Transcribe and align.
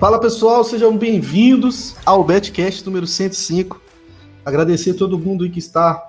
Fala 0.00 0.18
pessoal, 0.18 0.64
sejam 0.64 0.96
bem-vindos 0.96 1.94
ao 2.06 2.24
Betcast 2.24 2.86
número 2.86 3.06
105. 3.06 3.78
Agradecer 4.42 4.92
a 4.92 4.94
todo 4.94 5.18
mundo 5.18 5.44
aí 5.44 5.50
que 5.50 5.58
está 5.58 6.08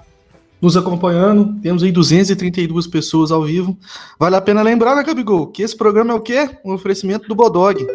nos 0.61 0.77
acompanhando. 0.77 1.59
Temos 1.61 1.83
aí 1.83 1.91
232 1.91 2.87
pessoas 2.87 3.33
ao 3.33 3.43
vivo. 3.43 3.77
Vale 4.17 4.37
a 4.37 4.41
pena 4.41 4.61
lembrar, 4.61 4.95
né, 4.95 5.03
Gabigol, 5.03 5.47
que 5.47 5.61
esse 5.61 5.75
programa 5.75 6.13
é 6.13 6.15
o 6.15 6.21
quê? 6.21 6.49
Um 6.63 6.71
oferecimento 6.71 7.27
do 7.27 7.35
Bodog. 7.35 7.85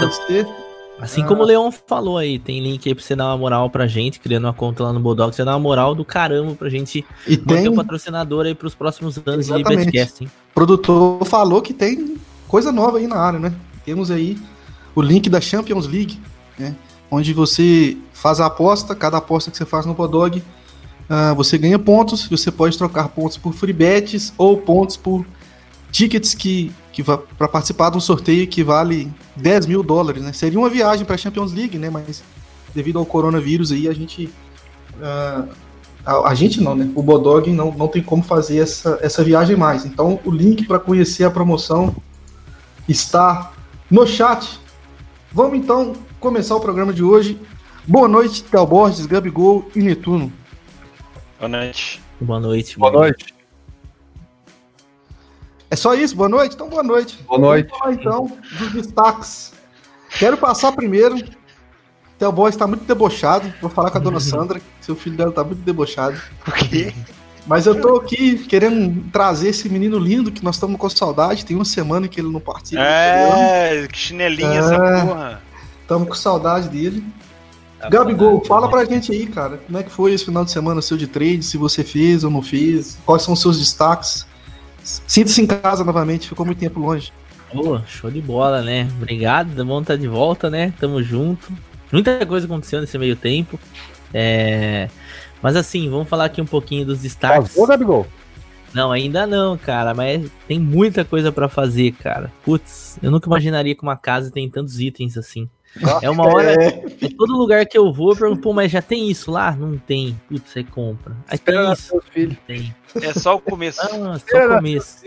Você 0.00 0.46
Assim 0.98 1.20
ah. 1.20 1.26
como 1.26 1.42
o 1.42 1.44
Leon 1.44 1.70
falou 1.70 2.16
aí, 2.16 2.38
tem 2.38 2.62
link 2.62 2.88
aí 2.88 2.94
pra 2.94 3.04
você 3.04 3.14
dar 3.14 3.26
uma 3.26 3.36
moral 3.36 3.68
pra 3.68 3.86
gente, 3.86 4.18
criando 4.18 4.44
uma 4.44 4.54
conta 4.54 4.84
lá 4.84 4.92
no 4.94 5.00
Bodog, 5.00 5.36
você 5.36 5.44
dá 5.44 5.52
uma 5.52 5.60
moral 5.60 5.94
do 5.94 6.06
caramba 6.06 6.54
pra 6.54 6.70
gente 6.70 7.04
e 7.28 7.36
manter 7.36 7.44
tem... 7.44 7.68
um 7.68 7.76
patrocinador 7.76 8.46
aí 8.46 8.54
pros 8.54 8.74
próximos 8.74 9.18
anos 9.26 9.50
Exatamente. 9.50 9.84
de 9.84 9.84
Betcast, 9.84 10.24
hein? 10.24 10.30
O 10.52 10.54
produtor 10.54 11.22
falou 11.26 11.60
que 11.60 11.74
tem 11.74 12.16
coisa 12.48 12.72
nova 12.72 12.96
aí 12.96 13.06
na 13.06 13.16
área, 13.16 13.38
né? 13.38 13.52
Temos 13.84 14.10
aí 14.10 14.38
o 14.96 15.02
link 15.02 15.28
da 15.28 15.40
Champions 15.40 15.86
League, 15.86 16.18
né? 16.58 16.74
Onde 17.10 17.32
você 17.32 17.96
faz 18.12 18.40
a 18.40 18.46
aposta, 18.46 18.94
cada 18.94 19.18
aposta 19.18 19.50
que 19.50 19.56
você 19.56 19.66
faz 19.66 19.84
no 19.84 19.94
Bodog, 19.94 20.38
uh, 20.38 21.34
você 21.36 21.56
ganha 21.58 21.78
pontos, 21.78 22.26
você 22.26 22.50
pode 22.50 22.76
trocar 22.76 23.08
pontos 23.10 23.36
por 23.36 23.52
free 23.52 23.74
bets 23.74 24.32
ou 24.36 24.56
pontos 24.56 24.96
por 24.96 25.24
tickets 25.92 26.34
que, 26.34 26.72
que 26.92 27.04
para 27.04 27.46
participar 27.46 27.90
de 27.90 27.98
um 27.98 28.00
sorteio 28.00 28.48
que 28.48 28.64
vale 28.64 29.12
10 29.36 29.66
mil 29.66 29.82
dólares, 29.82 30.22
né? 30.22 30.32
Seria 30.32 30.58
uma 30.58 30.70
viagem 30.70 31.04
para 31.04 31.14
a 31.14 31.18
Champions 31.18 31.52
League, 31.52 31.78
né? 31.78 31.90
Mas 31.90 32.24
devido 32.74 32.98
ao 32.98 33.06
coronavírus 33.06 33.70
aí, 33.70 33.88
a 33.88 33.92
gente. 33.92 34.26
Uh, 34.96 35.48
a, 36.04 36.30
a, 36.30 36.34
gente 36.34 36.60
não, 36.60 36.74
né? 36.74 36.90
O 36.94 37.02
Bodog 37.02 37.52
não, 37.52 37.70
não 37.72 37.86
tem 37.86 38.02
como 38.02 38.22
fazer 38.22 38.58
essa, 38.58 38.98
essa 39.02 39.22
viagem 39.22 39.56
mais. 39.56 39.84
Então, 39.84 40.18
o 40.24 40.30
link 40.30 40.66
para 40.66 40.78
conhecer 40.78 41.24
a 41.24 41.30
promoção 41.30 41.94
está 42.88 43.52
no 43.90 44.06
chat. 44.06 44.58
Vamos 45.32 45.58
então 45.58 45.94
começar 46.20 46.56
o 46.56 46.60
programa 46.60 46.92
de 46.92 47.02
hoje. 47.02 47.40
Boa 47.86 48.08
noite, 48.08 48.42
Théo 48.44 48.66
Borges, 48.66 49.06
Gabigol 49.06 49.70
e 49.74 49.80
Netuno. 49.80 50.32
Boa 51.38 51.48
noite. 51.48 52.02
Boa 52.20 52.40
noite. 52.40 52.78
Boa 52.78 52.92
noite. 52.92 53.34
É 55.70 55.76
só 55.76 55.94
isso? 55.94 56.16
Boa 56.16 56.28
noite? 56.28 56.54
Então, 56.54 56.68
boa 56.68 56.82
noite. 56.82 57.22
Boa 57.24 57.38
noite. 57.38 57.68
Vamos 57.68 57.78
falar, 57.78 57.92
então, 57.94 58.38
dos 58.58 58.72
destaques. 58.72 59.52
Quero 60.18 60.36
passar 60.36 60.72
primeiro. 60.72 61.16
Theo 62.18 62.32
Boy 62.32 62.48
está 62.48 62.66
muito 62.66 62.84
debochado. 62.84 63.52
Vou 63.60 63.70
falar 63.70 63.90
com 63.90 63.98
a 63.98 64.00
dona 64.00 64.20
Sandra, 64.20 64.60
seu 64.80 64.96
filho 64.96 65.16
dela 65.16 65.30
está 65.30 65.44
muito 65.44 65.60
debochado. 65.60 66.20
Por 66.44 66.54
quê? 66.54 66.94
Mas 67.46 67.66
eu 67.66 67.80
tô 67.80 67.96
aqui 67.96 68.38
querendo 68.38 69.04
trazer 69.12 69.48
esse 69.48 69.68
menino 69.68 69.98
lindo 69.98 70.32
que 70.32 70.44
nós 70.44 70.56
estamos 70.56 70.76
com 70.78 70.88
saudade. 70.88 71.44
Tem 71.46 71.56
uma 71.56 71.64
semana 71.64 72.08
que 72.08 72.20
ele 72.20 72.28
não 72.28 72.40
participa. 72.40 72.82
É, 72.82 73.86
que 73.86 73.98
chinelinha 73.98 74.48
é, 74.48 74.58
essa 74.58 74.78
porra. 74.78 75.42
Estamos 75.82 76.08
com 76.08 76.14
saudade 76.14 76.68
dele. 76.68 77.04
Tá 77.78 77.88
Gabigol, 77.88 78.44
fala 78.44 78.68
pra 78.68 78.84
gente 78.84 79.12
aí, 79.12 79.26
cara. 79.26 79.58
Como 79.58 79.78
é 79.78 79.82
que 79.82 79.90
foi 79.90 80.12
esse 80.12 80.24
final 80.24 80.44
de 80.44 80.50
semana 80.50 80.82
seu 80.82 80.96
de 80.96 81.06
trade? 81.06 81.42
Se 81.42 81.56
você 81.56 81.84
fez 81.84 82.24
ou 82.24 82.30
não 82.30 82.42
fez? 82.42 82.98
Quais 83.06 83.22
são 83.22 83.34
os 83.34 83.40
seus 83.40 83.58
destaques? 83.58 84.26
Sinta-se 84.82 85.42
em 85.42 85.46
casa 85.46 85.84
novamente, 85.84 86.28
ficou 86.28 86.44
muito 86.46 86.58
tempo 86.58 86.80
longe. 86.80 87.12
Oh, 87.54 87.78
show 87.86 88.10
de 88.10 88.20
bola, 88.20 88.62
né? 88.62 88.88
Obrigado, 89.00 89.64
bom 89.64 89.80
estar 89.80 89.96
de 89.96 90.08
volta, 90.08 90.50
né? 90.50 90.72
Tamo 90.80 91.02
junto. 91.02 91.52
Muita 91.92 92.24
coisa 92.26 92.46
aconteceu 92.46 92.80
nesse 92.80 92.98
meio 92.98 93.14
tempo. 93.14 93.58
É... 94.12 94.88
Mas 95.46 95.54
assim, 95.54 95.88
vamos 95.88 96.08
falar 96.08 96.24
aqui 96.24 96.42
um 96.42 96.44
pouquinho 96.44 96.84
dos 96.84 97.02
destaques. 97.02 97.56
Ô, 97.56 97.64
Gabigol. 97.68 98.04
Não, 98.74 98.90
ainda 98.90 99.28
não, 99.28 99.56
cara, 99.56 99.94
mas 99.94 100.28
tem 100.48 100.58
muita 100.58 101.04
coisa 101.04 101.30
para 101.30 101.48
fazer, 101.48 101.92
cara. 101.92 102.32
Putz, 102.42 102.98
eu 103.00 103.12
nunca 103.12 103.28
imaginaria 103.28 103.72
que 103.72 103.82
uma 103.84 103.96
casa 103.96 104.28
tem 104.28 104.50
tantos 104.50 104.80
itens 104.80 105.16
assim. 105.16 105.48
É 106.02 106.10
uma 106.10 106.26
hora. 106.26 106.52
É. 106.60 106.72
todo 107.16 107.38
lugar 107.38 107.64
que 107.64 107.78
eu 107.78 107.92
vou, 107.92 108.10
eu 108.10 108.16
pergunto, 108.16 108.42
pô, 108.42 108.52
mas 108.52 108.72
já 108.72 108.82
tem 108.82 109.08
isso 109.08 109.30
lá? 109.30 109.54
Não 109.54 109.78
tem. 109.78 110.20
Putz, 110.28 110.50
você 110.50 110.64
compra. 110.64 111.16
Aí 111.28 111.38
tem 111.38 111.72
isso. 111.72 112.02
Tem. 112.44 112.74
É 113.00 113.12
só 113.12 113.36
o 113.36 113.40
começo. 113.40 113.80
Ah, 113.82 114.18
só 114.18 114.46
o 114.46 114.56
começo. 114.56 115.04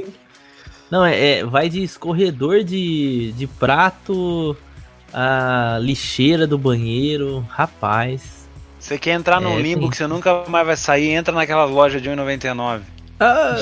Não, 0.90 1.04
é, 1.04 1.40
é, 1.40 1.46
vai 1.46 1.68
de 1.68 1.84
escorredor 1.84 2.64
de, 2.64 3.34
de 3.34 3.46
prato 3.46 4.56
a 5.12 5.80
lixeira 5.82 6.48
do 6.48 6.58
banheiro. 6.58 7.46
Rapaz. 7.50 8.40
Você 8.80 8.98
quer 8.98 9.12
entrar 9.12 9.42
num 9.42 9.60
é, 9.60 9.62
limbo 9.62 9.82
tem... 9.82 9.90
que 9.90 9.98
você 9.98 10.08
nunca 10.08 10.46
mais 10.48 10.66
vai 10.66 10.78
sair, 10.78 11.10
entra 11.10 11.34
naquela 11.34 11.66
loja 11.66 12.00
de 12.00 12.10
1,99. 12.10 12.82
Ah, 13.20 13.58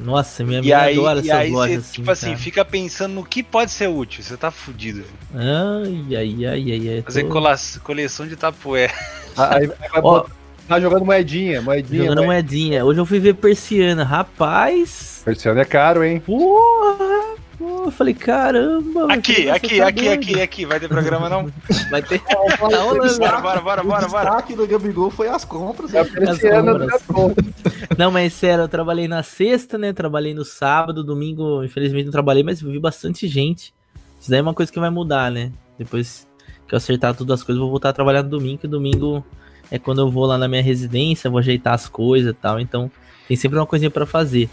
nossa, 0.00 0.44
minha 0.44 0.60
amiga 0.60 0.78
adora 0.78 1.18
essas 1.18 1.30
aí 1.30 1.50
lojas 1.50 1.70
cê, 1.70 1.80
assim. 1.80 1.92
Tipo 1.92 2.10
assim, 2.10 2.36
fica 2.36 2.64
pensando 2.64 3.14
no 3.14 3.24
que 3.24 3.42
pode 3.42 3.70
ser 3.70 3.88
útil. 3.88 4.22
Você 4.22 4.36
tá 4.36 4.50
fudido. 4.50 5.04
Ai, 5.34 6.16
ai, 6.16 6.46
ai, 6.46 6.72
ai. 6.72 6.88
ai 6.94 7.02
Fazer 7.02 7.24
tô... 7.24 7.80
coleção 7.82 8.26
de 8.26 8.36
tapoé. 8.36 8.90
Aí, 9.36 9.68
vai 9.68 9.76
Ó, 10.02 10.24
tá 10.66 10.80
jogando 10.80 11.04
moedinha, 11.04 11.62
moedinha. 11.62 12.04
Jogando 12.04 12.24
moedinha. 12.24 12.84
Hoje 12.84 12.98
eu 12.98 13.06
fui 13.06 13.20
ver 13.20 13.34
persiana. 13.34 14.02
Rapaz. 14.02 15.22
Persiana 15.24 15.60
é 15.60 15.64
caro, 15.64 16.02
hein? 16.02 16.18
Porra! 16.18 17.27
Eu 17.88 17.92
falei, 17.92 18.12
caramba. 18.12 19.10
Aqui, 19.12 19.48
aqui, 19.48 19.78
tá 19.78 19.88
aqui, 19.88 20.08
aqui, 20.08 20.40
aqui. 20.40 20.66
Vai 20.66 20.78
ter 20.78 20.88
programa 20.88 21.28
não? 21.28 21.50
Vai 21.90 22.02
ter. 22.02 22.20
tá 22.20 22.36
rolando. 22.58 23.18
Bora, 23.18 23.40
bora, 23.40 23.60
bora, 23.60 23.82
bora. 23.82 24.06
O 24.06 24.08
destaque 24.08 24.54
do 24.54 24.66
Gabigol 24.66 25.10
foi 25.10 25.28
as 25.28 25.42
compras. 25.44 25.94
É 25.94 26.00
as 26.00 26.10
compras. 26.10 27.38
não, 27.96 28.10
mas 28.10 28.34
sério, 28.34 28.64
eu 28.64 28.68
trabalhei 28.68 29.08
na 29.08 29.22
sexta, 29.22 29.78
né? 29.78 29.92
Trabalhei 29.94 30.34
no 30.34 30.44
sábado, 30.44 31.02
domingo, 31.02 31.64
infelizmente 31.64 32.04
não 32.04 32.12
trabalhei, 32.12 32.42
mas 32.42 32.60
vi 32.60 32.78
bastante 32.78 33.26
gente. 33.26 33.72
Isso 34.20 34.30
daí 34.30 34.40
é 34.40 34.42
uma 34.42 34.54
coisa 34.54 34.70
que 34.70 34.78
vai 34.78 34.90
mudar, 34.90 35.30
né? 35.30 35.50
Depois 35.78 36.28
que 36.66 36.74
eu 36.74 36.76
acertar 36.76 37.14
todas 37.14 37.40
as 37.40 37.44
coisas, 37.44 37.58
vou 37.58 37.70
voltar 37.70 37.88
a 37.88 37.92
trabalhar 37.94 38.22
no 38.22 38.28
domingo, 38.28 38.58
que 38.58 38.68
domingo 38.68 39.24
é 39.70 39.78
quando 39.78 40.02
eu 40.02 40.10
vou 40.10 40.26
lá 40.26 40.36
na 40.36 40.46
minha 40.46 40.62
residência, 40.62 41.30
vou 41.30 41.38
ajeitar 41.38 41.72
as 41.72 41.88
coisas 41.88 42.32
e 42.32 42.34
tal. 42.34 42.60
Então, 42.60 42.90
tem 43.26 43.36
sempre 43.36 43.58
uma 43.58 43.66
coisinha 43.66 43.90
para 43.90 44.04
fazer. 44.04 44.50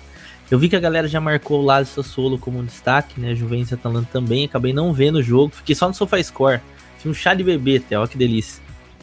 Eu 0.49 0.59
vi 0.59 0.69
que 0.69 0.75
a 0.75 0.79
galera 0.79 1.07
já 1.07 1.19
marcou 1.19 1.61
o 1.61 1.65
Lazio 1.65 1.93
Sassuolo 1.93 2.37
como 2.37 2.59
um 2.59 2.65
destaque, 2.65 3.19
né? 3.19 3.33
Juventus 3.33 3.71
e 3.71 3.73
Atalanta 3.73 4.09
também. 4.11 4.45
Acabei 4.45 4.73
não 4.73 4.93
vendo 4.93 5.15
o 5.15 5.23
jogo. 5.23 5.55
Fiquei 5.55 5.73
só 5.73 5.87
no 5.87 5.93
SofaScore. 5.93 6.61
Fiz 6.97 7.05
um 7.09 7.13
chá 7.13 7.33
de 7.33 7.43
bebê 7.43 7.77
até, 7.77 7.97
ó 7.97 8.05
que 8.05 8.17
delícia. 8.17 8.61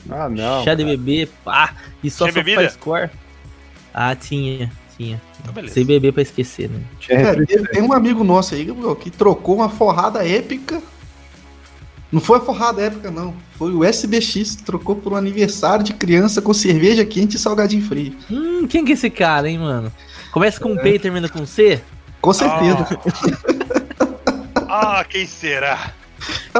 Ah, 0.09 0.29
não. 0.29 0.61
Chá 0.61 0.67
cara. 0.67 0.77
de 0.77 0.85
bebê, 0.85 1.29
pá. 1.45 1.75
E 2.03 2.11
só 2.11 2.31
SofaScore. 2.31 3.11
Ah, 3.93 4.15
tinha, 4.15 4.71
tinha. 4.97 5.21
Então, 5.41 5.69
Sem 5.69 5.85
beber 5.85 6.13
pra 6.13 6.23
esquecer, 6.23 6.71
né? 6.71 6.81
É, 7.09 7.35
tem 7.67 7.83
um 7.83 7.93
amigo 7.93 8.23
nosso 8.23 8.55
aí 8.55 8.67
que 9.01 9.11
trocou 9.11 9.57
uma 9.57 9.69
forrada 9.69 10.27
épica. 10.27 10.81
Não 12.11 12.21
foi 12.21 12.39
a 12.39 12.41
forrada 12.41 12.83
épica, 12.83 13.11
não. 13.11 13.35
Foi 13.57 13.73
o 13.73 13.83
SBX, 13.83 14.57
trocou 14.57 14.95
por 14.95 15.15
um 15.15 15.17
aniversário 15.17 15.83
de 15.83 15.95
criança 15.95 16.43
com 16.43 16.53
cerveja 16.53 17.05
quente 17.07 17.37
e 17.37 17.39
salgadinho 17.39 17.83
frio. 17.83 18.15
Hum, 18.31 18.67
quem 18.67 18.85
que 18.85 18.93
é 18.93 18.95
esse 18.95 19.09
cara, 19.09 19.49
hein, 19.49 19.59
mano? 19.59 19.91
Começa 20.32 20.59
com 20.59 20.75
P 20.75 20.94
e 20.94 20.98
termina 20.98 21.28
com 21.28 21.44
C? 21.44 21.82
Com 22.22 22.32
certeza. 22.32 22.88
Ah, 24.66 25.00
ah 25.00 25.04
quem 25.04 25.26
será? 25.26 25.93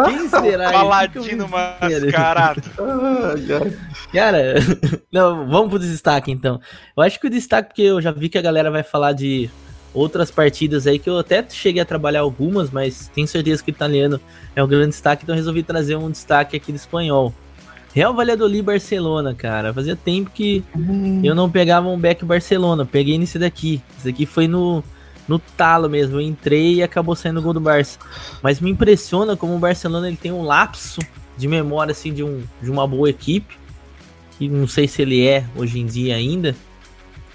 Quem 0.05 0.29
será? 0.29 0.73
Paladino 0.73 1.49
mascarado. 1.49 2.63
Cara, 4.13 4.55
não, 5.11 5.49
vamos 5.49 5.71
pro 5.71 5.79
destaque 5.79 6.31
então. 6.31 6.61
Eu 6.95 7.03
acho 7.03 7.19
que 7.19 7.27
o 7.27 7.31
destaque, 7.31 7.69
porque 7.69 7.83
eu 7.83 7.99
já 8.03 8.13
vi 8.13 8.29
que 8.29 8.37
a 8.37 8.43
galera 8.43 8.71
vai 8.71 8.83
falar 8.83 9.15
de 9.15 9.49
outras 9.95 10.31
partidas 10.31 10.87
aí 10.87 10.99
que 10.99 11.09
eu 11.09 11.19
até 11.19 11.43
cheguei 11.49 11.81
a 11.81 11.87
trabalhar 11.87 12.21
algumas, 12.21 12.71
mas 12.71 13.09
tenho 13.09 13.27
certeza 13.27 13.65
que 13.65 13.71
o 13.71 13.73
italiano 13.73 14.21
é 14.55 14.63
um 14.63 14.69
grande 14.69 14.91
destaque, 14.91 15.23
então 15.23 15.35
resolvi 15.35 15.63
trazer 15.63 15.97
um 15.97 16.11
destaque 16.11 16.57
aqui 16.57 16.73
do 16.73 16.77
espanhol. 16.77 17.33
Real 17.95 18.15
Valladolid 18.15 18.63
Barcelona, 18.63 19.35
cara. 19.35 19.73
Fazia 19.73 19.95
tempo 19.95 20.31
que 20.31 20.65
uhum. 20.75 21.21
eu 21.23 21.35
não 21.35 21.51
pegava 21.51 21.89
um 21.89 21.99
back 21.99 22.25
Barcelona. 22.25 22.87
Peguei 22.87 23.19
nesse 23.19 23.39
daqui. 23.39 23.83
Esse 23.99 24.09
aqui 24.09 24.25
foi 24.25 24.49
no, 24.49 24.83
no 25.29 25.39
talo 25.39 25.91
mesmo. 25.91 26.17
Eu 26.17 26.21
entrei 26.23 26.77
e 26.77 26.83
acabou 26.83 27.15
saindo 27.15 27.41
o 27.41 27.43
gol 27.43 27.53
do 27.53 27.61
Barça. 27.61 27.99
Mas 28.43 28.61
me 28.61 28.71
impressiona 28.71 29.37
como 29.37 29.55
o 29.55 29.59
Barcelona 29.59 30.09
ele 30.09 30.17
tem 30.17 30.33
um 30.33 30.43
lapso 30.43 31.01
de 31.37 31.47
memória 31.47 31.93
assim 31.93 32.13
de, 32.15 32.25
um, 32.25 32.43
de 32.63 32.71
uma 32.71 32.87
boa 32.87 33.11
equipe. 33.11 33.59
Que 34.39 34.49
não 34.49 34.67
sei 34.67 34.89
se 34.89 35.03
ele 35.03 35.27
é 35.27 35.45
hoje 35.55 35.79
em 35.79 35.85
dia 35.85 36.17
ainda. 36.17 36.57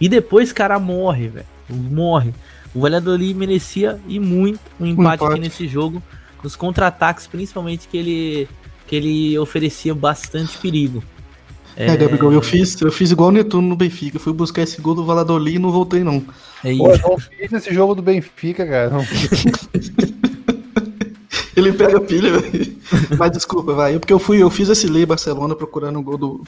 E 0.02 0.10
depois, 0.10 0.52
cara, 0.52 0.80
morre, 0.80 1.28
velho. 1.28 1.46
Morre. 1.70 2.34
O 2.74 2.82
Valladolid 2.82 3.36
merecia 3.36 4.00
e 4.08 4.20
muito 4.20 4.60
um 4.80 4.88
empate, 4.88 5.00
um 5.00 5.14
empate. 5.14 5.32
aqui 5.32 5.40
nesse 5.40 5.68
jogo. 5.68 6.02
Nos 6.44 6.56
contra-ataques, 6.56 7.28
principalmente 7.28 7.88
que 7.88 7.98
ele 7.98 8.50
que 8.88 8.96
ele 8.96 9.38
oferecia 9.38 9.94
bastante 9.94 10.58
perigo. 10.58 11.04
É, 11.76 11.88
é 11.88 11.98
Gabriel, 11.98 12.32
eu 12.34 12.42
fiz, 12.42 12.82
eu 12.82 12.92
fiz 12.92 13.12
igual 13.12 13.30
o 13.30 13.32
Netuno 13.32 13.68
no 13.68 13.76
Benfica. 13.76 14.18
Fui 14.18 14.34
buscar 14.34 14.64
esse 14.64 14.82
gol 14.82 14.96
do 14.96 15.06
Valladolid 15.06 15.58
e 15.58 15.60
não 15.60 15.72
voltei, 15.72 16.04
não. 16.04 16.26
É 16.64 16.72
isso. 16.72 16.84
Pô, 16.84 16.90
eu 16.90 16.98
não 16.98 17.20
fiz 17.20 17.54
esse 17.54 17.72
jogo 17.72 17.94
do 17.94 18.02
Benfica, 18.02 18.66
cara. 18.66 18.92
ele 21.56 21.72
pega 21.74 22.02
pilha, 22.02 22.40
velho. 22.40 22.78
Mas 23.20 23.32
desculpa, 23.32 23.74
vai. 23.74 23.96
É 23.96 24.00
porque 24.00 24.14
eu 24.14 24.18
fui, 24.18 24.42
eu 24.42 24.50
fiz 24.50 24.70
esse 24.70 24.88
lei 24.88 25.06
Barcelona 25.06 25.56
procurando 25.56 26.00
o 26.00 26.04
gol 26.04 26.18
do. 26.18 26.44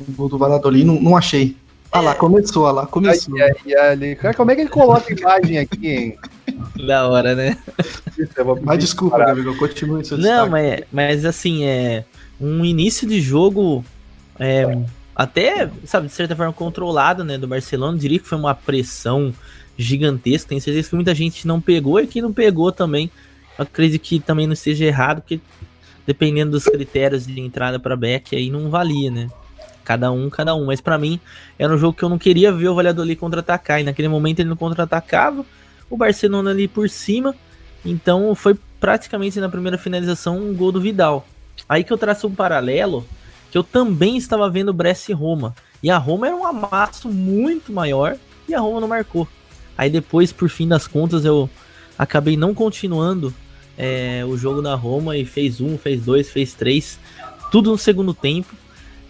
Um 0.00 0.12
gol 0.14 0.28
do 0.28 0.38
Valladolid 0.38 0.84
não, 0.84 0.98
não 0.98 1.16
achei. 1.16 1.54
Ah 1.90 2.00
lá, 2.00 2.14
começou, 2.14 2.66
ah 2.66 2.72
lá, 2.72 2.86
começou. 2.86 3.34
Ai, 3.40 3.50
ai, 3.74 3.98
ai, 4.02 4.14
cara, 4.14 4.34
como 4.34 4.50
é 4.50 4.54
que 4.54 4.60
ele 4.62 4.70
coloca 4.70 5.12
a 5.12 5.16
imagem 5.16 5.58
aqui, 5.58 5.88
hein? 5.88 6.18
da 6.86 7.08
hora, 7.08 7.34
né? 7.34 7.58
Mas 8.62 8.78
desculpa, 8.78 9.18
Gabriel, 9.18 9.56
continue 9.56 10.04
seu 10.04 10.18
Não, 10.18 10.48
mas, 10.48 10.82
mas 10.92 11.24
assim, 11.24 11.64
é 11.64 12.04
um 12.40 12.64
início 12.64 13.06
de 13.06 13.20
jogo 13.20 13.84
é, 14.38 14.78
até, 15.14 15.70
sabe, 15.84 16.06
de 16.06 16.12
certa 16.12 16.36
forma 16.36 16.52
controlado, 16.52 17.24
né, 17.24 17.36
do 17.36 17.48
Barcelona. 17.48 17.94
Eu 17.94 18.00
diria 18.00 18.18
que 18.18 18.28
foi 18.28 18.38
uma 18.38 18.54
pressão 18.54 19.34
gigantesca. 19.76 20.48
Tenho 20.48 20.60
certeza 20.60 20.88
que 20.88 20.94
muita 20.94 21.14
gente 21.14 21.46
não 21.46 21.60
pegou 21.60 22.00
e 22.00 22.06
quem 22.06 22.22
não 22.22 22.32
pegou 22.32 22.70
também. 22.70 23.10
acredito 23.56 24.02
que 24.02 24.20
também 24.20 24.46
não 24.46 24.54
esteja 24.54 24.84
errado, 24.84 25.20
porque 25.20 25.40
dependendo 26.06 26.52
dos 26.52 26.64
critérios 26.64 27.26
de 27.26 27.40
entrada 27.40 27.78
para 27.78 27.96
back, 27.96 28.34
aí 28.34 28.50
não 28.50 28.70
valia, 28.70 29.10
né? 29.10 29.28
Cada 29.88 30.12
um, 30.12 30.28
cada 30.28 30.54
um. 30.54 30.66
Mas 30.66 30.82
para 30.82 30.98
mim, 30.98 31.18
era 31.58 31.72
um 31.72 31.78
jogo 31.78 31.96
que 31.96 32.02
eu 32.02 32.10
não 32.10 32.18
queria 32.18 32.52
ver 32.52 32.68
o 32.68 32.74
Valladolid 32.74 33.18
contra-atacar. 33.18 33.80
E 33.80 33.84
naquele 33.84 34.06
momento 34.06 34.40
ele 34.40 34.50
não 34.50 34.56
contra-atacava. 34.56 35.46
O 35.88 35.96
Barcelona 35.96 36.50
ali 36.50 36.68
por 36.68 36.90
cima. 36.90 37.34
Então 37.82 38.34
foi 38.34 38.54
praticamente 38.78 39.40
na 39.40 39.48
primeira 39.48 39.78
finalização 39.78 40.36
um 40.36 40.54
gol 40.54 40.70
do 40.70 40.78
Vidal. 40.78 41.26
Aí 41.66 41.82
que 41.82 41.90
eu 41.90 41.96
traço 41.96 42.26
um 42.26 42.34
paralelo, 42.34 43.06
que 43.50 43.56
eu 43.56 43.64
também 43.64 44.18
estava 44.18 44.50
vendo 44.50 44.74
Brest 44.74 45.08
e 45.08 45.14
Roma. 45.14 45.54
E 45.82 45.90
a 45.90 45.96
Roma 45.96 46.26
era 46.26 46.36
um 46.36 46.44
amasso 46.44 47.08
muito 47.08 47.72
maior 47.72 48.18
e 48.46 48.54
a 48.54 48.60
Roma 48.60 48.82
não 48.82 48.88
marcou. 48.88 49.26
Aí 49.76 49.88
depois, 49.88 50.32
por 50.32 50.50
fim 50.50 50.68
das 50.68 50.86
contas, 50.86 51.24
eu 51.24 51.48
acabei 51.98 52.36
não 52.36 52.52
continuando 52.52 53.32
é, 53.78 54.22
o 54.26 54.36
jogo 54.36 54.60
na 54.60 54.74
Roma 54.74 55.16
e 55.16 55.24
fez 55.24 55.62
um, 55.62 55.78
fez 55.78 56.04
dois, 56.04 56.28
fez 56.28 56.52
três, 56.52 57.00
tudo 57.50 57.70
no 57.70 57.78
segundo 57.78 58.12
tempo. 58.12 58.54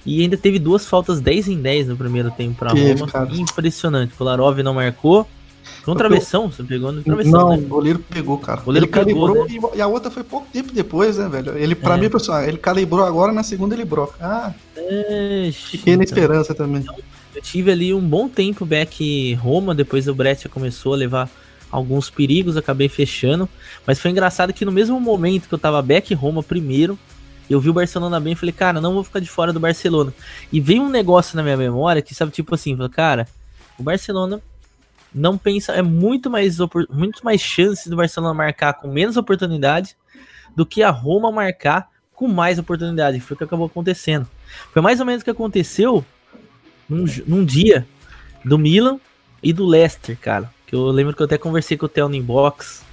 E 0.06 0.22
ainda 0.22 0.36
teve 0.36 0.58
duas 0.58 0.86
faltas 0.86 1.20
10 1.20 1.48
em 1.48 1.60
10 1.60 1.88
no 1.88 1.96
primeiro 1.96 2.30
tempo 2.30 2.54
para 2.54 2.70
Roma. 2.70 3.06
Cara. 3.06 3.34
Impressionante. 3.34 4.14
O 4.18 4.24
Larov 4.24 4.58
não 4.60 4.74
marcou. 4.74 5.26
Foi 5.82 5.94
um 5.94 5.96
travessão, 5.96 6.50
você 6.50 6.62
pegou 6.62 6.92
no 6.92 7.02
travessão. 7.02 7.32
Não, 7.32 7.50
né? 7.50 7.56
o 7.56 7.68
goleiro 7.68 7.98
pegou, 7.98 8.38
cara. 8.38 8.60
O 8.60 8.64
goleiro 8.64 8.86
ele 8.86 8.92
pegou, 8.92 9.26
calibrou 9.34 9.70
né? 9.72 9.76
e 9.76 9.82
a 9.82 9.86
outra 9.86 10.10
foi 10.10 10.22
pouco 10.24 10.46
tempo 10.52 10.72
depois, 10.72 11.18
né, 11.18 11.28
velho? 11.28 11.56
Ele, 11.56 11.74
pra 11.74 11.96
é. 11.96 12.00
mim, 12.00 12.08
pessoal, 12.08 12.42
ele 12.42 12.58
calibrou 12.58 13.04
agora, 13.04 13.32
na 13.32 13.42
segunda 13.42 13.74
ele 13.74 13.84
broca. 13.84 14.16
Ah, 14.20 14.52
é, 14.76 15.50
pequena 15.70 16.02
então, 16.02 16.16
esperança 16.16 16.54
também. 16.54 16.82
Então, 16.82 16.96
eu 17.34 17.42
tive 17.42 17.70
ali 17.70 17.94
um 17.94 18.00
bom 18.00 18.28
tempo 18.28 18.64
back 18.66 19.34
Roma, 19.34 19.74
depois 19.74 20.08
o 20.08 20.14
Brett 20.14 20.48
começou 20.48 20.94
a 20.94 20.96
levar 20.96 21.30
alguns 21.70 22.10
perigos, 22.10 22.56
acabei 22.56 22.88
fechando. 22.88 23.48
Mas 23.86 24.00
foi 24.00 24.10
engraçado 24.10 24.52
que 24.52 24.64
no 24.64 24.72
mesmo 24.72 24.98
momento 24.98 25.48
que 25.48 25.54
eu 25.54 25.58
tava 25.58 25.80
back 25.82 26.12
Roma 26.14 26.42
primeiro, 26.42 26.98
eu 27.50 27.60
vi 27.60 27.70
o 27.70 27.72
Barcelona 27.72 28.20
bem 28.20 28.32
e 28.32 28.36
falei, 28.36 28.52
cara, 28.52 28.80
não 28.80 28.94
vou 28.94 29.04
ficar 29.04 29.20
de 29.20 29.28
fora 29.28 29.52
do 29.52 29.60
Barcelona. 29.60 30.12
E 30.52 30.60
veio 30.60 30.82
um 30.82 30.88
negócio 30.88 31.36
na 31.36 31.42
minha 31.42 31.56
memória 31.56 32.02
que, 32.02 32.14
sabe, 32.14 32.32
tipo 32.32 32.54
assim, 32.54 32.76
cara, 32.88 33.26
o 33.78 33.82
Barcelona 33.82 34.40
não 35.14 35.38
pensa, 35.38 35.72
é 35.72 35.82
muito 35.82 36.28
mais, 36.30 36.58
muito 36.90 37.24
mais 37.24 37.40
chances 37.40 37.86
do 37.86 37.96
Barcelona 37.96 38.34
marcar 38.34 38.74
com 38.74 38.88
menos 38.88 39.16
oportunidade 39.16 39.96
do 40.54 40.66
que 40.66 40.82
a 40.82 40.90
Roma 40.90 41.32
marcar 41.32 41.88
com 42.14 42.28
mais 42.28 42.58
oportunidade. 42.58 43.20
Foi 43.20 43.34
o 43.34 43.38
que 43.38 43.44
acabou 43.44 43.66
acontecendo. 43.66 44.28
Foi 44.72 44.82
mais 44.82 45.00
ou 45.00 45.06
menos 45.06 45.22
o 45.22 45.24
que 45.24 45.30
aconteceu 45.30 46.04
num, 46.88 47.04
num 47.26 47.44
dia 47.44 47.86
do 48.44 48.58
Milan 48.58 48.98
e 49.42 49.52
do 49.52 49.64
Leicester, 49.64 50.18
cara. 50.20 50.50
Que 50.66 50.74
eu 50.74 50.86
lembro 50.86 51.14
que 51.14 51.22
eu 51.22 51.26
até 51.26 51.38
conversei 51.38 51.76
com 51.76 51.86
o 51.86 51.88
Theo 51.88 52.08
no 52.08 52.14
inbox. 52.14 52.84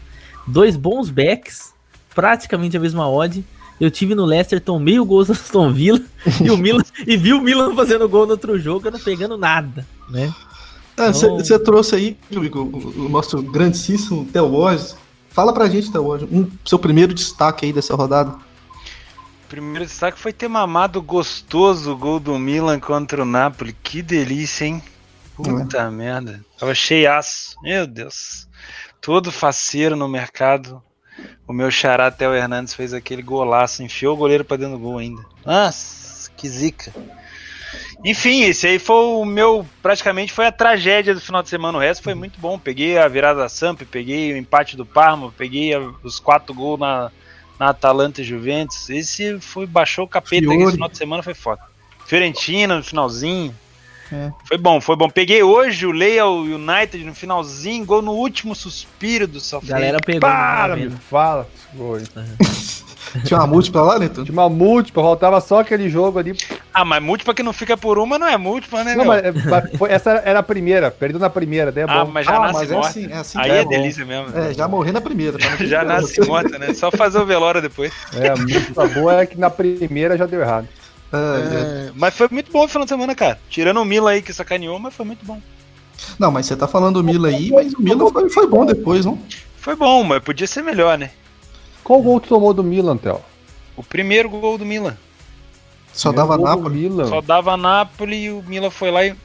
Dois 0.48 0.78
bons 0.78 1.10
backs, 1.10 1.74
praticamente 2.14 2.78
a 2.78 2.80
mesma 2.80 3.10
odd. 3.10 3.44
Eu 3.80 3.92
tive 3.92 4.16
no 4.16 4.26
Leicester, 4.26 4.62
tomei 4.62 5.00
o 5.00 5.06
gol 5.06 5.26
do 5.26 5.34
Aston 5.34 5.72
Villa 5.72 6.02
e 6.42 6.50
o 6.50 6.58
Milan 6.58 6.84
e 7.06 7.18
vi 7.18 7.34
o 7.34 7.42
Milan 7.42 7.76
fazendo 7.76 8.08
gol 8.08 8.26
no 8.26 8.32
outro 8.32 8.58
jogo, 8.58 8.88
eu 8.88 8.92
não 8.92 9.00
pegando 9.00 9.38
nada, 9.38 9.86
né? 10.10 10.34
Você 10.96 11.26
ah, 11.26 11.30
então... 11.40 11.64
trouxe 11.64 11.96
aí 11.96 12.18
o, 12.32 13.06
o 13.06 13.10
nosso 13.10 13.42
grandíssimo 13.42 14.26
Theo 14.32 14.48
Borges. 14.48 14.96
Fala 15.30 15.54
pra 15.54 15.68
gente, 15.68 15.92
Theo 15.92 16.04
Borges, 16.04 16.30
um 16.32 16.50
seu 16.64 16.80
primeiro 16.80 17.14
destaque 17.14 17.66
aí 17.66 17.74
dessa 17.74 17.94
rodada. 17.96 18.32
O 18.32 19.48
primeiro 19.48 19.86
destaque 19.86 20.18
foi 20.18 20.32
ter 20.32 20.48
mamado 20.48 21.02
gostoso 21.02 21.92
o 21.92 21.98
gol 21.98 22.20
do 22.20 22.40
Milan 22.40 22.80
contra 22.80 23.22
o 23.22 23.26
Napoli. 23.26 23.74
Que 23.74 24.02
delícia, 24.02 24.66
hein? 24.66 24.82
Puta 25.36 25.80
é. 25.80 25.90
merda. 25.90 26.44
Tava 26.58 26.74
cheiaço. 26.74 27.56
Meu 27.62 27.86
Deus. 27.86 28.48
Todo 29.02 29.32
faceiro 29.32 29.96
no 29.96 30.08
mercado. 30.08 30.82
O 31.48 31.54
meu 31.54 31.70
xará 31.70 32.10
Theo 32.10 32.34
Hernandes 32.34 32.74
fez 32.74 32.94
aquele 32.94 33.22
golaço. 33.22 33.84
Enfiou 33.84 34.16
o 34.16 34.18
goleiro 34.18 34.44
pra 34.44 34.58
dentro 34.58 34.78
do 34.78 34.80
gol 34.80 34.98
ainda. 34.98 35.24
Nossa, 35.46 36.32
que 36.36 36.48
zica. 36.48 36.94
Enfim, 38.04 38.44
esse 38.44 38.68
aí 38.68 38.80
foi 38.80 38.96
o 38.96 39.26
meu. 39.26 39.66
Praticamente 39.82 40.34
foi 40.34 40.46
a 40.46 40.52
tragédia 40.52 41.14
do 41.14 41.22
final 41.22 41.42
de 41.42 41.50
semana. 41.50 41.78
O 41.78 41.82
resto 41.82 42.04
foi 42.04 42.14
muito 42.14 42.40
bom. 42.40 42.58
Peguei 42.58 42.98
a 42.98 43.08
virada 43.08 43.40
da 43.40 43.50
Samp, 43.50 43.82
peguei 43.90 44.34
o 44.34 44.38
empate 44.38 44.76
do 44.76 44.86
Parma, 44.86 45.34
peguei 45.38 45.72
os 46.04 46.20
quatro 46.20 46.54
gols 46.54 46.80
na, 46.80 47.12
na 47.60 47.70
Atalanta 47.70 48.22
e 48.22 48.24
Juventus. 48.24 48.90
Esse 48.90 49.40
foi, 49.40 49.66
baixou 49.66 50.06
o 50.06 50.08
capeta 50.08 50.54
esse 50.54 50.72
final 50.72 50.90
de 50.90 50.98
semana, 50.98 51.24
foi 51.24 51.34
foda. 51.34 51.62
Fiorentina 52.06 52.76
no 52.78 52.84
finalzinho. 52.84 53.56
É. 54.12 54.32
Foi 54.48 54.58
bom, 54.58 54.80
foi 54.80 54.96
bom. 54.96 55.10
Peguei 55.10 55.42
hoje 55.42 55.86
o 55.86 55.92
Leia 55.92 56.28
United 56.28 57.04
no 57.04 57.14
finalzinho, 57.14 57.86
gol 57.86 58.02
no 58.02 58.12
último 58.12 58.56
suspiro 58.56 59.28
do 59.28 59.40
Sofia. 59.40 59.72
Galera 59.72 59.98
pegou. 60.00 60.22
Para, 60.22 60.76
me 60.76 60.90
fala. 60.92 61.48
Gol. 61.74 61.98
Tinha 63.24 63.40
uma 63.40 63.48
múltipla 63.48 63.82
lá, 63.82 64.00
Neto? 64.00 64.24
Tinha 64.24 64.34
uma 64.34 64.50
múltipla, 64.50 65.04
faltava 65.04 65.40
só 65.40 65.60
aquele 65.60 65.90
jogo 65.90 66.20
ali. 66.20 66.36
Ah, 66.74 66.84
mas 66.84 67.02
múltipla 67.02 67.34
que 67.34 67.44
não 67.44 67.54
fica 67.54 67.78
por 67.78 67.98
uma 67.98 68.20
não 68.20 68.28
é 68.28 68.38
múltipla, 68.38 68.84
né, 68.84 68.96
não, 68.96 69.06
mas, 69.06 69.24
é, 69.24 69.78
foi, 69.78 69.92
essa 69.92 70.12
era 70.26 70.40
a 70.40 70.44
primeira, 70.44 70.92
perdeu 70.92 71.20
na 71.20 71.30
primeira, 71.30 71.72
daí 71.72 71.84
é 71.84 71.88
ah, 71.90 72.04
bom. 72.04 72.12
mas 72.12 72.26
já 72.26 72.36
ah, 72.36 72.40
nasce 72.40 72.54
mas 72.54 72.72
é 72.72 72.78
assim, 72.78 73.12
é 73.12 73.18
assim, 73.18 73.38
Aí 73.40 73.52
é, 73.52 73.58
é 73.60 73.66
delícia 73.66 74.06
mesmo. 74.06 74.38
É, 74.38 74.54
já 74.54 74.68
morri 74.68 74.92
na 74.92 75.00
primeira. 75.00 75.38
Tá 75.38 75.56
já 75.64 75.84
nasce 75.84 76.20
morta, 76.26 76.58
né? 76.60 76.74
Só 76.74 76.92
fazer 76.92 77.20
o 77.20 77.26
velório 77.26 77.62
depois. 77.62 77.94
É, 78.14 78.30
a 78.30 78.36
múltipla 78.36 78.88
boa 78.88 79.22
é 79.22 79.26
que 79.26 79.38
na 79.38 79.50
primeira 79.50 80.18
já 80.18 80.26
deu 80.26 80.42
errado. 80.42 80.68
É, 81.16 81.92
mas 81.96 82.16
foi 82.16 82.28
muito 82.32 82.52
bom 82.52 82.66
o 82.66 82.68
final 82.68 82.86
de 82.86 82.90
semana, 82.90 83.16
cara. 83.16 83.40
Tirando 83.50 83.82
o 83.82 83.86
Mila 83.86 84.12
aí 84.12 84.22
que 84.22 84.34
sacaneou, 84.34 84.80
mas 84.80 84.94
foi 84.94 85.06
muito 85.06 85.26
bom. 85.26 85.42
Não, 86.20 86.32
mas 86.32 86.46
você 86.46 86.56
tá 86.56 86.68
falando 86.68 87.02
do 87.02 87.04
Mila 87.04 87.30
aí, 87.30 87.50
mas 87.52 87.74
o 87.74 87.82
Mila 87.82 88.12
foi, 88.12 88.30
foi 88.30 88.48
bom 88.48 88.66
depois, 88.66 89.06
não? 89.06 89.18
Foi 89.58 89.76
bom, 89.76 90.04
mas 90.04 90.24
podia 90.24 90.46
ser 90.46 90.62
melhor, 90.62 90.98
né? 90.98 91.12
Qual 91.84 92.02
gol 92.02 92.20
tu 92.20 92.30
tomou 92.30 92.54
do 92.54 92.64
Milan, 92.64 92.98
Theo? 92.98 93.22
O 93.78 93.84
primeiro 93.84 94.30
gol 94.30 94.58
do 94.58 94.66
Milan. 94.66 94.98
Só 95.94 96.12
dava 96.12 96.38
Napoli? 96.38 96.76
Milan. 96.76 97.08
Só 97.08 97.22
dava 97.22 97.56
Napoli 97.56 98.26
e 98.26 98.32
o 98.32 98.44
Milan 98.44 98.70
foi 98.70 98.92
lá 98.92 99.06
e. 99.06 99.16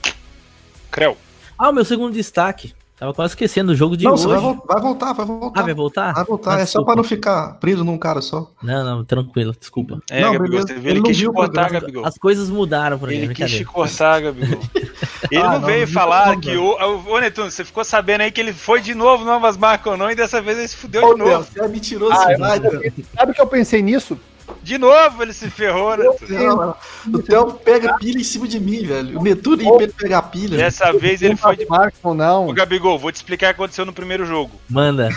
Creu. 0.91 1.17
Ah, 1.59 1.71
o 1.71 1.73
meu 1.73 1.85
segundo 1.85 2.12
destaque. 2.12 2.75
Tava 3.00 3.14
quase 3.14 3.33
esquecendo 3.33 3.73
o 3.73 3.75
jogo 3.75 3.97
de 3.97 4.04
não, 4.04 4.12
hoje. 4.12 4.26
Vai, 4.26 4.38
vai, 4.38 4.80
voltar, 4.83 5.14
vai 5.14 5.25
voltar. 5.25 5.61
Ah, 5.61 5.62
vai 5.64 5.75
voltar? 5.75 6.12
Vai 6.12 6.25
voltar, 6.25 6.59
ah, 6.59 6.61
é 6.61 6.66
só 6.66 6.85
pra 6.85 6.95
não 6.95 7.02
ficar 7.02 7.54
preso 7.54 7.83
num 7.83 7.97
cara 7.97 8.21
só. 8.21 8.50
Não, 8.62 8.85
não, 8.85 9.02
tranquilo, 9.07 9.54
desculpa. 9.59 10.02
É, 10.11 10.21
não, 10.21 10.35
Gabigol, 10.35 10.61
você 10.61 10.75
viu, 10.75 10.90
ele, 10.90 10.99
ele 10.99 11.02
quis 11.02 11.16
te 11.16 11.25
cortar, 11.25 11.71
Gabigol. 11.71 12.04
As 12.04 12.19
coisas 12.19 12.50
mudaram 12.50 12.99
pra 12.99 13.11
ele. 13.11 13.25
Ele 13.25 13.35
quis 13.35 13.50
te 13.50 13.64
cortar, 13.64 14.21
Gabigol. 14.21 14.61
Ele 15.30 15.40
ah, 15.42 15.59
não, 15.59 15.66
veio 15.66 15.87
não, 15.87 15.92
falar 15.92 16.37
que 16.40 16.57
o. 16.57 16.76
Ô, 17.07 17.21
Netuno, 17.21 17.50
você 17.50 17.64
ficou 17.64 17.85
sabendo 17.85 18.23
aí 18.23 18.33
que 18.33 18.40
ele 18.40 18.52
foi 18.52 18.80
de 18.80 18.95
novo 18.95 19.25
novas 19.25 19.57
marcas 19.57 19.92
ou 19.92 19.99
não, 19.99 20.11
e 20.11 20.14
dessa 20.14 20.40
vez 20.40 20.59
ele 20.59 20.66
se 20.66 20.76
fudeu 20.76 21.04
oh, 21.04 21.12
de 21.12 21.19
novo. 21.21 21.47
Deus, 21.52 21.57
é 21.57 21.69
mentiroso, 21.69 22.12
ah, 22.12 22.26
Sabe 23.14 23.35
que 23.35 23.40
eu 23.40 23.47
pensei 23.47 23.83
nisso? 23.83 24.19
De 24.62 24.78
novo 24.78 25.23
ele 25.23 25.33
se 25.33 25.50
ferrou, 25.50 25.97
né? 25.97 26.04
o 27.12 27.19
Theo 27.23 27.52
pega 27.54 27.97
pilha 27.97 28.21
em 28.21 28.25
cima 28.25 28.47
de 28.47 28.61
mim, 28.61 28.85
velho. 28.85 29.19
O 29.19 29.23
Netuno 29.23 29.62
ia 29.62 29.88
pegar 29.88 30.23
pilha. 30.23 30.57
Dessa 30.57 30.92
vez 30.92 31.23
ele 31.23 31.37
foi 31.37 31.57
de. 31.57 31.66
Marco, 31.66 32.14
não. 32.14 32.49
Ô, 32.49 32.52
Gabigol, 32.52 32.99
vou 32.99 33.12
te 33.12 33.16
explicar 33.16 33.47
o 33.47 33.49
que 33.50 33.54
aconteceu 33.54 33.85
no 33.85 33.92
primeiro 33.92 34.26
jogo. 34.26 34.61
Manda. 34.69 35.11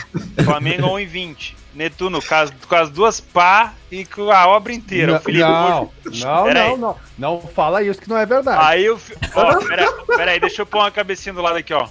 Flamengo 0.44 0.88
1 0.88 1.00
em 1.00 1.06
20. 1.06 1.64
Netuno 1.76 2.22
com 2.22 2.36
as, 2.36 2.52
com 2.52 2.76
as 2.76 2.90
duas 2.90 3.20
pá 3.20 3.74
e 3.92 4.06
com 4.06 4.30
a 4.30 4.48
obra 4.48 4.74
inteira. 4.74 5.22
Não, 5.26 5.32
o 5.32 5.32
não, 5.32 5.92
não, 6.14 6.54
não, 6.54 6.78
não, 6.78 6.98
não. 7.18 7.42
fala 7.42 7.82
isso 7.82 8.00
que 8.00 8.08
não 8.10 8.18
é 8.18 8.26
verdade. 8.26 8.60
Aí 8.64 8.86
eu. 8.86 9.00
Ó, 9.34 9.56
pera, 9.66 9.92
pera 10.06 10.32
aí, 10.32 10.40
deixa 10.40 10.62
eu 10.62 10.66
pôr 10.66 10.80
uma 10.80 10.92
cabecinha 10.92 11.34
do 11.34 11.42
lado 11.42 11.58
aqui, 11.58 11.74
ó. 11.74 11.88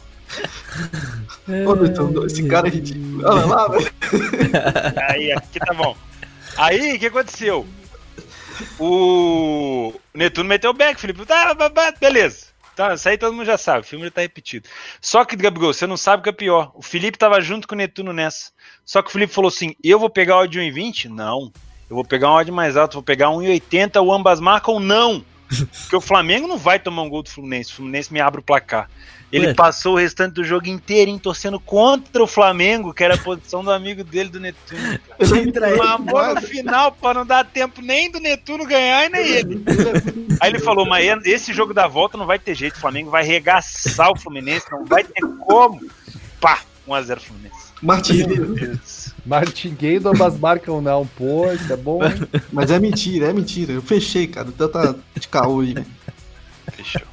Ô, 1.67 1.75
Netuno, 1.75 2.25
esse 2.27 2.47
cara 2.47 2.69
é 2.69 2.71
ridículo. 2.71 3.27
Olha 3.27 3.47
lá, 3.47 3.69
velho. 3.69 3.91
Aí, 5.09 5.33
aqui 5.33 5.59
tá 5.59 5.75
bom. 5.75 5.97
Aí, 6.57 6.97
o 6.97 6.99
que 6.99 7.07
aconteceu? 7.07 7.67
O 8.79 9.95
Netuno 10.15 10.49
meteu 10.49 10.71
o 10.71 10.75
back, 10.75 11.01
Felipe. 11.01 11.25
Tá, 11.25 11.55
beleza. 11.99 12.53
Tá, 12.75 12.95
isso 12.95 13.07
aí 13.09 13.19
todo 13.19 13.35
mundo 13.35 13.45
já 13.45 13.59
sabe, 13.59 13.81
o 13.81 13.85
filme 13.85 14.07
já 14.07 14.11
tá 14.11 14.21
repetido. 14.23 14.67
Só 15.01 15.25
que, 15.27 15.37
Gabriel, 15.37 15.75
você 15.75 15.87
não 15.87 15.97
sabe 15.97 16.21
o 16.21 16.23
que 16.23 16.31
é 16.31 16.33
pior. 16.33 16.73
O 16.75 16.81
Felipe 16.81 17.19
tava 17.19 17.41
junto 17.41 17.69
com 17.69 17.75
o 17.75 17.79
Netuno 17.79 18.15
nessa. 18.15 18.51
Só 18.85 19.03
que 19.03 19.09
o 19.09 19.13
Felipe 19.13 19.33
falou 19.33 19.49
assim: 19.49 19.75
eu 19.85 19.99
vou 19.99 20.09
pegar 20.09 20.39
o 20.39 20.47
de 20.47 20.59
1,20? 20.59 21.11
Não. 21.11 21.53
Eu 21.91 21.97
vou 21.97 22.05
pegar 22.05 22.31
um 22.31 22.35
odd 22.35 22.51
mais 22.51 22.75
alto, 22.75 22.95
vou 22.95 23.03
pegar 23.03 23.29
1,80, 23.29 24.03
o 24.03 24.11
ambas 24.11 24.41
marcam 24.41 24.81
não. 24.81 25.23
Porque 25.81 25.97
o 25.97 26.01
Flamengo 26.01 26.47
não 26.47 26.59
vai 26.59 26.79
tomar 26.79 27.03
um 27.03 27.09
gol 27.09 27.23
do 27.23 27.31
Fluminense. 27.31 27.73
O 27.73 27.77
Fluminense 27.77 28.13
me 28.13 28.21
abre 28.21 28.41
o 28.41 28.43
placar. 28.43 28.89
Ele 29.33 29.47
Ué. 29.47 29.55
passou 29.55 29.95
o 29.95 29.97
restante 29.97 30.35
do 30.35 30.45
jogo 30.45 30.69
inteirinho 30.69 31.19
torcendo 31.19 31.59
contra 31.59 32.23
o 32.23 32.27
Flamengo, 32.27 32.93
que 32.93 33.03
era 33.03 33.15
a 33.15 33.19
posição 33.19 33.65
do 33.65 33.71
amigo 33.71 34.05
dele 34.05 34.29
do 34.29 34.39
Netuno. 34.39 35.01
Mamou 35.79 36.35
no 36.35 36.43
final 36.43 36.93
para 36.93 37.21
não 37.21 37.27
dar 37.27 37.47
tempo 37.47 37.81
nem 37.81 38.11
do 38.11 38.21
Netuno 38.21 38.67
ganhar 38.67 39.07
e 39.07 39.09
nem 39.09 39.27
ele. 39.27 39.65
Aí 40.39 40.51
ele 40.51 40.59
falou: 40.59 40.85
Mas 40.85 41.25
esse 41.25 41.51
jogo 41.55 41.73
da 41.73 41.89
volta 41.89 42.19
não 42.19 42.27
vai 42.27 42.39
ter 42.39 42.55
jeito. 42.55 42.77
O 42.77 42.81
Flamengo 42.81 43.11
vai 43.11 43.25
regaçar 43.25 44.11
o 44.11 44.19
Fluminense, 44.19 44.71
não 44.71 44.85
vai 44.85 45.03
ter 45.03 45.23
como. 45.39 45.81
Pá, 46.39 46.61
1x0 46.87 47.21
Fluminense. 47.21 47.72
Martinguei. 47.83 48.79
Martinguei 49.27 49.99
do 49.99 50.11
ambas 50.11 50.39
marcam 50.39 50.81
não. 50.81 51.07
Pô, 51.07 51.51
isso 51.53 51.73
é 51.73 51.77
bom, 51.77 52.05
hein? 52.05 52.13
Mas 52.53 52.71
é 52.71 52.79
mentira, 52.79 53.29
é 53.29 53.33
mentira. 53.33 53.73
Eu 53.73 53.83
fechei, 53.83 54.27
cara. 54.27 54.49
Tanta 54.57 54.97
de 55.19 55.29
caô 55.29 55.61
aí, 55.61 55.75
velho. 55.75 55.87
Fechou. 56.73 57.03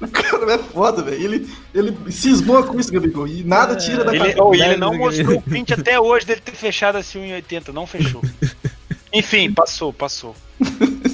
O 0.00 0.06
cara 0.06 0.54
é 0.54 0.58
foda, 0.58 1.02
velho. 1.02 1.20
Ele, 1.20 1.48
ele 1.74 2.12
cismou 2.12 2.62
com 2.62 2.78
isso, 2.78 2.92
Gabigol. 2.92 3.26
E 3.26 3.42
nada 3.42 3.74
tira 3.74 4.04
da 4.04 4.12
Ele, 4.12 4.20
cabeça. 4.20 4.44
oh, 4.44 4.54
e 4.54 4.62
ele 4.62 4.76
não 4.76 4.96
mostrou 4.96 5.38
o 5.38 5.42
print 5.42 5.74
até 5.74 5.98
hoje 5.98 6.24
dele 6.24 6.40
ter 6.40 6.54
fechado 6.54 6.96
assim 6.96 7.18
1,80. 7.18 7.72
Não 7.72 7.84
fechou. 7.84 8.22
Enfim, 9.12 9.52
passou, 9.52 9.92
passou. 9.92 10.36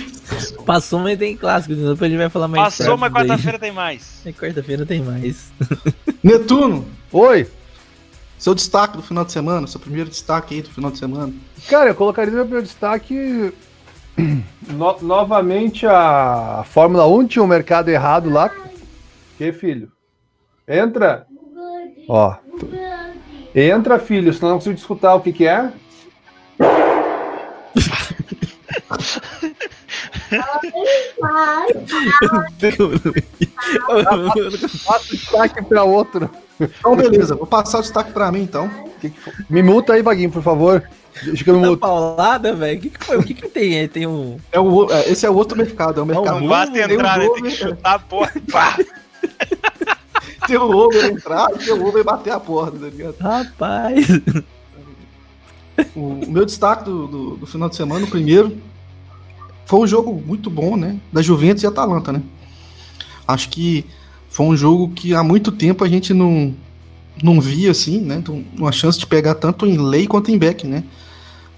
Passou, 0.65 1.01
mas 1.01 1.19
tem 1.19 1.37
clássico. 1.37 1.75
Depois 1.75 2.03
a 2.03 2.09
gente 2.09 2.19
vai 2.19 2.29
falar 2.29 2.49
mais 2.49 2.77
passou 2.77 2.97
mas 2.97 3.13
quarta-feira 3.13 3.59
tem 3.59 3.73
mais. 3.73 4.23
É, 4.27 4.33
Quarta-feira 4.33 4.87
tem 4.87 5.03
mais. 5.03 5.53
Netuno, 6.23 6.87
Oi! 7.13 7.47
seu 8.39 8.55
destaque 8.55 8.97
do 8.97 9.03
final 9.03 9.25
de 9.25 9.33
semana, 9.33 9.67
seu 9.67 9.81
primeiro 9.81 10.11
destaque 10.11 10.55
aí 10.57 10.63
do 10.63 10.71
final 10.71 10.91
de 10.91 10.99
semana. 10.99 11.33
Cara, 11.69 11.91
eu 11.91 11.95
colocaria 11.95 12.33
meu 12.33 12.45
primeiro 12.45 12.67
destaque 12.67 13.53
no- 14.69 14.99
novamente 15.03 15.87
a 15.87 16.65
Fórmula 16.69 17.07
1 17.07 17.27
tinha 17.27 17.43
um 17.43 17.47
mercado 17.47 17.89
errado 17.89 18.29
lá. 18.31 18.51
Que, 19.39 19.53
filho? 19.53 19.91
Entra! 20.69 21.27
Ó. 22.09 22.37
Entra, 23.55 23.99
filho, 23.99 24.33
senão 24.35 24.49
eu 24.49 24.53
não 24.53 24.59
consigo 24.59 24.77
escutar 24.77 25.15
o 25.15 25.21
que 25.21 25.33
que 25.33 25.47
é. 25.47 25.73
Passa 34.85 35.05
o 35.05 35.17
destaque 35.17 35.65
pra 35.65 35.85
outro. 35.85 36.31
Então, 36.61 36.97
beleza, 36.97 37.35
vou 37.35 37.47
passar 37.47 37.79
o 37.79 37.83
destaque 37.83 38.13
pra 38.13 38.31
mim, 38.31 38.43
então. 38.43 38.71
Que 39.01 39.11
que 39.11 39.21
foi? 39.21 39.33
Me 39.51 39.63
multa 39.63 39.95
aí, 39.95 40.03
Vaguinho, 40.03 40.31
por 40.31 40.43
favor. 40.43 40.83
Deixa 41.23 41.45
que 41.45 41.51
eu 41.51 41.55
não 41.55 41.71
muto. 41.71 41.81
paulada, 41.81 42.55
velho? 42.55 42.79
O 42.79 42.83
que, 42.83 42.91
que 42.91 43.05
foi? 43.05 43.17
O 43.17 43.23
que, 43.23 43.35
que 43.35 43.49
tem 43.49 43.79
aí? 43.79 43.89
Tem 43.89 44.07
um. 44.07 44.39
É 44.51 44.59
o, 44.59 44.91
é, 44.91 45.11
esse 45.11 45.25
é 45.25 45.31
o 45.31 45.35
outro 45.35 45.57
mercado, 45.57 46.01
é 46.01 46.03
o 46.03 46.07
mercado. 46.07 46.41
Não 46.41 46.49
basta 46.49 46.79
entrar, 46.79 47.19
o 47.19 47.23
né? 47.23 47.29
Tem 47.35 47.43
que 47.45 47.51
chutar 47.51 47.95
a 47.95 47.99
porra. 47.99 48.33
Pá! 48.51 48.77
Tem 50.47 50.59
o 50.59 50.71
over 50.71 51.05
entrar 51.07 51.49
e 51.55 51.59
tem 51.59 51.73
o 51.73 51.87
over 51.87 52.05
bater 52.05 52.31
a 52.31 52.39
porta, 52.41 52.79
tá 52.79 52.87
ligado? 52.87 53.17
Rapaz. 53.19 54.07
O, 55.97 56.01
o 56.01 56.31
meu 56.31 56.45
destaque 56.45 56.85
do, 56.85 57.07
do, 57.07 57.37
do 57.37 57.47
final 57.47 57.69
de 57.69 57.77
semana, 57.77 58.05
o 58.05 58.11
primeiro, 58.11 58.57
foi 59.67 59.81
um 59.81 59.87
jogo 59.87 60.23
muito 60.27 60.51
bom, 60.51 60.77
né? 60.77 60.97
Da 61.13 61.23
Juventus 61.23 61.63
e 61.63 61.67
Atalanta, 61.67 62.13
né? 62.13 62.23
Acho 63.27 63.49
que 63.49 63.85
foi 64.29 64.47
um 64.47 64.57
jogo 64.57 64.91
que 64.91 65.15
há 65.15 65.23
muito 65.23 65.51
tempo 65.53 65.85
a 65.85 65.89
gente 65.89 66.13
não, 66.13 66.55
não 67.23 67.41
via, 67.41 67.71
assim, 67.71 68.01
né? 68.01 68.17
Então, 68.17 68.45
Uma 68.57 68.73
chance 68.73 68.99
de 68.99 69.07
pegar 69.07 69.35
tanto 69.37 69.67
em 69.67 69.79
Lei 69.79 70.07
quanto 70.07 70.31
em 70.31 70.39
Beck, 70.39 70.67
né? 70.67 70.85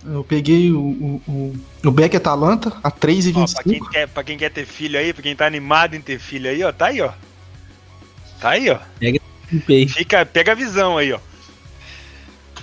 Eu 0.05 0.23
peguei 0.23 0.71
o, 0.71 0.79
o, 0.81 1.23
o, 1.27 1.57
o 1.85 1.91
Beck 1.91 2.15
Atalanta 2.17 2.69
a 2.83 2.89
Ó, 2.89 2.91
pra, 2.91 3.01
quem 3.11 3.19
3,25. 3.81 3.91
quer, 3.91 4.09
pra 4.09 4.23
quem 4.23 4.39
quer 4.39 4.51
ter 4.51 4.65
filho 4.65 4.99
aí, 4.99 5.13
pra 5.13 5.23
quem 5.23 5.35
tá 5.35 5.47
animado 5.47 5.95
em 5.97 6.01
ter 6.01 6.21
filho 6.21 6.49
aí, 6.49 6.63
ó, 6.63 6.71
tá 6.71 6.87
aí, 6.87 7.01
ó. 7.01 7.11
Tá 8.41 8.51
aí, 8.51 8.71
ó. 8.71 8.79
Pei. 9.67 9.89
Fica, 9.89 10.25
pega 10.25 10.53
a 10.53 10.55
visão 10.55 10.97
aí, 10.97 11.13
ó. 11.13 11.19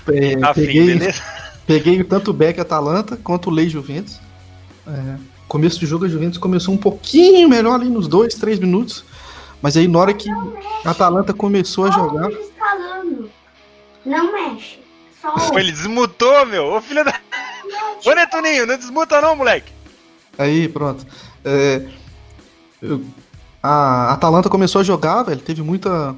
É, 0.07 0.37
Tá 0.37 0.53
peguei, 0.53 0.85
beleza? 0.85 1.21
Peguei 1.65 2.03
tanto 2.03 2.31
o 2.31 2.33
Beck 2.33 2.59
Atalanta 2.59 3.15
quanto 3.17 3.49
o 3.49 3.53
Lei 3.53 3.69
Juventus. 3.69 4.19
É, 4.85 5.15
começo 5.53 5.79
de 5.79 5.85
jogo 5.85 6.05
a 6.05 6.07
Juventus 6.09 6.39
começou 6.39 6.73
um 6.73 6.77
pouquinho 6.77 7.47
melhor 7.47 7.75
ali 7.75 7.87
nos 7.87 8.07
dois, 8.07 8.33
três 8.33 8.57
minutos. 8.57 9.05
Mas 9.61 9.77
aí 9.77 9.87
na 9.87 9.99
hora 9.99 10.11
que 10.11 10.27
a 10.83 10.89
Atalanta 10.89 11.31
começou 11.31 11.85
a 11.85 11.91
jogar. 11.91 12.27
Não 14.03 14.33
mexe. 14.33 14.79
Só 15.21 15.35
ele 15.59 15.71
desmutou, 15.71 16.43
meu. 16.47 16.65
Ô, 16.73 16.81
filho 16.81 17.05
da. 17.05 17.13
Ô, 18.03 18.13
Netuninho, 18.15 18.65
não 18.65 18.75
desmuta 18.77 19.21
não, 19.21 19.35
moleque. 19.35 19.71
Aí, 20.39 20.67
pronto. 20.67 21.05
É, 21.45 21.87
eu- 22.81 23.03
a 23.61 24.11
Atalanta 24.11 24.49
começou 24.49 24.81
a 24.81 24.83
jogar, 24.83 25.21
velho. 25.23 25.39
Teve 25.39 25.61
muita. 25.61 26.15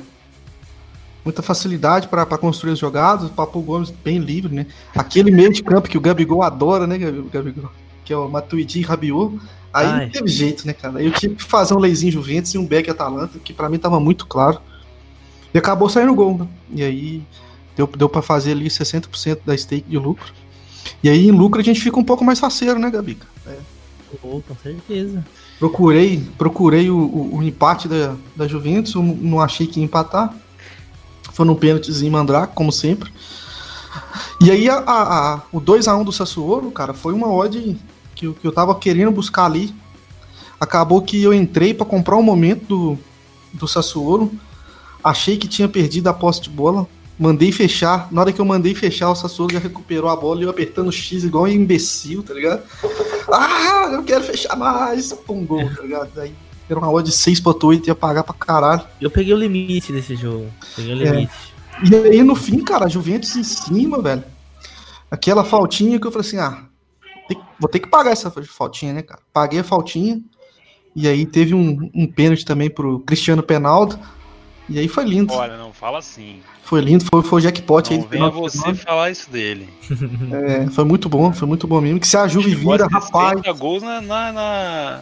Muita 1.25 1.41
facilidade 1.41 2.07
para 2.07 2.25
construir 2.37 2.71
as 2.73 2.79
jogadas. 2.79 3.25
O 3.29 3.33
Papo 3.33 3.59
Gomes 3.59 3.89
bem 3.91 4.17
livre, 4.19 4.53
né? 4.55 4.65
Aquele 4.95 5.29
meio 5.31 5.51
de 5.51 5.61
campo 5.61 5.89
que 5.89 5.97
o 5.97 6.01
Gabigol 6.01 6.41
adora, 6.41 6.85
né, 6.87 6.97
Gabi- 6.99 7.29
Gabigol? 7.33 7.71
Que 8.05 8.13
é 8.13 8.17
o 8.17 8.29
Matuidi 8.29 8.79
e 8.79 8.83
Rabiot. 8.83 9.37
Aí 9.73 9.85
Ai. 9.87 10.05
não 10.05 10.09
teve 10.11 10.27
jeito, 10.29 10.65
né, 10.65 10.71
cara? 10.73 10.99
Aí 10.99 11.05
eu 11.07 11.11
tive 11.11 11.35
que 11.35 11.43
fazer 11.43 11.73
um 11.73 11.79
leizinho 11.79 12.13
Juventus 12.13 12.53
e 12.53 12.57
um 12.57 12.65
Beck 12.65 12.89
Atalanta, 12.89 13.37
que 13.39 13.51
pra 13.51 13.67
mim 13.67 13.77
tava 13.77 13.99
muito 13.99 14.25
claro. 14.25 14.59
E 15.53 15.57
acabou 15.57 15.89
saindo 15.89 16.11
o 16.11 16.15
gol, 16.15 16.37
né? 16.37 16.47
E 16.71 16.83
aí 16.83 17.23
deu, 17.75 17.87
deu 17.97 18.07
para 18.07 18.21
fazer 18.21 18.51
ali 18.51 18.67
60% 18.69 19.39
da 19.45 19.57
stake 19.57 19.89
de 19.89 19.97
lucro. 19.97 20.31
E 21.03 21.09
aí 21.09 21.27
em 21.27 21.31
lucro 21.31 21.59
a 21.59 21.63
gente 21.63 21.81
fica 21.81 21.99
um 21.99 22.03
pouco 22.03 22.23
mais 22.23 22.39
faceiro, 22.39 22.79
né, 22.79 22.89
Gabica? 22.89 23.25
Pô, 24.21 24.41
com 24.47 24.55
certeza. 24.63 25.25
Procurei, 25.59 26.23
procurei 26.37 26.89
o, 26.89 26.97
o- 26.97 27.35
o 27.37 27.43
empate 27.43 27.87
da, 27.87 28.15
da 28.35 28.47
Juventus, 28.47 28.93
não- 28.95 29.41
achei 29.41 29.67
que 29.67 29.79
ia 29.79 29.85
empatar. 29.85 30.33
Foi 31.33 31.45
no 31.45 31.55
pênaltizinho 31.55 32.11
Mandrake, 32.13 32.53
como 32.55 32.71
sempre. 32.71 33.11
E 34.41 34.51
aí 34.51 34.69
a, 34.69 34.77
a- 34.77 35.33
a- 35.35 35.41
o 35.51 35.59
2x1 35.59 36.03
do 36.05 36.11
Sassuolo, 36.13 36.71
cara, 36.71 36.93
foi 36.93 37.13
uma 37.13 37.29
odd 37.29 37.77
que, 38.15 38.25
eu- 38.27 38.33
que 38.33 38.47
eu 38.47 38.51
tava 38.51 38.73
querendo 38.75 39.11
buscar 39.11 39.45
ali. 39.45 39.73
Acabou 40.59 41.01
que 41.01 41.21
eu 41.21 41.33
entrei 41.33 41.73
para 41.73 41.85
comprar 41.85 42.15
o 42.15 42.23
momento 42.23 42.65
do, 42.65 42.99
do 43.53 43.67
Sassuolo. 43.67 44.31
Achei 45.03 45.37
que 45.37 45.47
tinha 45.47 45.67
perdido 45.67 46.07
a 46.07 46.13
posse 46.13 46.41
de 46.41 46.49
bola. 46.49 46.87
Mandei 47.19 47.51
fechar. 47.51 48.07
Na 48.11 48.21
hora 48.21 48.31
que 48.33 48.39
eu 48.41 48.45
mandei 48.45 48.73
fechar, 48.73 49.09
o 49.09 49.15
Sassuolo 49.15 49.53
já 49.53 49.59
recuperou 49.59 50.09
a 50.09 50.15
bola 50.15 50.41
e 50.41 50.43
eu 50.43 50.49
apertando 50.49 50.87
o 50.87 50.91
X 50.91 51.23
igual 51.23 51.43
um 51.43 51.47
imbecil, 51.47 52.23
tá 52.23 52.33
ligado? 52.33 52.63
Ah, 53.31 53.89
eu 53.91 54.03
quero 54.03 54.23
fechar 54.23 54.55
mais. 54.55 55.13
Pum, 55.13 55.45
gol, 55.45 55.69
tá 55.75 55.81
ligado? 55.81 56.19
Aí 56.19 56.33
era 56.69 56.79
uma 56.79 56.89
odd 56.91 57.07
de 57.09 57.15
6.8 57.15 57.87
ia 57.87 57.95
pagar 57.95 58.23
pra 58.23 58.33
caralho. 58.33 58.81
Eu 58.99 59.11
peguei 59.11 59.33
o 59.33 59.37
limite 59.37 59.91
desse 59.91 60.15
jogo. 60.15 60.47
Peguei 60.75 60.93
o 60.95 61.07
É. 61.07 61.11
limite. 61.11 61.31
E 61.89 61.95
aí 61.95 62.23
no 62.23 62.35
fim, 62.35 62.59
cara, 62.63 62.85
a 62.85 62.89
Juventus 62.89 63.35
em 63.35 63.43
cima, 63.43 64.01
velho. 64.01 64.23
Aquela 65.11 65.43
faltinha 65.43 65.99
que 65.99 66.07
eu 66.07 66.11
falei 66.11 66.27
assim, 66.27 66.37
ah, 66.39 66.63
vou 67.59 67.69
ter 67.69 67.79
que 67.79 67.87
pagar 67.87 68.11
essa 68.11 68.31
faltinha, 68.31 68.93
né, 68.93 69.01
cara? 69.01 69.21
Paguei 69.33 69.59
a 69.59 69.63
faltinha. 69.63 70.21
E 70.95 71.07
aí 71.07 71.25
teve 71.25 71.53
um, 71.53 71.89
um 71.93 72.07
pênalti 72.07 72.45
também 72.45 72.69
pro 72.69 72.99
Cristiano 72.99 73.43
Penaldo. 73.43 73.99
E 74.67 74.79
aí 74.79 74.87
foi 74.87 75.03
lindo. 75.05 75.33
Olha, 75.33 75.57
não 75.57 75.73
fala 75.73 75.99
assim. 75.99 76.41
Foi 76.63 76.81
lindo, 76.81 77.05
foi, 77.05 77.21
foi 77.21 77.39
o 77.39 77.41
jackpot 77.41 77.91
aí 77.91 77.97
Não 77.97 78.05
do 78.05 78.09
venha 78.09 78.25
final 78.25 78.41
você 78.41 78.57
semana. 78.57 78.75
falar 78.75 79.11
isso 79.11 79.29
dele. 79.29 79.69
É, 80.31 80.67
foi 80.71 80.83
muito 80.83 81.07
bom, 81.07 81.31
foi 81.31 81.47
muito 81.47 81.67
bom 81.67 81.79
mesmo. 81.79 81.99
Que 81.99 82.07
se 82.07 82.17
a 82.17 82.27
Juve 82.27 82.55
vira, 82.55 82.87
rapaz. 82.87 83.37
60 83.37 83.51
gols 83.53 83.83
na, 83.83 84.01
na, 84.01 84.31
na, 84.31 85.01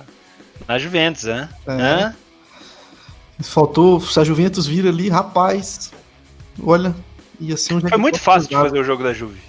na 0.68 0.80
Juventus, 0.80 1.24
né? 1.24 1.48
É. 1.68 2.14
Faltou, 3.42 4.02
se 4.02 4.20
a 4.20 4.24
Juventus 4.24 4.68
vira 4.68 4.90
ali, 4.90 5.10
rapaz. 5.10 5.92
Olha, 6.62 6.94
ia 7.40 7.56
ser 7.56 7.76
um 7.76 7.82
Foi 7.82 7.98
muito 7.98 8.20
fácil 8.20 8.50
de 8.50 8.56
fazer 8.56 8.80
o 8.80 8.84
jogo 8.84 9.04
da 9.04 9.14
Juve. 9.14 9.40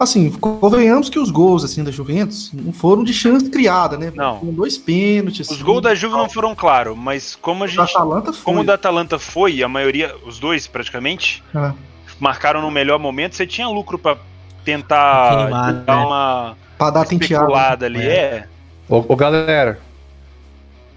Assim, 0.00 0.30
convenhamos 0.30 1.10
que 1.10 1.18
os 1.18 1.30
gols 1.30 1.62
assim 1.62 1.84
da 1.84 1.90
Juventus 1.90 2.50
não 2.54 2.72
foram 2.72 3.04
de 3.04 3.12
chance 3.12 3.50
criada, 3.50 3.98
né? 3.98 4.10
Não. 4.16 4.40
Foram 4.40 4.54
dois 4.54 4.78
pênaltis. 4.78 5.46
Os 5.50 5.56
assim. 5.56 5.62
gols 5.64 5.82
da 5.82 5.94
Juve 5.94 6.16
não 6.16 6.26
foram 6.26 6.54
claros, 6.54 6.96
mas 6.96 7.36
como 7.36 7.64
a 7.64 7.66
O 7.66 7.68
da 7.68 7.84
gente. 7.84 7.94
Atalanta 7.94 8.32
foi. 8.32 8.42
Como 8.44 8.60
o 8.60 8.64
da 8.64 8.74
Atalanta 8.74 9.18
foi, 9.18 9.62
a 9.62 9.68
maioria, 9.68 10.14
os 10.26 10.38
dois 10.38 10.66
praticamente, 10.66 11.44
É. 11.54 11.72
marcaram 12.18 12.62
no 12.62 12.70
melhor 12.70 12.98
momento, 12.98 13.36
você 13.36 13.46
tinha 13.46 13.68
lucro 13.68 13.98
pra 13.98 14.16
tentar 14.64 15.48
dar 15.84 15.96
né? 15.98 16.04
uma 16.06 16.56
Pra 16.78 16.88
dar 16.88 17.04
tenteada. 17.04 17.84
ali. 17.84 18.00
É. 18.00 18.46
Ô, 18.88 19.04
ô, 19.06 19.14
galera, 19.14 19.78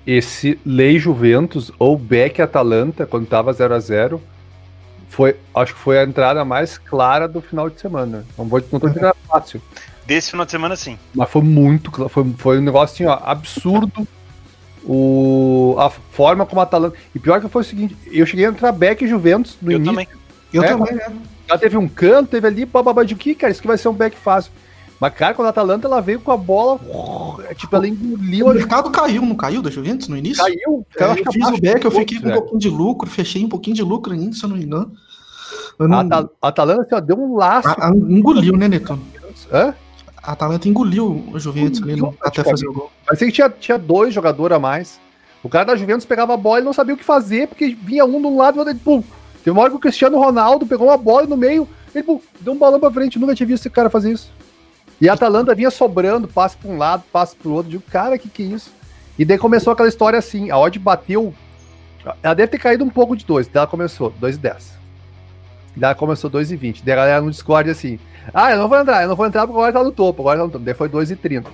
esse 0.07 0.57
Lei 0.65 0.97
Juventus 0.97 1.73
ou 1.77 1.97
Beck 1.97 2.41
Atalanta, 2.41 3.05
quando 3.05 3.25
tava 3.27 3.51
0 3.51 3.75
a 3.75 3.79
0 3.81 4.21
foi, 5.13 5.35
acho 5.55 5.73
que 5.73 5.79
foi 5.79 5.99
a 5.99 6.03
entrada 6.03 6.43
mais 6.45 6.77
clara 6.77 7.27
do 7.27 7.41
final 7.41 7.69
de 7.69 7.79
semana. 7.79 8.25
Não, 8.37 8.45
vou, 8.45 8.61
não 8.71 8.79
tô 8.79 8.87
dizendo 8.87 8.99
que 8.99 9.05
era 9.05 9.15
fácil, 9.27 9.61
Desse 10.05 10.31
final 10.31 10.45
de 10.45 10.51
semana, 10.51 10.75
sim. 10.75 10.99
mas 11.15 11.29
foi 11.29 11.41
muito, 11.41 11.89
cla- 11.89 12.09
foi, 12.09 12.25
foi 12.37 12.57
um 12.59 12.61
negócio 12.61 12.93
assim, 12.93 13.05
ó, 13.05 13.17
absurdo. 13.29 14.05
O, 14.85 15.75
a 15.79 15.89
forma 15.89 16.45
como 16.45 16.59
a 16.59 16.63
Atalanta. 16.65 16.97
E 17.15 17.19
pior 17.19 17.39
que 17.39 17.47
foi 17.47 17.61
o 17.61 17.65
seguinte: 17.65 17.95
eu 18.11 18.25
cheguei 18.25 18.45
a 18.45 18.49
entrar 18.49 18.71
Beck 18.73 19.01
e 19.03 19.07
Juventus 19.07 19.57
no 19.61 19.71
Eu 19.71 19.77
início. 19.77 19.93
também. 19.93 20.07
Eu 20.51 20.63
É, 20.63 20.67
também, 20.67 20.93
né? 20.95 21.05
Ela 21.47 21.57
teve 21.57 21.77
um 21.77 21.87
canto, 21.87 22.29
teve 22.31 22.47
ali, 22.47 22.65
bababá 22.65 23.03
de 23.03 23.15
que, 23.15 23.33
cara, 23.33 23.51
isso 23.51 23.61
que 23.61 23.67
vai 23.67 23.77
ser 23.77 23.87
um 23.87 23.93
back 23.93 24.17
fácil. 24.17 24.51
Mas, 25.03 25.13
cara, 25.15 25.33
quando 25.33 25.47
a 25.47 25.49
Atalanta 25.49 25.85
ela 25.85 25.99
veio 25.99 26.21
com 26.21 26.31
a 26.31 26.37
bola, 26.37 26.79
é, 27.49 27.53
tipo, 27.53 27.75
ela 27.75 27.85
engoliu, 27.85 28.45
O 28.47 28.53
mercado 28.53 28.89
caiu, 28.89 29.21
não 29.23 29.35
caiu 29.35 29.61
da 29.61 29.69
Juventus 29.69 30.07
no 30.07 30.15
início? 30.15 30.41
caiu. 30.41 30.87
É, 30.97 31.03
eu 31.03 31.15
que 31.17 31.29
fiz 31.33 31.45
o 31.49 31.59
back, 31.59 31.83
eu 31.83 31.91
fiquei 31.91 32.21
com 32.21 32.29
um 32.29 32.31
pouquinho 32.31 32.59
de 32.59 32.69
lucro, 32.69 33.09
fechei 33.09 33.43
um 33.43 33.49
pouquinho 33.49 33.75
de 33.75 33.83
lucro 33.83 34.13
ainda, 34.13 34.33
se 34.33 34.41
eu 34.45 34.47
não 34.47 34.55
me 34.55 34.63
engano. 34.63 34.93
Eu 35.77 35.87
A 35.87 35.89
não... 35.89 35.99
Atal- 35.99 36.29
Atalanta 36.41 36.81
assim, 36.83 36.95
ó, 36.95 36.99
deu 37.01 37.19
um 37.19 37.35
laço. 37.35 37.67
a- 37.67 37.89
a- 37.89 37.91
engoliu, 37.91 38.55
né, 38.55 38.69
Neto? 38.69 38.97
Hã? 39.51 39.73
A 40.23 40.31
Atalanta 40.31 40.69
engoliu 40.69 41.21
o 41.33 41.37
Juventus 41.37 41.83
ali 41.83 41.95
Engoliu, 41.97 42.17
até 42.21 42.41
fazer 42.41 42.69
o 42.69 42.73
gol. 42.73 42.89
Parecia 43.05 43.27
que 43.27 43.33
tinha, 43.33 43.49
tinha 43.49 43.77
dois 43.77 44.13
jogadores 44.13 44.55
a 44.55 44.59
mais. 44.59 45.01
O 45.43 45.49
cara 45.49 45.65
da 45.65 45.75
Juventus 45.75 46.05
pegava 46.05 46.33
a 46.33 46.37
bola 46.37 46.61
e 46.61 46.63
não 46.63 46.71
sabia 46.71 46.95
o 46.95 46.97
que 46.97 47.03
fazer, 47.03 47.49
porque 47.49 47.75
vinha 47.83 48.05
um 48.05 48.21
de 48.21 48.27
um 48.27 48.37
lado 48.37 48.55
e 48.55 48.57
o 48.61 48.65
outro, 48.65 48.75
pum. 48.81 49.03
Teve 49.43 49.51
uma 49.51 49.63
hora 49.63 49.69
que 49.71 49.75
o 49.75 49.81
Cristiano 49.81 50.17
Ronaldo 50.17 50.65
pegou 50.65 50.87
uma 50.87 50.95
bola 50.95 51.27
no 51.27 51.35
meio, 51.35 51.67
ele 51.93 52.05
pô, 52.05 52.21
deu 52.39 52.53
um 52.53 52.57
balão 52.57 52.79
pra 52.79 52.89
frente, 52.89 53.19
nunca 53.19 53.35
tinha 53.35 53.45
visto 53.45 53.63
esse 53.63 53.69
cara 53.69 53.89
fazer 53.89 54.13
isso. 54.13 54.31
E 55.01 55.09
a 55.09 55.13
Atalanta 55.13 55.55
vinha 55.55 55.71
sobrando, 55.71 56.27
passe 56.27 56.55
pra 56.55 56.71
um 56.71 56.77
lado, 56.77 57.03
passe 57.11 57.35
pro 57.35 57.51
outro. 57.51 57.71
Digo, 57.71 57.83
cara, 57.89 58.17
que 58.17 58.29
que 58.29 58.43
é 58.43 58.45
isso? 58.45 58.71
E 59.17 59.25
daí 59.25 59.37
começou 59.37 59.73
aquela 59.73 59.89
história 59.89 60.17
assim, 60.17 60.49
a 60.49 60.57
odd 60.57 60.77
bateu. 60.79 61.33
Ela 62.21 62.33
deve 62.33 62.51
ter 62.51 62.57
caído 62.57 62.83
um 62.83 62.89
pouco 62.89 63.15
de 63.15 63.25
2, 63.25 63.47
daí 63.47 63.61
ela 63.61 63.67
começou 63.67 64.11
2,10. 64.21 64.73
Daí 65.75 65.89
ela 65.89 65.95
começou 65.95 66.29
2,20. 66.29 66.81
Daí 66.83 66.93
a 66.93 66.97
galera 66.97 67.21
no 67.21 67.31
Discord 67.31 67.69
assim, 67.69 67.99
ah, 68.33 68.51
eu 68.51 68.57
não 68.57 68.67
vou 68.67 68.79
entrar, 68.79 69.03
eu 69.03 69.09
não 69.09 69.15
vou 69.15 69.25
entrar 69.25 69.41
porque 69.47 69.57
agora 69.57 69.73
tá 69.73 69.83
no 69.83 69.91
topo, 69.91 70.21
agora 70.21 70.39
tá 70.39 70.45
no 70.45 70.51
topo. 70.51 70.65
Daí 70.65 70.73
foi 70.73 70.89
2,30. 70.89 71.45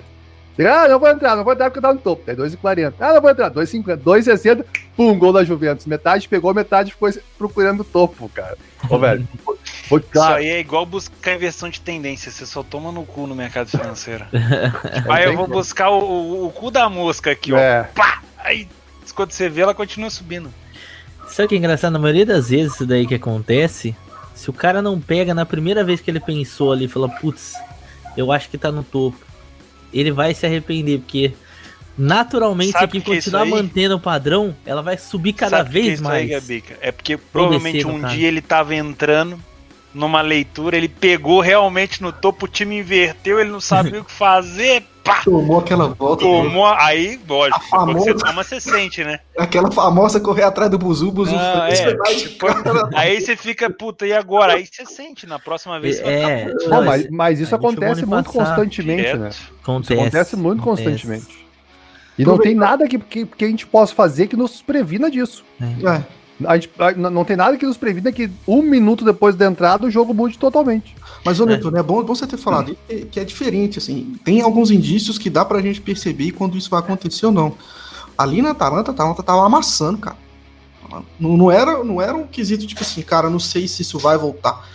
Ah, 0.65 0.87
não 0.87 0.99
vou 0.99 1.09
entrar, 1.09 1.35
não 1.35 1.43
vou 1.43 1.53
entrar 1.53 1.69
porque 1.69 1.81
tá 1.81 1.93
no 1.93 1.99
topo. 1.99 2.23
Daí 2.25 2.35
2,40. 2.35 2.93
Ah, 2.99 3.13
não 3.13 3.21
vou 3.21 3.31
entrar, 3.31 3.49
2,50, 3.51 3.97
2,60. 3.97 4.65
Pum, 4.95 5.17
gol 5.17 5.31
da 5.31 5.43
Juventus. 5.43 5.85
Metade 5.85 6.27
pegou, 6.27 6.53
metade 6.53 6.91
ficou 6.91 7.09
procurando 7.37 7.81
o 7.81 7.85
topo, 7.85 8.29
cara. 8.29 8.57
Ô, 8.89 8.97
velho. 8.99 9.27
Foi 9.87 10.01
claro. 10.01 10.33
Isso 10.33 10.39
aí 10.39 10.49
é 10.49 10.59
igual 10.59 10.85
buscar 10.85 11.35
inversão 11.35 11.69
de 11.69 11.79
tendência. 11.79 12.31
Você 12.31 12.45
só 12.45 12.61
toma 12.61 12.91
no 12.91 13.05
cu 13.05 13.25
no 13.25 13.35
mercado 13.35 13.69
financeiro. 13.69 14.25
aí 15.09 15.25
eu 15.25 15.35
vou 15.35 15.47
buscar 15.47 15.89
o, 15.89 15.99
o, 15.99 16.45
o, 16.47 16.51
cu 16.51 16.69
da 16.69 16.89
mosca 16.89 17.31
aqui, 17.31 17.53
ó. 17.53 17.57
É. 17.57 17.83
Pá! 17.95 18.21
Aí 18.37 18.67
quando 19.13 19.31
você 19.31 19.49
vê, 19.49 19.61
ela 19.61 19.73
continua 19.73 20.09
subindo. 20.09 20.53
Sabe 21.27 21.45
o 21.45 21.49
que 21.49 21.55
é 21.55 21.57
engraçado? 21.57 21.93
Na 21.93 21.99
maioria 21.99 22.25
das 22.25 22.49
vezes 22.49 22.73
isso 22.73 22.85
daí 22.85 23.05
que 23.05 23.15
acontece, 23.15 23.95
se 24.33 24.49
o 24.49 24.53
cara 24.53 24.81
não 24.81 24.99
pega 24.99 25.33
na 25.33 25.45
primeira 25.45 25.83
vez 25.83 25.99
que 25.99 26.09
ele 26.09 26.19
pensou 26.19 26.71
ali 26.71 26.87
fala, 26.87 27.09
putz, 27.09 27.53
eu 28.15 28.31
acho 28.31 28.49
que 28.49 28.57
tá 28.57 28.71
no 28.71 28.83
topo, 28.83 29.17
ele 29.93 30.11
vai 30.11 30.33
se 30.33 30.45
arrepender, 30.45 30.99
porque 30.99 31.33
naturalmente 31.97 32.71
Sabe 32.71 32.91
se 32.91 32.97
aqui 32.97 33.01
continuar 33.01 33.45
é 33.45 33.49
mantendo 33.49 33.95
o 33.95 33.99
padrão, 33.99 34.55
ela 34.65 34.81
vai 34.81 34.97
subir 34.97 35.33
cada 35.33 35.57
Sabe 35.57 35.69
vez 35.69 35.99
é 35.99 36.03
mais. 36.03 36.49
Aí? 36.49 36.63
É 36.81 36.91
porque 36.91 37.17
provavelmente 37.17 37.85
um 37.85 38.01
dia 38.07 38.27
ele 38.27 38.41
tava 38.41 38.75
entrando 38.75 39.39
numa 39.99 40.21
leitura, 40.21 40.77
ele 40.77 40.87
pegou 40.87 41.41
realmente 41.41 42.01
no 42.01 42.11
topo, 42.11 42.45
o 42.45 42.47
time 42.47 42.79
inverteu, 42.79 43.39
ele 43.39 43.51
não 43.51 43.59
sabia 43.59 43.99
o 43.99 44.05
que 44.05 44.11
fazer, 44.11 44.83
pá! 45.03 45.21
Tomou 45.25 45.59
aquela 45.59 45.89
volta. 45.89 46.23
Tomou, 46.23 46.65
aí, 46.65 47.19
lógico, 47.27 47.61
famosa... 47.69 47.99
você 47.99 48.13
toma, 48.13 48.43
você 48.43 48.61
sente, 48.61 49.03
né? 49.03 49.19
Aquela 49.37 49.69
famosa 49.69 50.19
correr 50.21 50.43
atrás 50.43 50.71
do 50.71 50.79
buzu, 50.79 51.11
buzu 51.11 51.35
ah, 51.35 51.67
é, 51.69 52.15
tipo, 52.15 52.47
Aí 52.95 53.19
você 53.19 53.35
fica, 53.35 53.69
puta, 53.69 54.07
e 54.07 54.13
agora? 54.13 54.53
Aí 54.53 54.65
você 54.65 54.85
sente, 54.85 55.27
na 55.27 55.37
próxima 55.37 55.77
vez 55.81 55.99
é, 55.99 56.45
vai 56.45 56.53
não, 56.69 56.85
mas, 56.85 57.09
mas 57.09 57.39
isso 57.41 57.53
acontece 57.53 58.05
muito 58.05 58.31
constantemente, 58.31 59.01
direto. 59.01 59.19
né? 59.19 59.29
Acontece, 59.61 59.93
isso 59.93 60.01
acontece 60.01 60.35
muito 60.37 60.61
acontece. 60.61 60.89
constantemente. 60.89 61.49
E 62.17 62.25
não 62.25 62.37
tem 62.37 62.55
nada 62.55 62.87
que, 62.87 62.97
que, 62.97 63.25
que, 63.25 63.45
a 63.45 63.47
gente 63.47 63.65
possa 63.65 63.93
fazer 63.93 64.27
que 64.27 64.35
nos 64.35 64.61
previna 64.61 65.09
disso. 65.09 65.43
É. 65.61 65.95
é. 65.95 66.18
A 66.45 66.55
gente, 66.55 66.69
a, 66.79 66.91
não 66.93 67.25
tem 67.25 67.35
nada 67.35 67.57
que 67.57 67.65
nos 67.65 67.77
previna 67.77 68.11
que 68.11 68.29
um 68.47 68.61
minuto 68.61 69.03
depois 69.03 69.35
da 69.35 69.45
entrada 69.45 69.87
o 69.87 69.91
jogo 69.91 70.13
mude 70.13 70.37
totalmente. 70.37 70.95
Mas, 71.23 71.39
ô 71.39 71.45
Neto, 71.45 71.75
é. 71.75 71.79
é 71.79 71.83
bom, 71.83 72.01
bom 72.03 72.15
você 72.15 72.25
ter 72.25 72.37
falado 72.37 72.77
que, 72.87 73.05
que 73.05 73.19
é 73.19 73.25
diferente, 73.25 73.77
assim. 73.77 74.15
Tem 74.23 74.41
alguns 74.41 74.71
indícios 74.71 75.17
que 75.17 75.29
dá 75.29 75.43
pra 75.43 75.61
gente 75.61 75.81
perceber 75.81 76.31
quando 76.31 76.57
isso 76.57 76.69
vai 76.69 76.79
acontecer 76.79 77.25
ou 77.25 77.31
não. 77.31 77.55
Ali 78.17 78.41
na 78.41 78.51
Atalanta, 78.51 78.91
a 78.91 78.93
Atalanta 78.93 79.23
tava 79.23 79.45
amassando, 79.45 79.97
cara. 79.97 80.17
Não, 81.19 81.37
não, 81.37 81.51
era, 81.51 81.83
não 81.83 82.01
era 82.01 82.15
um 82.15 82.25
quesito 82.25 82.65
tipo 82.65 82.81
assim, 82.81 83.01
cara, 83.01 83.29
não 83.29 83.39
sei 83.39 83.67
se 83.67 83.81
isso 83.81 83.99
vai 83.99 84.17
voltar. 84.17 84.67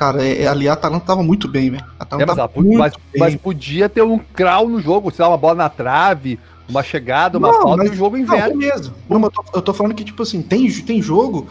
Cara, 0.00 0.24
é, 0.24 0.44
é 0.44 0.46
ali 0.46 0.66
a 0.66 0.72
Atalanta 0.72 1.04
tava 1.04 1.22
muito 1.22 1.46
bem, 1.46 1.72
velho. 1.72 1.84
É, 2.18 2.24
mas, 2.24 2.38
mas, 2.74 2.92
mas, 3.18 3.36
podia 3.36 3.86
ter 3.86 4.00
um 4.00 4.18
crawl 4.18 4.66
no 4.66 4.80
jogo, 4.80 5.10
sei 5.10 5.22
lá, 5.22 5.30
uma 5.30 5.36
bola 5.36 5.56
na 5.56 5.68
trave, 5.68 6.40
uma 6.66 6.82
chegada, 6.82 7.36
uma 7.36 7.52
não, 7.52 7.60
falta 7.60 7.84
e 7.84 7.90
o 7.90 7.94
jogo 7.94 8.16
inverte. 8.16 8.56
mesmo. 8.56 8.94
Não, 9.06 9.20
eu, 9.20 9.30
tô, 9.30 9.44
eu 9.56 9.60
tô 9.60 9.74
falando 9.74 9.94
que, 9.94 10.02
tipo 10.02 10.22
assim, 10.22 10.40
tem, 10.40 10.70
tem 10.70 11.02
jogo 11.02 11.48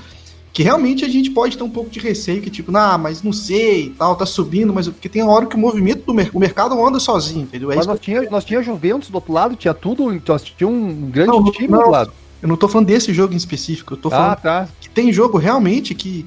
que 0.51 0.63
realmente 0.63 1.05
a 1.05 1.07
gente 1.07 1.29
pode 1.29 1.59
ter 1.59 1.63
um 1.63 1.69
pouco 1.69 1.91
de 1.91 1.99
receio, 1.99 2.41
que 2.41 2.49
tipo, 2.49 2.75
ah, 2.75 2.97
mas 2.97 3.21
não 3.21 3.31
sei 3.31 3.85
e 3.85 3.89
tal, 3.91 4.15
tá 4.15 4.25
subindo, 4.25 4.73
mas 4.73 4.87
porque 4.87 5.07
tem 5.07 5.21
hora 5.21 5.45
que 5.45 5.55
o 5.55 5.59
movimento 5.59 6.03
do 6.03 6.11
mer 6.15 6.31
o 6.33 6.39
mercado 6.39 6.83
anda 6.83 6.99
sozinho, 6.99 7.43
entendeu? 7.43 7.71
É 7.71 7.75
mas 7.75 7.85
nós, 7.85 7.99
tinha, 7.99 8.27
nós 8.31 8.43
tinha 8.43 8.63
Juventus 8.63 9.11
do 9.11 9.15
outro 9.15 9.31
lado, 9.31 9.55
tinha 9.55 9.75
tudo, 9.75 10.19
nós 10.27 10.41
tinha 10.41 10.67
um 10.67 11.07
grande 11.11 11.29
não, 11.29 11.51
time 11.51 11.67
não, 11.67 11.77
do 11.77 11.81
outro 11.81 11.91
lado. 11.91 12.13
Eu 12.41 12.47
não 12.47 12.55
tô 12.55 12.67
falando 12.67 12.87
desse 12.87 13.13
jogo 13.13 13.35
em 13.35 13.37
específico, 13.37 13.93
eu 13.93 13.97
tô 13.97 14.07
ah, 14.07 14.11
falando 14.11 14.31
ah, 14.31 14.35
tá. 14.37 14.67
que 14.81 14.89
tem 14.89 15.13
jogo 15.13 15.37
realmente 15.37 15.93
que, 15.93 16.25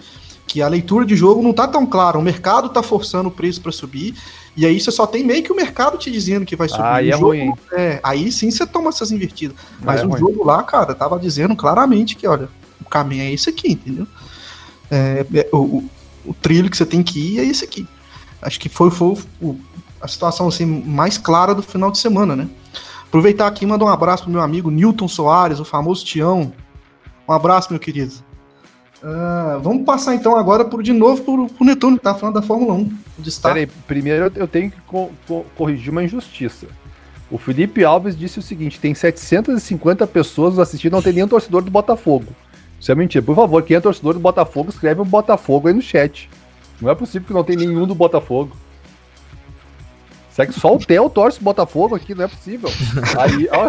que 0.52 0.60
a 0.60 0.68
leitura 0.68 1.06
de 1.06 1.16
jogo 1.16 1.42
não 1.42 1.50
tá 1.50 1.66
tão 1.66 1.86
clara, 1.86 2.18
o 2.18 2.22
mercado 2.22 2.68
tá 2.68 2.82
forçando 2.82 3.30
o 3.30 3.32
preço 3.32 3.58
para 3.62 3.72
subir, 3.72 4.14
e 4.54 4.66
aí 4.66 4.78
você 4.78 4.90
só 4.90 5.06
tem 5.06 5.24
meio 5.24 5.42
que 5.42 5.50
o 5.50 5.56
mercado 5.56 5.96
te 5.96 6.10
dizendo 6.10 6.44
que 6.44 6.54
vai 6.54 6.68
subir. 6.68 6.82
Aí 6.82 7.08
é 7.08 7.12
jogo, 7.12 7.28
ruim. 7.28 7.54
É, 7.72 7.98
aí 8.02 8.30
sim 8.30 8.50
você 8.50 8.66
toma 8.66 8.90
essas 8.90 9.10
invertidas. 9.10 9.56
Mas 9.80 10.02
é 10.02 10.04
o 10.04 10.10
ruim. 10.10 10.20
jogo 10.20 10.44
lá, 10.44 10.62
cara, 10.62 10.94
tava 10.94 11.18
dizendo 11.18 11.56
claramente 11.56 12.14
que, 12.14 12.26
olha, 12.26 12.50
o 12.78 12.84
caminho 12.84 13.22
é 13.22 13.32
esse 13.32 13.48
aqui, 13.48 13.72
entendeu? 13.72 14.06
É, 14.90 15.24
é, 15.32 15.48
o, 15.54 15.88
o, 16.22 16.34
trilho 16.34 16.68
que 16.68 16.76
você 16.76 16.84
tem 16.84 17.02
que 17.02 17.18
ir 17.18 17.40
é 17.40 17.44
esse 17.46 17.64
aqui. 17.64 17.88
Acho 18.42 18.60
que 18.60 18.68
foi, 18.68 18.90
foi 18.90 19.16
o, 19.40 19.58
a 20.02 20.06
situação 20.06 20.48
assim, 20.48 20.66
mais 20.66 21.16
clara 21.16 21.54
do 21.54 21.62
final 21.62 21.90
de 21.90 21.96
semana, 21.96 22.36
né? 22.36 22.46
Aproveitar 23.04 23.46
aqui 23.46 23.64
e 23.64 23.66
mandar 23.66 23.86
um 23.86 23.88
abraço 23.88 24.24
pro 24.24 24.32
meu 24.32 24.42
amigo 24.42 24.70
Newton 24.70 25.08
Soares, 25.08 25.60
o 25.60 25.64
famoso 25.64 26.04
Tião. 26.04 26.52
Um 27.26 27.32
abraço, 27.32 27.68
meu 27.70 27.80
querido. 27.80 28.12
Uh, 29.02 29.58
vamos 29.60 29.84
passar 29.84 30.14
então 30.14 30.36
agora 30.36 30.64
por, 30.64 30.80
de 30.80 30.92
novo 30.92 31.22
pro, 31.22 31.48
pro 31.48 31.64
Netuno, 31.64 31.96
que 31.96 32.04
tá 32.04 32.14
falando 32.14 32.36
da 32.36 32.42
Fórmula 32.42 32.74
1. 32.74 32.98
Destaque. 33.18 33.54
Peraí, 33.54 33.66
primeiro 33.86 34.32
eu 34.36 34.46
tenho 34.46 34.70
que 34.70 34.80
co 34.82 35.10
co 35.26 35.44
corrigir 35.56 35.90
uma 35.90 36.04
injustiça. 36.04 36.68
O 37.28 37.36
Felipe 37.36 37.84
Alves 37.84 38.16
disse 38.16 38.38
o 38.38 38.42
seguinte: 38.42 38.78
tem 38.78 38.94
750 38.94 40.06
pessoas 40.06 40.58
assistindo, 40.58 40.92
não 40.92 41.02
tem 41.02 41.14
nenhum 41.14 41.26
torcedor 41.26 41.62
do 41.62 41.70
Botafogo. 41.70 42.32
Isso 42.78 42.92
é 42.92 42.94
mentira. 42.94 43.24
Por 43.24 43.34
favor, 43.34 43.62
quem 43.62 43.76
é 43.76 43.80
torcedor 43.80 44.14
do 44.14 44.20
Botafogo, 44.20 44.70
escreve 44.70 45.00
um 45.00 45.04
Botafogo 45.04 45.66
aí 45.66 45.74
no 45.74 45.82
chat. 45.82 46.30
Não 46.80 46.90
é 46.90 46.94
possível 46.94 47.26
que 47.26 47.34
não 47.34 47.42
tem 47.42 47.56
nenhum 47.56 47.86
do 47.86 47.94
Botafogo. 47.94 48.56
Será 50.30 50.46
que 50.46 50.58
só 50.58 50.74
o 50.74 50.78
Theo 50.78 51.10
torce 51.10 51.40
o 51.40 51.44
Botafogo 51.44 51.94
aqui? 51.94 52.14
Não 52.14 52.24
é 52.24 52.28
possível. 52.28 52.70
Aí, 53.18 53.48
ó. 53.50 53.66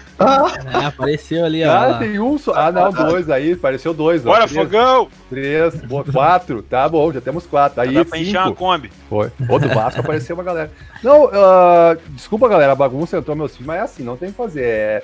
Ah, 0.18 0.82
é, 0.82 0.86
apareceu 0.86 1.44
ali, 1.44 1.62
ó. 1.64 1.70
Ah, 1.70 1.98
tem 1.98 2.18
um 2.18 2.38
só. 2.38 2.54
Ah, 2.54 2.72
não, 2.72 2.90
dois 2.90 3.28
aí. 3.28 3.52
Apareceu 3.52 3.92
dois. 3.92 4.22
Bora, 4.22 4.44
ó, 4.44 4.46
três, 4.46 4.62
fogão! 4.62 5.08
Três, 5.28 5.74
boa, 5.82 6.04
quatro. 6.04 6.62
Tá 6.62 6.88
bom, 6.88 7.12
já 7.12 7.20
temos 7.20 7.46
quatro. 7.46 7.80
Aí, 7.80 7.92
dá 7.92 8.04
pra 8.04 8.18
cinco. 8.18 8.30
encher 8.30 8.40
uma 8.40 8.54
Kombi. 8.54 8.90
Foi. 9.08 9.30
Outro 9.48 9.68
Vasco 9.68 10.00
apareceu 10.00 10.34
uma 10.34 10.44
galera. 10.44 10.70
Não, 11.02 11.26
uh, 11.26 11.98
desculpa, 12.10 12.48
galera, 12.48 12.72
a 12.72 12.76
bagunça 12.76 13.18
entrou 13.18 13.36
meus 13.36 13.52
filhos, 13.52 13.66
mas 13.66 13.76
é 13.76 13.80
assim, 13.82 14.02
não 14.02 14.16
tem 14.16 14.28
o 14.28 14.32
que 14.32 14.38
fazer. 14.38 14.64
É 14.64 15.02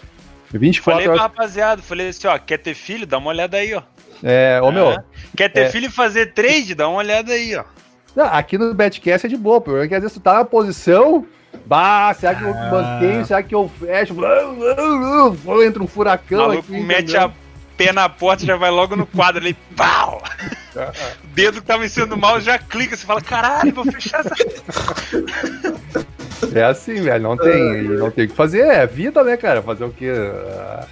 24 0.52 0.82
falei 0.82 1.08
horas. 1.08 1.20
pra 1.20 1.28
rapaziada, 1.28 1.82
falei 1.82 2.08
assim, 2.08 2.26
ó, 2.26 2.38
quer 2.38 2.58
ter 2.58 2.74
filho? 2.74 3.06
Dá 3.06 3.18
uma 3.18 3.30
olhada 3.30 3.56
aí, 3.56 3.74
ó. 3.74 3.82
É, 4.22 4.60
ô 4.62 4.70
meu. 4.70 4.92
É. 4.92 5.04
Quer 5.36 5.48
ter 5.50 5.62
é... 5.62 5.70
filho 5.70 5.86
e 5.86 5.90
fazer 5.90 6.32
trade? 6.32 6.74
Dá 6.74 6.88
uma 6.88 6.98
olhada 6.98 7.32
aí, 7.32 7.56
ó. 7.56 7.64
Não, 8.14 8.26
aqui 8.26 8.58
no 8.58 8.74
Betcast 8.74 9.26
é 9.26 9.30
de 9.30 9.36
boa, 9.36 9.60
porque 9.60 9.94
às 9.94 10.02
vezes 10.02 10.14
tu 10.14 10.20
tá 10.20 10.34
na 10.34 10.44
posição, 10.44 11.26
bah, 11.72 12.12
será 12.12 12.34
que 12.34 12.42
eu 12.44 12.52
ah. 12.52 12.70
mantenho, 12.70 13.24
será 13.24 13.42
que 13.42 13.54
eu 13.54 13.70
fecho, 13.80 14.14
entra 15.66 15.82
um 15.82 15.86
furacão 15.86 16.48
Maluco 16.48 16.58
aqui. 16.58 16.82
mete 16.82 17.12
entendeu? 17.12 17.28
a 17.28 17.32
pé 17.78 17.92
na 17.92 18.10
porta 18.10 18.44
já 18.44 18.56
vai 18.56 18.70
logo 18.70 18.94
no 18.94 19.06
quadro 19.06 19.40
ali, 19.40 19.56
pau! 19.74 20.22
o 20.76 21.26
dedo 21.34 21.62
que 21.62 21.66
tava 21.66 21.86
em 21.86 21.88
cima 21.88 22.06
do 22.06 22.18
mouse 22.18 22.44
já 22.44 22.58
clica, 22.58 22.94
você 22.94 23.06
fala, 23.06 23.22
caralho, 23.22 23.72
vou 23.72 23.86
fechar 23.86 24.20
essa... 24.20 24.34
É 26.54 26.64
assim, 26.64 27.00
velho, 27.00 27.22
não 27.22 27.38
tem, 27.38 27.82
não 27.84 28.10
tem 28.10 28.26
o 28.26 28.28
que 28.28 28.34
fazer, 28.34 28.66
é 28.66 28.86
vida, 28.86 29.24
né, 29.24 29.38
cara? 29.38 29.62
Fazer 29.62 29.84
o 29.84 29.90
que? 29.90 30.10
Uh... 30.10 30.84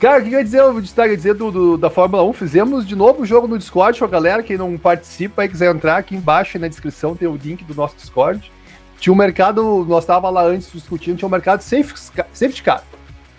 Cara, 0.00 0.20
o 0.20 0.22
que 0.22 0.32
eu 0.32 0.38
ia 0.38 0.44
dizer, 0.44 0.62
o 0.62 0.80
destaque 0.80 1.14
dizer 1.14 1.34
do, 1.34 1.52
do, 1.52 1.76
da 1.76 1.90
Fórmula 1.90 2.24
1? 2.24 2.32
Fizemos 2.32 2.86
de 2.86 2.96
novo 2.96 3.22
o 3.22 3.26
jogo 3.26 3.46
no 3.46 3.58
Discord 3.58 4.02
a 4.02 4.06
galera. 4.06 4.42
Quem 4.42 4.56
não 4.56 4.76
participa 4.78 5.44
e 5.44 5.48
quiser 5.48 5.72
entrar 5.72 5.98
aqui 5.98 6.16
embaixo 6.16 6.58
na 6.58 6.66
descrição 6.66 7.14
tem 7.14 7.28
o 7.28 7.36
link 7.36 7.64
do 7.64 7.74
nosso 7.74 7.96
Discord. 7.96 8.50
Tinha 8.98 9.12
um 9.12 9.16
mercado, 9.16 9.84
nós 9.88 10.04
tava 10.04 10.28
lá 10.28 10.42
antes 10.42 10.72
discutindo, 10.72 11.18
tinha 11.18 11.28
um 11.28 11.30
mercado 11.30 11.60
safe, 11.60 11.94
safety 12.32 12.62
car. 12.62 12.82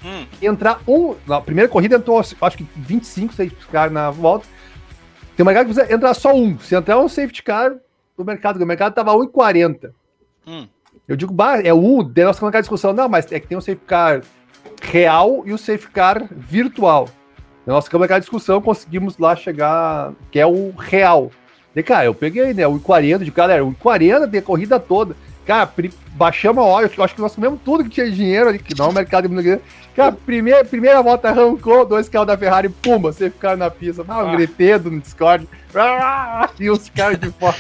Hum. 0.04 0.26
Entrar 0.42 0.80
um. 0.88 1.16
Na 1.28 1.42
primeira 1.42 1.70
corrida 1.70 1.98
entrou, 1.98 2.20
acho 2.20 2.58
que 2.58 2.66
25 2.76 3.34
safety 3.34 3.68
car 3.68 3.92
na 3.92 4.10
volta. 4.10 4.48
Tem 5.36 5.44
um 5.44 5.48
mercado 5.48 5.68
que 5.68 5.74
precisa 5.74 5.94
entrar 5.94 6.14
só 6.14 6.34
um. 6.34 6.58
Se 6.60 6.76
entrar 6.76 6.98
um 7.00 7.10
safety 7.10 7.44
car 7.44 7.76
no 8.18 8.24
mercado, 8.24 8.62
o 8.62 8.66
mercado 8.66 8.94
tava 8.94 9.14
1,40. 9.14 9.92
Hum. 10.48 10.68
Eu 11.08 11.16
digo, 11.16 11.34
bah, 11.34 11.60
é 11.62 11.74
um, 11.74 12.04
daí 12.04 12.24
nós 12.24 12.40
colocamos 12.40 12.60
a 12.60 12.62
discussão, 12.62 12.94
não, 12.94 13.10
mas 13.10 13.32
é 13.32 13.40
que 13.40 13.48
tem 13.48 13.58
o 13.58 13.62
safe 13.62 13.82
car 13.86 14.22
real 14.82 15.44
e 15.46 15.54
o 15.54 15.58
safecar 15.58 16.28
virtual. 16.32 17.10
Na 17.66 17.74
nossa 17.74 17.90
câmera 17.90 18.16
de 18.16 18.22
discussão, 18.22 18.62
conseguimos 18.62 19.18
lá 19.18 19.36
chegar, 19.36 20.14
que 20.32 20.40
é 20.40 20.46
o 20.46 20.72
real. 20.72 21.32
E, 21.76 21.84
cara, 21.84 22.06
eu 22.06 22.16
peguei, 22.16 22.54
né, 22.54 22.66
o 22.66 22.80
40 22.80 23.24
de 23.24 23.32
galera, 23.32 23.64
o 23.64 23.74
40 23.76 24.28
de 24.28 24.42
corrida 24.42 24.80
toda. 24.80 25.16
Cara, 25.50 25.68
baixamos 26.12 26.64
a 26.64 26.68
hora, 26.68 26.92
eu 26.96 27.04
acho 27.04 27.16
que 27.16 27.22
nós 27.22 27.34
comemos 27.34 27.60
tudo 27.66 27.84
que 27.84 27.90
tinha 27.90 28.12
dinheiro 28.12 28.50
ali, 28.50 28.60
que 28.60 28.78
não 28.78 28.86
é 28.86 28.90
o 28.90 28.94
mercado 28.94 29.28
de 29.28 29.60
Cara, 29.96 30.12
primeira, 30.12 30.64
primeira 30.64 31.02
volta 31.02 31.30
arrancou, 31.30 31.88
dois 31.88 32.08
carros 32.08 32.28
da 32.28 32.38
Ferrari, 32.38 32.70
pumba, 32.70 33.12
você 33.12 33.32
ficaram 33.32 33.58
na 33.58 33.72
pista. 33.72 34.06
Ah, 34.08 34.26
um 34.26 34.28
ah. 34.28 34.80
no 34.84 35.00
Discord. 35.00 35.50
Ah, 35.74 36.48
e 36.60 36.70
os 36.70 36.88
caras 36.92 37.20
de 37.20 37.32
fora. 37.32 37.56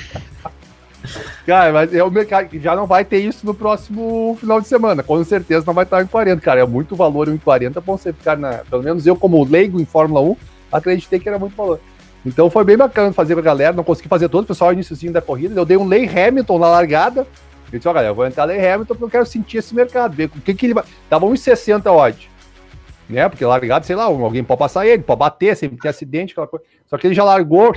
Cara, 1.47 1.73
mas 1.73 1.91
é 1.91 2.03
o 2.03 2.11
mercado 2.11 2.47
já 2.59 2.75
não 2.75 2.85
vai 2.85 3.03
ter 3.03 3.21
isso 3.21 3.43
no 3.43 3.55
próximo 3.55 4.37
final 4.39 4.61
de 4.61 4.67
semana. 4.67 5.01
Com 5.01 5.23
certeza 5.23 5.65
não 5.65 5.73
vai 5.73 5.83
estar 5.83 6.03
em 6.03 6.05
40, 6.05 6.39
cara. 6.43 6.59
É 6.59 6.67
muito 6.67 6.95
valor 6.95 7.27
em 7.27 7.37
40 7.37 7.81
pra 7.81 7.91
você 7.91 8.13
ficar 8.13 8.37
na. 8.37 8.59
Pelo 8.69 8.83
menos 8.83 9.07
eu, 9.07 9.15
como 9.15 9.43
leigo 9.43 9.81
em 9.81 9.85
Fórmula 9.85 10.21
1, 10.21 10.35
acreditei 10.71 11.19
que 11.19 11.27
era 11.27 11.39
muito 11.39 11.55
valor. 11.55 11.79
Então 12.23 12.51
foi 12.51 12.63
bem 12.63 12.77
bacana 12.77 13.11
fazer 13.13 13.33
com 13.33 13.39
a 13.39 13.43
galera. 13.43 13.75
Não 13.75 13.83
consegui 13.83 14.07
fazer 14.07 14.29
todo, 14.29 14.45
pessoal, 14.45 14.73
iníciozinho 14.73 15.11
da 15.11 15.21
corrida. 15.21 15.59
Eu 15.59 15.65
dei 15.65 15.75
um 15.75 15.87
Lay 15.87 16.07
Hamilton 16.07 16.59
na 16.59 16.67
largada. 16.67 17.25
Eu 17.71 17.77
disse, 17.77 17.87
ó, 17.87 17.93
galera, 17.93 18.11
eu 18.11 18.15
vou 18.15 18.25
entrar 18.25 18.45
Lay 18.45 18.57
Hamilton 18.57 18.95
porque 18.95 19.03
eu 19.03 19.09
quero 19.09 19.25
sentir 19.25 19.57
esse 19.57 19.75
mercado, 19.75 20.15
ver 20.15 20.25
o 20.25 20.41
que, 20.41 20.53
que 20.53 20.65
ele 20.65 20.73
vai. 20.73 20.83
Tava 21.09 21.25
1,60 21.25 21.91
odd. 21.91 22.29
Né? 23.07 23.27
Porque 23.27 23.45
largado, 23.45 23.85
sei 23.85 23.95
lá, 23.95 24.03
alguém 24.03 24.43
pode 24.43 24.59
passar 24.59 24.85
ele, 24.85 25.03
pode 25.03 25.19
bater, 25.19 25.55
sempre 25.55 25.77
tem 25.77 25.89
acidente, 25.89 26.31
aquela 26.31 26.47
coisa. 26.47 26.65
Só 26.87 26.97
que 26.97 27.07
ele 27.07 27.13
já 27.13 27.23
largou 27.23 27.73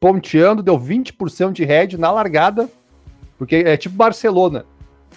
ponteando, 0.00 0.62
deu 0.62 0.78
20% 0.78 1.52
de 1.52 1.64
head 1.64 1.96
na 1.96 2.10
largada, 2.10 2.68
porque 3.38 3.56
é 3.56 3.76
tipo 3.76 3.94
Barcelona. 3.94 4.66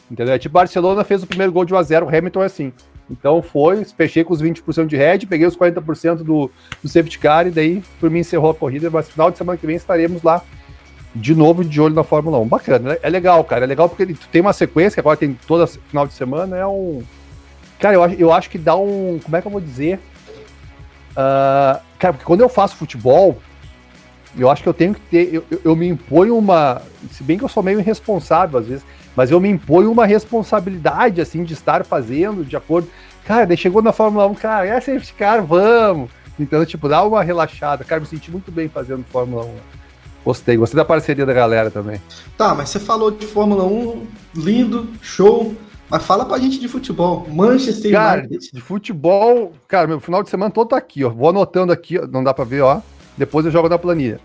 Entendeu? 0.09 0.33
É 0.33 0.39
tipo 0.39 0.53
Barcelona 0.53 1.03
fez 1.03 1.23
o 1.23 1.27
primeiro 1.27 1.51
gol 1.51 1.65
de 1.65 1.73
1x0, 1.73 2.03
o 2.03 2.15
Hamilton 2.15 2.43
é 2.43 2.45
assim. 2.45 2.73
Então 3.09 3.41
foi, 3.41 3.83
fechei 3.85 4.23
com 4.23 4.33
os 4.33 4.41
20% 4.41 4.85
de 4.85 4.97
head, 4.97 5.25
peguei 5.27 5.47
os 5.47 5.57
40% 5.57 6.17
do, 6.17 6.51
do 6.81 6.89
safety 6.89 7.19
car 7.19 7.47
e 7.47 7.51
daí 7.51 7.83
por 7.99 8.09
mim 8.09 8.19
encerrou 8.19 8.51
a 8.51 8.55
corrida, 8.55 8.89
mas 8.89 9.09
final 9.09 9.31
de 9.31 9.37
semana 9.37 9.57
que 9.57 9.65
vem 9.65 9.75
estaremos 9.75 10.21
lá 10.23 10.43
de 11.17 11.35
novo 11.35 11.63
de 11.63 11.79
olho 11.81 11.95
na 11.95 12.03
Fórmula 12.03 12.39
1. 12.39 12.47
Bacana, 12.47 12.89
né? 12.91 12.97
É 13.01 13.09
legal, 13.09 13.43
cara. 13.43 13.65
É 13.65 13.67
legal 13.67 13.89
porque 13.89 14.03
ele 14.03 14.17
tem 14.31 14.41
uma 14.41 14.53
sequência 14.53 14.99
agora 14.99 15.17
tem 15.17 15.37
toda 15.47 15.67
final 15.67 16.07
de 16.07 16.13
semana, 16.13 16.55
é 16.55 16.65
um. 16.65 17.03
Cara, 17.79 17.95
eu, 17.95 18.03
eu 18.13 18.33
acho 18.33 18.49
que 18.49 18.57
dá 18.57 18.75
um. 18.75 19.19
Como 19.23 19.35
é 19.35 19.41
que 19.41 19.47
eu 19.47 19.51
vou 19.51 19.61
dizer? 19.61 19.99
Uh, 21.11 21.81
cara, 21.97 22.13
porque 22.13 22.25
quando 22.25 22.41
eu 22.41 22.49
faço 22.49 22.75
futebol, 22.75 23.37
eu 24.37 24.49
acho 24.49 24.61
que 24.61 24.69
eu 24.69 24.73
tenho 24.73 24.93
que 24.93 25.01
ter. 25.01 25.33
Eu, 25.33 25.43
eu, 25.49 25.61
eu, 25.63 25.75
me 25.75 25.87
imponho 25.87 26.37
uma. 26.37 26.81
Se 27.11 27.23
bem 27.23 27.37
que 27.37 27.43
eu 27.43 27.49
sou 27.49 27.63
meio 27.63 27.79
irresponsável 27.79 28.59
às 28.59 28.67
vezes, 28.67 28.85
mas 29.15 29.31
eu 29.31 29.39
me 29.39 29.49
imponho 29.49 29.91
uma 29.91 30.05
responsabilidade, 30.05 31.19
assim, 31.21 31.43
de 31.43 31.53
estar 31.53 31.83
fazendo 31.83 32.45
de 32.45 32.55
acordo. 32.55 32.87
Cara, 33.25 33.45
daí 33.45 33.57
chegou 33.57 33.81
na 33.81 33.91
Fórmula 33.91 34.25
1, 34.27 34.35
cara, 34.35 34.67
é 34.67 34.79
safety 34.79 35.13
car, 35.13 35.43
vamos! 35.43 36.09
Então, 36.39 36.63
tipo, 36.65 36.87
dá 36.87 37.03
uma 37.03 37.23
relaxada. 37.23 37.83
Cara, 37.83 37.99
me 37.99 38.07
senti 38.07 38.31
muito 38.31 38.51
bem 38.51 38.69
fazendo 38.69 39.03
Fórmula 39.11 39.43
1. 39.43 39.55
Gostei, 40.27 40.57
gostei 40.57 40.75
da 40.75 40.83
parceria 40.83 41.25
da 41.25 41.31
galera 41.31 41.71
também. 41.71 42.01
Tá, 42.37 42.53
mas 42.53 42.67
você 42.67 42.81
falou 42.81 43.09
de 43.09 43.25
Fórmula 43.25 43.63
1, 43.63 44.05
lindo, 44.35 44.89
show. 45.01 45.55
Mas 45.89 46.03
fala 46.03 46.25
pra 46.25 46.37
gente 46.37 46.59
de 46.59 46.67
futebol. 46.67 47.25
Manchester 47.29 47.93
cara, 47.93 48.19
United. 48.19 48.49
De 48.51 48.59
futebol, 48.59 49.53
cara, 49.69 49.87
meu 49.87 50.01
final 50.01 50.21
de 50.21 50.29
semana 50.29 50.51
todo 50.51 50.67
tá 50.67 50.77
aqui, 50.77 51.05
ó. 51.05 51.09
Vou 51.09 51.29
anotando 51.29 51.71
aqui, 51.71 51.97
ó. 51.97 52.05
não 52.05 52.25
dá 52.25 52.33
pra 52.33 52.43
ver, 52.43 52.59
ó. 52.59 52.81
Depois 53.17 53.45
eu 53.45 53.53
jogo 53.53 53.69
na 53.69 53.77
planilha. 53.77 54.19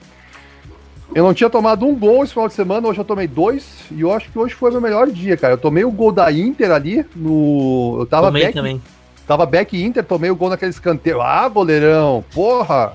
Eu 1.14 1.22
não 1.22 1.32
tinha 1.32 1.48
tomado 1.48 1.86
um 1.86 1.94
gol 1.94 2.24
esse 2.24 2.32
final 2.32 2.48
de 2.48 2.54
semana, 2.54 2.88
hoje 2.88 2.98
eu 2.98 3.04
tomei 3.04 3.28
dois, 3.28 3.84
e 3.88 4.00
eu 4.00 4.12
acho 4.12 4.28
que 4.28 4.36
hoje 4.36 4.56
foi 4.56 4.70
o 4.70 4.72
meu 4.72 4.82
melhor 4.82 5.08
dia, 5.08 5.36
cara. 5.36 5.54
Eu 5.54 5.58
tomei 5.58 5.84
o 5.84 5.92
gol 5.92 6.10
da 6.10 6.32
Inter 6.32 6.72
ali 6.72 7.06
no. 7.14 7.98
Eu 8.00 8.06
tava 8.06 8.26
tomei 8.26 8.42
back, 8.42 8.54
também. 8.54 8.82
Tava 9.24 9.46
back 9.46 9.80
Inter, 9.80 10.02
tomei 10.02 10.32
o 10.32 10.36
gol 10.36 10.48
naquele 10.48 10.72
escanteio. 10.72 11.22
Ah, 11.22 11.48
goleirão, 11.48 12.24
porra! 12.34 12.92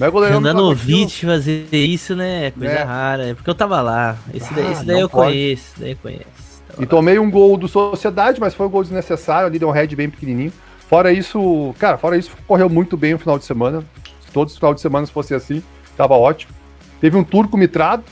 Meu 0.00 0.10
goleirão 0.10 0.38
Andanovic 0.38 1.26
fazer 1.26 1.68
isso, 1.70 2.16
né? 2.16 2.46
É 2.46 2.50
coisa 2.50 2.72
é. 2.72 2.82
rara. 2.82 3.26
É 3.28 3.34
porque 3.34 3.50
eu 3.50 3.54
tava 3.54 3.82
lá. 3.82 4.16
Esse 4.32 4.48
ah, 4.50 4.56
daí, 4.56 4.72
esse 4.72 4.84
daí 4.86 5.00
eu 5.00 5.08
pode. 5.10 5.32
conheço, 5.32 5.62
esse 5.62 5.80
daí 5.80 5.90
eu 5.90 5.96
conheço. 5.96 6.62
e 6.78 6.86
tomei 6.86 7.18
um 7.18 7.30
gol 7.30 7.58
do 7.58 7.68
Sociedade, 7.68 8.40
mas 8.40 8.54
foi 8.54 8.66
um 8.66 8.70
gol 8.70 8.82
desnecessário 8.82 9.46
ali, 9.46 9.58
deu 9.58 9.68
um 9.68 9.72
head 9.72 9.94
bem 9.94 10.08
pequenininho. 10.08 10.52
Fora 10.88 11.12
isso, 11.12 11.74
cara, 11.78 11.98
fora 11.98 12.16
isso, 12.16 12.30
correu 12.48 12.70
muito 12.70 12.96
bem 12.96 13.12
o 13.12 13.18
final 13.18 13.38
de 13.38 13.44
semana. 13.44 13.84
Se 14.24 14.32
todos 14.32 14.54
os 14.54 14.58
final 14.58 14.72
de 14.72 14.80
semana 14.80 15.06
fosse 15.06 15.34
assim, 15.34 15.62
tava 15.98 16.14
ótimo. 16.14 16.54
Teve 16.98 17.18
um 17.18 17.22
turco 17.22 17.58
mitrado, 17.58 18.02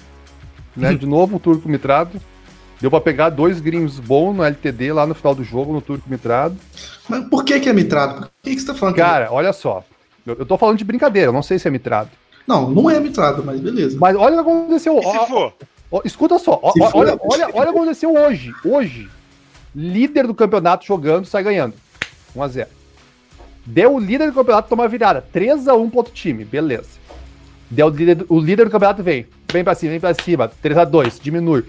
né? 0.77 0.93
De 0.93 1.07
novo 1.09 1.37
um 1.37 1.39
turco 1.39 1.71
mitrado. 1.71 2.21
Deu 2.83 2.91
pra 2.91 3.01
pegar 3.01 3.31
dois 3.31 3.61
greens 3.61 3.99
bons 3.99 4.37
no 4.37 4.45
LTD 4.45 4.93
lá 4.93 5.07
no 5.07 5.15
final 5.15 5.35
do 5.35 5.43
jogo, 5.43 5.73
no 5.73 5.81
turco 5.81 6.09
mitrado. 6.09 6.55
Mas 7.09 7.27
por 7.29 7.45
que 7.45 7.59
que 7.59 7.69
é 7.69 7.73
mitrado? 7.73 8.21
Por 8.21 8.31
que, 8.43 8.55
que 8.55 8.61
você 8.61 8.67
tá 8.67 8.75
falando? 8.75 8.95
Cara, 8.95 9.33
olha 9.33 9.55
só. 9.55 9.83
Eu, 10.29 10.37
eu 10.41 10.47
tô 10.47 10.59
falando 10.59 10.77
de 10.77 10.85
brincadeira, 10.85 11.29
eu 11.29 11.33
não 11.33 11.43
sei 11.43 11.59
se 11.59 11.67
é 11.67 11.71
mitrado. 11.71 12.11
Não, 12.47 12.71
não 12.71 12.91
é 12.91 13.01
mitrado, 13.01 13.43
mas 13.45 13.61
beleza. 13.61 13.97
Mas 13.99 14.17
olha 14.17 14.41
o 14.41 14.45
que 14.45 14.51
aconteceu. 14.51 14.97
Ó, 14.97 15.03
se 15.03 15.27
for? 15.31 15.55
Ó, 15.91 16.03
escuta 16.05 16.39
só, 16.39 16.59
ó, 16.63 16.73
olha, 16.77 16.91
olha, 16.95 17.19
olha, 17.23 17.51
olha 17.55 17.71
o 17.71 17.73
que 17.73 17.79
aconteceu 17.79 18.15
hoje. 18.15 18.53
Hoje, 18.65 19.09
líder 19.75 20.27
do 20.27 20.35
campeonato 20.35 20.85
jogando, 20.85 21.27
sai 21.27 21.43
ganhando. 21.43 21.75
1x0. 22.37 22.67
Deu 23.65 23.95
o 23.95 23.99
líder 23.99 24.29
do 24.29 24.35
campeonato 24.35 24.69
tomar 24.69 24.87
virada. 24.89 25.25
3x1 25.35 25.89
pro 25.91 25.99
outro 25.99 26.13
time, 26.13 26.45
beleza. 26.45 26.99
Deu 27.71 27.87
o 27.87 27.91
líder, 27.91 28.25
o 28.29 28.41
líder 28.41 28.65
do 28.65 28.71
campeonato 28.71 29.03
vem. 29.03 29.27
Vem 29.51 29.65
pra 29.65 29.75
cima, 29.75 29.91
vem 29.91 30.01
pra 30.01 30.15
cima. 30.15 30.51
3x2, 30.63 31.21
diminui. 31.21 31.65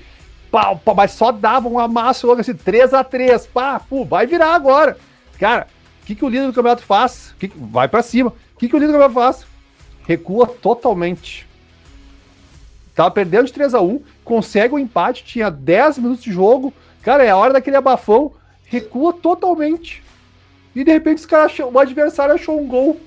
Pau, 0.49 0.77
pau, 0.83 0.95
mas 0.95 1.11
só 1.11 1.31
dava 1.31 1.67
um 1.67 1.77
amasso 1.77 2.25
logo 2.25 2.41
assim, 2.41 2.53
3x3. 2.53 3.47
Pá, 3.53 3.79
pô, 3.79 4.05
vai 4.05 4.25
virar 4.25 4.53
agora. 4.53 4.97
Cara, 5.37 5.67
o 6.01 6.05
que, 6.05 6.15
que 6.15 6.25
o 6.25 6.29
líder 6.29 6.47
do 6.47 6.53
campeonato 6.53 6.83
faz? 6.83 7.33
Que, 7.37 7.51
vai 7.55 7.87
pra 7.87 8.01
cima 8.01 8.33
que, 8.59 8.67
que 8.67 8.75
o 8.75 8.79
campeonato 8.79 9.13
faz? 9.13 9.45
Recua 10.05 10.47
totalmente. 10.47 11.47
Tava 12.93 13.11
perdendo 13.11 13.45
de 13.45 13.53
3 13.53 13.73
a 13.73 13.81
1 13.81 14.01
consegue 14.25 14.73
o 14.73 14.77
um 14.77 14.79
empate, 14.79 15.23
tinha 15.23 15.49
10 15.49 15.99
minutos 15.99 16.23
de 16.23 16.31
jogo. 16.31 16.73
Cara, 17.01 17.23
é 17.23 17.29
a 17.29 17.37
hora 17.37 17.53
daquele 17.53 17.77
abafão, 17.77 18.33
recua 18.65 19.13
totalmente. 19.13 20.03
E 20.75 20.83
de 20.83 20.91
repente 20.91 21.19
os 21.19 21.25
caras 21.25 21.57
o 21.57 21.79
adversário 21.79 22.35
achou 22.35 22.61
um 22.61 22.67
gol. 22.67 22.99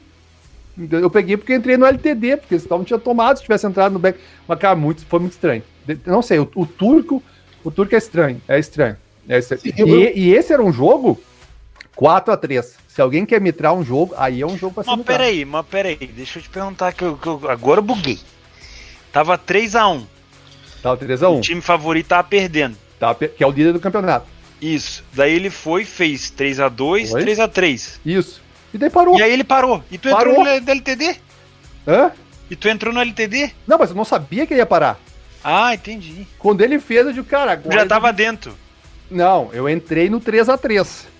Eu 0.90 1.10
peguei 1.10 1.36
porque 1.36 1.54
entrei 1.54 1.76
no 1.76 1.84
LTD, 1.84 2.38
porque 2.38 2.58
senão 2.58 2.78
não 2.78 2.84
tinha 2.84 2.98
tomado 2.98 3.36
se 3.36 3.42
tivesse 3.42 3.66
entrado 3.66 3.92
no 3.92 3.98
back. 3.98 4.18
Mas, 4.48 4.58
cara, 4.58 4.74
muito, 4.74 5.04
foi 5.04 5.20
muito 5.20 5.32
estranho. 5.32 5.62
Não 6.06 6.22
sei, 6.22 6.38
o, 6.38 6.50
o 6.54 6.66
turco. 6.66 7.22
O 7.62 7.70
turco 7.70 7.94
é 7.94 7.98
estranho. 7.98 8.40
É 8.48 8.58
estranho. 8.58 8.96
É 9.28 9.38
estranho. 9.38 9.60
E, 9.64 10.18
e, 10.18 10.34
esse 10.34 10.52
era 10.52 10.62
um 10.62 10.72
jogo 10.72 11.20
4 11.94 12.33
a 12.33 12.37
3 12.37 12.76
Se 12.88 13.00
alguém 13.00 13.24
quer 13.24 13.40
mitrar 13.40 13.74
um 13.74 13.85
jogo, 13.85 14.14
aí 14.16 14.40
é 14.40 14.46
um 14.46 14.57
jogo 14.57 14.74
pra 14.74 14.85
ser 14.85 14.90
Mas 14.90 15.02
peraí, 15.02 15.44
mas 15.44 15.66
peraí, 15.66 15.96
deixa 15.96 16.38
eu 16.38 16.42
te 16.42 16.48
perguntar 16.48 16.92
que 16.92 17.02
eu, 17.02 17.16
que 17.16 17.26
eu 17.26 17.40
agora 17.48 17.81
eu 17.81 17.85
buguei. 17.85 18.18
Tava 19.12 19.37
3 19.37 19.76
a 19.76 19.88
1 19.88 20.07
Tava 20.83 20.96
3 20.96 21.22
a 21.22 21.28
1 21.28 21.38
O 21.38 21.40
time 21.40 21.61
favorito 21.61 22.09
tava 22.09 22.24
perdendo. 22.24 22.76
Tava, 22.98 23.14
que 23.14 23.42
é 23.42 23.46
o 23.46 23.50
líder 23.50 23.72
do 23.72 23.81
campeonato. 23.81 24.26
Isso. 24.61 25.05
Daí 25.12 25.35
ele 25.35 25.50
foi, 25.50 25.85
fez 25.85 26.31
3 26.31 26.61
a 26.61 26.68
2 26.68 27.11
foi? 27.11 27.22
3 27.22 27.40
a 27.40 27.48
3 27.48 28.00
Isso. 28.07 28.40
E 28.72 28.78
daí 28.78 28.90
parou. 28.90 29.18
E 29.18 29.22
aí 29.22 29.33
ele 29.33 29.44
parou. 29.44 29.83
E 29.90 29.98
tu 29.98 30.09
parou. 30.09 30.35
entrou 30.35 30.44
no 30.44 30.70
LTD? 30.70 31.16
Hã? 31.87 32.12
E 32.50 32.57
tu 32.57 32.68
entrou 32.68 32.92
no 32.92 33.00
LTD? 33.00 33.50
Não, 33.66 33.78
mas 33.78 33.90
eu 33.90 33.96
não 33.96 34.05
sabia 34.05 34.46
que 34.46 34.55
ele 34.55 34.61
ia 34.61 34.66
parar. 34.66 34.98
Ah, 35.42 35.74
entendi. 35.74 36.26
Quando 36.38 36.62
ele 36.62 36.78
fez, 36.78 37.07
eu 37.07 37.12
digo, 37.12 37.26
cara, 37.26 37.52
agora. 37.52 37.81
Já 37.81 37.87
tava 37.87 38.12
dentro. 38.12 38.57
Não, 39.11 39.50
eu 39.52 39.68
entrei 39.68 40.09
no 40.09 40.20
3 40.20 40.48
a 40.48 40.57
3 40.57 41.12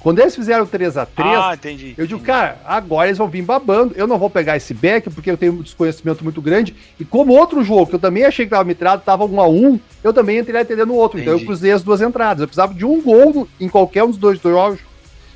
quando 0.00 0.18
eles 0.18 0.34
fizeram 0.34 0.66
3x3, 0.66 1.08
ah, 1.18 1.54
entendi, 1.54 1.94
eu 1.96 2.06
digo, 2.06 2.20
cara, 2.20 2.58
agora 2.64 3.08
eles 3.08 3.18
vão 3.18 3.28
vir 3.28 3.42
babando. 3.42 3.94
Eu 3.94 4.06
não 4.06 4.18
vou 4.18 4.30
pegar 4.30 4.56
esse 4.56 4.72
back 4.72 5.10
porque 5.10 5.30
eu 5.30 5.36
tenho 5.36 5.52
um 5.52 5.62
desconhecimento 5.62 6.24
muito 6.24 6.40
grande. 6.40 6.74
E 6.98 7.04
como 7.04 7.34
outro 7.34 7.62
jogo, 7.62 7.86
que 7.86 7.94
eu 7.96 8.00
também 8.00 8.24
achei 8.24 8.46
que 8.46 8.50
tava 8.50 8.64
mitrado, 8.64 9.02
tava 9.04 9.28
1x1, 9.28 9.78
eu 10.02 10.12
também 10.12 10.38
entrei 10.38 10.58
a 10.58 10.62
entender 10.62 10.86
no 10.86 10.94
outro. 10.94 11.18
Entendi. 11.18 11.30
Então 11.30 11.40
eu 11.40 11.46
cruzei 11.46 11.70
as 11.70 11.82
duas 11.82 12.00
entradas. 12.00 12.40
Eu 12.40 12.48
precisava 12.48 12.72
de 12.72 12.84
um 12.84 13.02
gol 13.02 13.46
em 13.60 13.68
qualquer 13.68 14.02
um 14.02 14.08
dos 14.08 14.16
dois 14.16 14.40
jogos. 14.40 14.80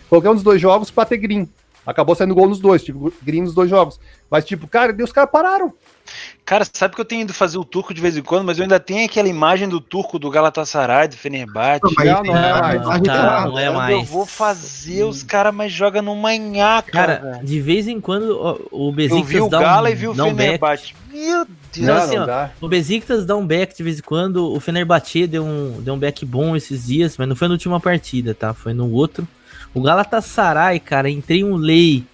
Qualquer 0.09 0.31
um 0.31 0.35
dos 0.35 0.43
dois 0.43 0.61
jogos 0.61 0.91
pra 0.91 1.05
ter 1.05 1.19
green. 1.19 1.47
Acabou 1.87 2.15
saindo 2.15 2.35
gol 2.35 2.49
nos 2.49 2.59
dois, 2.59 2.83
tipo, 2.83 3.13
green 3.23 3.43
nos 3.43 3.55
dois 3.55 3.69
jogos. 3.69 4.01
Mas, 4.31 4.47
tipo, 4.47 4.67
cara, 4.67 4.97
os 5.05 5.13
caras 5.13 5.31
pararam. 5.31 5.75
Cara, 6.45 6.67
sabe 6.71 6.95
que 6.95 7.01
eu 7.01 7.05
tenho 7.07 7.23
ido 7.23 7.33
fazer 7.33 7.57
o 7.57 7.65
turco 7.65 7.95
de 7.95 8.03
vez 8.03 8.17
em 8.19 8.23
quando, 8.23 8.45
mas 8.45 8.59
eu 8.59 8.65
ainda 8.65 8.79
tenho 8.79 9.07
aquela 9.07 9.29
imagem 9.29 9.67
do 9.67 9.81
turco 9.81 10.19
do 10.19 10.29
Galatasaray, 10.29 11.09
do 11.09 11.17
Fenerbahçe. 11.17 11.81
Não, 11.83 12.23
não, 12.23 12.37
é 12.37 12.61
mais. 12.61 12.83
Não, 12.83 13.03
tá, 13.03 13.47
não 13.47 13.59
é 13.59 13.71
mais. 13.71 13.95
Eu 13.95 14.05
vou 14.05 14.27
fazer 14.27 15.05
os 15.05 15.23
caras, 15.23 15.55
mas 15.55 15.73
joga 15.73 16.03
no 16.03 16.15
manhá, 16.15 16.83
cara. 16.83 17.17
Cara, 17.17 17.41
de 17.43 17.61
vez 17.61 17.89
em 17.89 17.99
quando 17.99 18.69
o 18.71 18.93
Besiktas 18.93 19.21
Eu 19.21 19.25
vi 19.25 19.41
o 19.41 19.49
Gala 19.49 19.89
um, 19.89 19.93
e 19.93 19.95
vi 19.95 20.09
o 20.09 20.15
Fenerbahçe. 20.15 20.95
Meu 21.11 21.47
Deus. 21.73 21.87
Não, 21.87 21.97
assim, 21.97 22.19
ó, 22.19 22.49
o 22.61 22.69
Besiktas 22.69 23.25
dá 23.25 23.35
um 23.37 23.47
back 23.47 23.75
de 23.75 23.83
vez 23.83 23.99
em 23.99 24.03
quando, 24.03 24.53
o 24.53 24.61
Fenerbahçe 24.61 25.27
deu 25.27 25.45
um, 25.45 25.81
deu 25.81 25.95
um 25.95 25.99
back 25.99 26.27
bom 26.27 26.55
esses 26.55 26.87
dias, 26.87 27.17
mas 27.17 27.27
não 27.27 27.35
foi 27.35 27.49
na 27.49 27.55
última 27.55 27.81
partida, 27.81 28.35
tá? 28.35 28.53
Foi 28.53 28.75
no 28.75 28.91
outro. 28.91 29.27
O 29.73 29.81
Galatasaray, 29.81 30.79
cara, 30.79 31.09
entrei 31.09 31.43
um 31.43 31.57
lei 31.57 32.05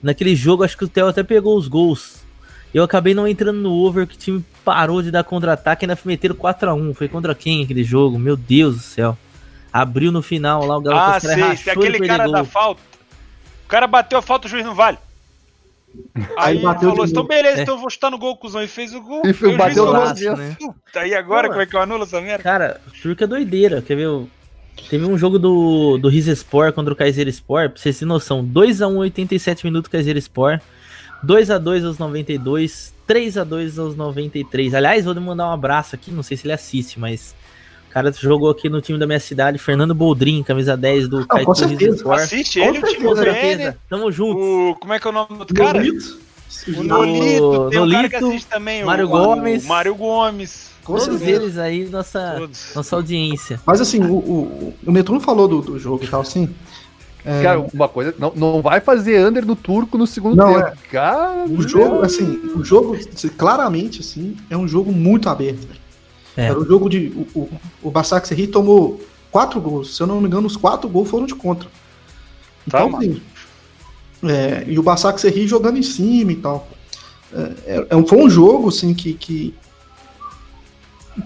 naquele 0.00 0.36
jogo, 0.36 0.62
acho 0.62 0.78
que 0.78 0.84
o 0.84 0.88
Theo 0.88 1.08
até 1.08 1.24
pegou 1.24 1.58
os 1.58 1.66
gols 1.66 2.27
eu 2.72 2.84
acabei 2.84 3.14
não 3.14 3.26
entrando 3.26 3.58
no 3.60 3.72
over, 3.72 4.06
que 4.06 4.14
o 4.14 4.18
time 4.18 4.44
parou 4.64 5.02
de 5.02 5.10
dar 5.10 5.24
contra-ataque 5.24 5.84
e 5.84 5.88
ainda 5.88 5.98
meteram 6.04 6.34
4x1. 6.34 6.94
Foi 6.94 7.08
contra 7.08 7.34
quem 7.34 7.64
aquele 7.64 7.82
jogo? 7.82 8.18
Meu 8.18 8.36
Deus 8.36 8.76
do 8.76 8.82
céu. 8.82 9.16
Abriu 9.72 10.10
no 10.12 10.22
final 10.22 10.64
lá, 10.64 10.76
o 10.76 10.80
Galo 10.80 10.98
Ah, 10.98 11.20
sei, 11.20 11.56
se 11.56 11.70
aquele 11.70 12.06
cara 12.06 12.24
gol. 12.24 12.32
da 12.32 12.44
falta. 12.44 12.80
O 13.64 13.68
cara 13.68 13.86
bateu 13.86 14.18
a 14.18 14.22
falta, 14.22 14.46
o 14.46 14.50
juiz 14.50 14.64
não 14.64 14.74
vale. 14.74 14.98
Aí, 16.36 16.56
Aí 16.56 16.62
bateu 16.62 16.90
falou, 16.90 17.06
então 17.06 17.24
beleza, 17.24 17.58
é. 17.58 17.62
então 17.62 17.74
eu 17.74 17.80
vou 17.80 17.90
chutar 17.90 18.10
no 18.10 18.18
gol, 18.18 18.36
cuzão. 18.36 18.62
E 18.62 18.68
fez 18.68 18.94
o 18.94 19.00
gol. 19.00 19.22
E 19.24 19.32
foi, 19.32 19.56
bateu 19.56 19.84
o 19.84 19.90
laço, 19.90 20.36
né? 20.36 20.56
Aí 20.94 21.14
agora, 21.14 21.48
Pô, 21.48 21.54
como 21.54 21.62
é 21.62 21.66
que 21.66 21.76
eu 21.76 21.80
anulo 21.80 22.04
essa 22.04 22.20
merda? 22.20 22.42
Cara, 22.42 22.80
Turco 23.02 23.24
é 23.24 23.26
doideira. 23.26 23.82
Quer 23.82 23.96
ver? 23.96 24.26
Teve 24.88 25.04
um 25.04 25.18
jogo 25.18 25.38
do, 25.38 25.98
do 25.98 26.08
Rizespor 26.08 26.72
contra 26.72 26.92
o 26.92 26.96
Kaiser 26.96 27.26
Sport, 27.28 27.72
pra 27.72 27.80
vocês 27.82 27.98
terem 27.98 28.08
noção. 28.08 28.44
2x1, 28.44 28.96
87 28.96 29.64
minutos 29.66 29.90
Kaiser 29.90 30.16
Sport. 30.18 30.62
2 31.22 31.50
a 31.50 31.58
2 31.58 31.84
aos 31.84 31.98
92, 31.98 32.94
3 33.06 33.38
a 33.38 33.44
2 33.44 33.78
aos 33.78 33.96
93. 33.96 34.74
Aliás, 34.74 35.04
vou 35.04 35.14
mandar 35.20 35.48
um 35.48 35.52
abraço 35.52 35.94
aqui, 35.94 36.10
não 36.10 36.22
sei 36.22 36.36
se 36.36 36.46
ele 36.46 36.52
assiste, 36.52 36.98
mas 37.00 37.34
o 37.88 37.90
cara 37.90 38.12
jogou 38.12 38.50
aqui 38.50 38.68
no 38.68 38.80
time 38.80 38.98
da 38.98 39.06
minha 39.06 39.18
cidade, 39.18 39.58
Fernando 39.58 39.94
Boldrin, 39.94 40.42
camisa 40.42 40.76
10 40.76 41.08
do 41.08 41.26
com 41.26 41.54
certeza. 41.54 42.14
Assiste 42.14 42.60
ele, 42.60 42.78
o 42.78 42.82
time 42.82 43.04
Com 43.04 43.14
do 43.14 43.16
certeza. 43.16 43.78
Tamo 43.88 44.12
junto. 44.12 44.38
O, 44.38 44.74
como 44.76 44.92
é 44.92 45.00
que 45.00 45.06
é 45.06 45.10
o 45.10 45.12
nome 45.12 45.28
do 45.28 45.38
outro 45.40 45.54
cara? 45.54 45.78
Nolito. 45.78 46.18
O 46.68 46.82
Nolito. 46.82 47.68
Tem 47.70 47.80
um 47.80 47.90
cara 47.90 48.20
Nolito, 48.20 48.46
também. 48.46 48.84
Mário 48.84 49.06
o, 49.06 49.08
Gomes. 49.08 49.64
O 49.64 49.68
Mário 49.68 49.94
Gomes. 49.94 50.68
Com 50.84 50.94
Todos 50.94 51.18
certeza. 51.18 51.42
eles 51.42 51.58
aí, 51.58 51.84
nossa, 51.90 52.36
Todos. 52.38 52.72
nossa 52.74 52.96
audiência. 52.96 53.60
Mas 53.66 53.80
assim, 53.80 54.02
o, 54.02 54.14
o, 54.14 54.74
o 54.86 54.90
Netuno 54.92 55.20
falou 55.20 55.46
do, 55.46 55.60
do 55.60 55.78
jogo 55.78 56.02
e 56.02 56.08
tal, 56.08 56.22
assim. 56.22 56.48
É, 57.30 57.42
Cara, 57.42 57.60
uma 57.74 57.88
coisa, 57.88 58.14
não, 58.18 58.32
não 58.34 58.62
vai 58.62 58.80
fazer 58.80 59.26
under 59.26 59.44
no 59.44 59.54
turco 59.54 59.98
no 59.98 60.06
segundo 60.06 60.34
Não, 60.36 60.54
tempo. 60.54 60.66
é. 60.66 60.72
Cara, 60.90 61.44
o 61.46 61.60
jogo, 61.68 62.00
assim, 62.02 62.24
o 62.56 62.64
jogo, 62.64 62.96
claramente, 63.36 64.00
assim, 64.00 64.34
é 64.48 64.56
um 64.56 64.66
jogo 64.66 64.90
muito 64.92 65.28
aberto. 65.28 65.66
É. 66.36 66.46
Era 66.46 66.58
um 66.58 66.64
jogo 66.64 66.88
de. 66.88 67.08
O, 67.34 67.38
o, 67.40 67.50
o 67.82 67.90
Basak 67.90 68.26
Serri 68.26 68.46
tomou 68.46 69.00
quatro 69.30 69.60
gols. 69.60 69.94
Se 69.96 70.02
eu 70.02 70.06
não 70.06 70.20
me 70.22 70.26
engano, 70.26 70.46
os 70.46 70.56
quatro 70.56 70.88
gols 70.88 71.10
foram 71.10 71.26
de 71.26 71.34
contra. 71.34 71.68
Então, 72.66 72.90
Tá, 72.92 72.98
assim, 72.98 73.20
é, 74.24 74.64
e 74.66 74.78
o 74.78 74.82
Basak 74.82 75.20
Serri 75.20 75.46
jogando 75.46 75.76
em 75.78 75.82
cima 75.82 76.32
e 76.32 76.36
tal. 76.36 76.66
É, 77.32 77.52
é- 77.66 77.86
é 77.90 77.96
um- 77.96 78.06
foi 78.06 78.18
um 78.18 78.30
jogo, 78.30 78.68
assim, 78.68 78.94
que. 78.94 79.12
que 79.12 79.54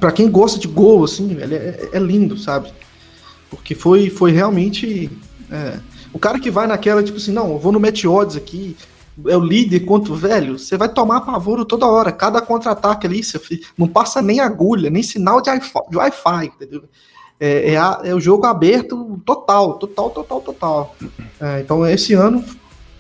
para 0.00 0.10
quem 0.10 0.30
gosta 0.30 0.58
de 0.58 0.66
gol, 0.66 1.04
assim, 1.04 1.28
velho, 1.34 1.54
é, 1.54 1.90
é 1.92 1.98
lindo, 1.98 2.36
sabe? 2.38 2.72
Porque 3.50 3.74
foi, 3.74 4.08
foi 4.10 4.32
realmente. 4.32 5.10
é, 5.50 5.78
o 6.12 6.18
cara 6.18 6.38
que 6.38 6.50
vai 6.50 6.66
naquela, 6.66 7.02
tipo 7.02 7.16
assim, 7.18 7.32
não, 7.32 7.52
eu 7.52 7.58
vou 7.58 7.72
no 7.72 7.80
match 7.80 8.04
odds 8.04 8.36
aqui, 8.36 8.76
é 9.26 9.36
o 9.36 9.40
líder 9.40 9.80
contra 9.80 10.12
o 10.12 10.16
velho, 10.16 10.58
você 10.58 10.76
vai 10.76 10.88
tomar 10.88 11.20
pavoro 11.22 11.64
toda 11.64 11.86
hora. 11.86 12.10
Cada 12.12 12.40
contra-ataque 12.40 13.06
ali, 13.06 13.22
você 13.22 13.40
não 13.76 13.86
passa 13.86 14.22
nem 14.22 14.40
agulha, 14.40 14.88
nem 14.90 15.02
sinal 15.02 15.40
de 15.40 15.50
Wi-Fi, 15.50 15.80
de 15.90 15.96
Wi-Fi, 15.96 16.46
entendeu? 16.46 16.84
É, 17.38 17.72
é, 17.72 17.76
a- 17.76 18.00
é 18.04 18.14
o 18.14 18.20
jogo 18.20 18.46
aberto 18.46 19.20
total, 19.26 19.74
total, 19.74 20.10
total, 20.10 20.40
total. 20.40 20.96
É, 21.40 21.60
então 21.60 21.86
esse 21.86 22.14
ano 22.14 22.44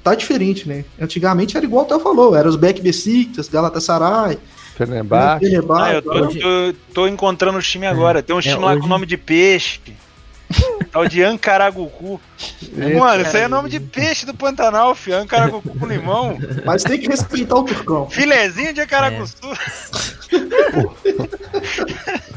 tá 0.02 0.14
diferente, 0.14 0.68
né? 0.68 0.84
Antigamente 1.00 1.56
era 1.56 1.64
igual 1.64 1.84
o 1.84 1.88
Theo 1.88 2.00
falou, 2.00 2.34
era 2.34 2.48
os 2.48 2.56
Beck 2.56 2.80
Besiktas, 2.82 3.48
Galatasaray, 3.48 4.38
Fenerbahçe. 4.76 5.44
Fenerbahçe, 5.44 5.90
Ah, 5.90 5.94
eu 5.94 6.02
tô, 6.02 6.28
tô, 6.28 6.74
tô 6.94 7.06
encontrando 7.06 7.58
o 7.58 7.62
time 7.62 7.86
agora. 7.86 8.22
Tem 8.22 8.34
um 8.34 8.40
time 8.40 8.54
lá 8.56 8.72
hoje- 8.72 8.80
com 8.80 8.86
nome 8.88 9.06
de 9.06 9.16
peixe. 9.16 9.80
Tal 10.90 11.06
de 11.08 11.22
Ancaragucu. 11.22 12.20
Mano, 12.98 13.22
isso 13.22 13.36
aí 13.36 13.44
é 13.44 13.48
nome 13.48 13.70
de 13.70 13.80
peixe 13.80 14.26
do 14.26 14.34
Pantanal, 14.34 14.94
fi. 14.94 15.12
Ancaragucu 15.12 15.78
com 15.78 15.86
limão. 15.86 16.36
mas 16.64 16.82
tem 16.82 16.98
que 16.98 17.08
respeitar 17.08 17.56
o 17.56 17.64
Turcão. 17.64 18.10
Filezinho 18.10 18.72
de 18.74 18.80
Ancaraguçu. 18.80 19.36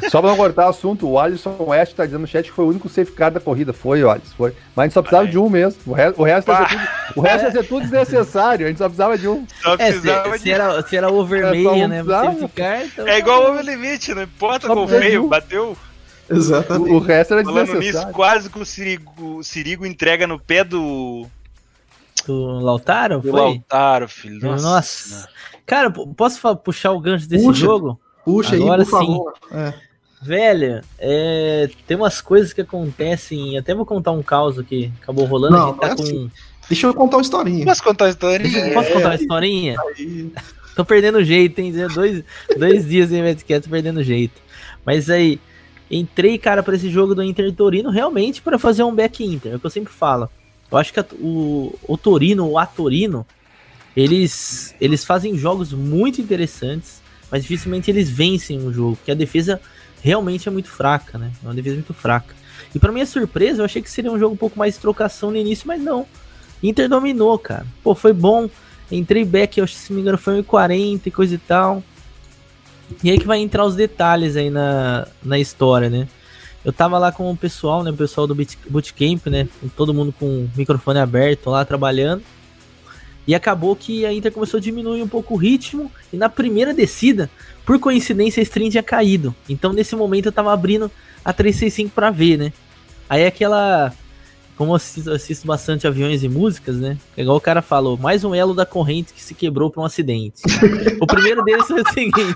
Só 0.09 0.21
pra 0.21 0.29
não 0.29 0.37
cortar 0.37 0.67
o 0.67 0.69
assunto, 0.69 1.09
o 1.09 1.19
Alisson 1.19 1.55
West 1.59 1.93
tá 1.95 2.05
dizendo 2.05 2.21
no 2.21 2.27
chat 2.27 2.45
que 2.45 2.51
foi 2.51 2.65
o 2.65 2.69
único 2.69 2.87
safeguard 2.87 3.33
da 3.33 3.39
corrida. 3.39 3.73
Foi, 3.73 4.03
Alisson, 4.03 4.33
foi. 4.37 4.53
Mas 4.75 4.83
a 4.83 4.85
gente 4.85 4.93
só 4.93 5.01
precisava 5.01 5.23
Vai. 5.23 5.31
de 5.31 5.37
um 5.39 5.49
mesmo. 5.49 5.79
O 5.85 5.93
resto, 5.93 6.21
o 6.21 6.23
resto, 6.23 6.51
ia, 6.51 6.57
ser 6.57 6.67
tudo, 6.67 6.87
o 7.15 7.21
resto 7.21 7.45
ia 7.45 7.51
ser 7.51 7.63
tudo 7.67 7.81
desnecessário. 7.81 8.65
A 8.65 8.69
gente 8.69 8.77
só 8.77 8.85
precisava 8.85 9.17
de 9.17 9.27
um. 9.27 9.45
Só 9.61 9.73
É, 9.73 9.77
precisava 9.77 10.31
se, 10.31 10.37
de. 10.37 10.43
se 10.43 10.51
era, 10.51 10.81
se 10.87 10.97
era 10.97 11.11
o 11.11 11.23
É, 11.23 11.27
vermelho, 11.27 11.63
só 11.63 11.75
né? 11.87 12.03
precisava. 12.03 12.47
Ficar, 12.47 12.85
então. 12.85 13.07
É 13.07 13.17
igual 13.17 13.43
o 13.43 13.49
over 13.49 13.65
limite, 13.65 14.13
não 14.13 14.23
importa 14.23 14.67
feio, 14.87 15.25
um. 15.25 15.27
bateu. 15.27 15.77
Exatamente. 16.29 16.91
O, 16.91 16.95
o 16.95 16.99
resto 16.99 17.33
era 17.33 17.43
Falando 17.43 17.59
nisso, 17.61 17.73
desnecessário. 17.73 18.13
quase 18.13 18.49
que 18.49 18.59
o 18.59 18.65
Sirigo, 18.65 19.37
o 19.37 19.43
Sirigo 19.43 19.85
entrega 19.85 20.25
no 20.25 20.39
pé 20.39 20.63
do, 20.63 21.27
Do 22.25 22.59
Lautaro? 22.59 23.19
do 23.21 23.29
Foi? 23.29 23.39
Lautaro, 23.39 24.07
filho. 24.07 24.39
Nossa. 24.41 24.63
Nossa. 24.63 25.29
Cara, 25.65 25.89
posso 25.91 26.57
puxar 26.57 26.91
o 26.91 26.99
gancho 26.99 27.27
desse 27.27 27.43
Puxa. 27.45 27.59
jogo? 27.59 27.99
Puxa 28.23 28.55
Agora 28.55 28.81
aí, 28.83 28.87
por 28.89 28.99
sim. 28.99 29.05
favor. 29.07 29.33
É. 29.51 29.73
Velho, 30.21 30.81
é, 30.97 31.69
tem 31.85 31.95
umas 31.95 32.19
coisas 32.21 32.51
que 32.53 32.61
acontecem. 32.61 33.57
Até 33.57 33.75
vou 33.75 33.85
contar 33.85 34.11
um 34.11 34.23
caos 34.23 34.59
que 34.61 34.91
acabou 35.01 35.25
rolando. 35.25 35.55
Não, 35.55 35.67
a 35.67 35.71
gente 35.71 35.79
tá 35.79 35.87
não 35.87 35.93
é 35.93 35.97
com. 35.97 36.03
assim. 36.03 36.31
Deixa 36.67 36.87
eu 36.87 36.93
contar 36.95 37.17
uma 37.17 37.21
historinha. 37.21 37.65
Posso 37.65 37.83
contar 37.83 38.05
a 38.05 38.09
história? 38.09 38.73
Posso 38.73 38.91
contar 38.91 39.09
uma 39.09 39.15
historinha? 39.15 39.75
Aí, 39.95 40.31
Tô 40.75 40.83
perdendo 40.83 41.23
jeito, 41.23 41.59
hein? 41.61 41.71
Dois, 41.93 42.23
dois 42.57 42.85
dias 42.87 43.11
em 43.11 43.21
Medcast, 43.21 43.63
tô 43.63 43.69
perdendo 43.69 44.03
jeito. 44.03 44.41
Mas 44.85 45.09
aí, 45.09 45.39
entrei, 45.89 46.37
cara, 46.37 46.63
pra 46.63 46.75
esse 46.75 46.89
jogo 46.89 47.13
do 47.15 47.23
Inter 47.23 47.45
e 47.47 47.51
Torino 47.51 47.89
realmente 47.89 48.41
pra 48.41 48.57
fazer 48.59 48.83
um 48.83 48.93
back 48.93 49.23
Inter. 49.23 49.53
É 49.53 49.55
o 49.55 49.59
que 49.59 49.65
eu 49.65 49.69
sempre 49.71 49.93
falo. 49.93 50.29
Eu 50.71 50.77
acho 50.77 50.91
que 50.91 50.99
a- 50.99 51.05
o, 51.19 51.73
o 51.87 51.97
Torino, 51.97 52.47
o 52.49 52.57
Atorino, 52.57 53.25
eles, 53.95 54.75
eles 54.81 55.03
fazem 55.05 55.37
jogos 55.37 55.71
muito 55.73 56.19
interessantes, 56.21 57.01
mas 57.31 57.43
dificilmente 57.43 57.89
eles 57.89 58.09
vencem 58.09 58.59
o 58.59 58.73
jogo, 58.73 58.95
porque 58.97 59.11
a 59.11 59.15
defesa 59.15 59.61
realmente 60.01 60.47
é 60.47 60.51
muito 60.51 60.69
fraca, 60.69 61.17
né? 61.17 61.31
É 61.43 61.47
uma 61.47 61.53
defesa 61.53 61.75
muito 61.75 61.93
fraca. 61.93 62.35
E 62.73 62.79
pra 62.79 62.91
minha 62.91 63.05
surpresa, 63.05 63.61
eu 63.61 63.65
achei 63.65 63.81
que 63.81 63.89
seria 63.89 64.11
um 64.11 64.19
jogo 64.19 64.33
um 64.33 64.37
pouco 64.37 64.57
mais 64.59 64.73
de 64.75 64.79
trocação 64.81 65.31
no 65.31 65.37
início, 65.37 65.67
mas 65.67 65.81
não. 65.81 66.05
Inter 66.61 66.89
dominou, 66.89 67.37
cara. 67.39 67.65
Pô, 67.83 67.95
foi 67.95 68.11
bom. 68.13 68.49
Entrei 68.91 69.23
back, 69.25 69.57
eu 69.57 69.63
acho 69.63 69.73
se 69.75 69.91
me 69.93 70.01
engano 70.01 70.17
foi 70.17 70.41
1,40 70.41 71.01
e 71.07 71.11
coisa 71.11 71.35
e 71.35 71.37
tal. 71.37 71.81
E 73.03 73.09
aí 73.11 73.19
que 73.19 73.25
vai 73.27 73.39
entrar 73.39 73.65
os 73.65 73.75
detalhes 73.75 74.35
aí 74.35 74.49
na, 74.49 75.07
na 75.23 75.39
história, 75.39 75.89
né? 75.89 76.07
Eu 76.63 76.73
tava 76.73 76.97
lá 76.97 77.11
com 77.11 77.29
o 77.31 77.37
pessoal, 77.37 77.83
né? 77.83 77.91
O 77.91 77.95
pessoal 77.95 78.25
do 78.25 78.33
Boot- 78.33 78.57
Bootcamp, 78.67 79.27
né? 79.27 79.47
Todo 79.75 79.93
mundo 79.93 80.13
com 80.17 80.25
o 80.25 80.51
microfone 80.55 80.99
aberto 80.99 81.49
lá 81.49 81.63
trabalhando. 81.63 82.23
E 83.27 83.33
acabou 83.33 83.75
que 83.75 84.05
a 84.05 84.13
Inter 84.13 84.31
começou 84.31 84.59
a 84.59 84.61
diminuir 84.61 85.01
um 85.01 85.07
pouco 85.07 85.33
o 85.33 85.37
ritmo. 85.37 85.91
E 86.13 86.17
na 86.17 86.29
primeira 86.29 86.73
descida, 86.73 87.29
por 87.65 87.79
coincidência, 87.79 88.39
a 88.41 88.43
stream 88.43 88.69
tinha 88.69 88.83
caído. 88.83 89.33
Então 89.49 89.73
nesse 89.73 89.95
momento 89.95 90.27
eu 90.27 90.31
tava 90.31 90.53
abrindo 90.53 90.89
a 91.23 91.33
365 91.33 91.93
pra 91.93 92.09
ver, 92.11 92.37
né? 92.37 92.53
Aí 93.09 93.25
aquela. 93.25 93.93
Como 94.57 94.71
eu 94.71 94.75
assisto, 94.75 95.11
assisto 95.11 95.45
bastante 95.45 95.85
aviões 95.85 96.23
e 96.23 96.29
músicas, 96.29 96.77
né? 96.77 96.97
É 97.17 97.21
igual 97.23 97.35
o 97.37 97.41
cara 97.41 97.61
falou, 97.61 97.97
mais 97.97 98.23
um 98.23 98.33
elo 98.33 98.53
da 98.53 98.65
corrente 98.65 99.13
que 99.13 99.21
se 99.21 99.33
quebrou 99.33 99.69
por 99.69 99.81
um 99.81 99.85
acidente. 99.85 100.41
o 101.01 101.05
primeiro 101.05 101.43
deles 101.43 101.67
foi 101.67 101.81
o 101.81 101.89
seguinte. 101.91 102.35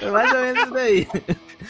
É 0.00 0.10
mais 0.10 0.32
ou 0.32 0.40
menos 0.40 0.62
isso 0.62 0.72
daí. 0.72 1.06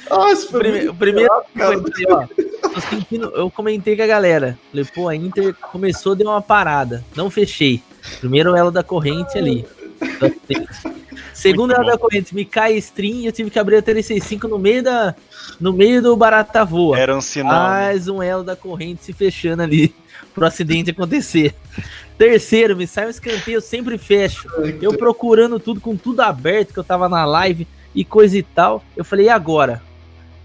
Nossa, 0.09 0.46
O, 0.46 0.51
foi 0.51 0.61
prime- 0.61 0.88
o 0.88 0.94
primeiro 0.94 1.31
cara. 1.57 1.79
foi 1.81 1.90
assim, 1.92 2.05
ó. 2.11 2.81
Sentindo, 2.90 3.33
eu 3.35 3.51
comentei 3.51 3.96
com 3.96 4.03
a 4.03 4.07
galera. 4.07 4.59
Falei, 4.70 4.87
pô, 4.94 5.09
a 5.09 5.16
Inter 5.16 5.55
começou, 5.72 6.14
deu 6.14 6.29
uma 6.29 6.40
parada. 6.42 7.05
Não 7.16 7.29
fechei. 7.31 7.83
Primeiro 8.20 8.55
elo 8.55 8.70
da 8.70 8.83
corrente 8.83 9.37
ali. 9.37 9.66
Segundo 11.33 11.73
elo 11.73 11.87
da 11.87 11.97
corrente, 11.97 12.35
me 12.35 12.45
cai 12.45 12.77
stream 12.79 13.21
e 13.21 13.27
eu 13.27 13.33
tive 13.33 13.51
que 13.51 13.59
abrir 13.59 13.77
a 13.77 13.83
365 13.83 14.49
no 14.49 14.59
meio 14.59 14.83
da. 14.83 15.15
No 15.61 15.73
meio 15.73 16.03
do 16.03 16.17
Barata 16.17 16.65
Voa. 16.65 16.99
Era 16.99 17.17
um 17.17 17.21
sinal. 17.21 17.53
né? 17.53 17.59
Mais 17.59 18.09
um 18.09 18.23
elo 18.23 18.43
da 18.43 18.57
corrente 18.57 19.05
se 19.05 19.13
fechando 19.13 19.63
ali 19.63 19.95
pro 20.35 20.47
acidente 20.47 20.91
acontecer. 20.91 21.55
Terceiro, 22.17 22.77
me 22.77 22.87
sai 22.87 23.07
um 23.07 23.11
escanteio, 23.11 23.59
eu 23.59 23.61
sempre 23.61 23.97
fecho. 23.97 24.49
Eu 24.83 24.97
procurando 24.97 25.61
tudo, 25.61 25.81
com 25.81 25.97
tudo 25.97 26.21
aberto, 26.21 26.73
que 26.73 26.79
eu 26.79 26.85
tava 26.85 27.09
na 27.09 27.25
live 27.25 27.67
e 27.95 28.05
coisa 28.05 28.37
e 28.37 28.43
tal. 28.43 28.83
Eu 28.97 29.05
falei, 29.05 29.27
e 29.27 29.29
agora? 29.29 29.81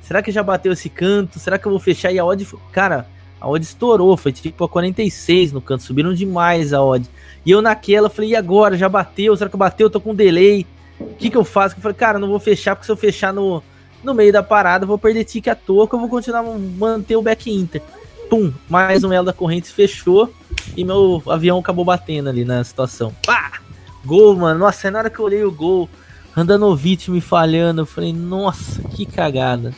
Será 0.03 0.21
que 0.21 0.31
já 0.31 0.43
bateu 0.43 0.73
esse 0.73 0.89
canto? 0.89 1.39
Será 1.39 1.57
que 1.57 1.65
eu 1.65 1.71
vou 1.71 1.79
fechar? 1.79 2.11
E 2.11 2.19
a 2.19 2.25
odd, 2.25 2.45
cara, 2.71 3.07
a 3.41 3.49
odd 3.49 3.63
estourou, 3.65 4.15
foi 4.15 4.31
tipo 4.31 4.63
a 4.63 4.69
46 4.69 5.51
no 5.51 5.61
canto, 5.61 5.81
subiram 5.81 6.13
demais 6.13 6.73
a 6.73 6.83
odd. 6.83 7.09
E 7.45 7.51
eu 7.51 7.61
naquela, 7.61 8.09
falei, 8.09 8.31
e 8.31 8.35
agora? 8.35 8.77
Já 8.77 8.87
bateu? 8.87 9.35
Será 9.35 9.49
que 9.49 9.57
bateu? 9.57 9.87
Eu 9.87 9.91
tô 9.91 9.99
com 9.99 10.15
delay. 10.15 10.65
O 10.99 11.15
que 11.15 11.29
que 11.29 11.37
eu 11.37 11.43
faço? 11.43 11.75
Eu 11.75 11.81
falei, 11.81 11.95
cara, 11.95 12.19
não 12.19 12.27
vou 12.27 12.39
fechar, 12.39 12.75
porque 12.75 12.85
se 12.85 12.91
eu 12.91 12.97
fechar 12.97 13.33
no, 13.33 13.61
no 14.03 14.13
meio 14.13 14.31
da 14.31 14.41
parada, 14.41 14.83
eu 14.83 14.87
vou 14.87 14.97
perder 14.97 15.25
tique 15.25 15.49
à 15.49 15.55
toa, 15.55 15.87
que 15.87 15.95
eu 15.95 15.99
vou 15.99 16.09
continuar 16.09 16.43
manter 16.43 17.15
o 17.15 17.21
back 17.21 17.51
inter. 17.51 17.81
Pum, 18.29 18.53
mais 18.69 19.03
um 19.03 19.11
elo 19.11 19.25
da 19.25 19.33
corrente 19.33 19.67
fechou 19.67 20.33
e 20.75 20.83
meu 20.83 21.21
avião 21.27 21.59
acabou 21.59 21.83
batendo 21.83 22.29
ali 22.29 22.45
na 22.45 22.63
situação. 22.63 23.13
Pá! 23.25 23.59
Gol, 24.05 24.35
mano. 24.35 24.59
Nossa, 24.59 24.89
na 24.91 24.99
hora 24.99 25.09
que 25.09 25.19
eu 25.19 25.25
olhei 25.25 25.43
o 25.43 25.51
gol, 25.51 25.89
Randanovic 26.33 27.09
me 27.09 27.21
falhando, 27.21 27.81
eu 27.81 27.85
falei, 27.85 28.11
nossa, 28.11 28.81
que 28.89 29.05
cagada. 29.05 29.73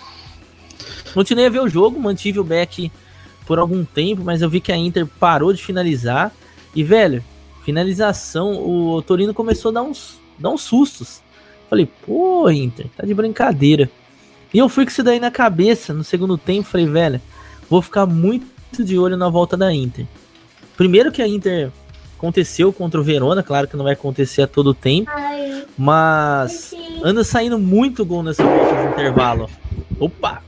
Continuei 1.14 1.48
a 1.48 1.50
ver 1.50 1.62
o 1.62 1.70
jogo, 1.70 2.00
mantive 2.00 2.40
o 2.40 2.44
back 2.44 2.92
por 3.46 3.60
algum 3.60 3.86
tempo, 3.86 4.24
mas 4.24 4.42
eu 4.42 4.50
vi 4.50 4.60
que 4.60 4.72
a 4.72 4.78
Inter 4.78 5.06
parou 5.06 5.54
de 5.54 5.64
finalizar. 5.64 6.32
E, 6.74 6.84
velho, 6.84 7.24
finalização, 7.66 8.54
o 8.54 9.02
Torino 9.02 9.34
começou 9.34 9.70
a 9.72 9.74
dar 9.74 9.82
uns, 9.82 10.20
dar 10.38 10.52
uns 10.52 10.62
sustos. 10.62 11.22
Falei, 11.68 11.90
pô, 12.06 12.48
Inter, 12.50 12.86
tá 12.96 13.04
de 13.04 13.14
brincadeira. 13.14 13.90
E 14.54 14.60
eu 14.60 14.70
fui 14.70 14.86
com 14.86 14.92
isso 14.92 15.04
daí 15.04 15.20
na 15.20 15.32
cabeça 15.32 15.92
no 15.94 16.04
segundo 16.04 16.38
tempo. 16.38 16.70
Falei, 16.70 16.86
velho, 16.86 17.20
vou 17.68 17.82
ficar 17.82 18.06
muito 18.06 18.84
de 18.84 19.00
olho 19.00 19.18
na 19.18 19.28
volta 19.30 19.58
da 19.58 19.74
Inter. 19.74 20.06
Primeiro 20.78 21.12
que 21.12 21.24
a 21.24 21.28
Inter 21.28 21.72
aconteceu 22.16 22.72
contra 22.72 23.02
o 23.02 23.04
Verona, 23.04 23.42
claro 23.42 23.68
que 23.68 23.76
não 23.76 23.84
vai 23.84 23.94
acontecer 23.94 24.44
a 24.44 24.48
todo 24.48 24.74
tempo, 24.74 25.10
Ai, 25.14 25.66
mas 25.78 26.74
anda 27.04 27.24
saindo 27.24 27.58
muito 27.58 28.06
gol 28.06 28.22
nessa 28.22 28.44
volta 28.44 28.76
de 28.76 28.88
intervalo. 28.94 29.50
Opa! 30.00 30.42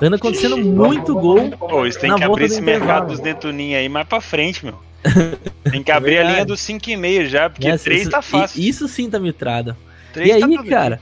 Anda 0.00 0.16
acontecendo 0.16 0.56
muito 0.56 1.14
gol. 1.14 1.50
Pô, 1.50 1.84
isso 1.84 2.00
tem 2.00 2.08
Na 2.08 2.16
que 2.16 2.26
volta 2.26 2.42
abrir 2.42 2.46
esse 2.46 2.62
mercado 2.62 3.08
dos 3.08 3.20
Netuninha 3.20 3.78
aí 3.78 3.88
mais 3.88 4.08
pra 4.08 4.20
frente, 4.20 4.64
meu. 4.64 4.89
Tem 5.70 5.82
que 5.82 5.90
abrir 5.90 6.18
a 6.18 6.24
linha 6.30 6.44
dos 6.44 6.60
5,5 6.60 7.26
já, 7.26 7.48
porque 7.50 7.68
Nossa, 7.68 7.84
3 7.84 8.02
isso, 8.02 8.10
tá 8.10 8.22
fácil. 8.22 8.60
Isso 8.62 8.88
sim 8.88 9.08
tá 9.08 9.18
mitrada. 9.18 9.76
3 10.12 10.28
E 10.28 10.32
aí, 10.32 10.40
tá 10.40 10.46
tudo 10.48 10.64
cara, 10.68 11.00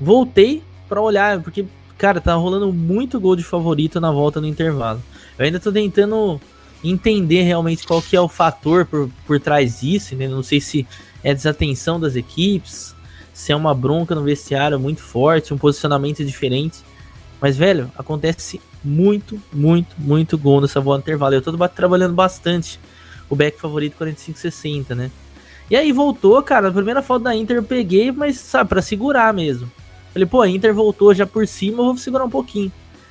voltei 0.00 0.62
pra 0.88 1.00
olhar, 1.00 1.40
porque, 1.40 1.64
cara, 1.98 2.20
tá 2.20 2.34
rolando 2.34 2.72
muito 2.72 3.20
gol 3.20 3.36
de 3.36 3.42
favorito 3.42 4.00
na 4.00 4.10
volta 4.10 4.40
no 4.40 4.46
intervalo. 4.46 5.02
Eu 5.38 5.44
ainda 5.44 5.60
tô 5.60 5.70
tentando 5.70 6.40
entender 6.82 7.42
realmente 7.42 7.86
qual 7.86 8.00
que 8.00 8.16
é 8.16 8.20
o 8.20 8.28
fator 8.28 8.86
por, 8.86 9.10
por 9.26 9.40
trás 9.40 9.80
disso, 9.80 10.14
né? 10.16 10.28
Não 10.28 10.42
sei 10.42 10.60
se 10.60 10.86
é 11.22 11.34
desatenção 11.34 11.98
das 11.98 12.16
equipes, 12.16 12.94
se 13.32 13.52
é 13.52 13.56
uma 13.56 13.74
bronca 13.74 14.14
no 14.14 14.22
vestiário 14.22 14.78
muito 14.78 15.02
forte, 15.02 15.52
um 15.52 15.58
posicionamento 15.58 16.24
diferente. 16.24 16.78
Mas, 17.40 17.56
velho, 17.56 17.90
acontece 17.98 18.60
muito, 18.82 19.40
muito, 19.52 19.94
muito 19.98 20.38
gol 20.38 20.60
nessa 20.60 20.80
volta 20.80 20.98
no 20.98 21.02
intervalo. 21.02 21.34
Eu 21.34 21.42
tô 21.42 21.52
ba- 21.56 21.68
trabalhando 21.68 22.14
bastante 22.14 22.78
o 23.28 23.36
back 23.36 23.60
favorito 23.60 23.96
45-60, 23.98 24.94
né? 24.94 25.10
E 25.68 25.76
aí 25.76 25.90
voltou, 25.92 26.40
cara, 26.42 26.68
a 26.68 26.72
primeira 26.72 27.02
foto 27.02 27.24
da 27.24 27.34
Inter 27.34 27.56
eu 27.56 27.62
peguei, 27.62 28.12
mas 28.12 28.38
sabe, 28.38 28.68
pra 28.68 28.80
segurar 28.80 29.34
mesmo. 29.34 29.70
Falei, 30.12 30.26
pô, 30.26 30.40
a 30.40 30.48
Inter 30.48 30.72
voltou 30.72 31.12
já 31.12 31.26
por 31.26 31.46
cima, 31.46 31.78
eu 31.78 31.86
vou 31.86 31.98
segurar 31.98 32.24
um 32.24 32.30
pouquinho. 32.30 32.70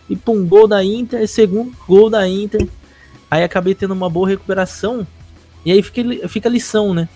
E 0.09 0.15
pum, 0.15 0.45
gol 0.45 0.67
da 0.67 0.83
Inter, 0.83 1.27
segundo 1.27 1.75
gol 1.87 2.09
da 2.09 2.27
Inter. 2.27 2.67
Aí 3.29 3.43
acabei 3.43 3.75
tendo 3.75 3.93
uma 3.93 4.09
boa 4.09 4.27
recuperação. 4.27 5.05
E 5.65 5.71
aí 5.71 5.81
fica, 5.83 6.29
fica 6.29 6.47
a 6.47 6.51
lição, 6.51 6.93
né? 6.93 7.09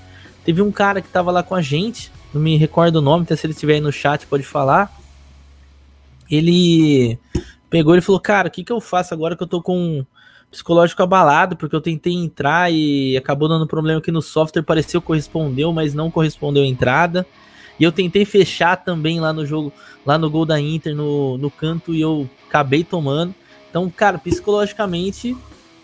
Teve 0.43 0.61
um 0.61 0.71
cara 0.71 1.01
que 1.01 1.07
tava 1.07 1.31
lá 1.31 1.43
com 1.43 1.55
a 1.55 1.61
gente, 1.61 2.11
não 2.33 2.41
me 2.41 2.57
recordo 2.57 2.97
o 2.97 3.01
nome, 3.01 3.23
até 3.23 3.35
se 3.35 3.45
ele 3.45 3.53
estiver 3.53 3.75
aí 3.75 3.81
no 3.81 3.91
chat 3.91 4.25
pode 4.25 4.43
falar. 4.43 4.91
Ele 6.29 7.17
pegou 7.69 7.95
e 7.95 8.01
falou: 8.01 8.19
Cara, 8.19 8.47
o 8.47 8.51
que, 8.51 8.63
que 8.63 8.71
eu 8.71 8.81
faço 8.81 9.13
agora 9.13 9.35
que 9.35 9.43
eu 9.43 9.47
tô 9.47 9.61
com 9.61 10.05
psicológico 10.51 11.03
abalado, 11.03 11.55
porque 11.55 11.75
eu 11.75 11.81
tentei 11.81 12.13
entrar 12.13 12.71
e 12.71 13.15
acabou 13.15 13.47
dando 13.47 13.67
problema 13.67 13.99
aqui 13.99 14.11
no 14.11 14.21
software, 14.21 14.63
pareceu 14.63 14.99
que 15.01 15.07
correspondeu, 15.07 15.71
mas 15.71 15.93
não 15.93 16.09
correspondeu 16.09 16.63
a 16.63 16.67
entrada. 16.67 17.25
E 17.79 17.83
eu 17.83 17.91
tentei 17.91 18.25
fechar 18.25 18.75
também 18.77 19.19
lá 19.19 19.31
no 19.31 19.45
jogo, 19.45 19.71
lá 20.05 20.17
no 20.17 20.29
gol 20.29 20.45
da 20.45 20.59
Inter, 20.59 20.95
no, 20.95 21.37
no 21.37 21.49
canto, 21.49 21.93
e 21.93 22.01
eu 22.01 22.29
acabei 22.47 22.83
tomando. 22.83 23.33
Então, 23.69 23.89
cara, 23.89 24.17
psicologicamente, 24.17 25.37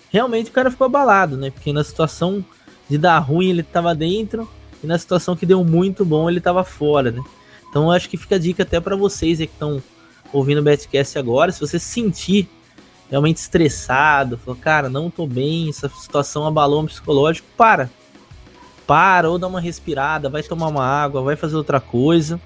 realmente 0.10 0.50
o 0.50 0.54
cara 0.54 0.70
ficou 0.72 0.86
abalado, 0.86 1.38
né? 1.38 1.52
Porque 1.52 1.72
na 1.72 1.84
situação 1.84 2.44
de 2.90 2.98
dar 2.98 3.20
ruim 3.20 3.50
ele 3.50 3.64
tava 3.64 3.96
dentro, 3.96 4.50
e 4.84 4.88
na 4.88 4.98
situação 4.98 5.36
que 5.36 5.46
deu 5.46 5.64
muito 5.64 6.04
bom 6.04 6.30
ele 6.30 6.42
tava 6.42 6.64
fora, 6.64 7.12
né? 7.12 7.24
Então 7.70 7.84
eu 7.84 7.92
acho 7.92 8.10
que 8.10 8.18
fica 8.18 8.36
a 8.36 8.40
dica 8.40 8.64
até 8.64 8.80
para 8.80 8.96
vocês 8.96 9.38
que 9.38 9.46
estão 9.46 9.82
ouvindo 10.34 10.60
o 10.60 10.64
Betcast 10.64 11.18
agora, 11.18 11.52
se 11.52 11.60
você 11.60 11.80
se 11.80 11.86
sentir 11.86 12.50
realmente 13.10 13.38
estressado, 13.38 14.38
falou, 14.38 14.60
cara, 14.60 14.90
não 14.90 15.10
tô 15.10 15.26
bem, 15.28 15.70
essa 15.70 15.90
situação 15.90 16.46
abalou 16.46 16.84
o 16.84 16.88
psicológico, 16.88 17.48
para. 17.58 17.90
Para, 18.88 19.30
ou 19.30 19.40
dá 19.40 19.48
uma 19.48 19.60
respirada, 19.60 20.30
vai 20.30 20.44
tomar 20.44 20.68
uma 20.68 20.86
água, 20.86 21.22
vai 21.22 21.36
fazer 21.36 21.56
outra 21.56 21.80
coisa. 21.80 22.40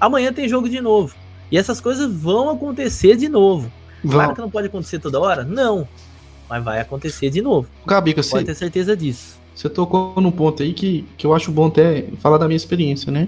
Amanhã 0.00 0.32
tem 0.32 0.48
jogo 0.48 0.68
de 0.68 0.80
novo. 0.80 1.14
E 1.50 1.58
essas 1.58 1.80
coisas 1.80 2.12
vão 2.12 2.50
acontecer 2.50 3.16
de 3.16 3.28
novo. 3.28 3.70
Claro 4.08 4.34
que 4.34 4.40
não 4.40 4.50
pode 4.50 4.68
acontecer 4.68 4.98
toda 5.00 5.18
hora? 5.18 5.42
Não. 5.44 5.88
Mas 6.48 6.62
vai 6.62 6.80
acontecer 6.80 7.30
de 7.30 7.42
novo. 7.42 7.68
Gabica, 7.84 8.22
Pode 8.22 8.28
você, 8.28 8.44
ter 8.44 8.54
certeza 8.54 8.96
disso. 8.96 9.40
você 9.52 9.68
tocou 9.68 10.14
num 10.20 10.30
ponto 10.30 10.62
aí 10.62 10.72
que, 10.72 11.04
que 11.16 11.26
eu 11.26 11.34
acho 11.34 11.50
bom 11.50 11.66
até 11.66 12.06
falar 12.20 12.38
da 12.38 12.46
minha 12.46 12.56
experiência, 12.56 13.10
né? 13.10 13.26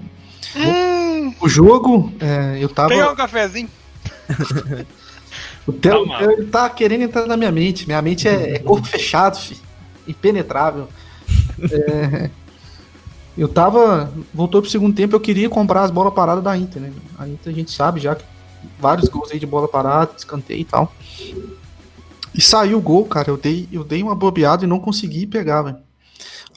Hum, 0.55 1.33
O 1.41 1.49
jogo, 1.49 2.11
é, 2.21 2.57
eu 2.63 2.69
tava. 2.69 2.89
pegar 2.89 3.11
um 3.11 3.15
cafezinho. 3.15 3.69
O 5.67 5.71
o 5.71 5.73
Theo, 5.73 6.05
ele 6.21 6.45
tá 6.45 6.69
querendo 6.69 7.03
entrar 7.03 7.25
na 7.25 7.37
minha 7.37 7.51
mente. 7.51 7.85
Minha 7.85 8.01
mente 8.01 8.27
é, 8.27 8.55
é 8.55 8.59
corpo 8.59 8.85
fechado, 8.87 9.37
fi. 9.37 9.57
Impenetrável. 10.07 10.87
É, 11.71 12.29
eu 13.37 13.47
tava. 13.47 14.11
Voltou 14.33 14.61
pro 14.61 14.69
segundo 14.69 14.95
tempo, 14.95 15.15
eu 15.15 15.19
queria 15.19 15.49
comprar 15.49 15.83
as 15.83 15.91
bolas 15.91 16.13
paradas 16.13 16.43
da 16.43 16.57
Inter, 16.57 16.81
né? 16.81 16.91
A 17.17 17.27
Inter 17.27 17.53
a 17.53 17.55
gente 17.55 17.71
sabe 17.71 17.99
já 17.99 18.15
que 18.15 18.23
vários 18.79 19.07
gols 19.07 19.31
aí 19.31 19.39
de 19.39 19.45
bola 19.45 19.67
parada, 19.67 20.11
escanteio 20.17 20.61
e 20.61 20.65
tal. 20.65 20.93
E 22.33 22.41
saiu 22.41 22.77
o 22.77 22.81
gol, 22.81 23.05
cara. 23.05 23.29
Eu 23.29 23.37
dei, 23.37 23.67
eu 23.71 23.83
dei 23.83 24.01
uma 24.01 24.15
bobeada 24.15 24.63
e 24.63 24.67
não 24.67 24.79
consegui 24.79 25.27
pegar, 25.27 25.61
velho. 25.63 25.77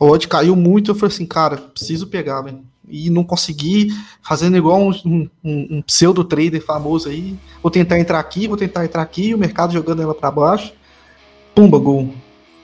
A 0.00 0.04
odd 0.04 0.26
caiu 0.26 0.56
muito, 0.56 0.90
eu 0.90 0.94
falei 0.94 1.14
assim, 1.14 1.26
cara, 1.26 1.56
preciso 1.56 2.06
pegar, 2.06 2.42
velho. 2.42 2.60
E 2.88 3.08
não 3.10 3.22
consegui, 3.24 3.88
fazendo 4.22 4.56
igual 4.56 4.80
um, 4.80 4.90
um- 5.04 5.28
um- 5.44 5.82
pseudo 5.82 6.24
trader 6.24 6.60
famoso 6.64 7.08
aí. 7.08 7.38
Vou 7.62 7.70
tentar 7.70 7.98
entrar 7.98 8.18
aqui, 8.18 8.48
vou 8.48 8.56
tentar 8.56 8.84
entrar 8.84 9.02
aqui, 9.02 9.32
o 9.34 9.38
mercado 9.38 9.72
jogando 9.72 10.02
ela 10.02 10.14
pra 10.14 10.30
baixo. 10.30 10.72
Pumba, 11.54 11.78
gol. 11.78 12.12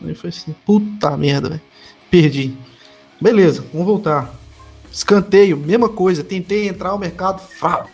Aí 0.05 0.15
foi 0.15 0.31
assim, 0.31 0.55
puta 0.67 1.17
merda, 1.17 1.49
velho. 1.51 1.61
Perdi. 2.11 2.57
Beleza, 3.21 3.65
vamos 3.73 3.87
voltar. 3.87 4.35
Escanteio, 4.91 5.57
mesma 5.57 5.89
coisa. 5.89 6.25
Tentei 6.25 6.69
entrar 6.69 6.95
o 6.95 6.99
mercado, 6.99 7.41
frau. 7.41 7.87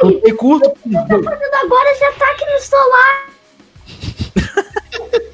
Tentei 0.00 0.32
curto. 0.34 0.70
Tudo 0.82 1.28
agora 1.28 1.98
já 1.98 2.12
tá 2.12 2.30
aqui 2.30 2.44
no 2.44 2.60
celular. 2.60 3.26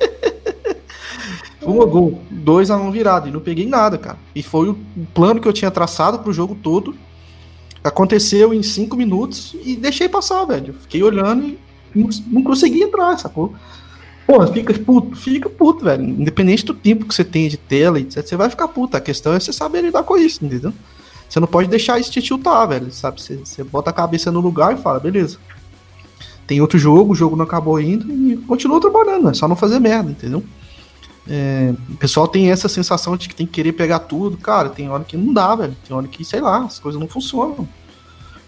Um 1.64 1.86
gol, 1.86 2.20
2 2.30 2.70
a 2.70 2.76
1 2.76 2.86
um 2.86 2.90
virado, 2.90 3.28
e 3.28 3.30
não 3.30 3.40
peguei 3.40 3.66
nada, 3.66 3.96
cara. 3.96 4.18
E 4.34 4.42
foi 4.42 4.68
o 4.68 4.78
plano 5.14 5.40
que 5.40 5.46
eu 5.46 5.52
tinha 5.52 5.70
traçado 5.70 6.18
pro 6.18 6.32
jogo 6.32 6.56
todo. 6.60 6.94
Aconteceu 7.84 8.52
em 8.52 8.62
5 8.62 8.96
minutos 8.96 9.56
e 9.64 9.76
deixei 9.76 10.08
passar, 10.08 10.44
velho. 10.44 10.74
Fiquei 10.82 11.02
olhando 11.02 11.44
e 11.44 11.58
não, 11.94 12.08
não 12.28 12.42
consegui 12.42 12.82
entrar, 12.82 13.18
sacou? 13.18 13.54
Pô, 14.26 14.46
fica 14.46 14.72
puto, 14.74 15.16
fica 15.16 15.48
puto, 15.48 15.84
velho. 15.84 16.04
Independente 16.04 16.64
do 16.64 16.74
tempo 16.74 17.06
que 17.06 17.14
você 17.14 17.24
tem 17.24 17.48
de 17.48 17.56
tela, 17.56 17.98
etc, 17.98 18.24
você 18.24 18.36
vai 18.36 18.48
ficar 18.48 18.68
puto. 18.68 18.96
A 18.96 19.00
questão 19.00 19.32
é 19.32 19.40
você 19.40 19.52
saber 19.52 19.82
lidar 19.82 20.02
com 20.04 20.16
isso, 20.16 20.44
entendeu? 20.44 20.72
Você 21.28 21.40
não 21.40 21.46
pode 21.46 21.68
deixar 21.68 21.98
isso 21.98 22.10
te 22.10 22.20
tiltar, 22.20 22.68
velho, 22.68 22.92
sabe? 22.92 23.20
Você, 23.20 23.36
você 23.36 23.64
bota 23.64 23.90
a 23.90 23.92
cabeça 23.92 24.30
no 24.30 24.40
lugar 24.40 24.74
e 24.74 24.82
fala, 24.82 25.00
beleza. 25.00 25.38
Tem 26.46 26.60
outro 26.60 26.78
jogo, 26.78 27.12
o 27.12 27.16
jogo 27.16 27.36
não 27.36 27.44
acabou 27.44 27.76
ainda 27.76 28.04
e 28.04 28.36
continua 28.46 28.80
trabalhando, 28.80 29.30
é 29.30 29.34
só 29.34 29.48
não 29.48 29.56
fazer 29.56 29.78
merda, 29.78 30.10
entendeu? 30.10 30.42
É, 31.28 31.72
o 31.88 31.96
pessoal 31.96 32.26
tem 32.26 32.50
essa 32.50 32.68
sensação 32.68 33.16
de 33.16 33.28
que 33.28 33.34
tem 33.34 33.46
que 33.46 33.52
querer 33.52 33.72
pegar 33.72 34.00
tudo. 34.00 34.36
Cara, 34.36 34.68
tem 34.68 34.88
hora 34.88 35.04
que 35.04 35.16
não 35.16 35.32
dá, 35.32 35.54
velho. 35.54 35.76
Tem 35.86 35.96
hora 35.96 36.08
que, 36.08 36.24
sei 36.24 36.40
lá, 36.40 36.64
as 36.64 36.78
coisas 36.78 37.00
não 37.00 37.08
funcionam. 37.08 37.68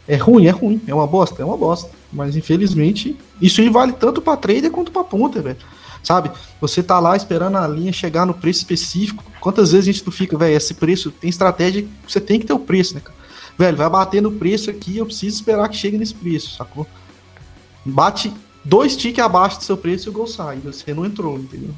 É 0.06 0.16
ruim, 0.16 0.46
é 0.46 0.50
ruim. 0.50 0.80
É 0.86 0.94
uma 0.94 1.06
bosta, 1.06 1.40
é 1.40 1.44
uma 1.44 1.56
bosta. 1.56 1.90
Mas 2.12 2.36
infelizmente, 2.36 3.16
isso 3.40 3.60
aí 3.60 3.68
vale 3.68 3.92
tanto 3.92 4.20
pra 4.20 4.36
trader 4.36 4.70
quanto 4.70 4.92
pra 4.92 5.04
ponta, 5.04 5.40
velho. 5.40 5.58
Sabe? 6.02 6.30
Você 6.60 6.82
tá 6.82 7.00
lá 7.00 7.16
esperando 7.16 7.56
a 7.56 7.66
linha 7.66 7.92
chegar 7.92 8.26
no 8.26 8.34
preço 8.34 8.60
específico. 8.60 9.24
Quantas 9.40 9.72
vezes 9.72 9.88
a 9.88 9.92
gente 9.92 10.04
não 10.04 10.12
fica, 10.12 10.36
velho, 10.36 10.54
esse 10.54 10.74
preço 10.74 11.10
tem 11.10 11.30
estratégia, 11.30 11.86
você 12.06 12.20
tem 12.20 12.38
que 12.38 12.46
ter 12.46 12.52
o 12.52 12.58
preço, 12.58 12.94
né, 12.94 13.00
cara? 13.00 13.16
Velho, 13.56 13.76
vai 13.76 13.88
bater 13.88 14.20
no 14.20 14.32
preço 14.32 14.68
aqui, 14.68 14.98
eu 14.98 15.06
preciso 15.06 15.36
esperar 15.36 15.68
que 15.68 15.76
chegue 15.76 15.96
nesse 15.96 16.14
preço, 16.14 16.56
sacou? 16.56 16.86
Bate 17.84 18.32
dois 18.64 18.96
tickets 18.96 19.24
abaixo 19.24 19.58
do 19.58 19.64
seu 19.64 19.76
preço 19.76 20.08
e 20.08 20.10
o 20.10 20.12
gol 20.12 20.26
sai. 20.26 20.58
Você 20.58 20.92
não 20.92 21.06
entrou, 21.06 21.38
entendeu? 21.38 21.70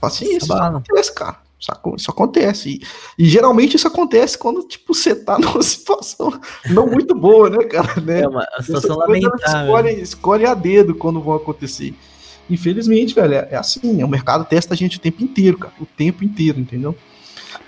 Paciência, 0.00 0.38
isso 0.38 0.52
acontece, 0.52 1.14
cara. 1.14 1.36
Sacou? 1.60 1.94
Isso 1.94 2.10
acontece. 2.10 2.70
E, 2.70 3.22
e 3.22 3.28
geralmente 3.28 3.76
isso 3.76 3.86
acontece 3.86 4.38
quando, 4.38 4.62
tipo, 4.62 4.94
você 4.94 5.14
tá 5.14 5.36
numa 5.38 5.62
situação 5.62 6.32
não 6.70 6.86
muito 6.86 7.14
boa, 7.14 7.50
né, 7.50 7.64
cara? 7.64 8.00
Né? 8.00 8.22
É 8.22 8.28
uma 8.28 8.46
situação 8.62 8.96
lamentável. 8.96 9.66
Escolhe, 9.66 10.00
escolhe 10.00 10.46
a 10.46 10.54
dedo 10.54 10.94
quando 10.94 11.20
vão 11.20 11.34
acontecer. 11.34 11.94
Infelizmente, 12.48 13.14
velho, 13.14 13.34
é, 13.34 13.48
é 13.52 13.56
assim. 13.56 14.02
O 14.02 14.08
mercado 14.08 14.44
testa 14.44 14.74
a 14.74 14.76
gente 14.76 14.96
o 14.96 15.00
tempo 15.00 15.22
inteiro, 15.22 15.58
cara. 15.58 15.74
O 15.78 15.86
tempo 15.86 16.24
inteiro, 16.24 16.58
entendeu? 16.58 16.96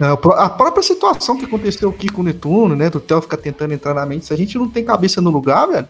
É, 0.01 0.07
A 0.07 0.49
própria 0.49 0.83
situação 0.83 1.37
que 1.37 1.45
aconteceu 1.45 1.91
aqui 1.91 2.09
com 2.09 2.23
o 2.23 2.25
Netuno, 2.25 2.75
né? 2.75 2.89
Do 2.89 2.99
Theo 2.99 3.21
ficar 3.21 3.37
tentando 3.37 3.75
entrar 3.75 3.95
na 3.95 4.07
mente. 4.07 4.27
Se 4.27 4.33
a 4.33 4.37
gente 4.37 4.57
não 4.57 4.69
tem 4.69 4.85
cabeça 4.85 5.21
no 5.21 5.31
lugar, 5.31 5.67
velho. 5.67 5.89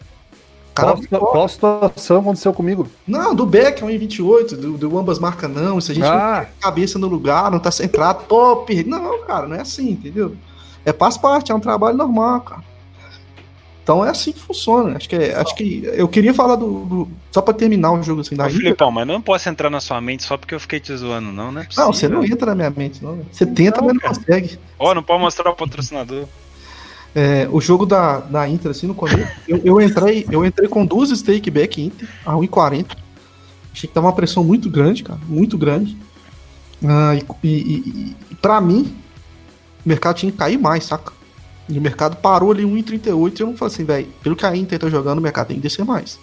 O 0.72 0.74
Cara, 0.74 0.96
Qual, 1.08 1.26
qual 1.32 1.48
situação 1.48 2.20
aconteceu 2.20 2.52
comigo? 2.52 2.88
não, 3.06 3.34
do 3.34 3.44
Beck 3.44 3.82
é 3.82 3.84
um 3.86 3.90
em 3.90 3.98
28, 3.98 4.56
do, 4.56 4.78
do 4.78 4.98
ambas 4.98 5.18
marca 5.18 5.46
não. 5.46 5.80
Se 5.80 5.92
a 5.92 5.94
gente 5.94 6.04
não 6.04 6.10
Ah, 6.12 6.40
tem 6.46 6.54
cabeça 6.60 6.98
no 6.98 7.06
lugar, 7.08 7.50
não 7.50 7.58
tá 7.58 7.70
centrado, 7.70 8.24
pô, 8.24 8.56
perdi. 8.58 8.88
Não, 8.88 9.22
cara, 9.26 9.46
não 9.46 9.56
é 9.56 9.60
assim, 9.60 9.90
entendeu? 9.90 10.34
É 10.84 10.92
faz 10.92 11.16
parte, 11.18 11.52
é 11.52 11.54
um 11.54 11.60
trabalho 11.60 11.96
normal, 11.96 12.40
cara. 12.40 12.62
Então 13.82 14.04
é 14.06 14.10
assim 14.10 14.30
que 14.32 14.38
funciona. 14.38 14.96
Acho 14.96 15.08
que, 15.08 15.16
é- 15.16 15.34
acho 15.34 15.54
que 15.56 15.82
eu 15.92 16.06
queria 16.08 16.32
falar 16.32 16.54
do, 16.54 16.84
do- 16.84 17.08
só 17.32 17.42
pra 17.42 17.52
terminar 17.52 17.90
o 17.92 18.00
jogo 18.02 18.20
assim 18.20 18.36
da 18.36 18.44
Ô, 18.44 18.46
Inter. 18.46 18.58
Filipão, 18.60 18.90
mas 18.92 19.06
não 19.06 19.20
posso 19.20 19.48
entrar 19.48 19.68
na 19.70 19.80
sua 19.80 20.00
mente 20.00 20.22
só 20.22 20.36
porque 20.38 20.54
eu 20.54 20.60
fiquei 20.60 20.78
te 20.78 20.96
zoando, 20.96 21.32
não, 21.32 21.50
né? 21.50 21.66
Não, 21.76 21.92
você 21.92 22.08
não 22.08 22.24
entra 22.24 22.46
na 22.46 22.54
minha 22.54 22.70
mente, 22.70 23.02
não. 23.02 23.18
Você 23.30 23.44
tenta, 23.44 23.80
Não, 23.80 23.86
mas 23.88 23.94
não 23.94 24.00
cara. 24.00 24.14
consegue. 24.14 24.58
Ó, 24.78 24.94
não 24.94 25.02
pode 25.02 25.20
mostrar 25.20 25.50
o 25.50 25.54
patrocinador. 25.56 26.26
É, 27.14 27.46
o 27.50 27.60
jogo 27.60 27.84
da, 27.84 28.20
da 28.20 28.48
Inter, 28.48 28.70
assim, 28.70 28.86
no 28.86 28.94
começo, 28.94 29.30
eu, 29.46 29.60
eu 29.64 29.80
entrei, 29.80 30.26
eu 30.30 30.44
entrei 30.44 30.68
com 30.68 30.84
duas 30.86 31.10
stake 31.10 31.50
back 31.50 31.80
Inter, 31.80 32.08
a 32.24 32.32
1,40. 32.32 32.96
Achei 33.72 33.88
que 33.88 33.94
tava 33.94 34.06
uma 34.06 34.12
pressão 34.14 34.42
muito 34.42 34.70
grande, 34.70 35.02
cara, 35.02 35.20
muito 35.28 35.58
grande. 35.58 35.96
Ah, 36.84 37.14
e, 37.14 37.48
e, 37.48 38.16
e- 38.30 38.34
pra 38.40 38.60
mim, 38.60 38.94
o 39.84 39.88
mercado 39.88 40.16
tinha 40.16 40.32
que 40.32 40.38
cair 40.38 40.58
mais, 40.58 40.84
saca? 40.84 41.12
E 41.68 41.78
o 41.78 41.82
mercado 41.82 42.16
parou 42.16 42.50
ali 42.50 42.64
1,38 42.64 43.38
e 43.38 43.42
eu 43.42 43.46
não 43.46 43.56
falei 43.56 43.74
assim, 43.74 43.84
velho, 43.84 44.08
pelo 44.22 44.34
que 44.36 44.44
a 44.44 44.56
Inter 44.56 44.78
tá 44.78 44.88
jogando, 44.88 45.18
o 45.18 45.22
mercado 45.22 45.48
tem 45.48 45.56
que 45.56 45.62
descer 45.62 45.84
mais. 45.84 46.18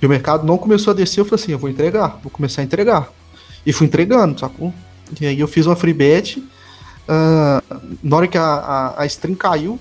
E 0.00 0.06
o 0.06 0.08
mercado 0.08 0.46
não 0.46 0.58
começou 0.58 0.92
a 0.92 0.94
descer, 0.94 1.20
eu 1.20 1.24
falei 1.24 1.42
assim, 1.42 1.52
eu 1.52 1.58
vou 1.58 1.70
entregar, 1.70 2.18
vou 2.22 2.30
começar 2.30 2.62
a 2.62 2.64
entregar. 2.64 3.08
E 3.64 3.72
fui 3.72 3.86
entregando, 3.86 4.38
sacou? 4.38 4.72
E 5.20 5.26
aí 5.26 5.38
eu 5.40 5.48
fiz 5.48 5.66
uma 5.66 5.76
free 5.76 5.92
bet. 5.92 6.38
Uh, 6.38 7.62
na 8.02 8.16
hora 8.16 8.28
que 8.28 8.36
a, 8.36 8.44
a, 8.44 9.02
a 9.02 9.06
stream 9.06 9.34
caiu, 9.34 9.78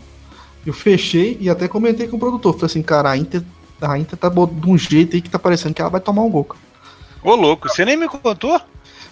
eu 0.65 0.73
fechei 0.73 1.37
e 1.39 1.49
até 1.49 1.67
comentei 1.67 2.07
com 2.07 2.17
o 2.17 2.19
produtor. 2.19 2.53
Falei 2.53 2.65
assim, 2.65 2.81
cara, 2.81 3.11
a 3.11 3.17
Inter, 3.17 3.41
a 3.81 3.97
Inter 3.97 4.17
tá 4.17 4.29
de 4.29 4.69
um 4.69 4.77
jeito 4.77 5.15
aí 5.15 5.21
que 5.21 5.29
tá 5.29 5.39
parecendo 5.39 5.73
que 5.73 5.81
ela 5.81 5.89
vai 5.89 6.01
tomar 6.01 6.23
um 6.23 6.29
gol. 6.29 6.45
Cara. 6.45 6.59
Ô, 7.23 7.35
louco, 7.35 7.69
você 7.69 7.85
nem 7.85 7.97
me 7.97 8.07
contou? 8.07 8.59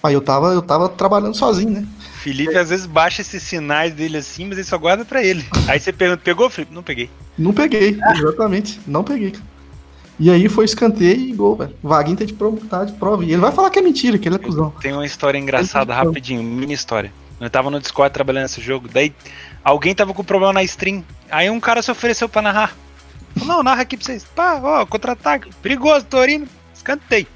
Aí 0.04 0.14
eu 0.14 0.22
tava, 0.22 0.54
eu 0.54 0.62
tava 0.62 0.88
trabalhando 0.88 1.36
sozinho, 1.36 1.72
né? 1.72 1.88
Felipe 2.20 2.58
às 2.58 2.70
vezes 2.70 2.86
baixa 2.86 3.22
esses 3.22 3.42
sinais 3.42 3.94
dele 3.94 4.18
assim, 4.18 4.46
mas 4.46 4.58
ele 4.58 4.68
só 4.68 4.78
guarda 4.78 5.04
pra 5.04 5.24
ele. 5.24 5.46
Aí 5.68 5.80
você 5.80 5.92
pergunta, 5.92 6.22
pegou, 6.24 6.50
Felipe? 6.50 6.74
Não 6.74 6.84
peguei. 6.84 7.10
Não 7.38 7.54
peguei, 7.54 8.00
exatamente. 8.16 8.80
Não 8.86 9.04
peguei, 9.04 9.32
cara. 9.32 9.56
E 10.18 10.32
aí 10.32 10.48
foi 10.48 10.64
escanteio 10.64 11.20
e 11.20 11.34
gol, 11.34 11.58
velho. 11.58 11.76
Vaguinho 11.84 12.16
tem 12.16 12.26
de 12.26 12.34
prova, 12.34 12.58
tá 12.70 12.86
de 12.86 12.94
prova. 12.94 13.26
E 13.26 13.34
ele 13.34 13.42
vai 13.42 13.52
falar 13.52 13.70
que 13.70 13.80
é 13.80 13.82
mentira, 13.82 14.18
que 14.18 14.28
ele 14.28 14.36
é 14.36 14.40
cuzão. 14.40 14.74
Tem 14.82 14.94
uma 14.94 15.06
história 15.06 15.38
engraçada, 15.38 15.94
rapidinho, 15.94 16.42
mini 16.42 16.74
história. 16.74 17.12
Eu 17.40 17.50
tava 17.50 17.70
no 17.70 17.82
Discord 17.82 18.14
trabalhando 18.14 18.44
nesse 18.44 18.62
jogo, 18.62 18.88
daí 18.92 19.14
alguém 19.66 19.96
tava 19.96 20.14
com 20.14 20.24
problema 20.24 20.54
na 20.54 20.64
stream. 20.64 21.04
Aí 21.30 21.50
um 21.50 21.60
cara 21.60 21.82
se 21.82 21.90
ofereceu 21.90 22.30
pra 22.30 22.44
narrar. 22.44 22.76
Não, 23.44 23.64
narra 23.64 23.82
aqui 23.82 23.98
pra 23.98 24.06
vocês. 24.06 24.24
Pá, 24.24 24.60
ó, 24.64 24.86
contra-ataque. 24.86 25.50
Perigoso, 25.62 26.06
Torino. 26.06 26.48
Escanteio. 26.74 27.28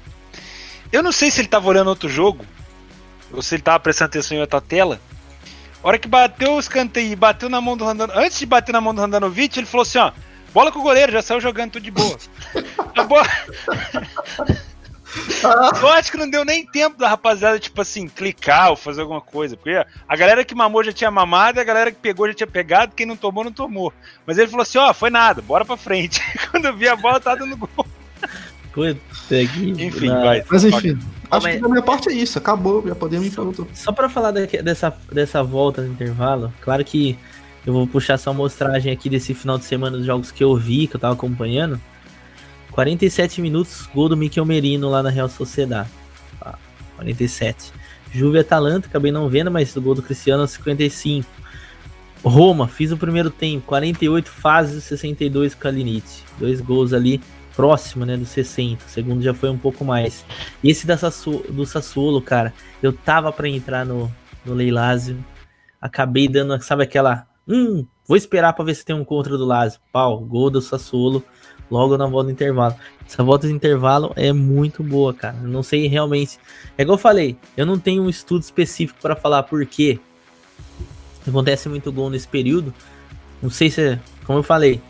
Eu 0.92 1.02
não 1.02 1.12
sei 1.12 1.30
se 1.30 1.40
ele 1.40 1.48
tava 1.48 1.68
olhando 1.68 1.88
outro 1.88 2.08
jogo, 2.08 2.44
ou 3.32 3.42
se 3.42 3.54
ele 3.54 3.62
tava 3.62 3.78
prestando 3.80 4.08
atenção 4.08 4.36
em 4.36 4.40
outra 4.40 4.60
tela. 4.60 5.00
A 5.82 5.88
hora 5.88 5.98
que 5.98 6.08
bateu 6.08 6.54
o 6.54 6.60
escanteio 6.60 7.12
e 7.12 7.16
bateu 7.16 7.48
na 7.48 7.60
mão 7.60 7.76
do 7.76 7.84
Randanovic, 7.84 8.24
antes 8.24 8.38
de 8.38 8.46
bater 8.46 8.72
na 8.72 8.80
mão 8.80 8.94
do 8.94 9.00
Randanovic, 9.00 9.58
ele 9.58 9.66
falou 9.66 9.82
assim, 9.82 9.98
ó, 9.98 10.12
bola 10.52 10.70
com 10.70 10.80
o 10.80 10.82
goleiro, 10.82 11.12
já 11.12 11.22
saiu 11.22 11.40
jogando 11.40 11.72
tudo 11.72 11.82
de 11.82 11.90
boa. 11.90 12.18
a 12.96 13.04
bola... 13.04 13.26
Eu 15.80 15.88
acho 15.88 16.10
que 16.10 16.18
não 16.18 16.28
deu 16.28 16.44
nem 16.44 16.64
tempo 16.64 16.98
da 16.98 17.08
rapaziada, 17.08 17.58
tipo 17.58 17.80
assim, 17.80 18.08
clicar 18.08 18.70
ou 18.70 18.76
fazer 18.76 19.00
alguma 19.00 19.20
coisa. 19.20 19.56
Porque 19.56 19.84
a 20.08 20.16
galera 20.16 20.44
que 20.44 20.54
mamou 20.54 20.84
já 20.84 20.92
tinha 20.92 21.10
mamado, 21.10 21.60
a 21.60 21.64
galera 21.64 21.90
que 21.90 21.98
pegou 21.98 22.28
já 22.28 22.34
tinha 22.34 22.46
pegado, 22.46 22.94
quem 22.94 23.06
não 23.06 23.16
tomou, 23.16 23.44
não 23.44 23.52
tomou. 23.52 23.92
Mas 24.26 24.38
ele 24.38 24.48
falou 24.48 24.62
assim: 24.62 24.78
ó, 24.78 24.90
oh, 24.90 24.94
foi 24.94 25.10
nada, 25.10 25.42
bora 25.42 25.64
pra 25.64 25.76
frente. 25.76 26.20
Quando 26.50 26.66
eu 26.66 26.76
vi 26.76 26.88
a 26.88 26.96
bola, 26.96 27.18
tá 27.18 27.34
dando 27.34 27.56
gol. 27.56 27.86
Puta 28.72 28.98
que. 29.28 29.84
Enfim, 29.84 30.08
vai. 30.08 30.44
Mas 30.48 30.64
enfim. 30.64 30.98
Acho 31.30 31.46
mas... 31.46 31.56
que 31.56 31.60
da 31.60 31.68
minha 31.68 31.82
parte 31.82 32.08
é 32.08 32.12
isso, 32.12 32.38
acabou, 32.38 32.86
já 32.86 32.94
podemos 32.94 33.26
ir 33.26 33.30
para 33.30 33.44
outro. 33.44 33.68
Só 33.72 33.92
para 33.92 34.08
falar 34.08 34.32
dessa, 34.32 34.94
dessa 35.12 35.42
volta 35.42 35.82
no 35.82 35.92
intervalo, 35.92 36.52
claro 36.60 36.84
que 36.84 37.16
eu 37.64 37.72
vou 37.72 37.86
puxar 37.86 38.18
só 38.18 38.30
uma 38.30 38.38
mostragem 38.38 38.92
aqui 38.92 39.08
desse 39.08 39.32
final 39.34 39.58
de 39.58 39.64
semana 39.64 39.96
dos 39.96 40.06
jogos 40.06 40.32
que 40.32 40.42
eu 40.42 40.56
vi, 40.56 40.86
que 40.86 40.96
eu 40.96 41.00
tava 41.00 41.14
acompanhando. 41.14 41.80
47 42.72 43.40
minutos, 43.40 43.88
gol 43.94 44.08
do 44.08 44.16
Mikel 44.16 44.44
Merino 44.44 44.88
lá 44.88 45.02
na 45.02 45.10
Real 45.10 45.28
Sociedade. 45.28 45.90
Ah, 46.40 46.58
47. 46.96 47.72
Juve 48.12 48.38
Atalanta, 48.38 48.88
acabei 48.88 49.12
não 49.12 49.28
vendo, 49.28 49.50
mas 49.50 49.74
o 49.76 49.80
gol 49.80 49.94
do 49.94 50.02
Cristiano 50.02 50.46
55. 50.46 51.28
Roma, 52.22 52.68
fiz 52.68 52.92
o 52.92 52.96
primeiro 52.96 53.30
tempo, 53.30 53.66
48 53.66 54.30
fases, 54.30 54.84
62 54.84 55.54
Kalinic. 55.54 56.04
Dois 56.38 56.60
gols 56.60 56.92
ali 56.92 57.20
próximo, 57.54 58.04
né, 58.04 58.16
do 58.16 58.26
60. 58.26 58.84
O 58.84 58.88
segundo 58.88 59.22
já 59.22 59.32
foi 59.32 59.48
um 59.50 59.58
pouco 59.58 59.84
mais. 59.84 60.24
E 60.62 60.70
esse 60.70 60.86
da 60.86 60.96
Sassu, 60.96 61.44
do 61.48 61.64
Sassuolo, 61.64 62.20
cara, 62.20 62.52
eu 62.82 62.92
tava 62.92 63.32
para 63.32 63.48
entrar 63.48 63.84
no, 63.86 64.10
no 64.44 64.54
Leilásio, 64.54 65.22
acabei 65.80 66.28
dando, 66.28 66.60
sabe 66.62 66.84
aquela, 66.84 67.26
hum, 67.48 67.86
vou 68.06 68.16
esperar 68.16 68.52
para 68.52 68.64
ver 68.64 68.74
se 68.74 68.84
tem 68.84 68.94
um 68.94 69.04
contra 69.04 69.36
do 69.38 69.44
Lazio. 69.44 69.80
Pau, 69.92 70.20
gol 70.20 70.50
do 70.50 70.60
Sassuolo 70.60 71.24
logo 71.70 71.96
na 71.96 72.06
volta 72.06 72.26
do 72.26 72.32
intervalo. 72.32 72.74
Essa 73.06 73.22
volta 73.22 73.46
de 73.46 73.52
intervalo 73.52 74.12
é 74.16 74.32
muito 74.32 74.82
boa, 74.82 75.14
cara. 75.14 75.36
Não 75.36 75.62
sei 75.62 75.86
realmente. 75.86 76.38
É 76.76 76.82
igual 76.82 76.96
eu 76.96 77.00
falei, 77.00 77.36
eu 77.56 77.64
não 77.64 77.78
tenho 77.78 78.02
um 78.02 78.08
estudo 78.08 78.42
específico 78.42 78.98
para 79.00 79.14
falar 79.14 79.42
por 79.44 79.64
quê. 79.66 79.98
Acontece 81.26 81.68
muito 81.68 81.92
gol 81.92 82.10
nesse 82.10 82.26
período. 82.26 82.74
Não 83.42 83.50
sei 83.50 83.70
se, 83.70 83.98
como 84.24 84.38
eu 84.38 84.42
falei, 84.42 84.80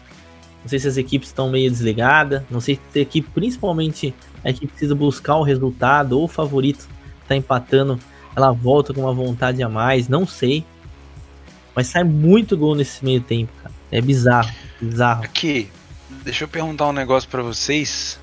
não 0.63 0.69
sei 0.69 0.79
se 0.79 0.89
as 0.89 0.97
equipes 0.97 1.29
estão 1.29 1.51
meio 1.51 1.71
desligadas. 1.71 2.43
Não 2.51 2.61
sei 2.61 2.79
se 2.93 2.99
a 2.99 3.03
equipe, 3.03 3.29
principalmente 3.33 4.15
a 4.45 4.51
equipe 4.51 4.69
precisa 4.69 4.95
buscar 4.95 5.37
o 5.37 5.43
resultado 5.43 6.19
ou 6.19 6.25
o 6.25 6.29
favorito 6.29 6.89
está 7.23 7.37
empatando, 7.37 7.99
ela 8.35 8.51
volta 8.51 8.93
com 8.93 9.03
uma 9.03 9.13
vontade 9.13 9.63
a 9.63 9.69
mais. 9.69 10.09
Não 10.09 10.27
sei. 10.27 10.65
Mas 11.75 11.87
sai 11.87 12.05
muito 12.05 12.57
gol 12.57 12.75
nesse 12.75 13.05
meio 13.05 13.21
tempo, 13.21 13.53
cara. 13.63 13.75
É 13.93 14.01
bizarro, 14.01 14.51
bizarro. 14.81 15.25
Aqui, 15.25 15.71
deixa 16.25 16.45
eu 16.45 16.49
perguntar 16.49 16.89
um 16.89 16.93
negócio 16.93 17.29
para 17.29 17.43
vocês. 17.43 18.19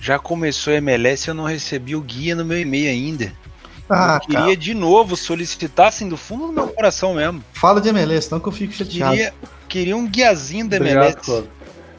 Já 0.00 0.18
começou 0.18 0.72
a 0.72 0.76
MLS 0.76 1.28
e 1.28 1.30
eu 1.30 1.34
não 1.34 1.44
recebi 1.44 1.96
o 1.96 2.00
guia 2.00 2.34
no 2.34 2.44
meu 2.44 2.60
e-mail 2.60 2.90
ainda. 2.90 3.32
Ah, 3.88 4.18
eu 4.22 4.26
queria 4.26 4.40
cara. 4.40 4.56
de 4.56 4.74
novo 4.74 5.16
solicitar 5.16 5.88
assim 5.88 6.08
do 6.08 6.16
fundo 6.16 6.46
do 6.46 6.52
meu 6.52 6.68
coração 6.68 7.14
mesmo. 7.14 7.44
Fala 7.52 7.80
de 7.80 7.88
MLS, 7.90 8.30
não 8.30 8.40
que 8.40 8.48
eu 8.48 8.52
fico 8.52 8.72
chateado. 8.72 9.12
Queria, 9.12 9.34
queria 9.68 9.96
um 9.96 10.06
guiazinho 10.06 10.68
da 10.68 10.76
MLS. 10.76 11.18
Obrigado, 11.18 11.48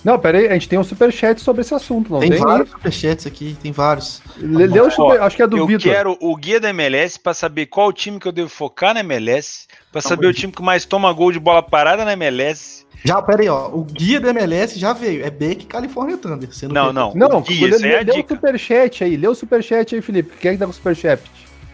não, 0.05 0.19
peraí, 0.19 0.47
a 0.47 0.53
gente 0.53 0.69
tem 0.69 0.77
um 0.77 0.83
superchat 0.83 1.41
sobre 1.41 1.61
esse 1.61 1.73
assunto, 1.73 2.13
não 2.13 2.19
tem? 2.19 2.29
Tem 2.29 2.39
vários 2.39 2.69
superchats 2.69 3.25
aqui, 3.25 3.57
tem 3.59 3.71
vários. 3.71 4.21
Leu 4.37 4.85
o 4.85 4.91
super, 4.91 5.19
acho 5.19 5.35
que 5.35 5.41
é 5.41 5.47
do 5.47 5.57
eu 5.57 5.65
Vitor. 5.65 5.87
Eu 5.87 5.95
quero 5.95 6.17
o 6.21 6.35
guia 6.35 6.59
da 6.59 6.69
MLS 6.69 7.19
para 7.19 7.33
saber 7.33 7.65
qual 7.65 7.91
time 7.91 8.19
que 8.19 8.27
eu 8.27 8.31
devo 8.31 8.47
focar 8.47 8.93
na 8.93 8.99
MLS, 8.99 9.65
para 9.91 10.01
saber 10.01 10.27
o 10.27 10.33
time 10.33 10.53
que 10.53 10.61
mais 10.61 10.85
toma 10.85 11.11
gol 11.11 11.31
de 11.31 11.39
bola 11.39 11.63
parada 11.63 12.05
na 12.05 12.13
MLS. 12.13 12.84
Já, 13.05 13.21
peraí, 13.21 13.47
ó, 13.47 13.67
o 13.67 13.83
guia 13.83 14.19
da 14.19 14.31
MLS 14.31 14.79
já 14.79 14.91
veio, 14.91 15.23
é 15.23 15.29
Beck 15.29 15.67
California 15.67 16.17
Thunder. 16.17 16.49
Não, 16.63 16.91
não, 16.91 17.13
não, 17.13 17.41
guia, 17.41 17.77
lê, 17.77 17.93
é 17.93 18.03
lê 18.03 18.11
o 18.11 18.27
superchat 18.27 19.03
aí, 19.03 19.15
lê 19.15 19.27
o 19.27 19.35
superchat 19.35 19.93
aí, 19.93 20.01
Felipe, 20.01 20.35
quem 20.39 20.49
é 20.49 20.53
que 20.53 20.59
dá 20.59 20.65
com 20.65 20.71
o 20.71 20.75
superchat? 20.75 21.21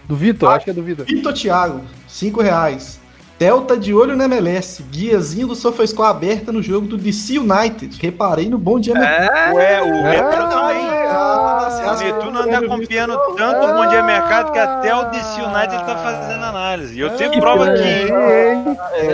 Do 0.06 0.16
Vitor, 0.16 0.50
ah, 0.50 0.56
acho 0.56 0.66
que 0.66 0.72
é 0.72 0.74
do 0.74 0.84
Vitor. 0.84 1.06
Vitor 1.06 1.34
Thiago, 1.34 1.82
5 2.06 2.42
reais. 2.42 3.01
Theo 3.42 3.62
tá 3.62 3.74
de 3.74 3.92
olho 3.92 4.16
no 4.16 4.24
MLS. 4.26 4.84
Guiazinho 4.84 5.48
do 5.48 5.56
SofaScore 5.56 6.12
aberta 6.12 6.52
no 6.52 6.62
jogo 6.62 6.86
do 6.86 6.96
DC 6.96 7.39
United. 7.39 7.98
Reparei 8.00 8.48
no 8.48 8.60
bom 8.60 8.80
dia 8.80 8.94
mercado. 8.94 9.56
Ué, 9.56 9.82
o 9.82 10.04
Retro 10.04 10.48
também. 10.48 10.86
Ah, 11.10 11.96
o 11.98 12.04
Netuno 12.04 12.39
anda 12.39 12.58
acompanhando 12.60 13.18
tanto 13.36 13.66
o 13.66 13.74
bom 13.74 13.88
dia 13.88 14.04
mercado 14.04 14.52
que 14.52 14.60
até 14.60 14.96
o 14.96 15.06
DC 15.06 15.42
United 15.42 15.86
tá 15.88 15.98
fazendo 16.04 16.46
análise. 16.46 16.96
E 16.96 17.00
eu 17.00 17.10
tenho 17.18 17.32
prova 17.39 17.72
aqui? 17.72 18.12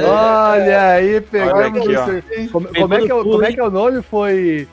Olha 0.05 0.89
aí, 0.89 1.21
pegamos. 1.21 2.51
Como, 2.51 2.67
como, 2.67 2.93
é 2.93 2.99
que 2.99 3.05
é, 3.05 3.23
como 3.23 3.45
é 3.45 3.53
que 3.53 3.59
é 3.61 3.63
o 3.63 3.71
nome? 3.71 4.01
Foi. 4.01 4.67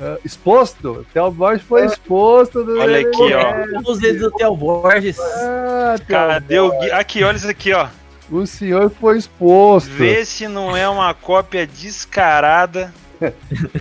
Uh, 0.00 0.18
exposto. 0.24 1.06
Theo 1.14 1.30
Borges 1.30 1.62
foi 1.62 1.86
exposto. 1.86 2.64
Do... 2.64 2.80
Olha 2.80 3.02
aqui, 3.02 3.32
ó. 3.32 3.88
Os 3.88 4.00
dedos 4.00 4.20
do 4.22 4.30
Theo 4.32 4.56
Borges. 4.56 5.16
Ah, 5.20 5.94
Cadê 6.08 6.58
o 6.58 6.76
guia? 6.80 6.96
Aqui, 6.96 7.22
olha 7.22 7.36
isso 7.36 7.48
aqui, 7.48 7.72
ó. 7.72 7.86
O 8.30 8.46
senhor 8.46 8.90
foi 8.90 9.18
exposto. 9.18 9.90
Vê 9.90 10.24
se 10.24 10.48
não 10.48 10.76
é 10.76 10.88
uma 10.88 11.14
cópia 11.14 11.66
descarada. 11.66 12.92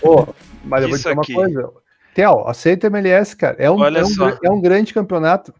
Pô, 0.01 0.27
mas 0.63 0.83
eu 0.83 0.89
vou 0.89 0.97
dizer 0.97 1.17
aqui. 1.17 1.33
uma 1.33 1.43
coisa. 1.43 1.69
Theo, 2.13 2.47
aceita 2.47 2.87
MLS, 2.87 3.35
cara. 3.35 3.55
É 3.59 3.69
um, 3.69 3.79
Olha 3.79 3.99
é 3.99 4.03
um, 4.03 4.07
só. 4.07 4.37
é 4.41 4.49
um 4.49 4.61
grande 4.61 4.93
campeonato. 4.93 5.53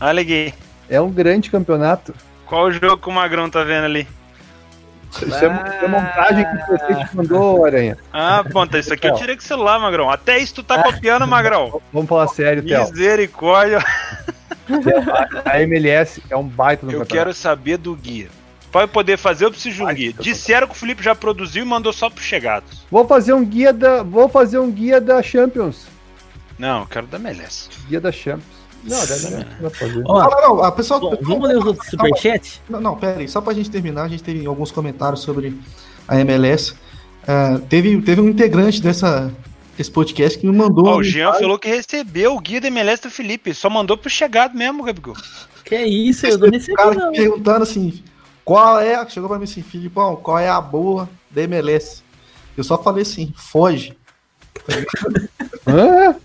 Olha 0.00 0.20
aqui. 0.20 0.52
É 0.88 1.00
um 1.00 1.10
grande 1.10 1.50
campeonato. 1.50 2.14
Qual 2.44 2.64
o 2.64 2.72
jogo 2.72 2.98
que 2.98 3.08
o 3.08 3.12
Magrão 3.12 3.48
tá 3.48 3.64
vendo 3.64 3.84
ali? 3.84 4.06
Isso 5.22 5.44
é, 5.44 5.88
montagem 5.88 6.44
que 6.44 6.66
você 6.70 6.94
te 6.94 7.16
mandou, 7.16 7.64
Aranha. 7.64 7.96
Ah, 8.12 8.44
ponta, 8.50 8.78
isso 8.78 8.92
aqui 8.92 9.06
eu 9.06 9.14
tirei 9.14 9.36
com 9.36 9.42
o 9.42 9.44
celular, 9.44 9.78
Magrão. 9.78 10.10
Até 10.10 10.38
isso 10.38 10.54
tu 10.56 10.62
tá 10.62 10.82
copiando, 10.82 11.26
Magrão. 11.26 11.80
Vamos 11.92 12.08
falar 12.08 12.28
sério, 12.28 12.62
Theo. 12.62 12.90
Misericórdia. 12.90 13.84
A 15.44 15.60
MLS 15.62 16.22
é 16.30 16.36
um 16.36 16.46
baita 16.46 16.86
do 16.86 16.92
Eu 16.92 17.00
campeonato. 17.00 17.14
quero 17.14 17.34
saber 17.34 17.76
do 17.76 17.94
guia. 17.94 18.28
Para 18.72 18.88
poder 18.88 19.16
fazer, 19.16 19.44
eu 19.44 19.50
preciso 19.52 19.76
de 19.76 19.82
um 19.84 19.94
guia. 19.94 20.12
Disseram 20.18 20.66
que 20.66 20.72
o 20.72 20.76
Felipe 20.76 21.02
já 21.02 21.14
produziu 21.14 21.62
e 21.62 21.66
mandou 21.66 21.92
só 21.92 22.10
para 22.10 22.22
chegados. 22.22 22.84
Vou 22.90 23.06
fazer 23.06 23.32
um 23.32 23.44
guia 23.44 23.72
da, 23.72 24.02
vou 24.02 24.28
fazer 24.28 24.58
um 24.58 24.70
guia 24.70 25.00
da 25.00 25.22
Champions. 25.22 25.86
Não, 26.58 26.80
eu 26.80 26.86
quero 26.86 27.06
da 27.06 27.18
MLS. 27.18 27.68
Guia 27.88 28.00
da 28.00 28.10
Champions. 28.10 28.63
Não, 28.84 29.06
deve 29.06 29.46
não 29.60 29.70
fazer. 29.70 30.02
Ó, 30.06 30.30
não, 30.30 30.40
não, 30.42 30.64
a 30.64 30.70
pessoa, 30.70 31.00
bom, 31.00 31.16
vamos 31.22 31.48
ler 31.48 31.58
os 31.58 31.64
outros 31.64 31.88
superchats? 31.88 32.60
Não, 32.68 32.80
não, 32.80 32.96
pera 32.96 33.20
aí, 33.20 33.28
só 33.28 33.40
pra 33.40 33.54
gente 33.54 33.70
terminar, 33.70 34.04
a 34.04 34.08
gente 34.08 34.22
teve 34.22 34.46
alguns 34.46 34.70
comentários 34.70 35.20
sobre 35.22 35.58
a 36.06 36.20
MLS. 36.20 36.72
Uh, 36.72 36.76
é, 37.26 37.58
teve, 37.68 38.00
teve 38.02 38.20
um 38.20 38.28
integrante 38.28 38.82
dessa, 38.82 39.32
esse 39.78 39.90
podcast 39.90 40.38
que 40.38 40.46
me 40.46 40.54
mandou. 40.54 40.86
Oh, 40.86 40.96
o 40.98 41.02
Jean 41.02 41.32
falou 41.32 41.58
que 41.58 41.68
recebeu 41.68 42.34
o 42.34 42.40
guia 42.40 42.60
da 42.60 42.68
MLS 42.68 43.02
do 43.02 43.10
Felipe, 43.10 43.54
só 43.54 43.70
mandou 43.70 43.96
pro 43.96 44.10
chegado 44.10 44.54
mesmo, 44.54 44.84
Gabigol. 44.84 45.16
Que 45.64 45.82
isso, 45.82 46.26
eu 46.26 46.36
não 46.36 46.50
recebi. 46.50 46.76
cara 46.76 46.94
não. 46.94 47.12
perguntando 47.12 47.62
assim, 47.62 48.02
qual 48.44 48.78
é. 48.78 49.08
Chegou 49.08 49.30
pra 49.30 49.38
mim 49.38 49.44
assim, 49.44 49.62
Filipão, 49.62 50.16
qual 50.16 50.38
é 50.38 50.48
a 50.48 50.60
boa 50.60 51.08
da 51.30 51.42
MLS? 51.42 52.02
Eu 52.56 52.62
só 52.62 52.76
falei 52.76 53.02
assim, 53.02 53.32
foge. 53.34 53.96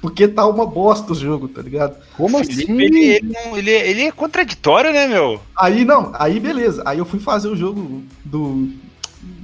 Porque 0.00 0.26
tá 0.26 0.46
uma 0.46 0.64
bosta 0.64 1.12
o 1.12 1.14
jogo, 1.14 1.46
tá 1.46 1.60
ligado? 1.60 1.96
Como 2.16 2.38
assim? 2.38 2.62
Ele, 2.62 3.06
ele, 3.08 3.36
ele, 3.54 3.70
ele, 3.70 4.02
é 4.04 4.12
contraditório, 4.12 4.92
né, 4.92 5.06
meu? 5.06 5.40
Aí 5.54 5.84
não, 5.84 6.12
aí 6.14 6.40
beleza. 6.40 6.82
Aí 6.86 6.98
eu 6.98 7.04
fui 7.04 7.20
fazer 7.20 7.48
o 7.48 7.56
jogo 7.56 8.02
do, 8.24 8.70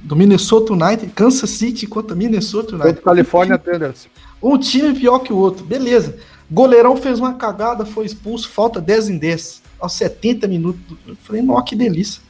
do 0.03 0.15
Minnesota 0.15 0.73
United, 0.73 1.11
Kansas 1.13 1.49
City 1.51 1.85
contra 1.85 2.15
Minnesota 2.15 2.73
United. 2.73 2.95
Contra 2.95 3.03
California 3.03 3.57
Thunders. 3.57 4.07
Um, 4.41 4.53
um 4.53 4.57
time 4.57 4.97
pior 4.97 5.19
que 5.19 5.31
o 5.31 5.37
outro, 5.37 5.63
beleza. 5.63 6.17
Goleirão 6.49 6.97
fez 6.97 7.19
uma 7.19 7.33
cagada, 7.33 7.85
foi 7.85 8.05
expulso, 8.05 8.49
falta 8.49 8.81
10 8.81 9.09
em 9.09 9.17
10. 9.17 9.61
aos 9.79 9.93
70 9.93 10.47
minutos. 10.47 10.81
Eu 11.05 11.15
falei, 11.17 11.41
nossa, 11.41 11.65
que 11.65 11.75
delícia. 11.75 12.21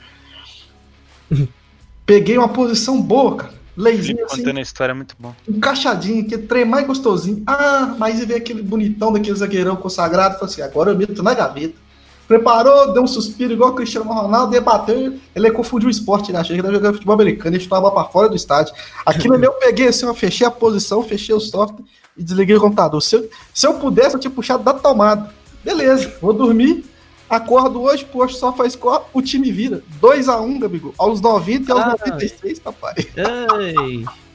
Peguei 2.05 2.38
uma 2.38 2.49
posição 2.49 3.01
boa, 3.01 3.36
cara. 3.36 3.53
Leizinho 3.78 4.25
assim, 4.25 4.38
contando 4.38 4.57
a 4.57 4.61
história 4.61 4.91
é 4.91 4.95
muito 4.95 5.15
bom. 5.19 5.36
encaixadinho, 5.47 6.28
que 6.28 6.36
trem 6.36 6.65
mais 6.65 6.88
gostosinho. 6.88 7.43
Ah, 7.45 7.95
mas 7.99 8.25
veio 8.25 8.39
aquele 8.39 8.63
bonitão 8.63 9.13
daquele 9.13 9.38
zagueirão 9.38 9.75
consagrado. 9.75 10.39
Falei 10.39 10.51
assim, 10.51 10.61
agora 10.63 10.91
eu 10.91 10.97
meto 10.97 11.21
na 11.21 11.36
gaveta. 11.36 11.75
Preparou, 12.28 12.91
deu 12.91 13.03
um 13.03 13.07
suspiro 13.07 13.53
igual 13.53 13.69
o 13.71 13.75
Cristiano 13.75 14.11
Ronaldo, 14.11 14.51
debateu. 14.51 15.17
Ele 15.34 15.51
confundiu 15.51 15.88
o 15.88 15.91
esporte, 15.91 16.34
né? 16.34 16.39
Achei 16.39 16.59
que 16.59 16.65
ele 16.65 16.73
jogando 16.73 16.95
futebol 16.95 17.13
americano, 17.13 17.55
ele 17.55 17.63
chutou 17.63 17.78
a 17.78 17.82
bola 17.82 17.93
pra 17.93 18.05
fora 18.05 18.28
do 18.28 18.36
estádio. 18.36 18.73
Aquilo 19.05 19.36
ali 19.36 19.45
eu 19.45 19.53
peguei 19.53 19.88
assim, 19.88 20.05
eu 20.05 20.13
fechei 20.15 20.45
a 20.45 20.51
posição, 20.51 21.03
fechei 21.03 21.34
o 21.34 21.39
software 21.39 21.86
e 22.17 22.23
desliguei 22.23 22.55
o 22.55 22.59
computador. 22.59 23.01
Se 23.01 23.15
eu, 23.15 23.30
se 23.53 23.67
eu 23.67 23.75
pudesse, 23.75 24.15
eu 24.15 24.19
tinha 24.19 24.32
puxado 24.32 24.63
da 24.63 24.73
tomada. 24.73 25.32
Beleza, 25.63 26.15
vou 26.19 26.34
dormir. 26.34 26.84
Acordo 27.30 27.82
hoje, 27.82 28.05
poxa, 28.05 28.38
só 28.38 28.53
faz 28.53 28.73
score, 28.73 29.03
o 29.13 29.21
time 29.21 29.51
vira. 29.51 29.82
2x1, 30.01 30.41
um, 30.41 30.59
Gabigol. 30.59 30.93
Aos 30.97 31.19
90 31.21 31.69
e 31.69 31.71
aos 31.73 31.82
Ai. 31.84 31.89
96, 31.89 32.59
papai. 32.59 32.95
Ei, 32.97 34.05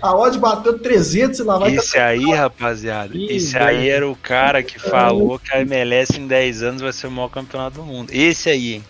A 0.00 0.14
odd 0.14 0.38
bateu 0.38 0.78
300 0.78 1.38
e 1.38 1.42
lá 1.42 1.58
vai. 1.58 1.74
Esse 1.74 1.98
aí, 1.98 2.30
rapaziada, 2.32 3.12
Que 3.12 3.32
esse 3.32 3.54
merda. 3.54 3.68
aí 3.70 3.88
era 3.88 4.08
o 4.08 4.16
cara 4.16 4.62
que 4.62 4.78
falou 4.78 5.38
que 5.38 5.54
a 5.54 5.60
MLS 5.60 6.18
em 6.18 6.26
10 6.26 6.62
anos 6.62 6.82
vai 6.82 6.92
ser 6.92 7.06
o 7.06 7.10
maior 7.10 7.28
campeonato 7.28 7.76
do 7.76 7.84
mundo. 7.84 8.10
Esse 8.12 8.50
aí, 8.50 8.74
hein? 8.74 8.84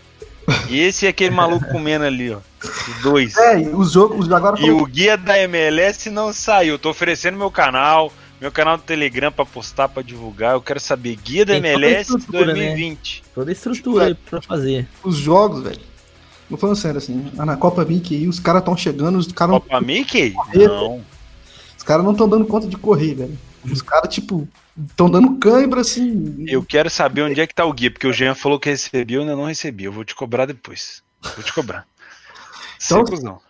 E 0.68 0.80
esse 0.80 1.06
é 1.06 1.10
aquele 1.10 1.30
maluco 1.30 1.68
comendo 1.70 2.04
ali, 2.04 2.32
ó. 2.32 2.38
Os 2.62 3.02
dois. 3.02 3.36
É, 3.36 3.60
e 3.60 3.68
os 3.68 3.92
jogos, 3.92 4.26
os 4.26 4.32
agora 4.32 4.56
E 4.58 4.62
falou, 4.62 4.82
o 4.82 4.86
guia 4.86 5.16
da 5.16 5.38
MLS 5.38 6.10
não 6.10 6.32
saiu. 6.32 6.78
Tô 6.78 6.90
oferecendo 6.90 7.38
meu 7.38 7.50
canal, 7.50 8.12
meu 8.40 8.50
canal 8.50 8.76
do 8.76 8.82
Telegram 8.82 9.30
pra 9.30 9.44
postar, 9.44 9.88
pra 9.88 10.02
divulgar. 10.02 10.54
Eu 10.54 10.62
quero 10.62 10.80
saber 10.80 11.16
guia 11.16 11.44
da 11.44 11.52
Tem 11.54 11.62
toda 11.62 11.86
a 11.86 11.90
MLS 11.90 12.00
estrutura, 12.16 12.46
né? 12.46 12.52
2020. 12.54 13.22
toda 13.34 13.50
a 13.50 13.52
estrutura 13.52 14.04
aí 14.06 14.14
pra 14.14 14.40
fazer. 14.42 14.88
os 15.04 15.16
jogos, 15.16 15.62
velho. 15.62 15.80
Não 16.48 16.58
falando 16.58 16.76
sério, 16.76 16.98
assim, 16.98 17.30
na 17.34 17.56
Copa 17.56 17.84
Mickey 17.84 18.16
aí, 18.16 18.26
os 18.26 18.40
caras 18.40 18.60
estão 18.62 18.76
chegando, 18.76 19.18
os 19.18 19.30
caras 19.30 19.52
não, 19.52 19.60
Copa 19.60 19.80
Mickey? 19.80 20.32
Correr, 20.32 20.66
Não. 20.66 21.04
os 21.76 21.82
caras 21.84 22.04
não 22.04 22.10
estão 22.12 22.28
dando 22.28 22.44
conta 22.44 22.66
de 22.66 22.76
correr, 22.76 23.14
velho. 23.14 23.38
Os 23.64 23.80
caras, 23.82 24.12
tipo, 24.12 24.48
estão 24.88 25.08
dando 25.08 25.36
cãibra, 25.38 25.82
assim. 25.82 26.44
Eu 26.48 26.64
quero 26.64 26.90
saber 26.90 27.22
onde 27.22 27.40
é 27.40 27.46
que 27.46 27.54
tá 27.54 27.64
o 27.64 27.72
guia, 27.72 27.90
porque 27.90 28.06
o 28.06 28.12
Jean 28.12 28.34
falou 28.34 28.58
que 28.58 28.68
recebeu, 28.70 29.18
eu 29.18 29.20
ainda 29.22 29.36
não 29.36 29.44
recebi. 29.44 29.84
Eu 29.84 29.92
vou 29.92 30.04
te 30.04 30.14
cobrar 30.14 30.46
depois. 30.46 31.02
Vou 31.36 31.44
te 31.44 31.52
cobrar. 31.52 31.86
Então- 32.82 33.04
Sem 33.06 33.14
cuzão. 33.14 33.40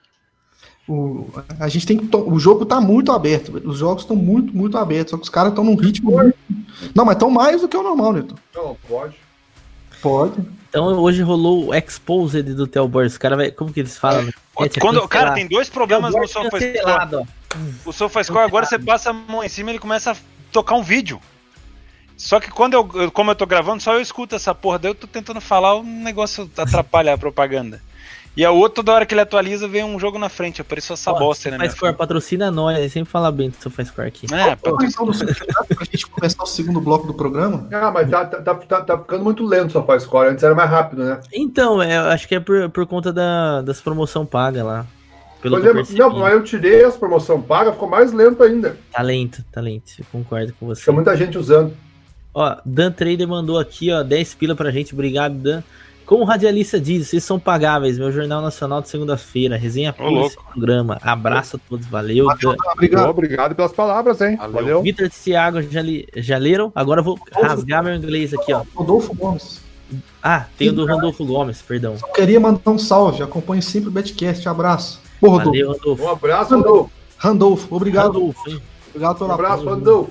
O, 0.93 1.31
a 1.61 1.69
gente 1.69 1.87
tem 1.87 2.01
O 2.13 2.39
jogo 2.41 2.67
tá 2.67 2.81
muito 2.81 3.13
aberto. 3.13 3.63
Os 3.65 3.79
jogos 3.79 4.03
estão 4.03 4.17
muito, 4.17 4.55
muito 4.57 4.77
abertos. 4.77 5.13
Só 5.13 5.17
que 5.17 5.23
os 5.23 5.29
caras 5.29 5.53
estão 5.53 5.63
num 5.65 5.77
ritmo. 5.77 6.11
muito- 6.11 6.35
Não, 6.95 7.05
mas 7.05 7.15
estão 7.15 7.31
mais 7.31 7.61
do 7.61 7.69
que 7.69 7.77
o 7.77 7.83
normal, 7.83 8.13
Neto. 8.13 8.35
Não, 8.55 8.77
pode. 8.89 9.15
Pode. 10.03 10.35
Então 10.69 10.87
hoje 10.99 11.23
rolou 11.23 11.69
o 11.69 11.75
Exposed 11.75 12.43
do 12.55 12.67
Telbor. 12.67 13.05
Os 13.05 13.17
caras 13.19 13.39
vai. 13.39 13.51
Como 13.53 13.73
que 13.73 13.79
eles 13.81 13.97
falam? 13.97 14.29
É, 14.59 14.69
tinha 14.69 14.81
Quando, 14.83 15.07
cara, 15.07 15.33
tem 15.35 15.47
dois 15.47 15.69
problemas 15.69 16.13
no 16.13 16.27
SofaScore. 16.27 17.27
O 17.85 17.93
SofaScore 17.93 18.45
agora 18.45 18.67
você 18.67 18.79
passa 18.79 19.11
a 19.11 19.13
mão 19.13 19.45
em 19.45 19.49
cima 19.49 19.71
e 19.71 19.73
ele 19.73 19.79
começa 19.79 20.13
a 20.13 20.17
tocar 20.51 20.75
um 20.75 20.83
vídeo. 20.83 21.21
Só 22.17 22.39
que 22.41 22.51
quando 22.51 22.75
eu, 22.75 22.91
eu- 22.95 23.11
como 23.11 23.31
eu 23.31 23.35
tô 23.35 23.47
gravando, 23.47 23.83
só 23.83 23.95
eu 23.95 24.01
escuto 24.01 24.35
essa 24.35 24.55
porra, 24.55 24.79
daí 24.79 24.91
eu 24.91 24.95
tô 24.95 25.07
tentando 25.07 25.41
falar, 25.41 25.75
o 25.77 25.83
negócio 25.83 26.51
atrapalha 26.57 27.15
a 27.15 27.19
propaganda. 27.19 27.81
E 28.37 28.45
a 28.45 28.51
outra, 28.53 28.77
toda 28.77 28.93
hora 28.93 29.07
que 29.07 29.13
ele 29.13 29.21
atualiza, 29.21 29.67
vem 29.67 29.83
um 29.83 29.99
jogo 29.99 30.19
na 30.19 30.29
frente, 30.29 30.61
apareceu 30.61 30.95
essa 30.95 31.11
Ó, 31.13 31.19
bosta, 31.19 31.51
né? 31.51 31.59
minha 31.59 31.69
SofaScore 31.69 31.97
patrocina 31.97 32.51
nós, 32.51 32.79
ele 32.79 32.89
sempre 32.89 33.11
fala 33.11 33.31
bem 33.33 33.51
do 33.51 33.57
SofaScore 33.61 34.07
aqui. 34.07 34.29
filha? 34.29 34.53
É, 34.53 34.57
Qual 34.57 34.75
a 34.75 34.77
intenção 34.77 35.05
do 35.05 35.13
superchat 35.13 35.75
pra 35.75 35.85
gente 35.85 36.07
começar 36.07 36.43
o 36.43 36.47
segundo 36.47 36.81
bloco 36.81 37.07
do 37.07 37.15
programa? 37.15 37.67
Ah, 37.73 37.91
mas 37.91 38.09
tá, 38.09 38.25
tá, 38.25 38.41
tá, 38.41 38.55
tá, 38.55 38.81
tá 38.83 38.99
ficando 38.99 39.25
muito 39.25 39.45
lento 39.45 39.73
só 39.73 39.83
faz 39.83 40.05
score. 40.05 40.29
Antes 40.29 40.45
era 40.45 40.55
mais 40.55 40.71
rápido, 40.71 41.05
né? 41.05 41.21
Então, 41.33 41.83
é, 41.83 41.97
eu 41.97 42.03
acho 42.03 42.29
que 42.29 42.37
é 42.37 42.41
por, 42.41 42.71
por 42.71 42.87
conta 42.87 43.13
da, 43.13 43.63
das 43.63 43.81
promoção 43.81 44.25
paga 44.25 44.63
lá. 44.63 44.87
Pelo 45.43 45.61
percebi. 45.61 45.99
não, 45.99 46.19
mas 46.19 46.35
eu 46.35 46.45
tirei 46.45 46.85
as 46.85 46.97
promoção 46.97 47.41
paga, 47.41 47.73
ficou 47.73 47.89
mais 47.89 48.13
lento 48.13 48.43
ainda. 48.43 48.77
Talento, 48.93 49.43
talento. 49.51 49.93
Eu 49.99 50.05
concordo 50.13 50.53
com 50.59 50.67
você. 50.67 50.83
Tinha 50.83 50.93
muita 50.93 51.17
gente 51.17 51.39
usando. 51.39 51.75
Ó, 52.33 52.57
Dan 52.65 52.93
Trader 52.93 53.27
mandou 53.27 53.59
aqui, 53.59 53.91
ó, 53.91 54.03
10 54.03 54.35
pila 54.35 54.55
pra 54.55 54.71
gente. 54.71 54.93
Obrigado, 54.93 55.35
Dan. 55.35 55.63
Como 56.11 56.25
o 56.25 56.27
radialista 56.27 56.81
diz, 56.81 57.07
vocês 57.07 57.23
são 57.23 57.39
pagáveis. 57.39 57.97
Meu 57.97 58.11
Jornal 58.11 58.43
Nacional 58.43 58.83
de 58.83 58.89
segunda-feira. 58.89 59.57
Resenha 59.57 59.93
pura 59.93 60.27
esse 60.27 60.37
programa. 60.53 60.99
Abraço 61.03 61.55
a 61.55 61.61
todos. 61.69 61.87
Valeu. 61.87 62.27
Obrigado. 62.27 63.11
Obrigado 63.11 63.55
pelas 63.55 63.71
palavras, 63.73 64.21
hein? 64.21 64.35
Valeu. 64.37 64.53
Valeu. 64.53 64.83
Vitor 64.83 65.09
Thiago 65.09 65.63
já, 65.63 65.81
li- 65.81 66.09
já 66.17 66.37
leram? 66.37 66.73
Agora 66.75 66.99
eu 66.99 67.05
vou 67.05 67.17
rasgar 67.33 67.85
meu 67.85 67.95
inglês 67.95 68.35
aqui, 68.35 68.53
ó. 68.53 68.65
Rodolfo 68.75 69.15
Gomes. 69.15 69.61
Ah, 70.21 70.47
tem 70.59 70.71
o 70.71 70.73
do 70.73 70.85
Randolfo 70.85 71.25
Gomes, 71.25 71.63
perdão. 71.63 71.97
Só 71.97 72.09
queria 72.09 72.41
mandar 72.41 72.69
um 72.73 72.77
salve. 72.79 73.23
Acompanhe 73.23 73.63
sempre 73.63 73.89
o 73.89 73.93
Betcast. 73.93 74.49
Abraço. 74.49 75.01
Pô, 75.21 75.29
Rodolfo. 75.29 75.51
Valeu, 75.53 75.71
Randolfo. 75.73 76.03
Um 76.03 76.09
abraço, 76.09 76.57
Rodolfo. 76.57 76.91
Randolfo, 77.19 77.77
obrigado. 77.77 78.07
Randolfo, 78.15 78.51
hein? 78.51 78.61
Obrigado 78.89 79.15
Um 79.15 79.19
pela 79.21 79.35
abraço, 79.35 79.61
apoio. 79.63 79.75
Rodolfo. 79.77 80.11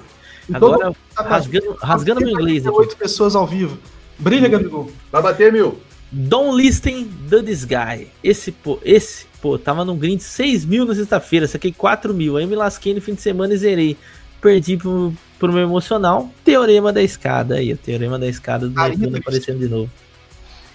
E 0.50 0.54
todo 0.54 0.74
Agora, 0.76 0.96
rasgando, 1.14 1.76
rasgando 1.82 2.22
meu 2.22 2.30
inglês 2.30 2.66
aqui. 2.66 2.78
oito 2.78 2.96
pessoas 2.96 3.36
ao 3.36 3.46
vivo. 3.46 3.78
Brilha, 4.18 4.48
Gabigol. 4.48 4.90
Vai 5.12 5.22
bater 5.22 5.52
mil. 5.52 5.78
Don't 6.12 6.56
listen 6.56 7.08
to 7.30 7.44
this 7.44 7.64
guy. 7.66 8.08
Esse, 8.24 8.52
pô, 8.52 8.80
esse, 8.84 9.28
pô, 9.42 9.60
tava 9.60 9.86
num 9.86 9.98
grind 9.98 10.20
6 10.20 10.66
mil 10.66 10.86
na 10.86 10.96
sexta-feira, 10.96 11.48
saquei 11.48 11.72
4 11.72 12.14
mil. 12.14 12.38
Aí 12.38 12.46
me 12.46 12.56
lasquei 12.56 12.94
no 12.94 13.02
fim 13.02 13.14
de 13.14 13.22
semana 13.22 13.54
e 13.54 13.58
zerei. 13.58 13.98
Perdi 14.42 14.78
pro, 14.78 15.14
pro 15.38 15.54
meu 15.54 15.64
emocional. 15.64 16.32
Teorema 16.44 16.92
da 16.92 17.04
escada 17.04 17.56
aí, 17.56 17.74
o 17.74 17.78
teorema 17.78 18.18
da 18.18 18.28
escada 18.28 18.68
do 18.68 18.74
Netuno 18.74 19.18
aparecendo 19.18 19.60
de 19.60 19.68
novo. 19.68 19.90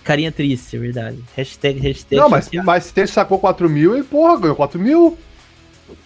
Carinha 0.05 0.30
triste, 0.30 0.76
é 0.76 0.78
verdade. 0.78 1.18
Hashtag, 1.35 1.80
hashtag. 1.80 2.20
Não, 2.20 2.28
mas, 2.28 2.45
chateado. 2.45 2.66
mas 2.66 2.85
você 2.85 3.07
sacou 3.07 3.39
4 3.39 3.68
mil 3.68 3.97
e, 3.97 4.03
porra, 4.03 4.39
ganhou 4.39 4.55
4 4.55 4.78
mil. 4.78 5.18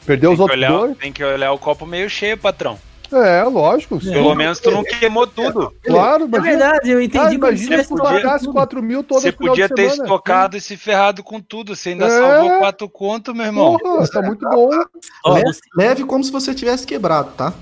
Perdeu 0.06 0.30
Tem 0.30 0.34
os 0.34 0.40
outros 0.40 0.58
olhar, 0.58 0.70
dois. 0.70 0.96
tem 0.96 1.12
que 1.12 1.22
olhar 1.22 1.52
o 1.52 1.58
copo 1.58 1.84
meio 1.84 2.08
cheio, 2.08 2.38
patrão. 2.38 2.78
É, 3.10 3.42
lógico. 3.44 4.00
sim. 4.00 4.12
Pelo 4.12 4.34
menos 4.34 4.60
tu 4.60 4.70
não 4.70 4.82
queimou 4.84 5.26
tudo. 5.26 5.72
Claro, 5.84 6.24
É 6.24 6.26
imagina. 6.26 6.50
verdade, 6.50 6.90
eu 6.90 7.00
entendi. 7.00 7.18
Ah, 7.18 7.24
mas 7.24 7.32
imagina 7.34 7.76
se 7.78 7.84
se 7.84 7.88
tu 7.88 8.02
pagasse 8.02 8.44
tudo. 8.44 8.52
4 8.54 8.82
mil 8.82 9.02
todo 9.02 9.20
Você 9.20 9.32
final 9.32 9.48
podia 9.48 9.68
de 9.68 9.74
ter 9.74 9.90
semana. 9.90 10.02
estocado 10.04 10.56
e 10.56 10.60
se 10.60 10.76
ferrado 10.76 11.22
com 11.22 11.40
tudo. 11.40 11.74
Você 11.74 11.90
ainda 11.90 12.06
É. 12.06 12.10
salvou 12.10 12.58
quatro 12.58 12.88
conto, 12.88 13.34
meu 13.34 13.46
irmão. 13.46 13.78
Porra, 13.78 14.08
tá 14.08 14.20
muito 14.22 14.46
bom. 14.48 14.68
Ó, 15.24 15.32
leve, 15.34 15.46
você- 15.46 15.60
leve 15.76 16.04
como 16.04 16.22
se 16.22 16.30
você 16.30 16.54
tivesse 16.54 16.86
quebrado, 16.86 17.30
tá? 17.36 17.52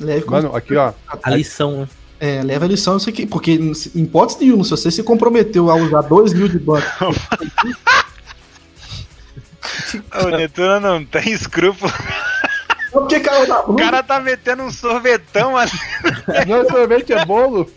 Leve 0.00 0.22
como 0.22 0.36
Mano, 0.42 0.56
aqui, 0.56 0.74
ó. 0.76 0.92
a 1.22 1.30
lição, 1.30 1.82
né? 1.82 1.88
É, 2.18 2.42
leva 2.42 2.64
a 2.64 2.68
lição 2.68 2.96
isso 2.96 3.08
aqui, 3.08 3.26
porque 3.26 3.52
em 3.52 3.72
hipótese 4.02 4.38
nenhuma, 4.40 4.64
se 4.64 4.70
você 4.70 4.90
se 4.90 5.02
comprometeu 5.02 5.70
a 5.70 5.74
usar 5.76 6.00
2 6.02 6.32
mil 6.32 6.48
de 6.48 6.58
banco, 6.58 6.86
O 10.24 10.28
Netuno 10.36 10.80
não 10.80 11.04
tem 11.04 11.32
escrúpulo. 11.32 11.92
Porque 12.94 13.20
caiu 13.20 13.46
na 13.48 13.60
O 13.60 13.74
cara 13.74 14.02
tá 14.02 14.20
metendo 14.20 14.62
um 14.62 14.70
sorvetão 14.70 15.56
ali. 15.56 15.72
Não 16.46 16.58
é 16.58 16.64
sorvete, 16.64 17.12
é 17.12 17.24
bolo. 17.24 17.68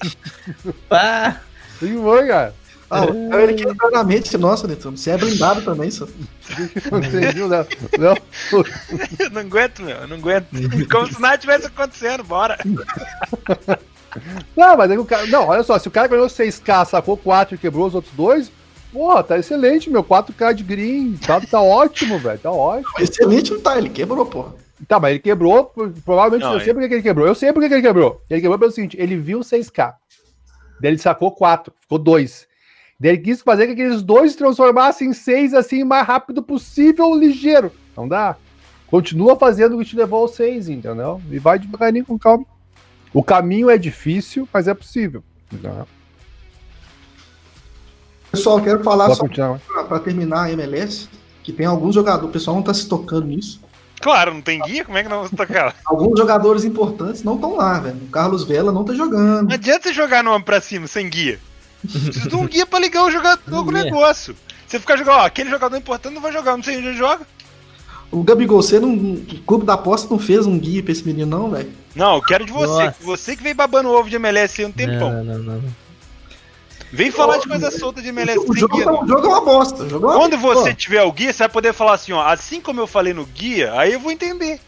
Pá, 0.87 1.41
Sim, 1.79 1.97
foi, 2.01 2.27
cara. 2.27 2.53
ah, 2.89 3.05
é 3.33 3.43
ele 3.43 3.53
que 3.55 3.67
entrou 3.67 3.91
na 3.91 4.03
mente, 4.03 4.37
nossa, 4.37 4.67
Netuno, 4.67 4.95
você 4.97 5.11
é 5.11 5.17
blindado 5.17 5.61
também, 5.63 5.91
só. 5.91 6.07
Não 6.91 6.99
entendi, 6.99 7.43
Léo. 7.43 7.67
Léo, 7.97 8.17
Eu 9.19 9.29
não 9.31 9.41
aguento, 9.41 9.81
meu. 9.81 9.97
Eu 9.97 10.07
não 10.07 10.17
aguento. 10.17 10.47
Como 10.89 11.07
se 11.07 11.19
nada 11.19 11.37
tivesse 11.37 11.65
acontecendo. 11.65 12.23
Bora. 12.23 12.57
Não, 14.55 14.77
mas 14.77 14.89
aí 14.91 14.97
o 14.97 15.05
cara. 15.05 15.25
Não, 15.27 15.47
olha 15.47 15.63
só, 15.63 15.77
se 15.77 15.87
o 15.87 15.91
cara 15.91 16.07
ganhou 16.07 16.27
6K, 16.27 16.85
sacou 16.85 17.17
4 17.17 17.55
e 17.55 17.57
quebrou 17.57 17.87
os 17.87 17.93
outros 17.95 18.13
dois, 18.13 18.51
porra, 18.91 19.23
tá 19.23 19.37
excelente, 19.37 19.89
meu. 19.89 20.03
4K 20.03 20.53
de 20.53 20.63
green. 20.63 21.17
Tá, 21.17 21.41
tá 21.41 21.61
ótimo, 21.61 22.17
velho. 22.17 22.39
Tá 22.39 22.51
ótimo. 22.51 22.93
Excelente 22.99 23.51
não 23.51 23.59
tá, 23.59 23.77
ele 23.77 23.89
quebrou, 23.89 24.25
porra. 24.25 24.66
Tá, 24.85 24.99
mas 24.99 25.11
ele 25.11 25.19
quebrou, 25.19 25.73
provavelmente 26.05 26.43
Não, 26.43 26.53
eu 26.53 26.59
sei 26.59 26.73
porque 26.73 26.87
que 26.87 26.93
ele 26.95 27.03
quebrou. 27.03 27.25
Eu 27.25 27.33
sei 27.33 27.51
porque 27.51 27.67
que 27.67 27.73
ele 27.75 27.81
quebrou. 27.81 28.21
Ele 28.29 28.41
quebrou 28.41 28.59
pelo 28.59 28.71
seguinte: 28.71 28.95
ele 28.99 29.17
viu 29.17 29.39
6K. 29.39 29.95
Daí 30.79 30.91
ele 30.91 30.97
sacou 30.99 31.31
4, 31.31 31.73
ficou 31.81 31.97
2. 31.97 32.47
Daí 32.99 33.11
ele 33.11 33.21
quis 33.21 33.41
fazer 33.41 33.65
que 33.67 33.73
aqueles 33.73 34.03
dois 34.03 34.31
se 34.31 34.37
transformassem 34.37 35.09
em 35.09 35.13
6 35.13 35.53
assim, 35.53 35.83
o 35.83 35.85
mais 35.85 36.05
rápido 36.05 36.43
possível, 36.43 37.15
ligeiro. 37.15 37.71
Não 37.95 38.07
dá. 38.07 38.35
Continua 38.87 39.35
fazendo 39.35 39.75
o 39.75 39.79
que 39.79 39.85
te 39.85 39.95
levou 39.95 40.21
ao 40.21 40.27
6, 40.27 40.69
entendeu? 40.69 41.21
E 41.29 41.39
vai 41.39 41.57
devagarinho 41.57 42.05
com 42.05 42.17
calma. 42.17 42.45
O 43.13 43.23
caminho 43.23 43.69
é 43.69 43.77
difícil, 43.77 44.47
mas 44.53 44.67
é 44.67 44.73
possível. 44.73 45.23
Entendeu? 45.51 45.87
Pessoal, 48.31 48.61
quero 48.61 48.83
falar 48.83 49.07
Pode 49.07 49.35
só 49.35 49.83
pra 49.85 49.99
terminar 49.99 50.43
a 50.43 50.51
MLS, 50.51 51.09
que 51.43 51.51
tem 51.51 51.65
alguns 51.65 51.95
jogadores, 51.95 52.29
o 52.29 52.31
pessoal 52.31 52.55
não 52.57 52.63
tá 52.63 52.73
se 52.73 52.87
tocando 52.87 53.27
nisso. 53.27 53.61
Claro, 53.99 54.33
não 54.33 54.41
tem 54.41 54.61
guia? 54.61 54.85
Como 54.85 54.97
é 54.97 55.03
que 55.03 55.09
não 55.09 55.17
vamos 55.17 55.31
tocar? 55.31 55.75
Alguns 55.85 56.17
jogadores 56.17 56.63
importantes 56.63 57.23
não 57.23 57.35
estão 57.35 57.55
lá, 57.55 57.79
velho. 57.79 57.97
O 57.97 58.09
Carlos 58.09 58.43
Vela 58.43 58.71
não 58.71 58.83
tá 58.83 58.93
jogando. 58.93 59.47
Não 59.47 59.55
adianta 59.55 59.87
você 59.87 59.93
jogar 59.93 60.23
no 60.23 60.31
homem 60.31 60.43
pra 60.43 60.61
cima 60.61 60.87
sem 60.87 61.09
guia. 61.09 61.39
Precisa 61.81 62.29
de 62.29 62.35
um 62.35 62.45
guia 62.45 62.65
pra 62.65 62.79
ligar 62.79 63.03
o 63.03 63.11
jogador 63.11 63.39
com 63.43 63.55
o 63.55 63.63
Guia. 63.63 63.83
negócio. 63.85 64.35
Você 64.67 64.79
ficar 64.79 64.97
jogando, 64.97 65.17
ó, 65.17 65.25
aquele 65.25 65.49
jogador 65.49 65.77
importante 65.77 66.13
não 66.13 66.21
vai 66.21 66.31
jogar, 66.31 66.57
não 66.57 66.63
sei 66.63 66.77
onde 66.77 66.87
ele 66.87 66.97
joga. 66.97 67.25
O 68.11 68.23
Gabigol, 68.23 68.61
você 68.61 68.79
não. 68.79 68.93
O 68.93 69.25
clube 69.45 69.65
da 69.65 69.73
aposta 69.73 70.07
não 70.09 70.19
fez 70.19 70.45
um 70.45 70.57
guia 70.57 70.81
pra 70.81 70.91
esse 70.91 71.05
menino, 71.05 71.37
não, 71.37 71.51
velho. 71.51 71.71
Não, 71.95 72.15
eu 72.15 72.21
quero 72.21 72.45
de 72.45 72.51
você. 72.51 72.85
Nossa. 72.85 72.95
Você 73.01 73.35
que 73.35 73.43
veio 73.43 73.55
babando 73.55 73.89
ovo 73.89 74.09
de 74.09 74.15
MLS 74.15 74.61
aí 74.61 74.67
um 74.67 74.71
tempão. 74.71 75.23
Não, 75.23 75.37
não, 75.37 75.39
não. 75.39 75.63
Vem 76.91 77.11
falar 77.11 77.37
de 77.39 77.47
coisa 77.47 77.69
solta 77.71 78.01
de 78.01 78.09
MLS 78.09 78.39
O 78.39 78.55
jogo, 78.55 78.81
tá- 78.83 78.93
o 79.03 79.07
jogo 79.07 79.25
é 79.25 79.29
uma 79.29 79.41
bosta. 79.41 79.83
É 79.83 79.95
uma... 79.95 80.13
Quando 80.13 80.37
você 80.37 80.69
Pô, 80.69 80.75
tiver 80.75 81.03
o 81.03 81.11
guia, 81.11 81.33
você 81.33 81.39
vai 81.39 81.49
poder 81.49 81.73
falar 81.73 81.93
assim, 81.93 82.13
ó. 82.13 82.21
Assim 82.25 82.61
como 82.61 82.79
eu 82.79 82.87
falei 82.87 83.13
no 83.13 83.25
guia, 83.25 83.73
aí 83.73 83.93
eu 83.93 83.99
vou 83.99 84.11
entender. 84.11 84.59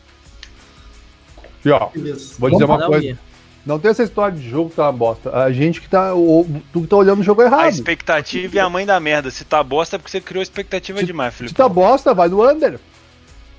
E 1.64 1.70
ó, 1.72 1.88
beleza. 1.88 2.36
vou 2.38 2.50
dizer 2.50 2.66
Vamos 2.66 2.82
uma 2.84 2.88
coisa. 2.88 3.18
Não 3.66 3.78
tem 3.78 3.92
essa 3.92 4.04
história 4.04 4.36
de 4.38 4.50
jogo 4.50 4.70
que 4.70 4.78
tá 4.78 4.84
uma 4.84 4.92
bosta. 4.94 5.36
A 5.36 5.52
gente 5.52 5.82
que 5.82 5.90
tá. 5.90 6.14
O, 6.16 6.46
tu 6.72 6.82
que 6.82 6.88
tá 6.88 6.96
olhando 6.96 7.20
o 7.20 7.24
jogo 7.24 7.42
errado. 7.42 7.62
A 7.62 7.70
expectativa 7.70 8.58
é 8.58 8.62
a 8.62 8.70
mãe 8.70 8.86
da 8.86 9.00
merda. 9.00 9.30
Se 9.30 9.44
tá 9.44 9.62
bosta 9.62 9.96
é 9.96 10.00
porque 10.00 10.10
você 10.12 10.22
criou 10.22 10.42
expectativa 10.42 11.00
Se- 11.00 11.06
demais, 11.06 11.34
Se 11.34 11.38
Felipe. 11.40 11.56
tá 11.56 11.68
bosta, 11.70 12.14
vai 12.14 12.30
no 12.30 12.42
under. 12.50 12.80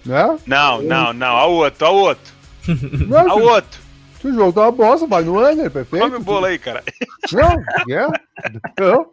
Né? 0.04 0.38
Não, 0.46 0.80
não, 0.82 1.12
não. 1.12 1.36
Ao 1.36 1.52
outro, 1.52 1.86
ao 1.86 1.94
outro. 1.94 2.32
Não, 3.06 3.30
Ao 3.30 3.38
se, 3.38 3.44
outro. 3.44 3.80
Se 4.20 4.26
o 4.28 4.34
jogo 4.34 4.52
tá 4.52 4.62
uma 4.62 4.72
bosta, 4.72 5.06
vai 5.06 5.22
no 5.24 5.38
under, 5.38 5.70
perfeito. 5.70 6.02
Come 6.04 6.16
o 6.16 6.20
bolo 6.20 6.46
aí, 6.46 6.58
cara. 6.58 6.82
Não, 7.32 7.52
é. 7.94 8.06
Não, 8.78 9.06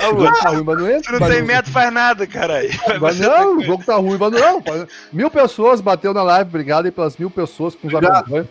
Ao 0.00 0.08
o 0.08 0.10
jogo 0.10 0.22
outro. 0.24 0.42
tá 0.42 0.48
ruim, 0.50 0.64
mas 0.64 0.78
não 0.78 0.90
entra. 0.90 1.02
Se 1.04 1.12
não 1.12 1.18
vai 1.18 1.30
tem 1.30 1.42
método, 1.42 1.70
faz 1.72 1.92
nada, 1.92 2.26
caralho. 2.26 2.68
Mas 3.00 3.18
não, 3.18 3.58
o 3.58 3.62
jogo 3.64 3.84
tá 3.84 3.96
ruim, 3.96 4.18
mas 4.18 4.32
não. 4.32 4.62
Mil 5.12 5.30
pessoas 5.30 5.80
bateu 5.80 6.12
na 6.14 6.22
live, 6.22 6.48
obrigado 6.48 6.86
aí 6.86 6.90
pelas 6.90 7.16
mil 7.16 7.30
pessoas 7.30 7.74
que 7.74 7.86
nos 7.86 7.94
acompanham. 7.94 8.48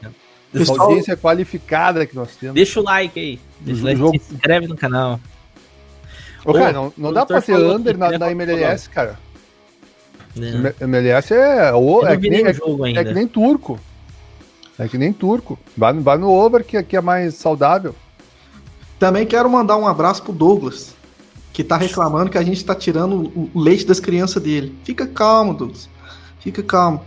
Essa 0.53 0.81
audiência 0.81 1.15
qualificada 1.15 2.05
que 2.07 2.15
nós 2.15 2.35
temos. 2.35 2.55
Deixa 2.55 2.79
o 2.79 2.83
like 2.83 3.19
aí. 3.19 3.39
Deixa 3.59 3.81
o 3.81 3.85
like, 3.85 3.99
jogo- 3.99 4.19
se 4.19 4.33
inscreve 4.33 4.67
no 4.67 4.75
canal. 4.75 5.19
Ô, 6.43 6.53
cara, 6.53 6.71
não, 6.73 6.93
não 6.97 7.13
dá 7.13 7.25
pra 7.25 7.39
ser 7.41 7.55
under 7.57 7.95
na, 7.97 8.09
quer 8.09 8.19
na 8.19 8.31
MLS, 8.31 8.89
cara. 8.89 9.19
M- 10.35 10.73
MLS 10.81 11.33
é, 11.33 11.71
o, 11.73 12.05
é, 12.07 12.13
não 12.13 12.19
que 12.21 12.29
nem, 12.29 12.45
é, 12.45 12.49
é 12.99 13.03
que 13.03 13.13
nem 13.13 13.27
turco. 13.27 13.79
É 14.79 14.87
que 14.87 14.97
nem 14.97 15.11
turco. 15.13 15.59
Vai, 15.77 15.93
no- 15.93 16.01
vai 16.01 16.17
no 16.17 16.31
over 16.31 16.63
que 16.63 16.77
aqui 16.77 16.95
é 16.97 17.01
mais 17.01 17.35
saudável. 17.35 17.93
Também 18.97 19.25
quero 19.25 19.49
mandar 19.49 19.77
um 19.77 19.87
abraço 19.87 20.23
pro 20.23 20.33
Douglas, 20.33 20.95
que 21.53 21.63
tá 21.63 21.77
reclamando 21.77 22.29
que 22.31 22.37
a 22.37 22.43
gente 22.43 22.63
tá 22.63 22.73
tirando 22.73 23.31
o 23.53 23.59
leite 23.59 23.85
das 23.85 23.99
crianças 23.99 24.41
dele. 24.41 24.75
Fica 24.83 25.05
calmo, 25.05 25.53
Douglas. 25.53 25.89
Fica 26.39 26.63
calmo. 26.63 27.01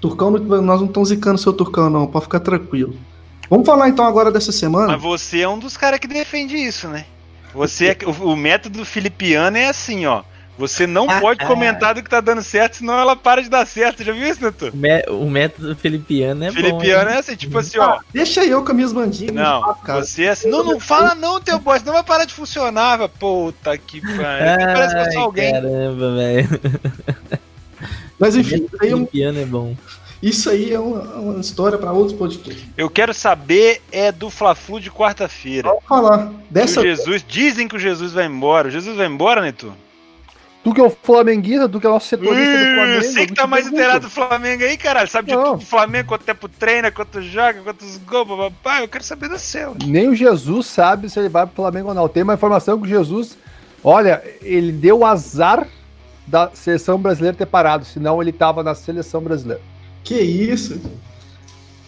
Turcão, 0.00 0.30
não- 0.32 0.62
nós 0.62 0.80
não 0.80 0.88
estamos 0.88 1.08
zicando 1.10 1.38
seu 1.38 1.52
Turcão, 1.52 1.88
não, 1.88 2.06
pode 2.06 2.24
ficar 2.24 2.40
tranquilo. 2.40 2.96
Vamos 3.48 3.66
falar 3.66 3.88
então 3.88 4.04
agora 4.04 4.32
dessa 4.32 4.50
semana. 4.50 4.88
Mas 4.94 5.02
você 5.02 5.40
é 5.42 5.48
um 5.48 5.58
dos 5.58 5.76
caras 5.76 6.00
que 6.00 6.08
defende 6.08 6.56
isso, 6.56 6.88
né? 6.88 7.04
Você 7.54 7.88
é, 7.88 7.98
o, 8.06 8.30
o 8.32 8.36
método 8.36 8.84
filipiano 8.84 9.56
é 9.56 9.66
assim, 9.68 10.06
ó. 10.06 10.22
Você 10.68 10.86
não 10.86 11.06
pode 11.20 11.44
comentar 11.44 11.94
do 11.94 12.02
que 12.02 12.08
tá 12.08 12.20
dando 12.20 12.40
certo, 12.42 12.76
senão 12.76 12.98
ela 12.98 13.16
para 13.16 13.42
de 13.42 13.48
dar 13.48 13.66
certo. 13.66 14.04
Já 14.04 14.12
viu 14.12 14.26
isso, 14.28 14.42
Neto? 14.42 14.70
O, 14.72 14.76
mé- 14.76 15.04
o 15.08 15.28
método 15.28 15.74
filipiano 15.74 16.44
é 16.44 16.48
bom. 16.50 16.54
Filipiano 16.54 17.10
é 17.10 17.18
assim, 17.18 17.34
tipo 17.34 17.58
assim, 17.58 17.78
ó. 17.78 17.84
Ah, 17.84 18.00
deixa 18.12 18.44
eu 18.44 18.62
com 18.64 18.70
as 18.70 18.76
minhas 18.76 18.92
bandinhas. 18.92 19.34
Não, 19.34 19.74
cara. 19.84 20.04
você 20.04 20.24
é 20.24 20.28
assim. 20.30 20.48
Não, 20.48 20.62
não 20.62 20.78
fala 20.78 21.14
não, 21.16 21.40
teu 21.40 21.58
boy, 21.58 21.78
senão 21.78 21.94
vai 21.94 22.04
parar 22.04 22.24
de 22.24 22.32
funcionar. 22.32 22.96
vai. 22.98 23.08
Puta 23.08 23.76
que 23.76 24.00
pariu. 24.00 24.16
Parece 24.66 24.94
que 24.94 25.00
eu 25.08 25.12
sou 25.12 25.22
alguém. 25.22 25.52
Caramba, 25.52 26.14
velho. 26.14 26.48
Mas 28.18 28.36
enfim, 28.36 28.64
isso 28.66 28.76
aí 28.80 28.90
é, 28.90 28.94
um- 28.94 28.98
Filipiano 28.98 29.40
é 29.40 29.44
bom. 29.44 29.76
isso 30.22 30.48
aí 30.50 30.72
é 30.72 30.78
uma, 30.78 31.00
uma 31.16 31.40
história 31.40 31.76
para 31.76 31.90
outros 31.92 32.16
podcasts. 32.16 32.64
Eu 32.76 32.88
quero 32.88 33.12
saber 33.12 33.82
é 33.90 34.12
do 34.12 34.30
Fla-Flu 34.30 34.78
de 34.80 34.90
quarta-feira. 34.90 35.68
Vamos 35.68 35.84
falar. 35.88 36.30
Dessa 36.48 36.80
O 36.80 36.82
Jesus, 36.84 37.24
dizem 37.26 37.66
que 37.66 37.74
o 37.76 37.80
Jesus 37.80 38.12
vai 38.12 38.26
embora. 38.26 38.68
O 38.68 38.70
Jesus 38.70 38.96
vai 38.96 39.06
embora, 39.06 39.40
Neto? 39.40 39.74
Tu 40.64 40.72
que 40.72 40.80
é 40.80 40.84
o 40.84 40.90
flamenguista, 40.90 41.68
tu 41.68 41.80
que 41.80 41.86
é 41.86 41.88
o 41.90 41.92
nosso 41.92 42.06
setorista 42.06 42.56
do 42.56 42.64
Hum, 42.64 42.74
Flamengo. 42.76 43.02
você 43.02 43.26
que 43.26 43.34
tá 43.34 43.46
mais 43.48 43.66
inteirado 43.66 44.06
do 44.06 44.10
Flamengo 44.10 44.62
aí, 44.62 44.76
caralho. 44.76 45.08
Sabe 45.08 45.28
de 45.30 45.34
Não. 45.36 45.42
tudo 45.44 45.58
do 45.58 45.66
Flamengo, 45.66 46.08
quanto 46.08 46.24
tempo 46.24 46.48
treina, 46.48 46.90
quanto 46.92 47.20
joga, 47.20 47.60
quantos 47.62 47.96
gols, 47.98 48.28
papai. 48.62 48.84
Eu 48.84 48.88
quero 48.88 49.02
saber 49.02 49.28
do 49.28 49.38
céu. 49.40 49.74
Nem 49.84 50.08
o 50.08 50.14
Jesus 50.14 50.66
sabe 50.66 51.10
se 51.10 51.18
ele 51.18 51.28
vai 51.28 51.46
pro 51.46 51.56
Flamengo 51.56 51.88
ou 51.88 51.94
não. 51.94 52.08
Tem 52.08 52.22
uma 52.22 52.34
informação 52.34 52.78
que 52.78 52.84
o 52.84 52.88
Jesus, 52.88 53.36
olha, 53.82 54.22
ele 54.40 54.70
deu 54.70 55.00
o 55.00 55.04
azar 55.04 55.66
da 56.28 56.48
seleção 56.54 56.96
brasileira 56.96 57.36
ter 57.36 57.46
parado, 57.46 57.84
senão 57.84 58.22
ele 58.22 58.30
tava 58.30 58.62
na 58.62 58.76
seleção 58.76 59.20
brasileira. 59.20 59.60
Que 60.04 60.14
isso? 60.20 60.74
Ele 60.74 60.82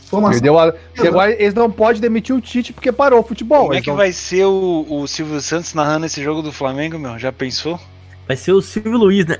Informação. 0.06 0.40
deu 0.40 0.58
a... 0.58 0.72
que 0.72 1.06
agora 1.06 1.30
eles 1.30 1.54
não 1.54 1.70
podem 1.70 2.00
demitir 2.00 2.34
o 2.34 2.40
Tite 2.40 2.72
porque 2.72 2.90
parou 2.90 3.20
o 3.20 3.22
futebol. 3.22 3.62
Como 3.62 3.74
é 3.74 3.80
que 3.80 3.88
não- 3.90 3.96
vai 3.96 4.10
ser 4.12 4.44
o, 4.44 4.84
o 4.88 5.06
Silvio 5.06 5.40
Santos 5.40 5.74
narrando 5.74 6.06
esse 6.06 6.22
jogo 6.22 6.42
do 6.42 6.52
Flamengo, 6.52 6.98
meu? 6.98 7.16
Já 7.18 7.30
pensou? 7.32 7.78
Vai 8.26 8.36
ser 8.36 8.52
o 8.52 8.62
Silvio 8.62 8.96
Luiz, 8.96 9.26
né? 9.26 9.38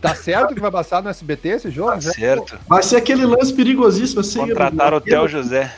Tá 0.00 0.14
certo 0.14 0.54
que 0.54 0.60
vai 0.60 0.70
passar 0.70 1.02
no 1.02 1.08
SBT 1.08 1.48
esse 1.48 1.70
jogo? 1.70 1.92
Tá 1.92 2.00
certo. 2.00 2.58
Vai 2.68 2.82
ser 2.82 2.96
aquele 2.96 3.24
lance 3.24 3.52
perigosíssimo 3.52 4.20
assim. 4.20 4.40
Contrataram 4.40 4.98
o 4.98 5.00
Theo 5.00 5.26
José. 5.26 5.74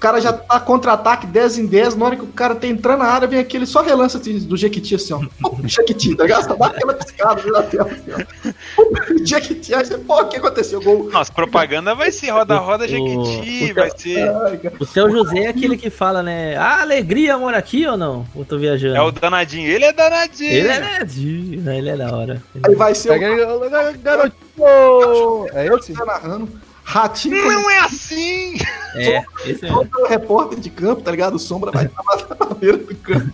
O 0.00 0.02
cara 0.08 0.18
já 0.18 0.32
tá 0.32 0.58
contra-ataque 0.58 1.26
10 1.26 1.58
em 1.58 1.66
10, 1.66 1.94
na 1.94 2.06
hora 2.06 2.16
que 2.16 2.22
o 2.22 2.28
cara 2.28 2.54
tá 2.54 2.66
entrando 2.66 3.00
na 3.00 3.04
área, 3.04 3.28
vem 3.28 3.38
aquele 3.38 3.66
só 3.66 3.82
relance 3.82 4.16
assim, 4.16 4.38
do 4.38 4.56
Jequiti 4.56 4.94
assim, 4.94 5.12
ó. 5.12 5.20
Jequiti, 5.68 6.16
tá 6.16 6.22
ligado? 6.22 6.56
Dá 6.56 6.66
aquela 6.68 6.94
piscada 6.94 7.42
na 7.44 7.62
tela 7.64 7.90
assim, 7.90 8.10
ó. 8.10 9.24
Jequiti, 9.26 9.74
aí 9.74 9.84
você, 9.84 9.98
pô, 9.98 10.22
o 10.22 10.24
que 10.26 10.38
aconteceu? 10.38 10.80
Gol. 10.80 11.10
Nossa, 11.12 11.30
propaganda 11.30 11.94
vai 11.94 12.10
ser 12.10 12.30
roda-roda 12.30 12.88
Jequiti, 12.88 13.72
o- 13.72 13.74
vai 13.74 13.90
ser. 13.94 14.24
Cara. 14.24 14.72
O 14.80 14.86
seu 14.86 15.10
José 15.10 15.40
é 15.40 15.48
aquele 15.48 15.76
que 15.76 15.90
fala, 15.90 16.22
né? 16.22 16.56
Ah, 16.56 16.80
alegria 16.80 17.36
mora 17.36 17.58
aqui 17.58 17.86
ou 17.86 17.98
não? 17.98 18.24
Eu 18.34 18.46
tô 18.46 18.56
viajando. 18.56 18.96
É 18.96 19.02
o 19.02 19.10
danadinho. 19.12 19.68
Ele 19.70 19.84
é 19.84 19.92
danadinho. 19.92 20.50
Ele 20.50 20.68
é, 20.68 20.80
né? 20.80 21.78
Ele 21.78 21.90
é 21.90 21.96
da 21.98 22.16
hora. 22.16 22.42
Aí 22.66 22.74
vai 22.74 22.94
ser 22.94 23.12
o 23.12 23.60
garotinho! 24.02 25.46
É 25.52 25.66
esse? 25.66 25.92
cara 25.92 26.06
narrando, 26.06 26.48
ratinho 26.90 27.36
Não 27.36 27.70
é 27.70 27.78
assim! 27.80 28.56
É, 28.94 29.22
esse 29.46 29.64
é. 29.66 29.68
como 29.68 29.88
repórter 30.08 30.58
de 30.58 30.70
campo, 30.70 31.02
tá 31.02 31.10
ligado? 31.10 31.34
O 31.34 31.38
Sombra 31.38 31.70
vai 31.70 31.84
na 31.84 32.46
beira 32.54 32.76
do 32.78 32.94
campo. 32.96 33.32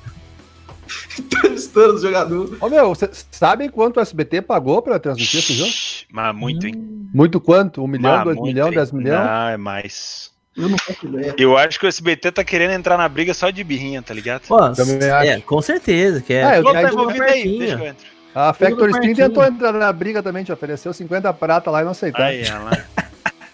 Entrevistando 1.19 1.95
os 1.95 2.03
jogadores. 2.03 2.53
Ô 2.61 2.69
meu, 2.69 2.89
vocês 2.91 3.27
sabem 3.31 3.69
quanto 3.69 3.97
o 3.97 4.01
SBT 4.01 4.43
pagou 4.43 4.81
pra 4.83 4.99
transmitir 4.99 5.41
esse 5.41 5.53
jogo? 5.55 5.71
Mas 6.13 6.35
muito, 6.35 6.67
hein? 6.67 6.75
Muito 7.13 7.41
quanto? 7.41 7.83
Um 7.83 7.87
milhão, 7.89 8.13
Mas 8.17 8.25
dois 8.25 8.37
muito, 8.37 8.59
hein? 8.59 8.71
dez 8.71 8.93
milhões? 8.93 9.19
Não, 9.21 9.49
é 9.49 9.57
mais. 9.57 10.31
Eu 10.57 10.69
não 10.69 10.79
faço 10.79 11.07
ideia. 11.07 11.35
Eu 11.39 11.57
acho 11.57 11.79
que 11.81 11.87
o 11.87 11.89
SBT 11.89 12.33
tá 12.33 12.45
querendo 12.45 12.71
entrar 12.73 12.97
na 12.97 13.09
briga 13.09 13.35
só 13.35 13.51
de 13.51 13.63
birrinha, 13.65 14.01
tá 14.01 14.15
ligado? 14.15 14.43
Pô, 14.47 14.71
Também 14.73 14.99
é, 15.03 15.41
com 15.41 15.61
certeza. 15.61 16.21
Que 16.21 16.35
é. 16.35 16.45
Ah, 16.45 16.59
eu- 16.59 16.69
aí 16.69 16.83
tá 16.83 16.93
envolvido 16.93 17.23
aí? 17.25 17.59
Deixa 17.59 17.75
eu 17.75 17.87
entro. 17.87 18.07
A 18.35 18.53
Factory 18.53 18.93
do 18.93 18.99
Steam 18.99 19.15
tentou 19.15 19.45
entrar 19.45 19.73
na 19.73 19.91
briga 19.93 20.23
também, 20.23 20.45
te 20.45 20.53
ofereceu 20.53 20.93
50 20.93 21.33
prata 21.33 21.71
lá 21.71 21.81
e 21.81 21.85
não 21.85 21.91
aceitaram. 21.93 22.27
Aí, 22.27 22.43
ela. 22.43 22.85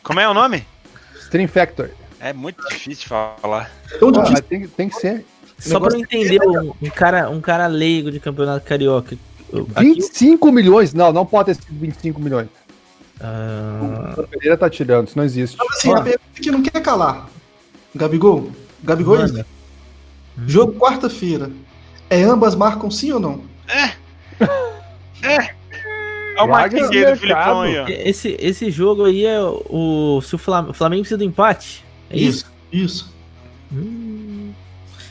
Como 0.03 0.21
é 0.21 0.29
o 0.29 0.35
nome? 0.35 0.65
Stream 1.21 1.49
Factory. 1.49 1.91
É 2.21 2.33
muito 2.33 2.63
difícil 2.69 3.09
falar. 3.09 3.71
Tão 3.99 4.09
Ah, 4.11 4.23
difícil. 4.23 4.43
tem, 4.45 4.69
tem 4.69 4.89
que 4.89 4.97
ser. 4.97 5.25
Só 5.59 5.79
pra 5.81 5.93
eu 5.93 6.01
entender 6.01 6.41
um, 6.43 6.73
um 6.83 6.91
cara, 6.91 7.31
um 7.31 7.41
cara 7.41 7.67
leigo 7.67 8.11
de 8.11 8.19
campeonato 8.21 8.65
carioca. 8.67 9.17
Aqui, 9.75 9.95
25 9.95 10.51
milhões? 10.51 10.93
Não, 10.95 11.13
não 11.13 11.27
pode 11.27 11.47
ter 11.55 11.63
sido 11.63 11.79
25 11.79 12.21
milhões. 12.21 12.49
ah, 13.21 14.15
O 14.19 14.27
Pereira 14.27 14.57
tá 14.57 14.69
tirando, 14.71 15.09
isso 15.09 15.17
não 15.19 15.25
existe. 15.25 15.57
Mas 15.59 15.79
assim, 15.79 15.93
a 15.93 16.01
pergunta 16.01 16.21
que 16.41 16.51
não 16.51 16.63
quer 16.63 16.81
calar. 16.81 17.29
Gabigol? 17.95 18.51
Gabigol 18.83 19.21
é 19.21 19.25
isso? 19.25 19.35
Manda. 19.35 19.47
Jogo 20.47 20.73
quarta-feira. 20.79 21.51
É 22.09 22.23
ambas 22.23 22.55
marcam 22.55 22.91
sim 22.91 23.13
ou 23.13 23.21
não? 23.21 23.45
Olha 26.37 26.45
o 26.45 26.49
Marquinhos. 26.49 27.19
Filipão 27.21 27.61
aí, 27.63 27.79
ó. 27.79 27.85
esse, 27.89 28.37
esse 28.41 28.71
jogo 28.71 29.05
aí 29.05 29.25
é 29.25 29.39
o. 29.41 30.21
Se 30.25 30.35
o 30.35 30.39
Flam- 30.39 30.71
o 30.71 30.73
Flamengo 30.73 31.03
precisa 31.03 31.19
do 31.19 31.25
empate. 31.25 31.85
É 32.11 32.17
isso? 32.17 32.51
Isso. 32.73 33.13
Hum. 33.73 34.51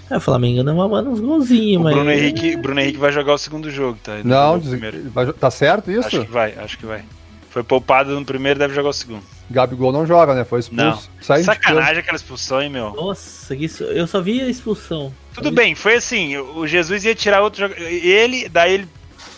É, 0.10 0.18
o 0.18 0.20
Flamengo 0.20 0.62
não 0.64 0.76
manda 0.90 1.10
uns 1.10 1.20
golzinhos, 1.20 1.80
O 1.82 1.84
mas. 1.86 1.96
Bruno 1.96 2.12
Henrique, 2.12 2.58
Bruno 2.58 2.80
Henrique 2.82 2.98
vai 2.98 3.12
jogar 3.12 3.34
o 3.34 3.38
segundo 3.38 3.72
jogo, 3.72 3.98
tá? 4.04 4.16
Ele 4.16 4.28
Não, 4.28 4.38
jogou 4.38 4.56
o 4.58 4.60
diz- 4.60 4.70
primeiro. 4.72 5.10
vai- 5.10 5.32
tá 5.34 5.50
certo 5.50 5.90
isso? 5.90 6.08
Acho 6.08 6.26
que 6.26 6.32
vai, 6.32 6.54
acho 6.58 6.78
que 6.78 6.86
vai. 6.86 7.04
Foi 7.50 7.64
poupado 7.64 8.18
no 8.18 8.26
primeiro, 8.26 8.60
deve 8.60 8.74
jogar 8.74 8.90
o 8.90 8.94
segundo. 8.94 9.24
Gabigol 9.50 9.92
não 9.92 10.06
joga, 10.06 10.34
né? 10.34 10.44
Foi 10.46 10.60
expulso. 10.62 11.10
Sai 11.22 11.42
de 11.42 11.46
campo. 11.48 11.60
Sacanagem 11.62 11.98
aquela 12.00 12.16
expulsão, 12.16 12.62
hein, 12.62 12.70
meu? 12.70 12.94
Nossa, 12.94 13.54
isso, 13.56 13.84
eu 13.84 14.08
só 14.08 14.22
vi 14.22 14.42
a 14.42 14.48
expulsão. 14.48 15.14
Tudo 15.34 15.52
bem, 15.52 15.76
foi 15.76 15.96
assim, 15.96 16.38
o 16.38 16.66
Jesus 16.68 17.04
ia 17.04 17.14
tirar 17.16 17.42
outro 17.42 17.60
jogador. 17.62 17.82
Ele, 17.86 18.48
daí 18.50 18.74
ele 18.76 18.88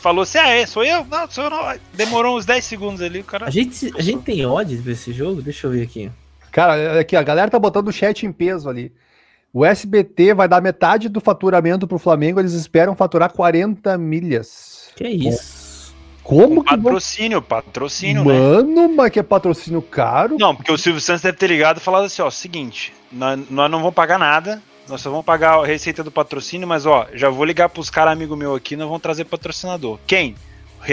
falou 0.01 0.23
assim: 0.23 0.37
Ah, 0.37 0.49
é, 0.49 0.65
sou 0.65 0.83
eu? 0.83 1.05
Não, 1.05 1.29
sou 1.29 1.45
eu 1.45 1.49
não. 1.49 1.75
Demorou 1.93 2.37
uns 2.37 2.45
10 2.45 2.63
segundos 2.63 3.01
ali, 3.01 3.19
o 3.19 3.23
cara. 3.23 3.47
A 3.47 3.49
gente, 3.49 3.91
a 3.97 4.01
gente 4.01 4.23
tem 4.23 4.45
odds 4.45 4.81
pra 4.81 4.91
esse 4.91 5.11
jogo? 5.13 5.41
Deixa 5.41 5.67
eu 5.67 5.71
ver 5.71 5.83
aqui. 5.83 6.11
Cara, 6.51 6.99
aqui, 6.99 7.15
a 7.15 7.23
galera 7.23 7.49
tá 7.49 7.57
botando 7.57 7.87
o 7.87 7.93
chat 7.93 8.25
em 8.25 8.31
peso 8.31 8.69
ali. 8.69 8.91
O 9.51 9.63
SBT 9.63 10.33
vai 10.33 10.47
dar 10.47 10.61
metade 10.61 11.07
do 11.07 11.21
faturamento 11.21 11.87
pro 11.87 11.99
Flamengo, 11.99 12.39
eles 12.39 12.53
esperam 12.53 12.95
faturar 12.95 13.31
40 13.31 13.97
milhas. 13.99 14.89
Que 14.95 15.03
é 15.03 15.11
isso? 15.11 15.93
Como 16.23 16.63
que 16.63 16.75
vão... 16.75 16.83
Patrocínio, 16.83 17.41
patrocínio, 17.41 18.23
né? 18.23 18.33
Mano, 18.33 18.89
mas 18.95 19.11
que 19.11 19.19
é 19.19 19.23
patrocínio 19.23 19.81
caro? 19.81 20.37
Não, 20.39 20.55
porque 20.55 20.71
o 20.71 20.77
Silvio 20.77 21.01
Santos 21.01 21.21
deve 21.21 21.37
ter 21.37 21.47
ligado 21.47 21.77
e 21.77 21.81
falado 21.81 22.05
assim: 22.05 22.21
ó, 22.21 22.29
seguinte, 22.29 22.93
nós, 23.11 23.39
nós 23.49 23.69
não 23.69 23.79
vamos 23.79 23.93
pagar 23.93 24.17
nada, 24.17 24.61
nós 24.87 25.01
só 25.01 25.09
vamos 25.09 25.25
pagar 25.25 25.59
a 25.59 25.65
receita 25.65 26.03
do 26.03 26.11
patrocínio, 26.11 26.67
mas 26.67 26.85
ó, 26.85 27.07
já 27.13 27.29
vou 27.29 27.45
ligar 27.45 27.69
pros 27.69 27.89
caras 27.89 28.13
amigo 28.13 28.35
meu 28.35 28.55
aqui, 28.55 28.75
nós 28.75 28.87
vamos 28.87 29.01
trazer 29.01 29.25
patrocinador. 29.25 29.99
Quem? 30.05 30.35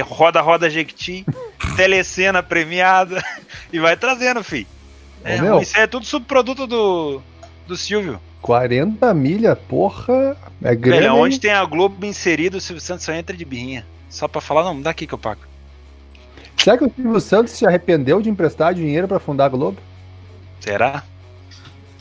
Roda 0.03 0.41
Roda 0.41 0.70
Jequiti, 0.70 1.26
Telecena 1.76 2.43
premiada, 2.43 3.22
e 3.72 3.78
vai 3.78 3.97
trazendo, 3.97 4.43
fi. 4.45 4.66
É, 5.24 5.41
meu. 5.41 5.61
isso 5.61 5.76
aí 5.76 5.82
é 5.82 5.86
tudo 5.86 6.07
subproduto 6.07 6.66
do, 6.66 7.20
do 7.66 7.76
Silvio. 7.76 8.20
40 8.41 9.12
milha, 9.12 9.55
porra. 9.55 10.36
É 10.62 10.74
grande. 10.74 11.03
Velho, 11.03 11.14
onde 11.14 11.38
tem 11.38 11.53
a 11.53 11.64
Globo 11.64 12.07
inserida, 12.07 12.57
o 12.57 12.61
Silvio 12.61 12.80
Santos 12.80 13.05
só 13.05 13.12
entra 13.12 13.36
de 13.36 13.45
birrinha. 13.45 13.84
Só 14.09 14.26
pra 14.26 14.41
falar, 14.41 14.64
não, 14.64 14.80
dá 14.80 14.91
aqui 14.91 15.07
que 15.07 15.12
eu 15.12 15.18
pago. 15.18 15.43
Será 16.57 16.78
que 16.78 16.84
o 16.84 16.93
Silvio 16.95 17.20
Santos 17.20 17.53
se 17.53 17.66
arrependeu 17.66 18.22
de 18.22 18.30
emprestar 18.30 18.72
dinheiro 18.72 19.07
pra 19.07 19.18
fundar 19.18 19.47
a 19.47 19.49
Globo? 19.49 19.78
Será? 20.61 21.05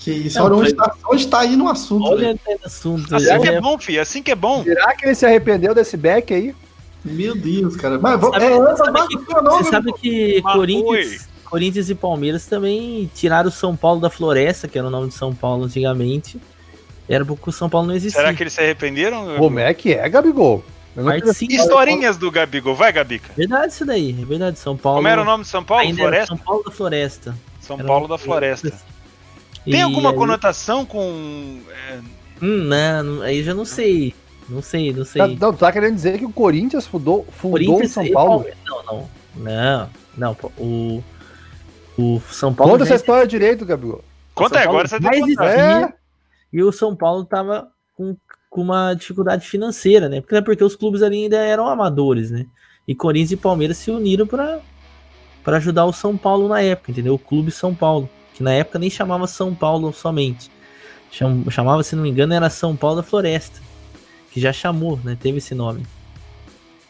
Que 0.02 0.12
isso, 0.12 0.40
Não, 0.40 0.46
olha 0.46 0.56
onde 0.56 0.70
foi- 0.70 0.76
tá, 0.78 0.96
onde 1.12 1.28
tá 1.28 1.40
aí 1.40 1.56
no 1.58 1.68
assunto. 1.70 2.08
Olha 2.08 2.32
até 2.32 2.54
no 2.56 2.66
assunto. 2.66 3.16
Assim 3.16 3.26
que 3.26 3.50
é 3.50 3.54
já- 3.54 3.62
bom, 3.62 3.78
filho. 3.78 4.02
Assim 4.02 4.24
que 4.24 4.32
é 4.32 4.36
bom. 4.36 4.64
Será 4.64 4.96
que 4.96 5.06
ele 5.06 5.14
se 5.16 5.26
arrependeu 5.26 5.76
desse 5.76 5.98
back 5.98 6.34
aí? 6.34 6.56
Meu 7.04 7.36
Deus, 7.36 7.76
cara. 7.76 8.00
Mas. 8.00 8.22
Sabe- 8.22 8.38
é, 8.46 8.58
essa 8.58 8.76
sabe 8.78 8.92
base 8.94 9.08
que- 9.10 9.18
Você 9.18 9.42
meu 9.42 9.64
sabe 9.66 9.94
que 9.94 10.42
Corinthians, 10.42 11.28
Corinthians 11.44 11.90
e 11.90 11.96
Palmeiras 11.96 12.46
também 12.46 13.10
tiraram 13.14 13.50
o 13.50 13.52
São 13.52 13.76
Paulo 13.76 14.00
da 14.00 14.10
Floresta, 14.10 14.68
que 14.70 14.78
era 14.78 14.88
o 14.88 14.90
nome 14.90 15.10
de 15.10 15.16
São 15.16 15.36
Paulo 15.36 15.66
antigamente. 15.66 16.40
Era 17.08 17.26
porque 17.26 17.50
o 17.50 17.54
São 17.54 17.70
Paulo 17.70 17.88
não 17.88 17.96
existia. 17.96 18.22
Será 18.22 18.34
que 18.34 18.42
eles 18.44 18.54
se 18.54 18.62
arrependeram? 18.62 19.36
Como 19.38 19.60
é 19.60 19.74
que 19.74 19.94
é, 19.94 20.08
Gabigol? 20.08 20.64
Eu 20.96 21.04
não 21.04 21.12
Parte 21.12 21.34
sim. 21.34 21.48
Historinhas 21.50 22.18
do 22.18 22.30
Gabigol. 22.32 22.76
Vai, 22.76 22.92
Gabica. 22.94 23.32
Verdade 23.36 23.74
isso 23.74 23.86
daí, 23.86 24.16
é 24.22 24.26
verdade. 24.26 24.60
São 24.60 24.78
Paulo. 24.78 24.98
Como 25.00 25.08
era 25.08 25.22
o 25.22 25.26
nome 25.26 25.44
de 25.44 25.50
São 25.50 25.64
Paulo? 25.64 25.94
Floresta? 25.96 26.28
São 26.28 26.38
Paulo 26.38 26.64
da 26.64 26.72
Floresta. 26.72 27.36
São 27.60 27.78
Era 27.80 27.88
Paulo 27.88 28.08
da 28.08 28.18
Floresta. 28.18 28.74
E 29.66 29.72
Tem 29.72 29.82
alguma 29.82 30.10
aí- 30.12 30.16
conotação 30.16 30.86
com. 30.86 31.60
é, 31.90 32.00
Hum, 32.42 32.64
não, 32.66 33.04
não, 33.04 33.22
aí 33.22 33.44
já 33.44 33.54
não 33.54 33.66
sei. 33.66 34.16
Não 34.48 34.62
sei, 34.62 34.94
não 34.94 35.04
sei. 35.06 35.22
Tá, 35.22 35.28
não, 35.28 35.54
tu 35.54 35.60
tá 35.60 35.72
querendo 35.72 35.94
dizer 35.96 36.18
que 36.18 36.26
o 36.26 36.32
Corinthians 36.32 36.88
fundou, 36.88 37.26
fundou 37.32 37.60
o 37.60 37.66
Corinthians 37.66 37.92
São 37.92 38.04
e 38.06 38.12
Paulo? 38.12 38.46
Não, 38.66 38.84
não. 38.84 39.10
Não, 39.36 39.90
não. 40.18 40.38
O, 40.58 41.04
o 41.98 42.22
São 42.32 42.54
Paulo. 42.54 42.72
Conta 42.74 42.86
essa 42.86 42.96
história 42.96 43.28
direito, 43.28 43.66
Gabigol. 43.66 44.04
Conta 44.34 44.56
São 44.62 44.70
agora 44.70 44.88
você 44.88 45.00
tem 45.00 45.24
que 45.36 45.42
É. 45.44 45.94
E 46.52 46.64
o 46.64 46.72
São 46.72 46.96
Paulo 46.96 47.26
tava 47.26 47.68
com, 47.96 48.16
com 48.50 48.62
uma 48.62 48.94
dificuldade 48.94 49.46
financeira, 49.46 50.10
né? 50.10 50.22
Porque, 50.22 50.36
é 50.36 50.42
porque 50.42 50.64
os 50.64 50.76
clubes 50.76 51.04
ali 51.04 51.24
ainda 51.24 51.38
eram 51.38 51.68
amadores, 51.68 52.32
né? 52.32 52.46
E 52.88 52.96
Corinthians 52.96 53.32
e 53.34 53.38
Palmeiras 53.38 53.78
se 53.78 53.92
uniram 53.92 54.26
para 54.26 54.60
para 55.44 55.58
ajudar 55.58 55.86
o 55.86 55.94
São 55.94 56.18
Paulo 56.18 56.48
na 56.48 56.62
época, 56.62 56.92
entendeu? 56.92 57.14
O 57.16 57.20
Clube 57.20 57.52
São 57.52 57.74
Paulo, 57.74 58.10
que 58.40 58.44
na 58.44 58.54
época 58.54 58.80
nem 58.80 58.90
chamava 58.90 59.28
São 59.28 59.54
Paulo 59.54 59.92
somente. 59.92 60.50
Cham- 61.12 61.44
Chamava, 61.52 61.84
se 61.84 61.94
não 61.94 62.04
me 62.04 62.10
engano, 62.10 62.34
era 62.34 62.50
São 62.50 62.74
Paulo 62.74 62.96
da 62.96 63.04
Floresta, 63.04 63.60
que 64.32 64.40
já 64.40 64.54
chamou, 64.54 64.98
né? 65.04 65.18
Teve 65.22 65.40
esse 65.40 65.54
nome. 65.54 65.86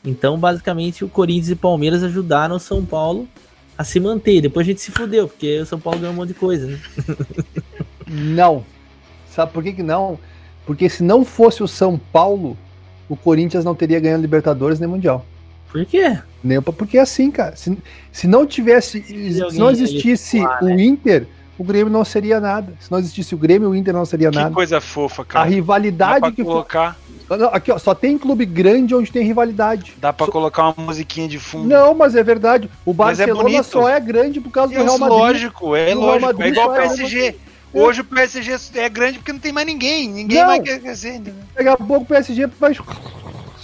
Então, 0.05 0.37
basicamente, 0.37 1.03
o 1.03 1.09
Corinthians 1.09 1.49
e 1.49 1.55
Palmeiras 1.55 2.03
ajudaram 2.03 2.55
o 2.55 2.59
São 2.59 2.85
Paulo 2.85 3.27
a 3.75 3.83
se 3.83 3.99
manter. 3.99 4.41
Depois 4.41 4.67
a 4.67 4.69
gente 4.69 4.79
se 4.79 4.91
fudeu, 4.91 5.27
porque 5.27 5.57
o 5.61 5.65
São 5.65 5.79
Paulo 5.79 5.97
ganhou 5.99 6.13
um 6.13 6.17
monte 6.17 6.27
de 6.27 6.33
coisa, 6.35 6.67
né? 6.67 6.79
Não. 8.07 8.63
Sabe 9.31 9.51
por 9.51 9.63
que, 9.63 9.73
que 9.73 9.83
não? 9.83 10.19
Porque 10.67 10.87
se 10.87 11.01
não 11.01 11.25
fosse 11.25 11.63
o 11.63 11.67
São 11.67 11.97
Paulo, 11.97 12.55
o 13.07 13.15
Corinthians 13.15 13.65
não 13.65 13.73
teria 13.73 13.99
ganhado 13.99 14.21
Libertadores 14.21 14.79
nem 14.79 14.87
Mundial. 14.87 15.25
Por 15.71 15.83
quê? 15.83 16.19
Nem 16.43 16.61
porque 16.61 16.97
é 16.97 17.01
assim, 17.01 17.31
cara. 17.31 17.55
Se, 17.55 17.75
se 18.11 18.27
não 18.27 18.45
tivesse. 18.45 19.01
Se 19.01 19.41
alguém 19.41 19.59
não 19.59 19.69
existisse 19.71 20.39
o 20.61 20.69
Inter, 20.69 21.27
o 21.59 21.63
Grêmio 21.63 21.91
não 21.91 22.03
seria 22.05 22.39
nada. 22.39 22.73
Se 22.79 22.89
não 22.89 22.97
existisse 22.97 23.35
o 23.35 23.37
Grêmio, 23.37 23.69
o 23.69 23.75
Inter 23.75 23.93
não 23.93 24.05
seria 24.05 24.29
Que 24.31 24.37
nada. 24.37 24.49
coisa 24.51 24.79
fofa, 24.81 25.21
A 25.21 25.25
cara. 25.25 25.45
Dá 25.45 25.51
rivalidade 25.51 26.31
que. 26.31 26.43
colocar, 26.43 26.97
Aqui, 27.51 27.71
ó, 27.71 27.77
só 27.77 27.93
tem 27.93 28.17
clube 28.17 28.43
grande 28.43 28.95
onde 28.95 29.11
tem 29.11 29.23
rivalidade. 29.23 29.93
dá 29.97 30.11
pra 30.11 30.25
colocar 30.25 30.63
uma 30.69 30.85
musiquinha 30.85 31.27
de 31.27 31.37
fundo. 31.37 31.67
Não, 31.67 31.93
mas 31.93 32.15
é 32.15 32.23
verdade. 32.23 32.67
O 32.83 32.89
é 32.89 32.93
Barcelona 32.95 33.43
bonito. 33.43 33.63
só 33.65 33.87
é 33.87 33.99
grande 33.99 34.41
por 34.41 34.49
causa 34.51 34.73
do 34.73 34.79
É 34.79 34.83
Real 34.83 34.97
Madrid. 34.97 35.19
lógico, 35.19 35.75
é 35.75 35.93
O 35.95 35.99
lógico. 35.99 36.41
É 36.41 36.47
igual 36.47 36.69
o 36.71 36.75
é 36.75 36.87
PSG. 36.87 37.35
Hoje 37.71 38.01
o 38.01 38.03
PSG 38.03 38.57
é 38.79 38.89
grande 38.89 39.19
porque 39.19 39.31
não 39.31 39.39
tem 39.39 39.51
mais 39.51 39.67
ninguém. 39.67 40.09
Ninguém 40.09 40.43
Não. 40.43 40.63
quer 40.63 40.79
crescer. 40.79 41.21
Daqui 41.55 41.67
a 41.69 41.77
pouco 41.77 42.01
o 42.01 42.05
PSG 42.07 42.47
vai 42.59 42.73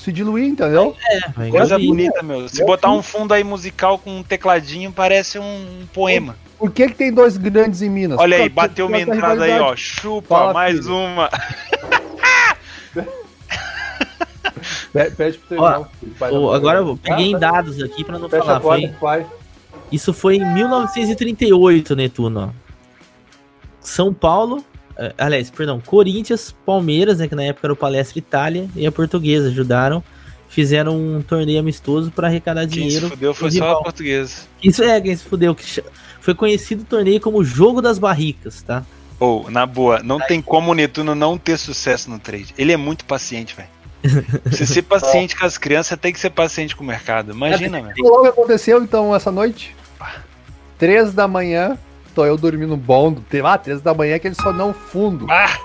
se 0.05 0.11
diluir, 0.11 0.45
entendeu? 0.45 0.95
Vai 1.35 1.49
Coisa 1.49 1.77
bonita, 1.77 2.23
meu. 2.23 2.47
Se 2.47 2.63
botar 2.65 2.91
um 2.91 3.01
fundo 3.01 3.33
aí 3.33 3.43
musical 3.43 3.97
com 3.99 4.19
um 4.19 4.23
tecladinho, 4.23 4.91
parece 4.91 5.37
um 5.39 5.85
poema. 5.93 6.35
Por 6.57 6.71
que, 6.71 6.87
que 6.87 6.95
tem 6.95 7.11
dois 7.13 7.35
grandes 7.37 7.81
em 7.81 7.89
Minas? 7.89 8.17
Olha 8.19 8.37
aí, 8.37 8.47
bateu 8.47 8.87
uma 8.87 8.99
entrada 8.99 9.43
aí, 9.43 9.59
ó. 9.59 9.75
Chupa, 9.75 10.27
Fala, 10.37 10.53
mais 10.53 10.77
filho. 10.79 10.95
uma. 10.95 11.29
Pe- 14.93 15.11
Pede 15.11 15.37
pro 15.37 15.47
teu 15.49 15.57
irmão. 15.65 16.53
Agora 16.53 16.79
eu 16.79 16.97
peguei 17.01 17.25
Ah, 17.25 17.29
em 17.29 17.39
dados 17.39 17.81
aqui 17.83 18.03
pra 18.03 18.17
não 18.17 18.29
falar. 18.29 18.59
porta, 18.61 18.95
Foi, 18.99 19.25
isso 19.91 20.13
foi 20.13 20.37
em 20.37 20.53
1938, 20.53 21.95
Netuno. 21.95 22.55
São 23.81 24.13
Paulo, 24.13 24.63
aliás, 25.17 25.49
perdão, 25.49 25.81
Corinthians, 25.81 26.55
Palmeiras, 26.65 27.19
né, 27.19 27.27
que 27.27 27.35
na 27.35 27.43
época 27.43 27.67
era 27.67 27.73
o 27.73 27.75
Palestra 27.75 28.19
Itália, 28.19 28.69
e 28.75 28.85
a 28.85 28.91
Portuguesa 28.91 29.49
ajudaram, 29.49 30.03
fizeram 30.47 30.97
um 30.97 31.21
torneio 31.21 31.59
amistoso 31.59 32.11
para 32.11 32.27
arrecadar 32.27 32.61
Quem 32.61 32.69
se 32.69 32.75
dinheiro. 32.75 33.09
fudeu 33.09 33.33
foi 33.33 33.51
só 33.51 33.71
a 33.71 33.83
portuguesa. 33.83 34.43
Isso 34.63 34.83
é, 34.83 34.99
quem 35.01 35.15
se 35.15 35.23
fudeu. 35.23 35.53
Que 35.53 35.83
foi 36.21 36.33
conhecido 36.33 36.83
o 36.83 36.85
torneio 36.85 37.19
como 37.19 37.43
Jogo 37.43 37.81
das 37.81 37.99
Barricas, 37.99 38.61
tá? 38.61 38.85
Ou, 39.19 39.49
na 39.49 39.65
boa, 39.65 40.01
não 40.03 40.19
tem 40.19 40.41
como 40.41 40.71
o 40.71 40.73
Netuno 40.73 41.15
não 41.15 41.37
ter 41.37 41.57
sucesso 41.57 42.09
no 42.09 42.19
trade. 42.19 42.53
Ele 42.57 42.71
é 42.71 42.77
muito 42.77 43.05
paciente, 43.05 43.55
velho. 43.55 43.69
Você 44.45 44.65
ser 44.65 44.81
paciente 44.83 45.35
com 45.35 45.45
as 45.45 45.57
crianças, 45.57 45.97
tem 45.99 46.13
que 46.13 46.19
ser 46.19 46.29
paciente 46.29 46.75
com 46.75 46.83
o 46.83 46.87
mercado. 46.87 47.31
Imagina, 47.31 47.81
velho. 47.81 47.95
Logo 47.99 48.23
que 48.23 48.27
aconteceu 48.27 48.81
então 48.81 49.15
essa 49.15 49.31
noite? 49.31 49.75
Três 50.77 51.13
da 51.13 51.27
manhã, 51.27 51.77
tô 52.15 52.25
eu 52.25 52.37
dormindo 52.37 52.75
bom. 52.77 53.11
do 53.11 53.21
te- 53.21 53.41
Ah, 53.41 53.57
três 53.57 53.81
da 53.81 53.93
manhã 53.93 54.17
que 54.17 54.27
ele 54.27 54.35
só 54.35 54.51
não 54.53 54.73
fundo. 54.73 55.27
Ah, 55.29 55.57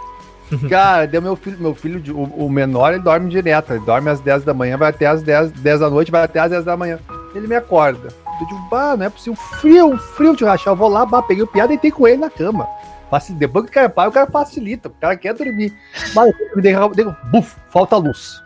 Cara, 0.68 1.06
deu 1.06 1.22
meu 1.22 1.36
filho, 1.36 1.56
meu 1.60 1.74
filho, 1.76 2.02
o, 2.16 2.46
o 2.46 2.50
menor, 2.50 2.92
ele 2.92 3.02
dorme 3.02 3.30
direto. 3.30 3.72
Ele 3.72 3.84
dorme 3.84 4.10
às 4.10 4.18
10 4.20 4.42
da 4.42 4.52
manhã, 4.52 4.76
vai 4.76 4.90
até 4.90 5.06
às 5.06 5.22
10, 5.22 5.52
10 5.52 5.78
da 5.80 5.88
noite, 5.88 6.10
vai 6.10 6.24
até 6.24 6.40
às 6.40 6.50
10 6.50 6.64
da 6.64 6.76
manhã. 6.76 6.98
Ele 7.36 7.46
me 7.46 7.54
acorda. 7.54 8.08
Eu 8.40 8.46
digo, 8.48 8.60
bah, 8.68 8.96
não 8.96 9.06
é 9.06 9.10
possível. 9.10 9.36
Frio, 9.60 9.96
frio 9.96 10.34
de 10.34 10.44
rachar. 10.44 10.72
Eu 10.72 10.76
vou 10.76 10.88
lá, 10.88 11.06
bah, 11.06 11.22
peguei 11.22 11.44
o 11.44 11.46
piada 11.46 11.72
e 11.72 11.76
deitei 11.76 11.92
com 11.92 12.08
ele 12.08 12.16
na 12.16 12.28
cama. 12.30 12.66
Depois 13.38 13.64
que 13.66 13.70
o 13.70 13.74
cara 13.74 13.88
pai, 13.88 14.08
o 14.08 14.12
cara 14.12 14.28
facilita. 14.30 14.88
O 14.88 14.92
cara 14.92 15.16
quer 15.16 15.34
dormir. 15.34 15.72
Mas 16.14 16.32
eu 16.56 16.60
dei, 16.60 17.04
buf, 17.30 17.54
falta 17.68 17.96
luz. 17.96 18.42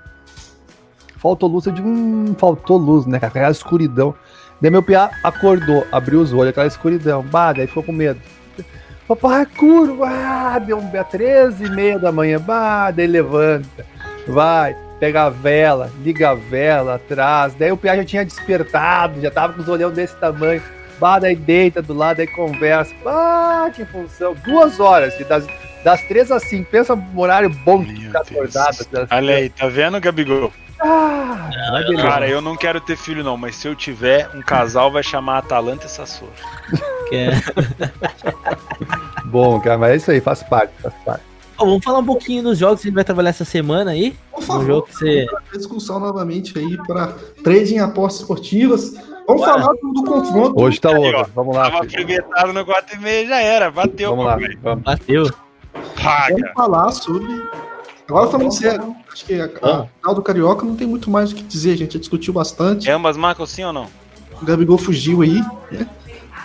Faltou 1.17 1.49
luz, 1.49 1.65
eu 1.65 1.73
digo, 1.73 1.89
hum, 1.89 2.35
faltou 2.37 2.77
luz, 2.77 3.07
né, 3.07 3.19
cara? 3.19 3.31
Aquela 3.31 3.51
escuridão. 3.51 4.15
Daí 4.65 4.71
meu 4.71 4.83
piá 4.83 5.11
acordou, 5.23 5.87
abriu 5.93 6.21
os 6.21 6.33
olhos, 6.33 6.49
aquela 6.49 6.67
escuridão. 6.67 7.23
Bah, 7.23 7.53
daí 7.53 7.67
ficou 7.67 7.83
com 7.83 7.93
medo. 7.93 8.19
Papai, 9.07 9.45
curva, 9.45 10.09
ah, 10.09 10.59
deu 10.59 10.79
um 10.79 10.91
13 10.91 11.67
e 11.67 11.69
meia 11.69 11.99
da 11.99 12.11
manhã, 12.11 12.41
bah, 12.41 12.91
daí 12.91 13.07
levanta, 13.07 13.85
vai, 14.27 14.75
pega 14.99 15.25
a 15.25 15.29
vela, 15.29 15.93
liga 16.03 16.31
a 16.31 16.35
vela 16.35 16.95
atrás, 16.95 17.53
daí 17.53 17.71
o 17.71 17.77
Piá 17.77 17.95
já 17.95 18.05
tinha 18.07 18.25
despertado, 18.25 19.21
já 19.21 19.31
tava 19.31 19.53
com 19.53 19.61
os 19.61 19.69
olhão 19.69 19.91
desse 19.91 20.17
tamanho, 20.17 20.63
bah, 20.99 21.19
daí 21.19 21.37
deita 21.37 21.83
do 21.83 21.93
lado, 21.93 22.21
aí 22.21 22.27
conversa, 22.27 22.95
ah, 23.05 23.71
que 23.71 23.85
função, 23.85 24.35
duas 24.47 24.81
horas, 24.81 25.13
das, 25.29 25.47
das 25.85 26.01
três 26.05 26.33
às 26.33 26.43
cinco, 26.45 26.71
pensa 26.71 26.95
um 26.95 27.21
horário 27.21 27.51
bom 27.51 27.85
de 27.85 28.07
ficar 28.07 28.23
acordado. 28.23 28.79
olha 28.95 29.07
três. 29.07 29.31
aí, 29.31 29.51
tá 29.51 29.69
vendo, 29.69 30.01
Gabigol? 30.01 30.51
Ah. 30.87 31.51
Cara, 32.03 32.29
eu 32.29 32.41
não 32.43 32.57
quero 32.57 32.81
ter 32.81 32.97
filho, 32.97 33.25
não, 33.25 33.37
mas 33.37 33.57
se 33.57 33.67
eu 33.67 33.75
tiver, 33.75 34.29
um 34.35 34.43
casal 34.43 34.93
vai 34.93 35.03
chamar 35.03 35.39
Atalanta 35.39 35.87
e 35.87 35.91
Sassuolo. 35.91 36.33
Que 37.09 37.17
é- 37.17 37.31
Bom, 39.27 39.59
cara, 39.61 39.79
mas 39.79 39.91
é 39.93 39.97
isso 39.97 40.11
aí, 40.11 40.21
faz 40.21 40.43
parte, 40.43 40.73
faz 40.83 40.95
parte. 41.05 41.23
Vamos 41.57 41.85
falar 41.85 42.01
um 42.01 42.05
pouquinho 42.05 42.43
dos 42.43 42.59
jogos 42.59 42.81
que 42.81 42.89
a 42.89 42.91
gente 42.91 42.95
vai 42.97 43.05
trabalhar 43.05 43.31
essa 43.31 43.45
semana 43.45 43.93
aí. 43.93 44.17
Por 44.31 44.41
Um 44.41 44.43
favor, 44.43 44.67
jogo 44.67 44.87
que 44.89 44.93
você. 44.97 45.27
a 45.53 45.57
discussão 45.57 46.01
novamente 46.01 46.59
aí 46.59 46.77
para 46.87 47.15
trading 47.43 47.77
em 47.77 47.81
apostas 47.81 48.21
esportivas. 48.23 48.93
Vamos 49.27 49.43
Bora. 49.47 49.61
falar 49.63 49.73
do, 49.75 49.93
do 49.93 50.05
confronto. 50.05 50.61
Hoje 50.61 50.81
tá 50.81 50.91
outro, 50.91 51.31
vamos 51.35 51.57
lá, 51.57 51.71
Tava 51.71 51.85
apimentado 51.85 52.53
no 52.53 52.65
4 52.67 52.97
e 52.97 52.99
meio, 53.01 53.29
já 53.29 53.41
era, 53.41 53.71
bateu. 53.71 54.11
vamos 54.11 54.27
lá, 54.27 54.39
vamos. 54.63 54.85
Bateu. 54.85 55.31
Paga. 56.03 56.35
Vamos 56.35 56.53
falar 56.55 56.91
sobre. 56.93 57.43
Agora 58.09 58.31
falando 58.31 58.53
sério, 58.53 58.95
acho 59.11 59.25
que 59.25 59.35
a, 59.35 59.47
a 59.47 59.87
final 59.87 60.15
do 60.15 60.23
Carioca 60.23 60.67
não 60.67 60.77
tem 60.77 60.87
muito 60.87 61.11
mais 61.11 61.33
o 61.33 61.35
que 61.35 61.43
dizer, 61.43 61.73
a 61.73 61.77
gente 61.77 61.95
já 61.95 61.99
discutiu 61.99 62.33
bastante. 62.33 62.91
Ambas 62.91 63.17
marcam 63.17 63.47
sim 63.47 63.65
ou 63.65 63.73
não? 63.73 63.89
O 64.41 64.45
Gabigol 64.45 64.77
fugiu 64.77 65.23
aí. 65.23 65.43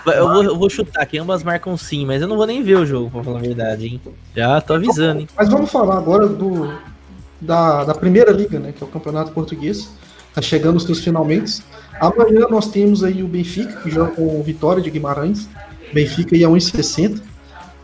Eu 0.05 0.29
vou, 0.29 0.43
eu 0.43 0.57
vou 0.57 0.69
chutar 0.69 1.05
que 1.05 1.17
ambas 1.17 1.43
marcam 1.43 1.75
sim, 1.75 2.05
mas 2.05 2.21
eu 2.21 2.27
não 2.27 2.37
vou 2.37 2.47
nem 2.47 2.63
ver 2.63 2.77
o 2.77 2.85
jogo, 2.85 3.11
pra 3.11 3.21
falar 3.21 3.39
a 3.39 3.41
verdade, 3.41 3.87
hein? 3.87 4.01
Já 4.35 4.61
tô 4.61 4.73
avisando, 4.73 5.21
hein? 5.21 5.27
Mas 5.35 5.49
vamos 5.49 5.69
falar 5.69 5.97
agora 5.97 6.27
do 6.27 6.73
da, 7.41 7.83
da 7.83 7.93
primeira 7.93 8.31
liga, 8.31 8.59
né? 8.59 8.71
Que 8.71 8.83
é 8.83 8.87
o 8.87 8.89
Campeonato 8.89 9.31
Português. 9.31 9.91
Tá 10.33 10.41
chegando 10.41 10.77
os 10.77 10.83
seus 10.83 10.99
finalmente. 11.03 11.61
Amanhã 11.99 12.47
nós 12.49 12.69
temos 12.69 13.03
aí 13.03 13.23
o 13.23 13.27
Benfica, 13.27 13.81
que 13.81 13.89
joga 13.89 14.11
com 14.11 14.39
o 14.39 14.43
Vitória 14.43 14.81
de 14.81 14.89
Guimarães. 14.89 15.49
Benfica 15.93 16.35
aí 16.35 16.43
a 16.43 16.47
1,60. 16.47 17.21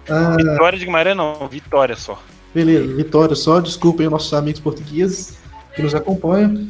Ah, 0.09 0.35
Vitória 0.37 0.77
de 0.77 0.85
Guimarães 0.85 1.17
não, 1.17 1.47
Vitória 1.47 1.95
só. 1.95 2.21
Beleza, 2.55 2.95
vitória 2.95 3.35
só. 3.35 3.59
Desculpem 3.59 4.09
nossos 4.09 4.33
amigos 4.33 4.61
portugueses 4.61 5.37
que 5.75 5.81
nos 5.81 5.93
acompanham. 5.93 6.69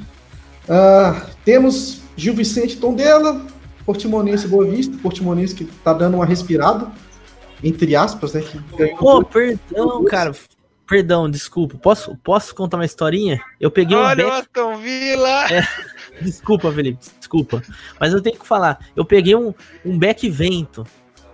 Ah, 0.67 1.27
temos 1.45 2.01
Gil 2.17 2.33
Vicente 2.33 2.77
Tondela, 2.77 3.45
Portimonense 3.85 4.47
Boa 4.47 4.65
Vista, 4.65 4.97
Portimonense 4.97 5.53
que 5.53 5.63
tá 5.63 5.93
dando 5.93 6.15
uma 6.15 6.25
respirada, 6.25 6.91
entre 7.63 7.95
aspas, 7.95 8.33
né? 8.33 8.43
Pô, 8.97 9.23
perdão, 9.23 10.03
cara. 10.05 10.33
perdão, 10.87 11.29
desculpa. 11.29 11.77
Posso, 11.77 12.17
posso 12.23 12.55
contar 12.55 12.77
uma 12.77 12.85
historinha? 12.85 13.39
Eu 13.61 13.69
peguei 13.69 13.95
um 13.95 13.99
Olha 13.99 14.25
o 14.25 14.29
back... 14.31 14.41
Aston 14.41 14.77
Villa! 14.77 15.53
É. 15.53 15.67
Desculpa, 16.19 16.71
Felipe, 16.71 16.97
desculpa. 17.19 17.61
Mas 17.99 18.11
eu 18.11 18.21
tenho 18.23 18.39
que 18.39 18.47
falar. 18.47 18.79
Eu 18.95 19.05
peguei 19.05 19.35
um, 19.35 19.53
um 19.85 19.99
back 19.99 20.27
vento. 20.31 20.83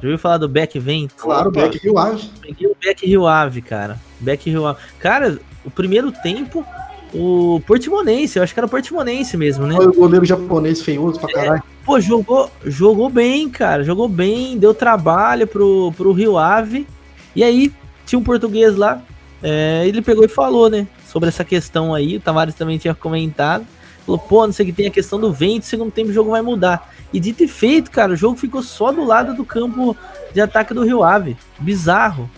Já 0.02 0.08
ouviu 0.08 0.18
falar 0.18 0.40
do 0.40 0.50
back 0.50 0.78
vento? 0.78 1.16
Claro. 1.16 1.52
Beck 1.52 1.78
Rio 1.78 1.98
Ave. 1.98 2.30
Peguei 2.42 2.68
o 2.68 2.76
back 2.84 3.06
Rio 3.06 3.28
Ave, 3.28 3.62
cara. 3.62 3.98
Back 4.22 4.50
Rio 4.50 4.66
Ave. 4.66 4.80
Cara, 5.00 5.40
o 5.66 5.70
primeiro 5.70 6.12
tempo, 6.12 6.66
o 7.14 7.62
Portimonense, 7.68 8.38
eu 8.38 8.44
acho 8.44 8.54
que 8.54 8.60
era 8.60 8.68
o 8.68 8.70
Portimonense 8.70 9.36
mesmo, 9.36 9.68
né? 9.68 9.76
O 9.76 9.94
goleiro 9.94 10.26
japonês 10.26 10.82
feioso 10.82 11.20
pra 11.20 11.34
caralho. 11.34 11.64
Pô, 11.84 12.00
jogou, 12.00 12.50
jogou 12.66 13.10
bem, 13.10 13.50
cara. 13.50 13.84
Jogou 13.84 14.08
bem, 14.08 14.58
deu 14.58 14.74
trabalho 14.74 15.48
pro, 15.48 15.92
pro 15.98 16.14
Rio 16.14 16.38
Ave. 16.38 16.88
E 17.36 17.44
aí, 17.44 17.74
tinha 18.06 18.20
um 18.20 18.24
português 18.24 18.76
lá. 18.76 19.02
é, 19.42 19.84
ele 19.86 20.02
pegou 20.02 20.24
e 20.24 20.28
falou, 20.28 20.70
né? 20.70 20.88
Sobre 21.08 21.30
essa 21.30 21.44
questão 21.44 21.94
aí. 21.94 22.18
O 22.18 22.20
Tavares 22.20 22.56
também 22.56 22.78
tinha 22.78 22.94
comentado. 22.94 23.66
Falou, 24.06 24.20
pô, 24.20 24.46
não 24.46 24.54
sei 24.54 24.66
o 24.66 24.68
que 24.68 24.74
tem 24.74 24.88
a 24.88 24.92
questão 24.92 25.20
do 25.20 25.32
vento. 25.34 25.66
Segundo 25.66 25.92
tempo 25.92 26.10
o 26.10 26.14
jogo 26.14 26.32
vai 26.32 26.42
mudar. 26.42 26.94
E 27.14 27.20
dito 27.20 27.44
e 27.44 27.48
feito, 27.48 27.92
cara, 27.92 28.14
o 28.14 28.16
jogo 28.16 28.38
ficou 28.38 28.64
só 28.64 28.92
do 28.92 29.04
lado 29.04 29.34
do 29.34 29.44
campo 29.44 29.96
de 30.34 30.40
ataque 30.40 30.74
do 30.74 30.84
Rio 30.84 31.04
Ave. 31.04 31.36
Bizarro. 31.60 32.30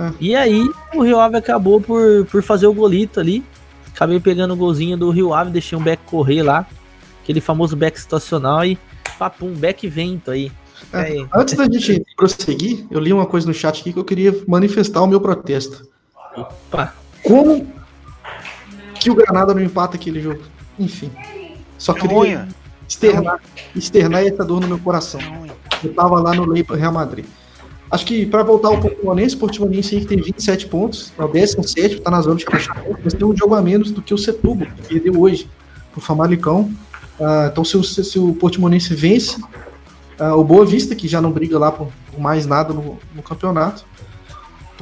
É. 0.00 0.12
E 0.18 0.34
aí, 0.34 0.64
o 0.94 1.02
Rio 1.02 1.20
Ave 1.20 1.36
acabou 1.36 1.80
por, 1.80 2.24
por 2.26 2.42
fazer 2.42 2.66
o 2.66 2.72
golito 2.72 3.20
ali. 3.20 3.44
Acabei 3.94 4.18
pegando 4.18 4.54
o 4.54 4.56
golzinho 4.56 4.96
do 4.96 5.10
Rio 5.10 5.34
Ave, 5.34 5.50
deixei 5.50 5.76
um 5.76 5.82
back 5.82 6.02
correr 6.06 6.42
lá. 6.42 6.66
Aquele 7.22 7.40
famoso 7.40 7.76
back 7.76 8.00
situacional 8.00 8.64
e 8.64 8.78
papum, 9.18 9.52
back 9.52 9.86
vento 9.86 10.30
aí. 10.30 10.50
É, 10.92 10.98
Aí. 10.98 11.26
Antes 11.34 11.54
da 11.54 11.64
gente 11.64 12.02
prosseguir, 12.16 12.86
eu 12.90 12.98
li 12.98 13.12
uma 13.12 13.26
coisa 13.26 13.46
no 13.46 13.52
chat 13.52 13.80
aqui 13.80 13.92
que 13.92 13.98
eu 13.98 14.04
queria 14.04 14.34
manifestar 14.48 15.02
o 15.02 15.06
meu 15.06 15.20
protesto. 15.20 15.86
Opa. 16.34 16.94
Como 17.22 17.70
que 18.94 19.10
o 19.10 19.14
Granada 19.14 19.52
não 19.52 19.62
empata 19.62 19.96
aquele 19.96 20.22
jogo? 20.22 20.40
Enfim. 20.78 21.10
Só 21.76 21.92
É 21.92 22.00
queria 22.00 22.48
externar, 22.88 23.40
externar 23.76 24.26
essa 24.26 24.44
dor 24.44 24.60
no 24.60 24.68
meu 24.68 24.78
coração. 24.78 25.20
É. 25.20 25.86
Eu 25.86 25.94
tava 25.94 26.20
lá 26.20 26.34
no 26.34 26.46
Lei 26.46 26.64
Real 26.68 26.92
Madrid. 26.92 27.26
Acho 27.90 28.06
que 28.06 28.24
para 28.24 28.42
voltar 28.44 28.68
ao 28.68 28.80
Portimonense, 28.80 29.34
o 29.34 29.38
Portimonense 29.38 29.96
aí 29.96 30.02
que 30.02 30.06
tem 30.06 30.20
27 30.20 30.66
pontos, 30.66 31.12
é 31.18 31.24
o 31.24 31.28
17, 31.28 32.00
tá 32.00 32.10
na 32.10 32.20
zona 32.20 32.36
de 32.36 32.44
rebaixamento, 32.44 33.00
mas 33.02 33.14
tem 33.14 33.26
um 33.26 33.36
jogo 33.36 33.54
a 33.54 33.60
menos 33.60 33.90
do 33.90 34.00
que 34.00 34.14
o 34.14 34.18
Setúbal, 34.18 34.68
que 34.76 34.82
perdeu 34.82 35.20
hoje 35.20 35.50
pro 35.90 36.00
Famalicão. 36.00 36.70
Ah, 37.20 37.48
então 37.50 37.64
se 37.64 37.76
o, 37.76 37.82
se 37.82 38.18
o 38.18 38.32
Portimonense 38.34 38.94
vence, 38.94 39.42
ah, 40.18 40.36
o 40.36 40.44
Boa 40.44 40.64
Vista, 40.64 40.94
que 40.94 41.08
já 41.08 41.20
não 41.20 41.32
briga 41.32 41.58
lá 41.58 41.72
por, 41.72 41.88
por 42.12 42.20
mais 42.20 42.46
nada 42.46 42.72
no, 42.72 42.96
no 43.12 43.22
campeonato, 43.22 43.84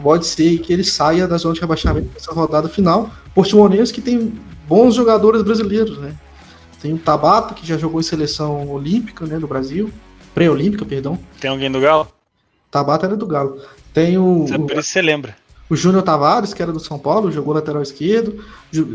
pode 0.02 0.26
ser 0.26 0.58
que 0.58 0.70
ele 0.70 0.84
saia 0.84 1.26
da 1.26 1.38
zona 1.38 1.54
de 1.54 1.60
rebaixamento 1.60 2.10
nessa 2.12 2.32
rodada 2.32 2.68
final. 2.68 3.10
Portimonense 3.34 3.92
que 3.92 4.02
tem 4.02 4.34
bons 4.68 4.94
jogadores 4.94 5.42
brasileiros, 5.42 5.98
né? 5.98 6.14
Tem 6.80 6.92
o 6.92 6.98
Tabata, 6.98 7.54
que 7.54 7.66
já 7.66 7.76
jogou 7.76 8.00
em 8.00 8.04
seleção 8.04 8.68
olímpica, 8.70 9.26
né, 9.26 9.38
do 9.38 9.48
Brasil, 9.48 9.90
pré-olímpica, 10.34 10.84
perdão. 10.84 11.18
Tem 11.40 11.50
alguém 11.50 11.70
do 11.70 11.80
Galo? 11.80 12.06
Tabata 12.70 13.06
era 13.06 13.16
do 13.16 13.26
Galo. 13.26 13.58
Tem 13.94 14.18
o, 14.18 14.44
É 14.50 14.58
por 14.58 14.70
isso 14.72 14.80
que 14.80 14.82
você 14.84 15.02
lembra. 15.02 15.36
o 15.70 15.76
Júnior 15.76 16.02
Tavares, 16.02 16.52
que 16.54 16.62
era 16.62 16.72
do 16.72 16.80
São 16.80 16.98
Paulo, 16.98 17.30
jogou 17.32 17.54
lateral 17.54 17.82
esquerdo. 17.82 18.44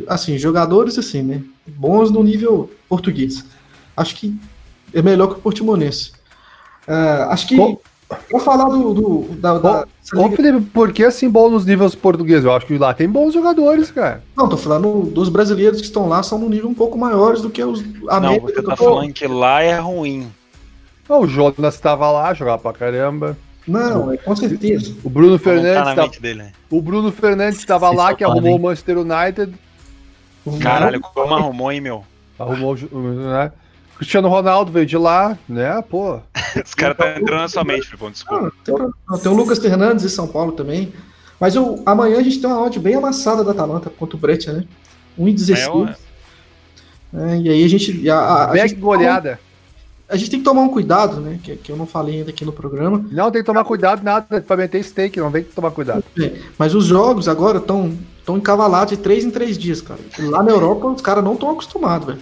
Assim, 0.07 0.37
jogadores 0.37 0.97
assim, 0.99 1.21
né? 1.23 1.41
Bons 1.67 2.11
no 2.11 2.23
nível 2.23 2.69
português. 2.87 3.43
Acho 3.97 4.15
que 4.15 4.35
é 4.93 5.01
melhor 5.01 5.27
que 5.27 5.33
o 5.33 5.41
Portimonense. 5.41 6.11
É, 6.87 6.93
acho 7.29 7.47
que. 7.47 7.55
Bom- 7.55 7.77
Vou 8.29 8.39
falar 8.39 8.65
do. 8.69 8.93
do 8.93 9.21
da, 9.37 9.55
Ô, 9.55 10.23
liga- 10.27 10.35
Felipe, 10.35 10.61
por 10.71 10.91
que 10.93 11.03
assim 11.03 11.27
bom 11.27 11.49
nos 11.49 11.65
níveis 11.65 11.95
portugueses? 11.95 12.45
Eu 12.45 12.53
acho 12.53 12.67
que 12.67 12.77
lá 12.77 12.93
tem 12.93 13.09
bons 13.09 13.33
jogadores, 13.33 13.89
cara. 13.89 14.21
Não, 14.37 14.47
tô 14.47 14.55
falando 14.55 15.09
dos 15.09 15.29
brasileiros 15.29 15.79
que 15.79 15.87
estão 15.87 16.07
lá, 16.07 16.21
são 16.21 16.37
num 16.37 16.49
nível 16.49 16.69
um 16.69 16.75
pouco 16.75 16.95
maiores 16.95 17.41
do 17.41 17.49
que 17.49 17.63
os 17.63 17.81
Não, 17.81 18.09
América 18.13 18.45
você 18.53 18.61
tá 18.61 18.75
falando 18.75 19.11
que 19.13 19.25
lá 19.25 19.63
é 19.63 19.79
ruim. 19.79 20.27
Ó, 21.09 21.21
O 21.21 21.27
Jonas 21.27 21.73
estava 21.73 22.11
lá, 22.11 22.31
jogava 22.35 22.61
pra 22.61 22.73
caramba. 22.73 23.35
Não, 23.67 24.11
é 24.11 24.17
com 24.17 24.35
certeza. 24.35 24.93
O 25.03 25.09
Bruno 25.09 25.37
tá 25.37 25.43
Fernandes 25.43 25.95
mente 25.95 26.21
dele. 26.21 26.43
né? 26.43 26.51
o 26.69 26.81
Bruno 26.81 27.11
Fernandes 27.11 27.59
estava 27.59 27.89
lá, 27.89 28.13
que 28.13 28.23
arrumou 28.23 28.57
o 28.57 28.61
Manchester 28.61 28.97
United. 28.97 29.53
Caralho, 30.61 30.99
como 30.99 31.33
arrumou, 31.33 31.71
hein, 31.71 31.79
meu? 31.79 32.03
Arrumou, 32.37 32.75
o-? 32.75 33.51
Cristiano 33.97 34.27
Ronaldo 34.27 34.71
veio 34.71 34.85
de 34.85 34.97
lá, 34.97 35.37
né? 35.47 35.81
Pô. 35.81 36.19
Os 36.63 36.73
caras 36.73 36.97
estão 36.97 37.09
entrando 37.09 37.41
na 37.41 37.47
sua 37.47 37.63
mente, 37.63 37.85
Filipão, 37.85 38.11
desculpa. 38.11 38.51
Tem, 38.63 38.73
problema. 38.73 38.93
Não, 39.09 39.17
tem 39.17 39.31
o 39.31 39.35
Lucas 39.35 39.59
Fernandes 39.59 40.03
em 40.03 40.09
São 40.09 40.27
Paulo 40.27 40.51
também. 40.51 40.93
Mas 41.39 41.55
o, 41.55 41.81
amanhã 41.85 42.17
a 42.17 42.23
gente 42.23 42.39
tem 42.39 42.49
uma 42.49 42.61
odd 42.61 42.77
bem 42.79 42.95
amassada 42.95 43.43
da 43.43 43.51
Atalanta 43.51 43.89
contra 43.89 44.15
o 44.15 44.19
Brett, 44.19 44.51
né? 44.51 44.65
1,16. 45.19 45.89
É, 45.89 45.95
É, 47.15 47.37
e 47.37 47.49
aí 47.49 47.63
a 47.63 47.67
gente. 47.67 48.09
A, 48.09 48.15
a, 48.15 48.51
a 48.51 48.57
gente 48.57 48.75
goleada. 48.75 49.39
A 50.13 50.17
gente 50.17 50.29
tem 50.29 50.39
que 50.39 50.45
tomar 50.45 50.61
um 50.61 50.69
cuidado, 50.69 51.19
né? 51.19 51.39
Que, 51.43 51.55
que 51.55 51.71
eu 51.71 51.75
não 51.75 51.85
falei 51.85 52.19
ainda 52.19 52.29
aqui 52.29 52.45
no 52.45 52.51
programa. 52.53 53.03
Não, 53.11 53.31
tem 53.31 53.41
que 53.41 53.45
tomar 53.45 53.63
cuidado, 53.65 54.03
nada 54.03 54.41
pra 54.41 54.55
meter 54.55 54.83
steak, 54.83 55.19
não 55.19 55.31
tem 55.31 55.43
que 55.43 55.53
tomar 55.53 55.71
cuidado. 55.71 56.03
É, 56.19 56.33
mas 56.57 56.73
os 56.75 56.85
jogos 56.85 57.27
agora 57.27 57.57
estão 57.57 57.97
tão 58.25 58.37
encavalados 58.37 58.95
de 58.95 59.03
3 59.03 59.25
em 59.25 59.31
3 59.31 59.57
dias, 59.57 59.81
cara. 59.81 59.99
Lá 60.19 60.41
na 60.43 60.51
Europa 60.51 60.87
os 60.87 61.01
caras 61.01 61.23
não 61.23 61.33
estão 61.33 61.49
acostumados, 61.51 62.07
velho. 62.07 62.19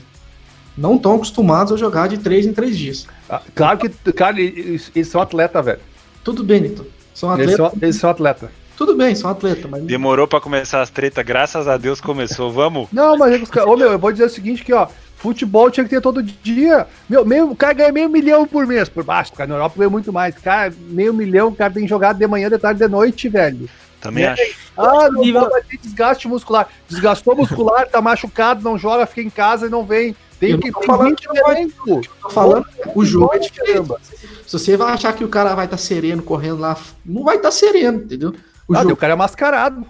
Não 0.77 0.95
estão 0.95 1.15
acostumados 1.15 1.73
a 1.73 1.77
jogar 1.77 2.07
de 2.07 2.17
3 2.17 2.45
em 2.45 2.53
3 2.53 2.77
dias. 2.77 3.07
Ah, 3.29 3.41
Claro 3.53 3.77
que, 3.77 3.89
cara, 4.13 4.39
eles, 4.39 4.89
eles 4.95 5.07
são 5.07 5.21
atleta, 5.21 5.61
velho. 5.61 5.79
Tudo 6.23 6.43
bem, 6.43 6.61
Nito. 6.61 6.85
São 7.13 7.33
Eles 7.37 7.53
atletas. 7.53 7.71
são, 7.71 7.79
eles 7.81 7.95
são 7.97 8.09
atleta. 8.09 8.51
Tudo 8.77 8.95
bem, 8.95 9.13
são 9.13 9.29
atletas, 9.29 9.69
mas. 9.69 9.83
Demorou 9.83 10.27
pra 10.27 10.39
começar 10.41 10.81
as 10.81 10.89
tretas, 10.89 11.23
graças 11.25 11.67
a 11.67 11.77
Deus 11.77 11.99
começou. 12.01 12.51
Vamos? 12.51 12.87
Não, 12.91 13.15
mas 13.17 13.39
os 13.43 13.49
caras- 13.49 13.69
ô 13.69 13.75
meu, 13.77 13.91
eu 13.91 13.99
vou 13.99 14.11
dizer 14.11 14.23
o 14.25 14.29
seguinte 14.29 14.61
aqui, 14.63 14.73
ó. 14.73 14.87
Futebol 15.21 15.69
tinha 15.69 15.83
que 15.83 15.89
ter 15.89 16.01
todo 16.01 16.23
dia. 16.23 16.87
Meu, 17.09 17.23
meio, 17.23 17.51
o 17.51 17.55
cara 17.55 17.73
ganha 17.73 17.91
meio 17.91 18.09
milhão 18.09 18.45
por 18.47 18.65
mês, 18.65 18.89
por 18.89 19.03
baixo. 19.03 19.31
Cara, 19.33 19.47
na 19.47 19.55
Europa 19.55 19.75
ganha 19.77 19.89
muito 19.89 20.11
mais. 20.11 20.33
Cara, 20.35 20.73
meio 20.89 21.13
milhão, 21.13 21.49
o 21.49 21.55
cara 21.55 21.71
tem 21.71 21.87
jogado 21.87 22.17
de 22.17 22.25
manhã, 22.27 22.49
de 22.49 22.57
tarde, 22.57 22.79
de 22.79 22.87
noite, 22.87 23.29
velho. 23.29 23.69
Também 23.99 24.23
É. 24.23 24.29
acho. 24.29 24.55
Ah, 24.75 25.09
não 25.11 25.21
Nível- 25.21 25.47
pode 25.47 25.67
ter 25.67 25.77
desgaste 25.77 26.27
muscular. 26.27 26.67
Desgastou 26.89 27.35
muscular, 27.35 27.87
tá 27.87 28.01
machucado, 28.01 28.63
não 28.63 28.77
joga, 28.79 29.05
fica 29.05 29.21
em 29.21 29.29
casa 29.29 29.67
e 29.67 29.69
não 29.69 29.85
vem. 29.85 30.15
Tem 30.39 30.51
Eu 30.53 30.57
que 30.59 30.71
tem 30.71 30.83
falando 30.87 31.09
20 31.09 31.21
que 31.21 31.27
não 31.27 31.43
vai- 31.43 32.01
falando, 32.31 32.65
o 32.95 33.05
jogo 33.05 33.31
é 33.35 33.37
diferente. 33.37 33.73
Caramba. 33.73 33.99
Se 34.47 34.57
você 34.57 34.75
vai 34.75 34.91
achar 34.93 35.13
que 35.13 35.23
o 35.23 35.27
cara 35.27 35.53
vai 35.53 35.65
estar 35.65 35.77
sereno 35.77 36.23
correndo 36.23 36.57
lá, 36.59 36.75
não 37.05 37.23
vai 37.23 37.35
estar 37.35 37.51
sereno, 37.51 37.99
entendeu? 37.99 38.33
O 38.67 38.75
Ah, 38.75 38.81
jogo. 38.81 38.93
o 38.93 38.97
cara 38.97 39.13
é 39.13 39.15
mascarado. 39.15 39.85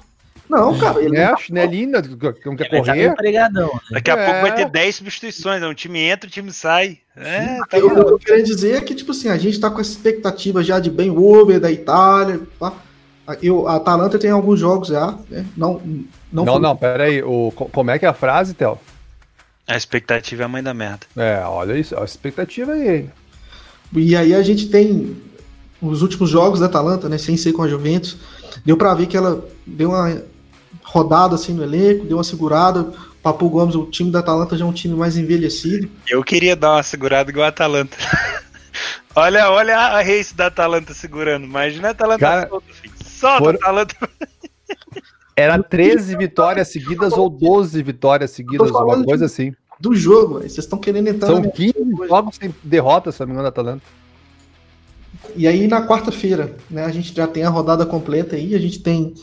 Não, 0.52 0.78
cara, 0.78 1.00
ele 1.02 1.12
Né? 1.18 1.30
não- 1.30 1.38
Chinelinho, 1.38 1.92
não 1.92 2.02
quer 2.02 2.66
Ele 2.66 2.80
estar 2.80 2.94
correr. 2.94 3.08
empregadão. 3.08 3.68
né? 3.74 3.80
Daqui 3.92 4.12
a 4.12 4.16
É. 4.18 4.26
pouco 4.26 4.42
vai 4.42 4.54
ter 4.56 4.70
10 4.70 4.96
substituições. 4.98 5.62
né? 5.62 5.68
Um 5.68 5.74
time 5.74 6.00
entra, 6.00 6.28
o 6.28 6.32
time 6.32 6.52
sai. 6.52 6.98
É, 7.16 7.58
tá 7.70 7.78
Eu, 7.78 7.90
eu 7.98 8.20
querendo 8.20 8.46
dizer 8.46 8.76
é 8.76 8.82
que, 8.82 8.94
tipo 8.94 9.12
assim, 9.12 9.30
a 9.30 9.38
gente 9.38 9.60
tá 9.60 9.70
com 9.72 9.80
essa 9.80 9.92
expectativa 9.92 10.62
já 10.62 10.80
de 10.80 10.90
bem 10.92 11.10
over 11.10 11.60
da 11.60 11.72
Itália. 11.72 12.42
Tá? 12.60 12.74
Eu, 13.42 13.66
a 13.68 13.78
Atalanta 13.78 14.20
tem 14.20 14.30
alguns 14.30 14.60
jogos 14.60 14.90
já, 14.90 15.18
né? 15.30 15.46
Não, 15.56 15.82
não, 16.32 16.44
Não, 16.46 16.60
não, 16.60 16.76
pera 16.76 17.06
aí. 17.06 17.24
O, 17.24 17.52
co- 17.56 17.70
como 17.70 17.90
é 17.92 17.98
que 17.98 18.06
é 18.06 18.10
a 18.10 18.14
frase, 18.14 18.54
Théo? 18.54 18.78
A 19.68 19.78
expectativa 19.78 20.42
é 20.42 20.46
a 20.46 20.50
mãe 20.50 20.62
da 20.62 20.74
merda. 20.74 21.06
É, 21.16 21.42
olha 21.46 21.78
isso, 21.78 21.96
olha 21.96 22.04
a 22.04 22.06
expectativa 22.06 22.74
aí. 22.74 23.08
E 23.96 24.16
aí 24.18 24.34
a 24.34 24.42
gente 24.42 24.68
tem 24.68 25.16
os 25.82 26.02
últimos 26.02 26.30
jogos 26.30 26.60
da 26.60 26.66
Atalanta, 26.66 27.08
né? 27.08 27.18
Sem 27.18 27.38
ser 27.38 27.54
com 27.54 27.62
a 27.64 27.68
Juventus. 27.70 28.18
Deu 28.66 28.76
pra 28.76 28.94
ver 28.94 29.06
que 29.08 29.16
ela 29.16 29.46
deu 29.66 29.90
uma 29.92 30.22
rodada 30.92 31.36
assim 31.36 31.54
no 31.54 31.64
elenco, 31.64 32.06
deu 32.06 32.18
uma 32.18 32.24
segurada. 32.24 32.94
Papu 33.24 33.50
Gomes, 33.50 33.76
o 33.76 33.86
time 33.86 34.12
da 34.12 34.20
Atalanta 34.20 34.58
já 34.58 34.66
é 34.66 34.68
um 34.68 34.74
time 34.74 34.96
mais 34.96 35.16
envelhecido. 35.16 35.90
Eu 36.10 36.24
queria 36.24 36.56
dar 36.56 36.74
uma 36.74 36.84
segurada 36.84 37.30
igual 37.30 37.46
a 37.46 37.50
Atalanta. 37.50 37.96
olha, 39.16 39.50
olha 39.50 39.78
a 39.78 40.02
race 40.02 40.36
da 40.36 40.48
Atalanta 40.48 40.94
segurando. 40.94 41.46
Imagina 41.46 41.90
a 41.90 41.92
Atalanta 41.92 42.20
Cara, 42.20 42.50
solta, 43.04 43.46
filho. 43.46 43.60
Atalanta. 43.62 43.96
Era 45.36 45.62
13 45.64 46.18
vitórias 46.18 46.68
seguidas 46.68 47.14
ou 47.14 47.30
12 47.30 47.82
vitórias 47.82 48.32
seguidas, 48.32 48.70
uma 48.70 49.04
coisa 49.04 49.26
assim. 49.26 49.54
Do 49.80 49.96
jogo, 49.96 50.40
vocês 50.40 50.58
estão 50.58 50.78
querendo 50.78 51.08
entrar 51.08 51.28
São 51.28 51.40
minha 51.40 51.52
15 51.52 51.74
jogos 52.08 52.36
sem 52.36 52.54
derrota, 52.64 53.12
se 53.12 53.20
não 53.22 53.28
me 53.28 53.34
engano, 53.34 53.44
da 53.44 53.50
Atalanta. 53.50 53.84
E 55.36 55.48
aí 55.48 55.68
na 55.68 55.88
quarta-feira, 55.88 56.56
né, 56.70 56.84
a 56.84 56.92
gente 56.92 57.16
já 57.16 57.28
tem 57.28 57.44
a 57.44 57.50
rodada 57.50 57.86
completa 57.86 58.36
aí, 58.36 58.54
a 58.54 58.60
gente 58.60 58.80
tem 58.80 59.14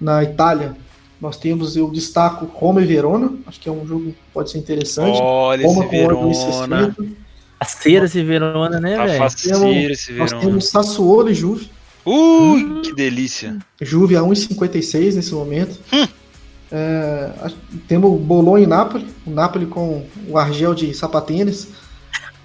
na 0.00 0.24
Itália, 0.24 0.74
nós 1.22 1.36
temos, 1.36 1.76
eu 1.76 1.88
destaco 1.88 2.46
Roma 2.46 2.82
e 2.82 2.84
Verona, 2.84 3.32
acho 3.46 3.60
que 3.60 3.68
é 3.68 3.72
um 3.72 3.86
jogo 3.86 4.06
que 4.06 4.16
pode 4.34 4.50
ser 4.50 4.58
interessante. 4.58 5.20
Olha 5.22 5.64
Roma 5.64 5.84
esse 5.84 5.90
Verona. 5.96 6.26
1,60. 6.26 7.08
Parceira 7.60 8.04
esse 8.06 8.24
Verona, 8.24 8.80
né, 8.80 8.96
Tá 8.96 9.04
velho? 9.06 9.18
faceiro 9.18 9.68
esse 9.92 10.12
Nós 10.14 10.30
Verona. 10.32 10.48
temos 10.48 10.68
Sassuolo 10.68 11.30
e 11.30 11.34
Juve. 11.34 11.70
Ui, 12.04 12.80
que 12.82 12.92
delícia. 12.92 13.56
Juve 13.80 14.16
a 14.16 14.20
1,56 14.20 15.14
nesse 15.14 15.32
momento. 15.32 15.78
Hum. 15.92 16.08
É, 16.72 17.30
temos 17.86 18.10
o 18.10 18.16
Bolonha 18.16 18.64
e 18.64 18.66
Napoli, 18.66 19.06
o 19.24 19.30
Napoli 19.30 19.66
com 19.66 20.04
o 20.26 20.36
Argel 20.36 20.74
de 20.74 20.92
Sapatênis. 20.92 21.68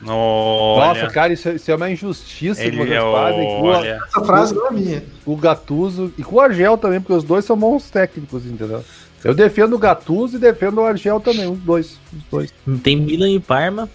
Olha, 0.05 1.01
Nossa, 1.01 1.07
cara, 1.07 1.33
isso, 1.33 1.49
é- 1.49 1.55
isso 1.55 1.71
é 1.71 1.75
uma 1.75 1.89
injustiça 1.89 2.63
ele 2.63 2.77
com 2.77 2.83
o 2.83 2.87
é, 2.87 2.95
e 2.95 2.99
olha. 2.99 3.99
Essa 4.07 4.23
frase 4.23 4.53
não 4.53 4.67
é 4.67 4.71
minha. 4.71 5.03
o 5.25 5.35
Gatuso 5.35 6.13
e 6.17 6.23
com 6.23 6.35
o 6.35 6.39
Argel 6.39 6.77
também, 6.77 7.01
porque 7.01 7.13
os 7.13 7.23
dois 7.23 7.45
são 7.45 7.57
bons 7.57 7.89
técnicos, 7.89 8.45
entendeu? 8.45 8.83
Eu 9.23 9.33
defendo 9.33 9.73
o 9.75 9.79
Gatuso 9.79 10.37
e 10.37 10.39
defendo 10.39 10.77
o 10.77 10.85
Argel 10.85 11.19
também, 11.19 11.49
os 11.49 11.57
dois. 11.59 11.97
Os 12.15 12.23
dois. 12.29 12.53
Tem 12.83 12.95
Milan 12.95 13.29
e 13.29 13.39
Parma. 13.39 13.89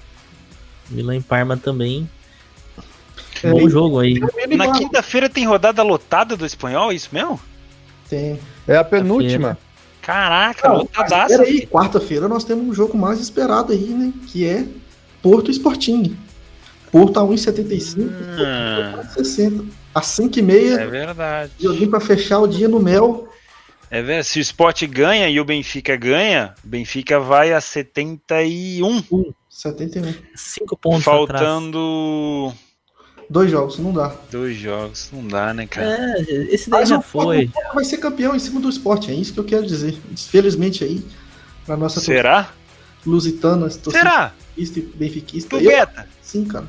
Milan 0.91 1.17
e 1.17 1.21
Parma 1.23 1.57
também. 1.57 2.09
É, 3.43 3.51
Bom 3.51 3.69
jogo 3.69 4.01
aí. 4.01 4.21
Na 4.57 4.73
quinta-feira 4.73 5.29
tem 5.29 5.47
rodada 5.47 5.83
lotada 5.83 6.37
do 6.37 6.45
espanhol, 6.45 6.91
é 6.91 6.95
isso 6.95 7.09
mesmo? 7.13 7.41
Tem. 8.09 8.39
É 8.67 8.77
a 8.77 8.85
penúltima. 8.85 9.57
Caraca, 10.01 10.73
lotadaça. 10.73 11.39
Peraí, 11.39 11.67
quarta-feira 11.67 12.29
nós 12.29 12.43
temos 12.45 12.67
um 12.67 12.75
jogo 12.75 12.99
mais 12.99 13.21
esperado 13.21 13.73
aí, 13.73 13.89
né? 13.89 14.13
Que 14.27 14.47
é 14.47 14.67
Porto 15.23 15.51
Sporting. 15.51 16.17
Porto 16.91 17.19
a 17.19 17.23
1,75, 17.23 18.01
Hum, 18.03 19.01
a 19.01 19.05
60. 19.05 19.65
Às 19.95 20.07
5h30, 20.07 20.79
é 20.79 20.87
verdade. 20.87 21.53
joguinho 21.61 21.89
pra 21.91 22.01
fechar 22.01 22.39
o 22.41 22.47
dia 22.47 22.69
no 22.69 22.81
Mel. 22.81 23.29
É 23.91 24.03
verdade. 24.03 24.27
Se 24.27 24.39
o 24.39 24.43
Sport 24.43 24.85
ganha 24.87 25.29
e 25.29 25.39
o 25.39 25.45
Benfica 25.45 25.97
ganha, 25.97 26.55
o 26.65 26.67
Benfica 26.69 27.21
vai 27.21 27.53
a 27.53 27.61
71. 27.61 29.03
71. 29.51 30.15
Cinco 30.35 30.77
pontos 30.77 31.07
atrás. 31.07 31.29
faltando 31.29 32.53
Dois 33.29 33.51
jogos, 33.51 33.79
não 33.79 33.93
dá. 33.93 34.15
dois 34.31 34.57
jogos. 34.57 35.09
Não 35.13 35.27
dá, 35.27 35.53
né, 35.55 35.67
cara? 35.67 35.87
É, 36.19 36.21
esse 36.55 36.69
daí 36.71 36.81
Mas 36.81 36.89
já 36.91 37.01
foi. 37.01 37.51
vai 37.75 37.85
ser 37.85 37.99
campeão 37.99 38.35
em 38.35 38.39
cima 38.39 38.61
do 38.61 38.69
esporte, 38.69 39.11
é 39.11 39.15
isso 39.15 39.33
que 39.35 39.41
eu 39.41 39.45
quero 39.45 39.67
dizer. 39.67 39.95
Felizmente 40.17 40.85
aí, 40.85 41.03
pra 41.67 41.77
nossa 41.77 42.01
Será? 42.01 42.45
torcida 42.45 42.63
lusitana, 43.07 43.69
torcida 43.71 43.91
Será? 43.99 44.33
Benfiquista 44.57 44.79
e 44.79 44.83
benfiquista. 44.83 45.51
Tu 45.59 45.65
eu- 45.65 45.71
beta? 45.71 46.09
Sim, 46.23 46.45
cara. 46.45 46.67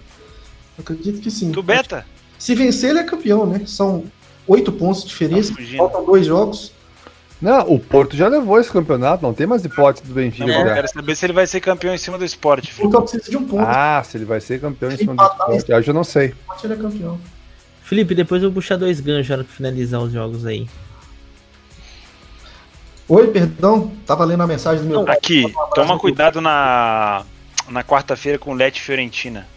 Eu 0.77 0.81
acredito 0.81 1.21
que 1.21 1.29
sim. 1.29 1.51
Tu 1.51 1.61
beta? 1.63 2.05
Se 2.39 2.55
vencer, 2.55 2.89
ele 2.91 2.99
é 2.99 3.03
campeão, 3.03 3.45
né? 3.45 3.61
São 3.65 4.03
oito 4.47 4.71
pontos 4.71 5.03
de 5.03 5.09
diferença, 5.09 5.53
Tá 5.55 5.61
faltam 5.77 6.05
dois 6.05 6.25
jogos. 6.25 6.71
Não, 7.41 7.61
o 7.73 7.77
Porto 7.79 8.15
já 8.15 8.27
levou 8.29 8.57
esse 8.59 8.71
campeonato, 8.71 9.21
não 9.21 9.33
tem 9.33 9.45
mais 9.45 9.65
hipótese 9.65 10.05
do 10.07 10.13
Benfica. 10.13 10.45
Não, 10.45 10.53
eu 10.53 10.61
ganhar. 10.63 10.75
quero 10.75 10.87
saber 10.87 11.15
se 11.15 11.25
ele 11.25 11.33
vai 11.33 11.45
ser 11.45 11.59
campeão 11.59 11.93
em 11.93 11.97
cima 11.97 12.17
do 12.17 12.23
Sport. 12.23 12.65
filho. 12.69 12.89
Eu 12.91 13.01
preciso 13.01 13.29
de 13.29 13.35
um 13.37 13.45
ponto. 13.45 13.63
Ah, 13.67 14.01
se 14.03 14.15
ele 14.17 14.23
vai 14.25 14.39
ser 14.39 14.61
campeão 14.61 14.89
em 14.91 14.97
cima 14.97 15.13
do 15.13 15.21
Empatar 15.23 15.51
Sport, 15.55 15.69
eu 15.69 15.81
já 15.83 15.93
não 15.93 16.03
sei. 16.05 16.27
O 16.27 16.31
esporte 16.31 16.65
ele 16.67 16.73
é 16.73 16.77
campeão. 16.77 17.19
Felipe, 17.83 18.15
depois 18.15 18.41
eu 18.41 18.49
vou 18.49 18.55
puxar 18.55 18.77
dois 18.77 19.01
ganchos 19.01 19.27
na 19.29 19.35
hora 19.35 19.43
de 19.43 19.49
finalizar 19.49 20.01
os 20.01 20.13
jogos 20.13 20.45
aí. 20.45 20.67
Oi, 23.09 23.27
perdão. 23.27 23.91
Tava 24.05 24.23
lendo 24.23 24.43
a 24.43 24.47
mensagem 24.47 24.83
do 24.83 24.89
meu 24.89 25.03
pai. 25.03 25.17
Aqui, 25.17 25.45
abraço 25.45 25.69
toma 25.75 25.99
cuidado 25.99 26.39
na, 26.39 27.25
na 27.69 27.83
quarta-feira 27.83 28.37
com 28.39 28.51
o 28.51 28.53
Leti 28.53 28.81
Fiorentina. 28.81 29.47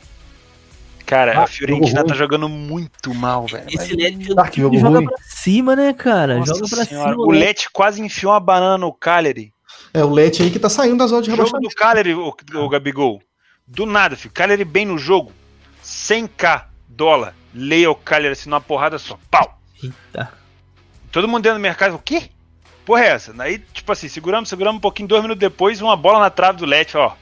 Cara, 1.04 1.38
Ah, 1.40 1.44
a 1.44 1.46
Fiorentina 1.46 2.04
tá 2.04 2.14
jogando 2.14 2.48
muito 2.48 3.14
mal, 3.14 3.46
velho. 3.46 3.64
Esse 3.68 3.94
Ah, 4.36 4.50
jogo 4.52 4.76
joga 4.78 4.98
ruim. 4.98 5.06
pra 5.06 5.16
cima, 5.22 5.76
né, 5.76 5.92
cara? 5.92 6.38
Nossa 6.38 6.54
joga 6.54 6.68
pra 6.68 6.84
senhora, 6.84 7.10
cima. 7.12 7.22
o 7.24 7.32
né? 7.32 7.38
Leti 7.38 7.70
quase 7.70 8.02
enfiou 8.02 8.32
uma 8.32 8.40
banana 8.40 8.76
no 8.78 8.92
Cagliari. 8.92 9.52
É 9.94 10.02
o 10.02 10.10
Lete 10.10 10.42
aí 10.42 10.50
que 10.50 10.58
tá 10.58 10.68
saindo 10.68 10.96
das 10.98 11.10
zonas 11.10 11.24
de 11.24 11.30
O 11.30 11.36
jogo 11.36 11.46
rebaixamento. 11.46 11.74
do 11.74 11.78
Cagliari, 11.78 12.14
o, 12.14 12.34
o 12.64 12.68
Gabigol. 12.68 13.22
Do 13.66 13.86
nada, 13.86 14.16
filho. 14.16 14.34
Cagliari 14.34 14.64
bem 14.64 14.84
no 14.84 14.98
jogo. 14.98 15.32
100k 15.84 16.64
dólar. 16.88 17.34
Leia 17.54 17.90
o 17.90 17.94
Cagliari 17.94 18.32
assim 18.32 18.50
numa 18.50 18.60
porrada 18.60 18.98
só. 18.98 19.16
Pau. 19.30 19.58
Eita. 19.82 20.32
Todo 21.12 21.28
mundo 21.28 21.42
dentro 21.44 21.58
do 21.58 21.62
mercado, 21.62 21.94
o 21.94 21.98
quê? 22.00 22.30
Porra 22.84 23.02
é 23.04 23.08
essa? 23.08 23.32
Daí, 23.32 23.58
tipo 23.72 23.90
assim, 23.92 24.08
seguramos, 24.08 24.48
seguramos 24.48 24.78
um 24.78 24.80
pouquinho, 24.80 25.08
dois 25.08 25.22
minutos 25.22 25.40
depois, 25.40 25.80
uma 25.80 25.96
bola 25.96 26.18
na 26.18 26.30
trave 26.30 26.58
do 26.58 26.66
Leti, 26.66 26.96
ó. 26.96 27.12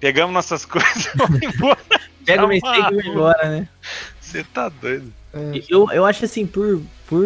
Pegamos 0.00 0.32
nossas 0.34 0.64
coisas, 0.66 1.08
vamos 1.14 1.40
embora. 1.42 1.78
Pega 2.24 2.44
o 2.44 2.48
mistake 2.48 2.92
e 2.92 2.96
vai 2.96 3.06
embora, 3.06 3.48
né? 3.50 3.68
Você 4.20 4.42
tá 4.44 4.68
doido. 4.68 5.12
É, 5.32 5.62
Eu, 5.68 5.88
eu 5.92 6.04
acho 6.04 6.24
assim, 6.24 6.46
por, 6.46 6.80
por 7.06 7.24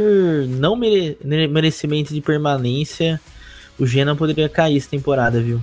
não 0.49 0.77
mere- 0.77 1.17
merecimento 1.23 2.13
de 2.13 2.21
permanência, 2.21 3.21
o 3.79 3.87
Gena 3.87 4.15
poderia 4.15 4.49
cair 4.49 4.77
essa 4.77 4.91
temporada, 4.91 5.41
viu? 5.41 5.61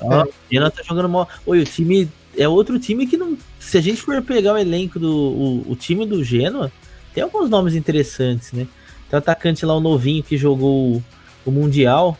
Ó, 0.00 0.22
O 0.24 0.28
Gena 0.50 0.70
tá 0.70 0.82
jogando 0.82 1.08
mal. 1.08 1.28
Oi, 1.44 1.60
o 1.60 1.64
time 1.64 2.08
é 2.38 2.46
outro 2.48 2.78
time 2.78 3.06
que 3.06 3.16
não. 3.16 3.36
Se 3.58 3.76
a 3.78 3.80
gente 3.80 4.00
for 4.00 4.20
pegar 4.22 4.54
o 4.54 4.58
elenco 4.58 4.98
do. 4.98 5.12
O, 5.12 5.72
o 5.72 5.76
time 5.76 6.06
do 6.06 6.22
Genoa, 6.22 6.70
tem 7.12 7.22
alguns 7.22 7.50
nomes 7.50 7.74
interessantes, 7.74 8.52
né? 8.52 8.66
Tem 9.10 9.16
o 9.16 9.18
atacante 9.18 9.66
lá, 9.66 9.74
o 9.76 9.80
novinho 9.80 10.22
que 10.22 10.36
jogou 10.36 10.96
o, 10.96 11.04
o 11.44 11.50
Mundial. 11.50 12.16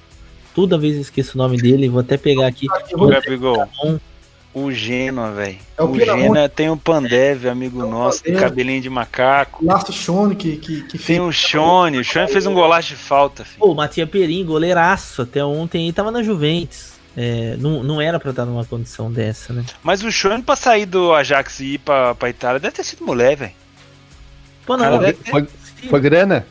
Toda 0.54 0.76
vez 0.78 0.94
eu 0.96 1.00
esqueço 1.00 1.36
o 1.36 1.38
nome 1.38 1.56
dele, 1.56 1.88
vou 1.88 2.00
até 2.00 2.16
pegar 2.16 2.46
aqui. 2.46 2.66
Ô, 2.94 3.06
Gabigol, 3.06 3.66
o 4.54 4.70
Genoa, 4.70 5.30
velho. 5.32 5.56
É 5.78 5.82
o 5.82 5.90
o. 5.90 5.98
Genoa 5.98 6.46
tem 6.48 6.68
o 6.68 6.76
Pandev, 6.76 7.46
amigo 7.48 7.80
É 7.80 7.84
o 7.84 7.88
nosso, 7.90 8.22
tem 8.22 8.34
Pandev. 8.34 8.48
cabelinho 8.50 8.82
de 8.82 8.90
macaco. 8.90 9.64
Last 9.64 9.90
Shone 9.92 10.34
que, 10.36 10.56
que, 10.58 10.82
que 10.82 10.98
Tem 10.98 11.00
fez. 11.00 11.20
o 11.20 11.32
Shone, 11.32 11.98
o 11.98 12.04
Shone 12.04 12.28
fez 12.30 12.44
um 12.46 12.52
golaço 12.52 12.88
de 12.88 12.96
falta, 12.96 13.44
filho. 13.44 13.60
Pô, 13.60 13.72
o 13.72 13.74
Matia 13.74 14.06
Perim, 14.06 14.44
goleiraço, 14.44 15.22
até 15.22 15.42
ontem 15.42 15.86
aí 15.86 15.92
tava 15.92 16.10
na 16.10 16.22
Juventus. 16.22 16.92
É, 17.16 17.56
não, 17.58 17.82
não 17.82 18.00
era 18.00 18.18
pra 18.20 18.30
estar 18.30 18.44
numa 18.44 18.64
condição 18.64 19.10
dessa, 19.10 19.52
né? 19.54 19.64
Mas 19.82 20.02
o 20.02 20.10
Shone 20.12 20.42
pra 20.42 20.56
sair 20.56 20.84
do 20.86 21.12
Ajax 21.14 21.60
e 21.60 21.74
ir 21.74 21.78
pra, 21.78 22.14
pra 22.14 22.28
Itália 22.30 22.60
deve 22.60 22.74
ter 22.74 22.84
sido 22.84 23.04
mulher, 23.06 23.36
velho. 23.36 23.52
Pô, 24.66 24.76
não, 24.76 24.84
Cara, 24.84 24.98
deve 24.98 25.12
deve- 25.18 25.30
Foi, 25.30 25.46
foi 25.88 26.00
grana? 26.00 26.46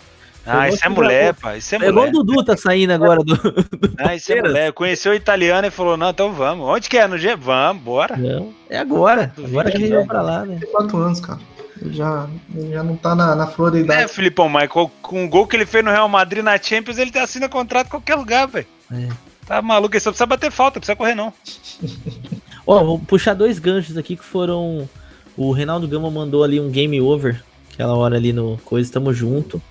Ah, 0.46 0.68
isso 0.70 0.84
é 0.84 0.90
mulher, 0.90 1.34
pai. 1.36 1.60
Isso 1.60 1.76
é 1.76 1.78
É 1.78 1.90
igual 1.90 2.06
o 2.06 2.10
mulher. 2.10 2.12
Dudu 2.12 2.44
tá 2.44 2.58
saindo 2.58 2.92
agora 2.92 3.24
do. 3.24 3.36
Ah, 3.98 4.16
isso 4.16 4.32
é 4.34 4.42
mulher. 4.42 4.72
Conheceu 4.74 5.12
o 5.12 5.16
italiano 5.16 5.68
e 5.68 5.72
falou: 5.72 5.96
não, 5.96 6.10
então 6.10 6.34
vamos. 6.34 6.68
Onde 6.68 6.90
que 6.90 6.98
é? 6.98 7.08
No 7.08 7.18
G? 7.18 7.36
Vamos, 7.36 7.84
bora. 7.84 8.18
Não, 8.18 8.52
é 8.70 8.78
agora. 8.80 9.32
Duvido 9.36 9.52
Agora 9.60 9.72
que 9.72 9.78
ele 9.78 9.96
vai 9.96 10.06
pra 10.06 10.22
lá, 10.22 10.46
né? 10.46 10.60
4 10.72 10.98
anos, 10.98 11.20
cara. 11.20 11.40
Ele 11.82 11.94
já, 11.94 12.28
ele 12.56 12.74
já 12.74 12.84
não 12.84 12.96
tá 12.96 13.16
na, 13.16 13.36
na 13.36 13.48
flor 13.48 13.72
da 13.72 13.78
É, 13.78 13.82
idade. 13.82 14.12
Filipão 14.14 14.48
Michael, 14.50 14.92
com 15.02 15.26
o 15.26 15.30
gol 15.30 15.48
que 15.48 15.56
ele 15.56 15.66
fez 15.66 15.84
no 15.84 15.90
Real 15.92 16.08
Madrid 16.10 16.44
na 16.44 16.58
Champions, 16.58 16.98
ele 16.98 17.12
assina 17.18 17.50
contrato 17.50 17.88
em 17.88 17.92
qualquer 17.92 18.16
lugar, 18.16 18.48
velho. 18.48 18.68
É. 18.92 19.08
Tá 19.48 19.62
maluco, 19.62 19.94
ele 19.94 20.00
só 20.00 20.12
precisa 20.12 20.26
bater 20.28 20.52
falta, 20.52 20.78
não 20.78 20.82
precisa 20.82 20.96
correr, 20.96 21.16
não. 21.16 21.34
Ó, 22.66 22.84
vou 22.84 23.00
puxar 23.00 23.34
dois 23.34 23.58
ganchos 23.60 23.98
aqui 23.98 24.16
que 24.16 24.24
foram. 24.24 24.88
O 25.36 25.52
Reinaldo 25.52 25.88
Gama 25.88 26.12
mandou 26.12 26.44
ali 26.44 26.60
um 26.60 26.70
game 26.70 27.02
over, 27.02 27.44
aquela 27.74 27.96
hora 27.96 28.16
ali 28.16 28.32
no 28.32 28.60
Coisa, 28.64 28.92
tamo 28.92 29.12
junto. 29.14 29.62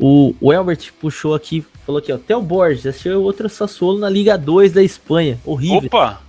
O, 0.00 0.34
o 0.40 0.52
Elbert 0.52 0.92
puxou 1.00 1.34
aqui, 1.34 1.64
falou 1.84 1.98
aqui, 1.98 2.10
ó, 2.12 2.16
Theo 2.18 2.40
Borges, 2.40 2.86
assistiu 2.86 3.22
outro 3.22 3.48
Sassuolo 3.48 3.98
na 3.98 4.08
Liga 4.08 4.38
2 4.38 4.72
da 4.72 4.82
Espanha. 4.82 5.38
Horrível. 5.44 5.88
Opa! 5.88 6.20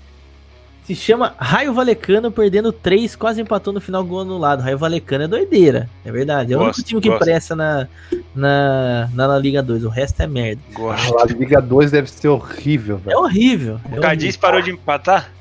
Se 0.84 0.95
chama 0.95 1.34
Raio 1.38 1.74
Valecano, 1.74 2.32
perdendo 2.32 2.74
3, 2.74 3.15
quase 3.15 3.39
empatou 3.39 3.72
no 3.72 3.80
final 3.80 4.03
gol 4.03 4.22
anulado. 4.22 4.61
Raio 4.61 4.78
Valecano 4.78 5.24
é 5.24 5.28
doideira, 5.28 5.89
é 6.03 6.11
verdade. 6.11 6.51
É 6.53 6.57
o 6.57 6.61
único 6.61 6.82
time 6.84 6.99
que 6.99 7.07
gosto. 7.07 7.24
presta 7.24 7.55
na, 7.55 7.88
na, 8.36 9.09
na, 9.13 9.28
La 9.28 9.38
Liga 9.39 9.61
2, 9.63 9.86
o 9.86 9.89
resto 9.89 10.19
é 10.22 10.28
merda. 10.28 10.61
Gosto. 10.74 11.17
A 11.19 11.26
Liga 11.26 11.61
2 11.61 11.91
deve 11.91 12.09
ser 12.09 12.28
horrível, 12.28 12.97
É 13.05 13.09
velho. 13.09 13.19
horrível. 13.19 13.74
É 13.76 13.78
O 13.78 13.82
horrível. 13.86 14.01
Cadiz 14.01 14.36
parou 14.36 14.61
de 14.61 14.72
empatar? 14.72 15.32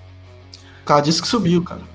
O 0.88 1.00
disse 1.00 1.22
que 1.22 1.26
subiu, 1.28 1.62
cara. 1.62 1.89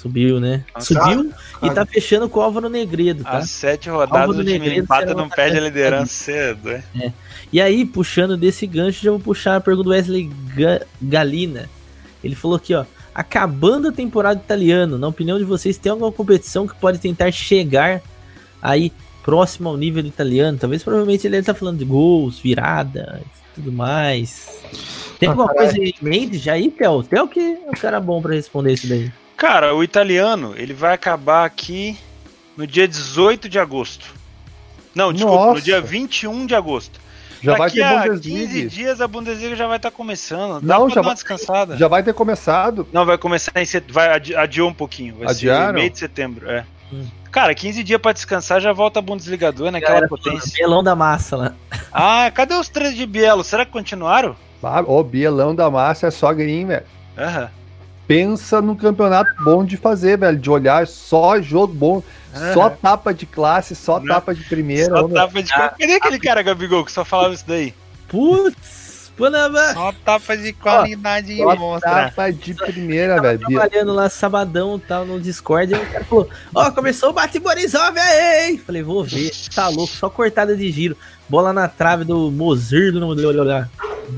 Subiu, 0.00 0.38
né? 0.40 0.64
Ah, 0.74 0.80
Subiu 0.80 1.30
e 1.56 1.60
cara. 1.60 1.74
tá 1.74 1.86
fechando 1.86 2.28
com 2.28 2.38
o 2.40 2.42
Álvaro 2.42 2.68
Negredo, 2.68 3.24
tá? 3.24 3.38
As 3.38 3.50
sete 3.50 3.88
rodadas 3.90 4.20
Álvaro 4.22 4.38
o 4.40 4.44
time 4.44 4.58
Negredo 4.58 4.82
empata 4.84 5.14
não 5.14 5.24
um 5.24 5.28
perde 5.28 5.58
a 5.58 5.60
liderança 5.60 6.12
cedo, 6.12 6.70
é? 6.70 6.82
E 7.52 7.60
aí, 7.60 7.84
puxando 7.84 8.36
desse 8.36 8.66
gancho, 8.66 9.02
já 9.02 9.10
vou 9.10 9.18
puxar 9.20 9.56
a 9.56 9.60
pergunta 9.60 9.84
do 9.84 9.90
Wesley 9.90 10.30
Ga- 10.54 10.82
Galina. 11.00 11.68
Ele 12.22 12.34
falou 12.34 12.56
aqui, 12.56 12.74
ó. 12.74 12.84
Acabando 13.14 13.88
a 13.88 13.92
temporada 13.92 14.38
italiana, 14.40 14.96
na 14.96 15.08
opinião 15.08 15.38
de 15.38 15.44
vocês, 15.44 15.76
tem 15.78 15.90
alguma 15.90 16.12
competição 16.12 16.66
que 16.68 16.74
pode 16.76 16.98
tentar 16.98 17.32
chegar 17.32 18.00
aí 18.62 18.92
próximo 19.24 19.68
ao 19.68 19.76
nível 19.76 20.02
do 20.02 20.08
italiano? 20.08 20.56
Talvez 20.58 20.82
provavelmente 20.84 21.26
ele 21.26 21.42
tá 21.42 21.52
falando 21.54 21.78
de 21.78 21.84
gols, 21.84 22.38
virada 22.38 23.20
e 23.24 23.54
tudo 23.56 23.72
mais. 23.72 24.62
Tem 25.18 25.28
Ah, 25.28 25.32
alguma 25.32 25.48
caralho. 25.48 25.72
coisa 25.74 25.84
em 25.84 25.94
mente 26.00 26.38
já 26.38 26.52
aí, 26.52 26.70
Theo? 26.70 27.02
Theo 27.02 27.26
que 27.26 27.40
é 27.40 27.70
o 27.70 27.80
cara 27.80 27.98
bom 27.98 28.22
pra 28.22 28.34
responder 28.34 28.74
isso 28.74 28.86
daí. 28.88 29.10
Cara, 29.38 29.74
o 29.74 29.82
italiano, 29.84 30.52
ele 30.56 30.74
vai 30.74 30.92
acabar 30.92 31.44
aqui 31.46 31.96
no 32.56 32.66
dia 32.66 32.86
18 32.86 33.48
de 33.48 33.58
agosto. 33.58 34.04
Não, 34.94 35.12
desculpa, 35.12 35.38
no 35.38 35.46
Nossa. 35.52 35.62
dia 35.62 35.80
21 35.80 36.44
de 36.44 36.54
agosto. 36.54 37.00
Já 37.40 37.52
vai 37.56 37.68
Daqui 37.68 37.76
ter 37.76 37.84
a 37.84 38.02
15 38.02 38.10
Bundesliga. 38.30 38.68
dias 38.68 39.00
a 39.00 39.06
Bundesliga 39.06 39.54
já 39.54 39.68
vai 39.68 39.76
estar 39.76 39.92
começando. 39.92 40.60
Dá 40.60 40.74
Não, 40.76 40.86
pra 40.86 40.88
já 40.88 40.94
dar 40.96 41.00
uma 41.02 41.06
vai- 41.06 41.14
descansada. 41.14 41.76
Já 41.76 41.86
vai 41.86 42.02
ter 42.02 42.12
começado. 42.12 42.88
Não, 42.92 43.06
vai 43.06 43.16
começar 43.16 43.52
em 43.54 43.64
setembro. 43.64 43.94
Vai 43.94 44.08
adi 44.12 44.34
adiou 44.34 44.68
um 44.68 44.74
pouquinho. 44.74 45.14
Vai 45.18 45.28
Adiaram? 45.28 45.66
ser 45.68 45.72
meio 45.72 45.90
de 45.90 45.98
setembro, 46.00 46.50
é. 46.50 46.64
Hum. 46.92 47.06
Cara, 47.30 47.54
15 47.54 47.84
dias 47.84 48.00
pra 48.00 48.10
descansar 48.12 48.60
já 48.60 48.72
volta 48.72 48.98
a 48.98 49.02
Bundesliga 49.02 49.52
2 49.52 49.70
naquela 49.70 49.92
Galera 50.00 50.08
potência. 50.08 50.50
Belão 50.58 50.82
da 50.82 50.96
massa 50.96 51.36
lá. 51.36 51.54
Ah, 51.92 52.28
cadê 52.34 52.54
os 52.54 52.68
três 52.68 52.96
de 52.96 53.06
Bielo? 53.06 53.44
Será 53.44 53.64
que 53.64 53.70
continuaram? 53.70 54.34
Ah, 54.60 54.80
Ô, 54.84 55.04
Bielão 55.04 55.54
da 55.54 55.70
Massa 55.70 56.08
é 56.08 56.10
só 56.10 56.32
green, 56.32 56.66
velho. 56.66 56.84
Aham. 57.16 57.50
Pensa 58.08 58.62
num 58.62 58.74
campeonato 58.74 59.30
bom 59.44 59.62
de 59.62 59.76
fazer, 59.76 60.18
velho. 60.18 60.38
De 60.38 60.50
olhar 60.50 60.86
só 60.86 61.40
jogo 61.40 61.74
bom. 61.74 62.02
Só 62.54 62.70
tapa 62.70 63.12
de 63.12 63.26
classe, 63.26 63.74
só 63.74 64.00
Não. 64.00 64.06
tapa 64.06 64.34
de 64.34 64.42
primeira. 64.44 64.96
Só 64.96 65.06
meu. 65.06 65.14
tava 65.14 65.42
de... 65.42 65.50
Cadê 65.50 65.94
aquele 65.94 66.18
cara, 66.18 66.42
Gabigol, 66.42 66.84
que 66.84 66.92
só 66.92 67.04
falava 67.04 67.34
isso 67.34 67.44
daí? 67.46 67.74
Putz, 68.08 69.12
Panamá. 69.16 69.74
Só 69.74 69.92
tapa 70.04 70.36
de 70.36 70.52
qualidade 70.52 71.32
e 71.32 71.38
Só 71.38 71.56
mostra. 71.56 71.90
tapa 71.90 72.32
de 72.32 72.54
primeira, 72.54 73.20
velho. 73.20 73.40
Trabalhando 73.40 73.92
lá 73.92 74.08
sabadão 74.08 74.78
tal 74.78 75.04
no 75.04 75.20
Discord, 75.20 75.74
aí 75.74 75.82
o 75.82 75.86
cara 75.92 76.04
falou: 76.04 76.28
Ó, 76.54 76.70
começou 76.70 77.10
o 77.10 77.12
bate 77.12 77.38
Borisov 77.38 77.98
aí! 77.98 78.56
Falei, 78.58 78.82
vou 78.82 79.04
ver, 79.04 79.30
tá 79.54 79.68
louco, 79.68 79.92
só 79.92 80.08
cortada 80.08 80.56
de 80.56 80.70
giro. 80.70 80.96
Bola 81.28 81.52
na 81.52 81.68
trave 81.68 82.04
do 82.04 82.30
Mozirdo, 82.30 83.00
não 83.00 83.14
deu 83.14 83.28
olhar. 83.28 83.68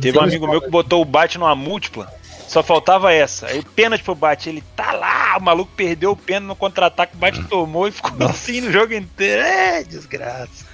Teve 0.01 0.19
um 0.19 0.23
amigo 0.23 0.47
meu 0.47 0.61
que 0.61 0.71
botou 0.71 1.03
o 1.03 1.05
bate 1.05 1.39
numa 1.39 1.57
múltipla. 1.57 2.20
Só 2.51 2.65
faltava 2.65 3.13
essa. 3.13 3.47
Aí 3.47 3.61
o 3.61 3.65
pênalti 3.65 4.03
pro 4.03 4.13
bate. 4.13 4.49
Ele 4.49 4.61
tá 4.75 4.91
lá, 4.91 5.39
o 5.39 5.41
maluco 5.41 5.71
perdeu 5.77 6.11
o 6.11 6.17
pênalti 6.17 6.49
no 6.49 6.57
contra-ataque, 6.57 7.15
o 7.15 7.19
bate 7.19 7.45
tomou 7.45 7.87
e 7.87 7.93
ficou 7.93 8.27
assim 8.27 8.61
no 8.61 8.73
jogo 8.73 8.93
inteiro. 8.93 9.41
É, 9.41 9.85
desgraça. 9.85 10.67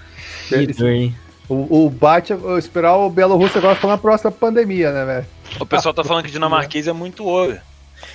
Que 0.49 0.69
dor, 0.69 0.89
hein? 0.89 1.15
O, 1.47 1.85
o 1.85 1.91
bate, 1.91 2.33
eu 2.33 2.57
esperar 2.57 2.97
o 2.97 3.11
Bielorrússia 3.11 3.59
agora 3.59 3.75
ficar 3.75 3.89
na 3.89 3.99
próxima 3.99 4.33
pandemia, 4.33 4.91
né, 4.91 5.05
velho? 5.05 5.27
O 5.61 5.67
pessoal 5.67 5.93
tá 5.93 6.03
falando 6.03 6.25
que 6.25 6.31
dinamarquês 6.31 6.89
é 6.89 6.95
muito 6.95 7.27
over. 7.27 7.61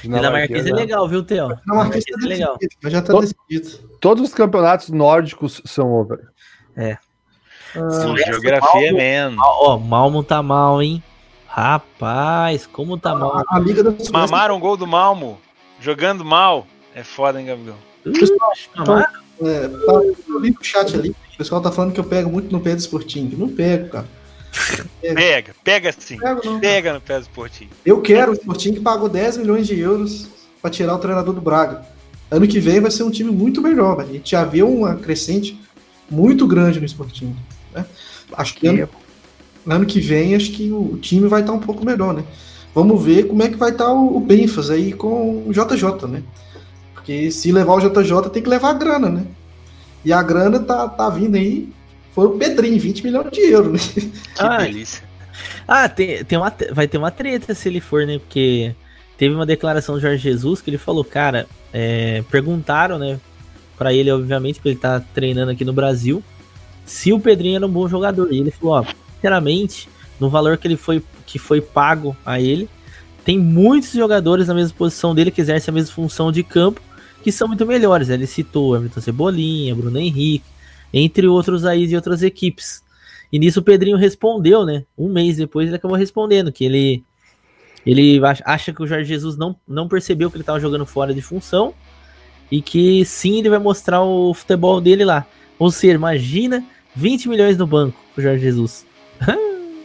Dinamarquês 0.02 0.66
é 0.66 0.74
legal, 0.74 1.08
viu, 1.08 1.22
Theo? 1.22 1.50
Já 1.50 1.56
tá 1.56 1.62
Dinamarquês 1.62 2.06
é 2.08 2.28
legal. 2.28 2.58
mas 2.82 2.92
já 2.92 3.02
tá 3.04 3.14
decidido. 3.14 3.90
Todos 4.00 4.24
os 4.24 4.34
campeonatos 4.34 4.90
nórdicos 4.90 5.62
são 5.66 5.94
over. 5.94 6.20
São 7.74 7.92
Suécia, 8.08 8.34
geografia 8.34 8.92
Malmo. 8.92 8.98
mesmo. 8.98 9.38
Ó, 9.40 9.76
ó, 9.76 9.78
Malmo 9.78 10.24
tá 10.24 10.42
mal, 10.42 10.82
hein? 10.82 11.04
Rapaz, 11.54 12.66
como 12.66 12.98
tá 12.98 13.14
mal. 13.14 13.40
A, 13.40 13.58
a 13.58 13.60
Liga 13.60 13.84
da 13.84 13.92
Suécia 13.92 14.14
Mamaram 14.14 14.56
o 14.56 14.60
gol 14.60 14.78
do 14.78 14.88
Malmo. 14.88 15.38
Jogando 15.82 16.24
mal. 16.24 16.66
É 16.96 17.04
foda, 17.04 17.42
hein, 17.42 17.48
Gabriel? 17.48 17.76
É, 18.06 19.68
tá, 19.68 19.94
eu 20.30 20.40
li 20.40 20.52
no 20.52 20.64
chat 20.64 20.96
ali, 20.96 21.10
o 21.10 21.38
pessoal 21.38 21.62
tá 21.62 21.70
falando 21.70 21.94
que 21.94 22.00
eu 22.00 22.06
pego 22.06 22.30
muito 22.30 22.50
no 22.54 22.62
pé 22.62 22.74
do 22.74 22.80
Sporting. 22.80 23.36
Não 23.38 23.50
pego, 23.50 23.90
cara. 23.90 24.08
Pega, 25.02 25.56
pega 25.64 25.92
sim. 25.92 26.16
Não 26.16 26.36
pego, 26.36 26.42
não. 26.46 26.60
Pega 26.60 26.94
no 26.94 27.02
pé 27.02 27.20
do 27.20 27.24
esportivo. 27.24 27.72
Eu 27.86 28.02
quero 28.02 28.32
o 28.32 28.34
Sporting 28.34 28.74
que 28.74 28.80
pagou 28.80 29.10
10 29.10 29.38
milhões 29.38 29.68
de 29.68 29.78
euros 29.80 30.28
pra 30.62 30.70
tirar 30.70 30.96
o 30.96 31.00
treinador 31.00 31.34
do 31.34 31.42
Braga. 31.42 31.86
Ano 32.30 32.48
que 32.48 32.60
vem 32.60 32.80
vai 32.80 32.92
ser 32.92 33.04
um 33.04 33.12
time 33.12 33.32
muito 33.32 33.62
melhor, 33.62 33.98
velho. 33.98 34.10
A 34.10 34.14
gente 34.14 34.32
já 34.32 34.44
viu 34.44 34.70
uma 34.70 34.96
crescente 34.96 35.60
muito 36.10 36.46
grande 36.48 36.80
no 36.80 36.86
Sporting. 36.86 37.36
Né? 37.74 37.86
Acho 38.34 38.56
que 38.56 38.68
ano, 38.68 38.90
ano 39.66 39.86
que 39.86 40.00
vem 40.00 40.36
acho 40.36 40.52
que 40.52 40.72
o, 40.72 40.98
time 40.98 41.28
vai 41.28 41.42
estar 41.42 41.54
um 41.54 41.60
pouco 41.60 41.86
melhor, 41.86 42.14
né? 42.14 42.24
Vamos 42.74 43.04
ver 43.04 43.28
como 43.28 43.44
é 43.44 43.50
que 43.50 43.58
vai 43.58 43.72
estar 43.72 43.92
o, 43.92 44.18
o 44.18 44.20
Benfas 44.20 44.70
aí 44.70 44.94
com 44.94 45.44
o 45.46 45.52
JJ, 45.52 46.08
né? 46.08 46.24
Porque 46.94 47.32
se 47.32 47.52
levar 47.52 47.74
o 47.74 47.80
JJ 47.80 48.30
tem 48.32 48.42
que 48.44 48.50
levar 48.50 48.70
a 48.70 48.74
grana, 48.74 49.10
né? 49.10 49.26
E 50.04 50.14
a 50.14 50.22
grana 50.22 50.60
tá, 50.60 50.88
tá 50.88 51.10
vindo 51.10 51.36
aí. 51.36 51.70
Foi 52.14 52.28
o 52.28 52.32
Pedrinho, 52.32 52.80
20 52.80 53.04
milhões 53.04 53.32
de 53.32 53.42
euros, 53.42 53.96
né? 53.96 54.12
Ai. 54.40 54.66
delícia. 54.72 55.04
Ah, 55.68 55.88
tem, 55.88 56.24
tem 56.26 56.38
uma, 56.38 56.54
vai 56.74 56.88
ter 56.88 56.98
uma 56.98 57.12
treta 57.12 57.54
se 57.54 57.70
ele 57.70 57.80
for, 57.80 58.06
né? 58.06 58.20
Porque 58.20 58.76
teve 59.18 59.34
uma 59.34 59.46
declaração 59.46 59.96
do 59.96 60.02
Jorge 60.02 60.18
Jesus 60.18 60.62
que 60.62 60.70
ele 60.70 60.78
falou, 60.78 61.04
cara, 61.04 61.48
é, 61.72 62.24
perguntaram, 62.30 62.98
né, 62.98 63.20
pra 63.78 63.94
ele, 63.94 64.12
obviamente, 64.12 64.56
porque 64.56 64.70
ele 64.70 64.78
tá 64.78 65.00
treinando 65.00 65.52
aqui 65.52 65.64
no 65.64 65.74
Brasil, 65.74 66.24
se 66.86 67.14
o 67.14 67.20
Pedrinho 67.20 67.56
era 67.56 67.66
um 67.66 67.72
bom 67.72 67.88
jogador. 67.88 68.32
E 68.32 68.40
ele 68.40 68.52
falou, 68.52 68.76
ó, 68.76 68.86
sinceramente, 69.22 69.88
no 70.20 70.30
valor 70.30 70.58
que 70.58 70.68
ele 70.68 70.76
foi, 70.76 71.02
que 71.28 71.38
foi 71.38 71.62
pago 71.62 72.18
a 72.26 72.42
ele, 72.42 72.68
tem 73.24 73.38
muitos 73.38 73.92
jogadores 73.92 74.48
na 74.48 74.54
mesma 74.56 74.76
posição 74.76 75.14
dele 75.14 75.30
que 75.30 75.40
exercem 75.42 75.72
a 75.72 75.76
mesma 75.76 75.94
função 75.94 76.32
de 76.32 76.44
campo, 76.44 76.82
que 77.24 77.32
são 77.32 77.48
muito 77.48 77.66
melhores. 77.68 78.10
Ele 78.10 78.26
citou 78.26 78.76
Everton 78.76 79.00
Cebolinha, 79.00 79.76
Bruno 79.76 80.00
Henrique, 80.00 80.44
entre 80.92 81.28
outros 81.28 81.66
aí 81.66 81.86
de 81.86 81.96
outras 81.96 82.24
equipes. 82.24 82.84
E 83.32 83.38
nisso 83.38 83.60
o 83.60 83.64
Pedrinho 83.64 83.96
respondeu, 83.96 84.66
né? 84.66 84.84
Um 84.98 85.08
mês 85.08 85.38
depois 85.38 85.68
ele 85.68 85.76
acabou 85.76 85.96
respondendo 85.96 86.52
que 86.52 86.66
ele 86.66 87.04
ele 87.86 88.24
ach- 88.26 88.42
acha 88.46 88.74
que 88.74 88.82
o 88.84 88.88
Jorge 88.88 89.06
Jesus 89.08 89.38
não, 89.38 89.56
não 89.68 89.88
percebeu 89.88 90.30
que 90.30 90.36
ele 90.36 90.44
estava 90.44 90.60
jogando 90.60 90.86
fora 90.86 91.14
de 91.14 91.22
função 91.22 91.74
e 92.52 92.62
que 92.62 93.04
sim 93.06 93.40
ele 93.40 93.50
vai 93.50 93.58
mostrar 93.58 94.04
o 94.04 94.34
futebol 94.34 94.80
dele 94.82 95.06
lá. 95.06 95.26
Ou 95.58 95.72
seja, 95.72 95.94
imagina 95.94 96.64
20 96.96 97.30
milhões 97.30 97.58
no 97.58 97.66
banco 97.66 97.98
pro 98.14 98.22
Jorge 98.24 98.44
Jesus. 98.44 98.86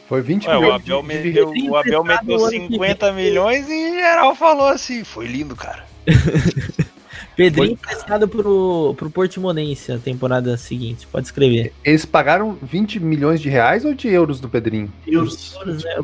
Foi 0.09 0.23
20 0.23 0.47
Ué, 0.47 0.57
o 0.57 0.61
milhões. 0.61 0.75
Abel, 0.83 1.03
de- 1.03 1.09
meteu, 1.09 1.53
o 1.69 1.77
Abel 1.77 2.05
meteu 2.05 2.39
50 2.49 3.13
milhões 3.13 3.69
e 3.69 3.93
geral 3.95 4.35
falou 4.35 4.69
assim: 4.69 5.03
foi 5.05 5.27
lindo, 5.27 5.57
cara. 5.57 5.85
Pedrinho 7.37 7.73
emprestado 7.73 8.27
pro, 8.27 8.95
pro 8.97 9.11
Portimonense 9.11 9.93
a 9.93 9.99
temporada 9.99 10.57
seguinte. 10.57 11.07
Pode 11.07 11.27
escrever. 11.27 11.73
Eles 11.85 12.07
pagaram 12.07 12.57
20 12.63 12.99
milhões 12.99 13.41
de 13.41 13.51
reais 13.51 13.85
ou 13.85 13.93
de 13.93 14.09
euros 14.09 14.41
do 14.41 14.49
Pedrinho? 14.49 14.91
Euros. 15.07 15.55
né? 15.67 16.03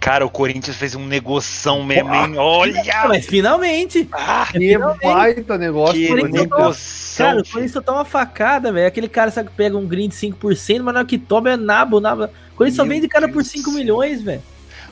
Cara, 0.00 0.24
o 0.24 0.30
Corinthians 0.30 0.76
fez 0.76 0.94
um 0.94 1.04
negoção 1.06 1.84
mesmo, 1.84 2.14
hein? 2.14 2.36
Olha! 2.38 2.82
Mas 3.08 3.26
finalmente! 3.26 4.08
Ah, 4.12 4.48
Que 4.50 4.76
baita 5.02 5.58
negócio. 5.58 5.94
que 5.94 6.08
Corinthians. 6.08 6.32
negoção! 6.32 7.26
Cara, 7.26 7.40
o. 7.40 7.44
Corinthians 7.44 7.72
só 7.72 7.80
toma 7.82 8.04
facada, 8.04 8.72
velho. 8.72 8.86
Aquele 8.88 9.08
cara 9.08 9.30
sabe 9.30 9.50
que 9.50 9.56
pega 9.56 9.76
um 9.76 9.86
green 9.86 10.08
de 10.08 10.14
5%, 10.14 10.82
mas 10.82 10.94
na 10.94 11.00
hora 11.00 11.04
que 11.08 11.18
toma 11.18 11.50
é 11.50 11.56
nabo, 11.56 12.00
nabo. 12.00 12.24
O 12.24 12.28
Corinthians 12.56 12.76
só 12.76 12.84
vende 12.86 13.06
cara 13.06 13.28
por 13.28 13.42
Deus 13.42 13.48
5 13.48 13.64
do 13.64 13.70
céu. 13.70 13.78
milhões, 13.78 14.22
velho. 14.22 14.42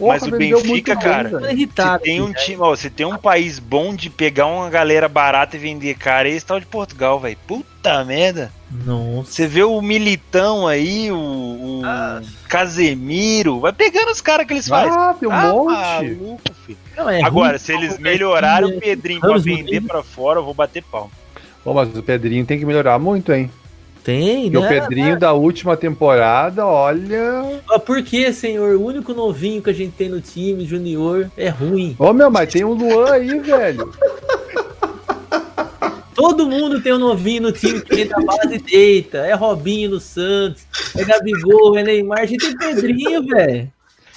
Mas 0.00 0.22
o 0.22 0.30
Benfica, 0.30 0.94
bem, 0.94 1.02
cara, 1.04 1.52
irritado. 1.52 1.98
Se 2.04 2.10
tem 2.10 2.20
um 2.20 2.32
time, 2.32 2.58
ó, 2.62 2.76
se 2.76 2.88
tem 2.90 3.04
um 3.06 3.16
país 3.16 3.58
bom 3.58 3.94
de 3.94 4.08
pegar 4.08 4.46
uma 4.46 4.70
galera 4.70 5.08
barata 5.08 5.56
e 5.56 5.58
vender 5.58 5.94
cara, 5.96 6.28
é 6.28 6.32
esse 6.32 6.46
tal 6.46 6.60
de 6.60 6.66
Portugal, 6.66 7.18
velho. 7.18 7.36
Puta 7.46 8.04
merda. 8.04 8.52
Nossa. 8.70 9.30
Você 9.32 9.46
vê 9.46 9.62
o 9.64 9.80
Militão 9.80 10.66
aí, 10.68 11.10
o, 11.10 11.16
o 11.16 11.82
Ah. 11.84 12.20
Casemiro, 12.48 13.60
vai 13.60 13.72
pegando 13.72 14.10
os 14.10 14.20
caras 14.20 14.46
que 14.46 14.52
eles 14.52 14.68
fazem. 14.68 14.92
Ah, 14.92 15.14
tem 15.18 15.28
um 15.28 15.32
Ah, 15.32 15.52
monte. 15.52 15.72
maluco, 15.74 16.40
filho. 16.66 16.78
Não, 16.96 17.08
é 17.10 17.22
Agora, 17.22 17.50
ruim, 17.52 17.58
se 17.58 17.72
eles 17.72 17.98
melhorarem 17.98 18.76
o 18.76 18.80
Pedrinho 18.80 19.20
pra 19.20 19.38
vender 19.38 19.80
pra 19.82 20.02
fora, 20.02 20.38
eu 20.40 20.44
vou 20.44 20.54
bater 20.54 20.82
pau. 20.82 21.10
Pô, 21.64 21.74
mas 21.74 21.94
o 21.96 22.02
Pedrinho 22.02 22.44
tem 22.46 22.58
que 22.58 22.64
melhorar 22.66 22.98
muito, 22.98 23.32
hein? 23.32 23.50
Tem, 24.08 24.48
o 24.56 24.62
né? 24.62 24.68
Pedrinho 24.68 25.18
da 25.18 25.34
última 25.34 25.76
temporada, 25.76 26.66
olha. 26.66 27.60
Ah, 27.68 27.78
Por 27.78 28.02
que, 28.02 28.32
senhor? 28.32 28.76
O 28.76 28.86
único 28.86 29.12
novinho 29.12 29.60
que 29.60 29.68
a 29.68 29.72
gente 29.74 29.92
tem 29.92 30.08
no 30.08 30.18
time, 30.18 30.64
junior, 30.64 31.30
é 31.36 31.50
ruim. 31.50 31.94
Ô 31.98 32.10
meu, 32.14 32.30
mas 32.30 32.50
tem 32.50 32.64
o 32.64 32.72
Luan 32.72 33.12
aí, 33.12 33.38
velho. 33.38 33.92
Todo 36.14 36.48
mundo 36.48 36.80
tem 36.80 36.94
um 36.94 36.98
novinho 36.98 37.42
no 37.42 37.52
time 37.52 37.82
que 37.82 38.00
entra 38.00 38.16
a 38.16 38.24
base 38.24 38.54
e 38.54 38.58
deita. 38.58 39.18
É 39.18 39.34
Robinho 39.34 39.90
no 39.90 40.00
Santos, 40.00 40.66
é 40.96 41.04
Gabigol, 41.04 41.76
é 41.76 41.82
Neymar. 41.82 42.20
A 42.20 42.26
gente 42.26 42.56
tem 42.56 42.56
Pedrinho, 42.56 43.26
velho. 43.26 43.70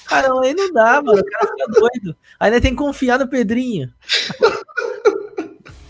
Ah, 0.09 0.21
não, 0.21 0.39
aí 0.39 0.53
não 0.53 0.71
dá, 0.71 1.01
mano. 1.01 1.19
O 1.19 1.25
cara 1.25 1.51
fica 1.51 1.67
doido. 1.67 2.15
Ainda 2.39 2.61
tem 2.61 2.71
que 2.71 2.77
confiar 2.77 3.19
no 3.19 3.27
Pedrinho. 3.27 3.91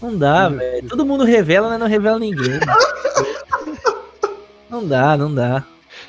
Não 0.02 0.18
dá, 0.18 0.50
velho. 0.50 0.90
Todo 0.90 1.06
mundo 1.06 1.24
revela, 1.24 1.70
mas 1.70 1.80
não 1.80 1.86
revela 1.86 2.18
ninguém. 2.18 2.60
Não 4.72 4.88
dá, 4.88 5.18
não 5.18 5.36
dá. 5.36 5.66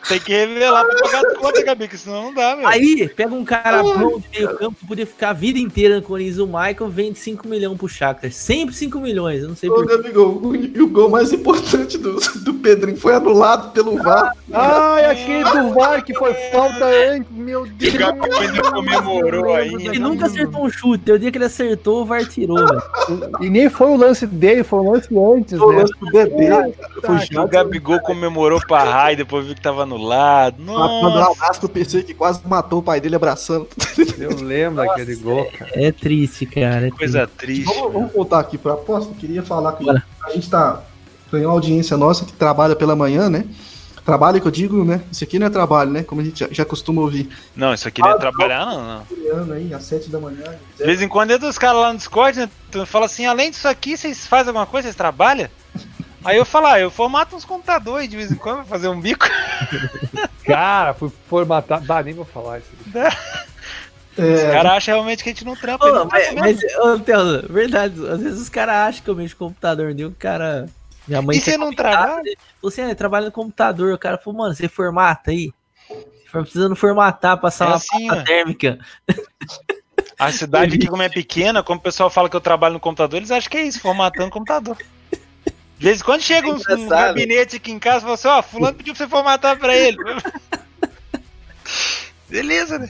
Tem 0.08 0.18
que 0.18 0.32
revelar 0.32 0.84
pra 0.84 1.00
pagar 1.00 1.20
a 1.20 1.34
conta, 1.36 1.62
Gabi, 1.62 1.88
que 1.88 1.96
senão 1.96 2.24
não 2.24 2.34
dá, 2.34 2.56
meu. 2.56 2.66
Aí, 2.66 3.08
pega 3.08 3.34
um 3.34 3.44
cara 3.44 3.82
bom 3.82 4.18
de 4.18 4.28
meio 4.30 4.56
campo, 4.56 4.76
que 4.80 4.86
podia 4.86 5.06
ficar 5.06 5.30
a 5.30 5.32
vida 5.32 5.58
inteira 5.58 5.96
no 5.96 6.02
Corinthians, 6.02 6.38
o 6.38 6.46
Michael 6.46 6.88
vende 6.88 7.18
5 7.18 7.46
milhões 7.48 7.78
pro 7.78 7.88
Shakhtar. 7.88 8.32
Sempre 8.32 8.74
5 8.74 8.98
milhões, 8.98 9.42
eu 9.42 9.48
não 9.48 9.56
sei 9.56 9.70
Ô, 9.70 9.74
porquê. 9.74 9.96
Gabigol, 9.96 10.40
o, 10.42 10.56
e 10.56 10.82
o 10.82 10.88
gol 10.88 11.08
mais 11.08 11.32
importante 11.32 11.96
do, 11.98 12.16
do 12.40 12.54
Pedrinho 12.54 12.96
foi 12.96 13.14
anulado 13.14 13.72
pelo 13.72 13.96
VAR. 14.02 14.32
Ai, 14.52 15.04
aquele 15.06 15.44
do 15.44 15.72
VAR 15.74 16.04
que 16.04 16.14
foi 16.14 16.34
falta 16.50 16.84
antes, 16.84 17.30
meu 17.30 17.62
O 17.62 17.68
Deus. 17.68 17.94
Gabigol 17.94 18.38
ainda 18.40 18.70
comemorou 18.70 19.54
ainda. 19.54 19.82
Ele 19.82 19.98
nunca 19.98 20.26
acertou 20.26 20.64
um 20.66 20.70
chute. 20.70 21.12
O 21.12 21.18
dia 21.18 21.30
que 21.30 21.38
ele 21.38 21.44
acertou, 21.44 22.02
o 22.02 22.04
VAR 22.04 22.26
tirou, 22.26 22.56
velho. 22.58 22.82
E 23.40 23.48
nem 23.48 23.70
foi 23.70 23.86
o 23.88 23.96
lance 23.96 24.26
dele, 24.26 24.64
foi 24.64 24.80
o 24.80 24.90
lance 24.92 25.08
antes, 25.16 25.60
O 25.60 25.70
né? 25.70 25.78
lance 25.78 25.92
do 25.98 26.06
Dedê, 26.06 26.72
foi 27.02 27.16
O 27.16 27.20
chato. 27.20 27.48
Gabigol 27.48 28.00
comemorou 28.00 28.60
pra 28.66 28.84
raio, 28.84 29.16
depois 29.16 29.46
viu 29.46 29.54
que 29.54 29.60
tava 29.60 29.86
anulado. 29.94 30.62
Nossa. 30.62 31.30
o 31.30 31.34
Vasco, 31.34 31.66
eu 31.66 31.68
pensei 31.68 32.02
que 32.02 32.14
quase 32.14 32.40
matou 32.46 32.80
o 32.80 32.82
pai 32.82 33.00
dele 33.00 33.16
abraçando. 33.16 33.68
Eu 34.18 34.36
lembro 34.42 34.84
daquele 34.84 35.16
gol, 35.16 35.44
cara. 35.58 35.70
É 35.74 35.92
triste, 35.92 36.46
cara. 36.46 36.88
é 36.88 36.90
Coisa 36.90 37.26
triste. 37.26 37.64
Vamos, 37.64 37.92
vamos 37.92 38.12
voltar 38.12 38.40
aqui 38.40 38.58
para 38.58 38.72
a 38.72 38.74
aposta. 38.74 39.10
Eu 39.10 39.16
queria 39.16 39.42
falar 39.42 39.72
que 39.72 39.84
Bora. 39.84 40.02
a 40.24 40.30
gente 40.30 40.48
tá. 40.48 40.82
Tem 41.30 41.44
uma 41.44 41.52
audiência 41.52 41.96
nossa 41.96 42.24
que 42.24 42.32
trabalha 42.32 42.76
pela 42.76 42.94
manhã, 42.94 43.30
né? 43.30 43.46
Trabalho 44.04 44.40
que 44.40 44.48
eu 44.48 44.50
digo, 44.50 44.84
né? 44.84 45.00
Isso 45.12 45.22
aqui 45.22 45.38
não 45.38 45.46
é 45.46 45.50
trabalho, 45.50 45.90
né? 45.92 46.02
Como 46.02 46.20
a 46.20 46.24
gente 46.24 46.40
já, 46.40 46.48
já 46.50 46.64
costuma 46.64 47.00
ouvir. 47.02 47.28
Não, 47.54 47.72
isso 47.72 47.86
aqui 47.86 48.00
não 48.00 48.10
é 48.10 48.18
trabalhar, 48.18 48.66
não, 48.66 48.84
não. 48.84 49.54
Aí 49.54 49.72
às 49.72 49.84
7 49.84 50.10
da 50.10 50.18
manhã. 50.18 50.42
De 50.76 50.84
vez 50.84 51.00
em 51.00 51.06
quando 51.06 51.30
entra 51.30 51.48
os 51.48 51.56
caras 51.56 51.80
lá 51.80 51.92
no 51.92 51.98
Discord, 51.98 52.36
né? 52.36 52.50
Tu 52.70 52.84
fala 52.84 53.06
assim, 53.06 53.26
além 53.26 53.52
disso 53.52 53.68
aqui, 53.68 53.96
vocês 53.96 54.26
fazem 54.26 54.48
alguma 54.48 54.66
coisa? 54.66 54.86
Vocês 54.86 54.96
trabalham? 54.96 55.48
Aí 56.24 56.36
eu 56.36 56.44
falo, 56.44 56.66
ah, 56.66 56.78
eu 56.80 56.90
formato 56.90 57.34
uns 57.34 57.44
computadores 57.44 58.08
de 58.08 58.16
vez 58.16 58.30
em 58.30 58.36
quando 58.36 58.56
pra 58.58 58.64
fazer 58.64 58.88
um 58.88 59.00
bico. 59.00 59.26
Cara, 60.44 60.94
fui 60.94 61.10
formatar. 61.28 61.80
Dá, 61.80 62.02
nem 62.02 62.14
vou 62.14 62.24
falar 62.24 62.58
isso. 62.58 62.70
Os 64.14 64.18
É, 64.18 64.52
caras 64.52 64.72
acham 64.72 64.94
realmente 64.94 65.22
que 65.24 65.30
a 65.30 65.32
gente 65.32 65.44
não 65.44 65.56
trampa. 65.56 65.86
Ô, 65.86 65.92
não 65.92 66.04
mas, 66.04 66.34
mas, 66.34 66.58
ô, 66.80 66.98
Theo, 66.98 67.48
verdade, 67.48 67.94
às 68.06 68.20
vezes 68.20 68.42
os 68.42 68.48
caras 68.50 68.74
acham 68.74 69.02
que 69.02 69.08
eu 69.08 69.16
mexo 69.16 69.34
no 69.40 69.46
computador, 69.48 69.94
né? 69.94 70.04
O 70.04 70.10
cara. 70.10 70.68
Minha 71.08 71.22
mãe 71.22 71.36
E 71.36 71.40
você 71.40 71.56
não 71.56 71.72
trabalha? 71.72 72.20
ele 72.26 72.36
Falou 72.60 72.68
assim, 72.70 72.82
ah, 72.82 72.90
eu 72.90 72.94
trabalho 72.94 73.26
no 73.26 73.32
computador. 73.32 73.94
O 73.94 73.98
cara 73.98 74.18
falou, 74.18 74.38
mano, 74.40 74.54
você 74.54 74.68
formata 74.68 75.30
aí. 75.30 75.50
Foi 76.30 76.42
precisando 76.42 76.76
formatar, 76.76 77.38
passar 77.40 77.64
É 77.64 77.68
uma 77.68 77.76
assim, 77.76 78.06
pasta 78.06 78.22
ó. 78.22 78.24
térmica. 78.24 78.78
A 80.18 80.30
cidade 80.30 80.76
aqui, 80.76 80.86
como 80.88 81.02
é 81.02 81.08
pequena, 81.08 81.62
como 81.62 81.80
o 81.80 81.82
pessoal 81.82 82.10
fala 82.10 82.28
que 82.28 82.36
eu 82.36 82.40
trabalho 82.40 82.74
no 82.74 82.80
computador, 82.80 83.16
eles 83.16 83.30
acham 83.30 83.50
que 83.50 83.56
é 83.56 83.62
isso, 83.62 83.80
formatando 83.80 84.28
o 84.28 84.30
computador. 84.30 84.76
De 85.82 85.88
vez 85.88 86.00
em 86.00 86.04
quando 86.04 86.20
chega 86.22 86.46
um, 86.46 86.52
um 86.52 86.56
engraçado. 86.58 86.88
gabinete 86.88 87.56
aqui 87.56 87.72
em 87.72 87.78
casa 87.80 87.98
e 87.98 88.00
fala 88.02 88.14
assim, 88.14 88.28
ó, 88.28 88.40
fulano 88.40 88.76
pediu 88.76 88.94
pra 88.94 89.04
você 89.04 89.10
formatar 89.10 89.58
pra 89.58 89.74
ele. 89.76 89.98
Beleza, 92.30 92.78
né? 92.78 92.88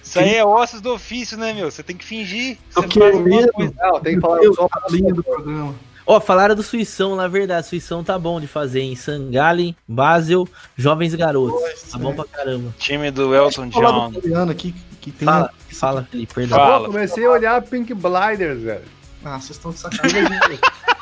Isso 0.00 0.20
aí 0.20 0.36
é 0.36 0.44
ossos 0.44 0.80
do 0.80 0.94
ofício, 0.94 1.36
né, 1.36 1.52
meu? 1.52 1.68
Você 1.68 1.82
tem 1.82 1.96
que 1.96 2.04
fingir. 2.04 2.56
Você 2.70 2.78
Eu 2.78 2.82
faz 2.84 2.92
quero 2.94 3.16
alguma 3.16 3.36
mesmo. 3.36 3.52
coisa. 3.52 3.74
Não, 3.80 4.00
tem 4.00 4.14
que 4.14 4.20
falar 4.20 4.44
Eu 4.44 4.54
só 4.54 4.68
do 4.88 5.24
programa. 5.24 5.74
Ó, 6.06 6.20
falaram 6.20 6.54
do 6.54 6.62
Suição, 6.62 7.16
na 7.16 7.26
verdade. 7.26 7.66
Suição 7.66 8.04
tá 8.04 8.16
bom 8.16 8.40
de 8.40 8.46
fazer 8.46 8.82
em 8.82 8.94
Sangallen, 8.94 9.74
Basel, 9.88 10.46
Jovens 10.76 11.16
Garotos. 11.16 11.82
Tá 11.90 11.98
bom 11.98 12.14
pra 12.14 12.26
caramba. 12.26 12.72
Time 12.78 13.10
do 13.10 13.34
Elton 13.34 13.70
John. 13.70 14.12
do 14.12 14.50
aqui 14.52 14.72
que 15.00 15.10
tem. 15.10 15.26
Fala, 15.26 15.50
fala, 15.72 16.08
Felipe, 16.08 16.32
perdão. 16.32 16.58
Fala. 16.58 16.86
Pô, 16.86 16.92
comecei 16.92 17.26
a 17.26 17.30
olhar 17.30 17.60
Pink 17.62 17.92
Blinders, 17.92 18.60
velho. 18.62 18.84
Ah, 19.24 19.40
vocês 19.40 19.56
estão 19.56 19.72
de 19.72 19.80
sacanagem. 19.80 20.60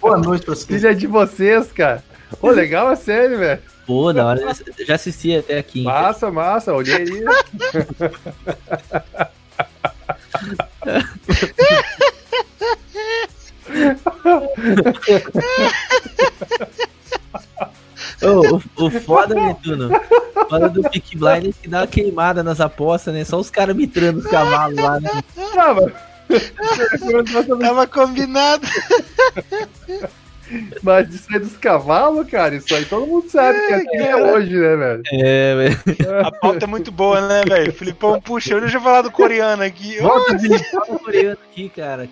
Boa 0.00 0.18
noite 0.18 0.44
pra 0.44 0.54
vocês. 0.54 0.80
Filha 0.80 0.94
de 0.94 1.06
vocês, 1.06 1.72
cara. 1.72 2.02
Pô, 2.40 2.50
legal 2.50 2.88
a 2.88 2.96
série, 2.96 3.36
velho. 3.36 3.60
Pô, 3.86 4.12
da 4.12 4.26
hora. 4.26 4.40
eu 4.40 4.86
Já 4.86 4.96
assisti 4.96 5.36
até 5.36 5.58
aqui. 5.58 5.82
Massa, 5.84 6.30
massa, 6.30 6.74
olhei 6.74 6.96
aí. 6.96 7.24
Ô, 18.22 18.56
o, 18.56 18.86
o 18.86 18.90
foda, 18.90 19.34
Netuno. 19.34 19.90
Foda 20.48 20.68
do 20.68 20.82
Peak 20.82 21.16
Blinders 21.16 21.56
que 21.60 21.68
dá 21.68 21.80
uma 21.80 21.86
queimada 21.86 22.42
nas 22.42 22.60
apostas, 22.60 23.14
né? 23.14 23.24
Só 23.24 23.38
os 23.38 23.50
caras 23.50 23.76
mitrando 23.76 24.18
os 24.18 24.26
cavalos 24.26 24.78
lá, 24.78 25.00
né? 25.00 25.10
Não, 25.54 25.74
mas... 25.74 25.92
Tava 27.60 27.86
combinado. 27.86 28.66
Mas 30.82 31.12
isso 31.12 31.26
aí 31.32 31.40
dos 31.40 31.56
cavalos, 31.56 32.28
cara, 32.28 32.54
isso 32.54 32.72
aí 32.74 32.84
todo 32.84 33.06
mundo 33.06 33.28
sabe 33.28 33.58
que 33.58 33.72
é 33.72 34.12
até 34.12 34.16
hoje, 34.16 34.56
né, 34.56 34.76
velho? 34.76 35.02
É, 35.12 35.54
velho. 35.56 36.20
A 36.24 36.30
pauta 36.30 36.64
é 36.64 36.68
muito 36.68 36.92
boa, 36.92 37.20
né, 37.26 37.42
velho? 37.48 37.72
Filipão, 37.72 38.20
puxa, 38.20 38.60
deixa 38.60 38.76
eu 38.76 38.80
falar 38.80 39.02
do 39.02 39.10
coreano 39.10 39.62
aqui. 39.62 39.98
Volta, 39.98 40.38
Felipe. 40.38 40.64
Fala 40.70 40.94
o 40.94 40.98
coreano 41.00 41.38
aqui, 41.50 41.68
cara. 41.68 42.08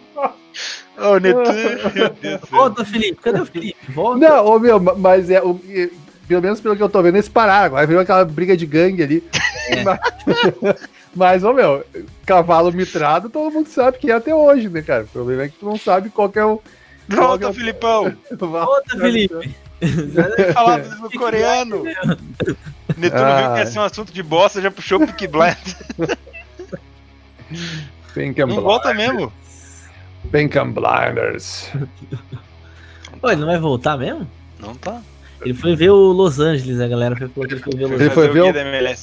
ô, 0.99 1.19
Netuno, 1.19 1.95
meu 1.95 2.11
Deus 2.11 2.41
do. 2.41 2.47
Volta, 2.49 2.85
Felipe. 2.85 3.21
Cadê 3.23 3.41
o 3.41 3.47
Felipe? 3.47 3.77
Volta. 3.93 4.29
Não, 4.29 4.47
ô 4.47 4.59
meu, 4.59 4.81
mas 4.81 5.31
é. 5.31 5.41
O, 5.41 5.61
pelo 6.27 6.43
menos 6.43 6.61
pelo 6.61 6.77
que 6.77 6.83
eu 6.83 6.89
tô 6.89 7.03
vendo, 7.03 7.17
eles 7.17 7.29
pararam. 7.29 7.67
Agora 7.67 7.87
virou 7.87 8.03
aquela 8.03 8.25
briga 8.25 8.57
de 8.57 8.67
gangue 8.67 9.03
ali. 9.03 9.25
Mas, 9.85 10.77
mas, 11.15 11.45
ô 11.45 11.53
meu, 11.53 11.85
cavalo 12.27 12.73
mitrado, 12.73 13.29
todo 13.31 13.53
mundo 13.53 13.69
sabe 13.69 13.99
que 13.99 14.11
é 14.11 14.15
até 14.15 14.35
hoje, 14.35 14.69
né, 14.69 14.83
cara? 14.83 15.05
O 15.05 15.09
problema 15.09 15.43
é 15.45 15.49
que 15.49 15.59
tu 15.59 15.67
não 15.67 15.79
sabe 15.79 16.11
qual 16.11 16.29
que 16.29 16.39
é 16.39 16.45
o. 16.45 16.61
Volta, 17.09 17.53
Filipão. 17.53 18.17
Volta, 18.39 18.99
Felipe. 18.99 19.55
Falar 20.55 20.79
do 20.79 21.11
coreano. 21.11 21.85
Netuno 22.97 23.23
Ah. 23.23 23.37
viu 23.41 23.53
que 23.55 23.59
ia 23.61 23.67
ser 23.67 23.79
um 23.79 23.83
assunto 23.83 24.13
de 24.13 24.23
bosta, 24.23 24.63
já 24.63 24.71
puxou 24.71 25.03
o 25.03 25.07
Pick 25.07 25.31
Blind. 25.31 26.09
Pink 28.15 28.41
and 28.41 28.47
Não 28.47 28.57
Blinders. 28.57 28.63
volta 28.63 28.95
mesmo. 28.95 29.33
Pink 30.33 30.59
and 30.59 30.73
Blinders. 30.73 31.71
Pô, 33.21 33.31
ele 33.31 33.41
não 33.41 33.49
vai 33.49 33.59
voltar 33.59 33.97
mesmo? 33.99 34.27
Não 34.59 34.75
tá. 34.75 35.03
Ele 35.45 35.55
foi 35.55 35.77
ver 35.77 35.91
o 35.91 35.97
Los 36.13 36.41
Angeles, 36.41 36.81
a 36.81 36.87
galera 36.89 37.15
foi 37.17 37.29
falou 37.29 37.47
que 37.49 37.55
ele 37.55 37.63
foi 37.63 37.73
ver 37.75 37.85
o 37.85 37.89
Los 37.89 38.01
Ele 38.01 38.09
Angeles. 38.09 38.15
foi 38.15 38.27
Fazer 38.29 38.33
ver 38.33 38.41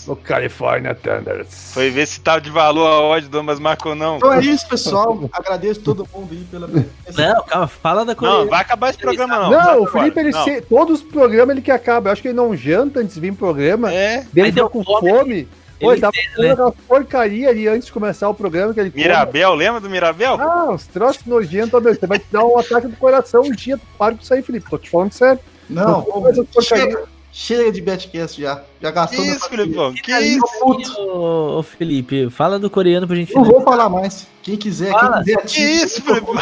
o 0.08 0.12
o- 0.14 0.16
California 0.16 0.96
Thunders. 0.96 1.72
Foi 1.74 1.90
ver 1.90 2.08
se 2.08 2.20
tava 2.22 2.42
de 2.42 2.50
valor 2.50 2.88
a 2.88 3.00
odd 3.02 3.28
do 3.28 3.40
Ambas 3.40 3.60
Marcou 3.60 3.92
ou 3.92 3.98
não. 3.98 4.18
Então 4.18 4.34
é 4.34 4.40
isso, 4.42 4.68
pessoal. 4.68 5.30
Agradeço 5.32 5.82
todo 5.82 6.08
mundo 6.14 6.30
aí 6.32 6.44
pela 6.50 6.68
presença. 6.68 6.90
Não, 7.18 7.44
calma, 7.44 7.68
fala 7.68 8.00
da 8.06 8.14
Não, 8.14 8.16
Coreia. 8.16 8.46
vai 8.46 8.62
acabar 8.62 8.90
esse 8.90 9.00
programa 9.00 9.40
não. 9.40 9.52
Não, 9.52 9.84
o. 9.84 9.88
Felipe, 9.88 10.20
ele 10.20 10.32
Não. 10.32 10.44
se- 10.44 10.62
todos 10.62 11.02
os 11.02 11.04
programas 11.04 11.54
ele 11.56 11.62
que 11.62 11.72
acaba. 11.72 12.10
Eu 12.10 12.14
acho 12.14 12.22
que 12.22 12.28
ele 12.30 12.36
não 12.38 12.56
janta 12.56 13.00
antes 13.00 13.16
de 13.16 13.22
vir 13.22 13.32
pro 13.34 13.48
programa. 13.48 13.94
É. 13.94 14.26
Ele 14.36 14.52
deu 14.52 14.70
com 14.70 14.84
fome, 14.84 15.10
fome. 15.10 15.48
Ô, 15.80 15.86
Ele 15.86 15.94
ele 15.94 16.02
tava 16.02 16.14
entende, 16.16 16.36
comendo 16.36 16.48
né? 16.48 16.54
aquela 16.54 16.72
porcaria 16.88 17.50
ali 17.50 17.68
antes 17.68 17.88
de 17.88 17.92
começar 17.92 18.30
o 18.30 18.36
programa 18.36 18.72
que 18.72 18.80
ele 18.80 18.92
come. 18.92 19.02
Mirabel, 19.02 19.56
lembra 19.56 19.80
do 19.82 19.90
Mirabel? 19.90 20.38
Ah, 20.40 20.72
os 20.72 20.86
troços 20.86 21.26
nojentos, 21.26 21.82
meu. 21.82 21.96
Você 21.96 22.06
vai 22.06 22.20
te 22.20 22.26
dar 22.32 22.46
um 22.46 22.56
ataque 22.60 22.88
do 22.88 22.96
coração 22.98 23.42
um 23.42 23.52
dia. 23.52 23.80
Para 23.98 24.14
com 24.14 24.22
isso 24.22 24.32
aí, 24.32 24.44
Felipe. 24.44 24.70
Tô 24.70 24.78
te 24.78 24.90
falando 24.92 25.12
sério. 25.12 25.40
Não, 25.72 26.06
Não, 26.08 26.22
mas 26.22 26.38
eu 26.38 26.46
tô 26.46 26.62
chega, 26.62 27.04
chega 27.32 27.72
de 27.72 27.82
Betcast 27.82 28.42
já. 28.42 28.62
Já 28.82 28.90
Que 28.90 28.96
gastou 28.96 29.20
minha 29.22 29.36
isso. 29.36 29.50
Filipão? 29.50 29.94
Que 29.94 30.12
Aí, 30.12 30.36
isso? 30.36 30.46
ô, 30.62 30.66
puto. 30.76 31.02
Ô, 31.02 31.60
ô, 31.60 31.64
Felipe, 31.64 32.30
fala 32.30 32.60
do 32.60 32.70
coreano 32.70 33.08
pra 33.08 33.16
gente 33.16 33.34
Não 33.34 33.44
vou 33.44 33.62
falar 33.62 33.90
mais. 33.90 34.28
Quem 34.44 34.58
quiser, 34.58 34.92
Fala. 34.92 35.24
quem 35.24 35.36
quiser 35.38 35.48
Que 35.48 35.62
isso, 35.62 36.02
Filipão? 36.02 36.36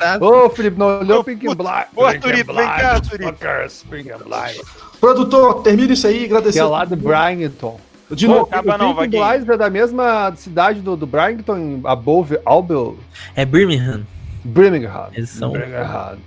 aí. 0.00 0.20
Ô, 0.20 0.50
Felipe, 0.50 0.78
não 0.78 1.00
olhou 1.00 1.20
o 1.20 1.24
Pink. 1.24 1.46
Blind. 1.46 1.58
Ô, 1.96 2.04
Pink 2.06 2.16
and 2.16 2.20
Turito, 2.20 2.52
vem 2.54 4.04
cá, 4.04 4.18
Blind. 4.18 4.60
Produtor, 5.00 5.62
termina 5.62 5.92
isso 5.92 6.06
aí. 6.06 6.24
Agradecer. 6.26 6.52
Que 6.58 6.58
é 6.60 6.64
lá 6.64 6.84
do 6.84 6.96
Brighton. 6.96 7.78
De 8.10 8.26
Pô, 8.26 8.32
novo. 8.34 8.48
acaba 8.50 8.74
o 8.74 8.78
não. 8.78 8.94
Blind 8.94 9.48
é 9.48 9.56
da 9.56 9.70
mesma 9.70 10.32
cidade 10.36 10.80
do, 10.80 10.94
do 10.96 11.06
Brighton, 11.06 11.80
Above 11.84 12.38
Albel, 12.44 12.98
É 13.34 13.44
Birmingham. 13.46 14.02
Birmingham. 14.44 15.08
Eles 15.14 15.30
são- 15.30 15.52
Birmingham. 15.52 16.18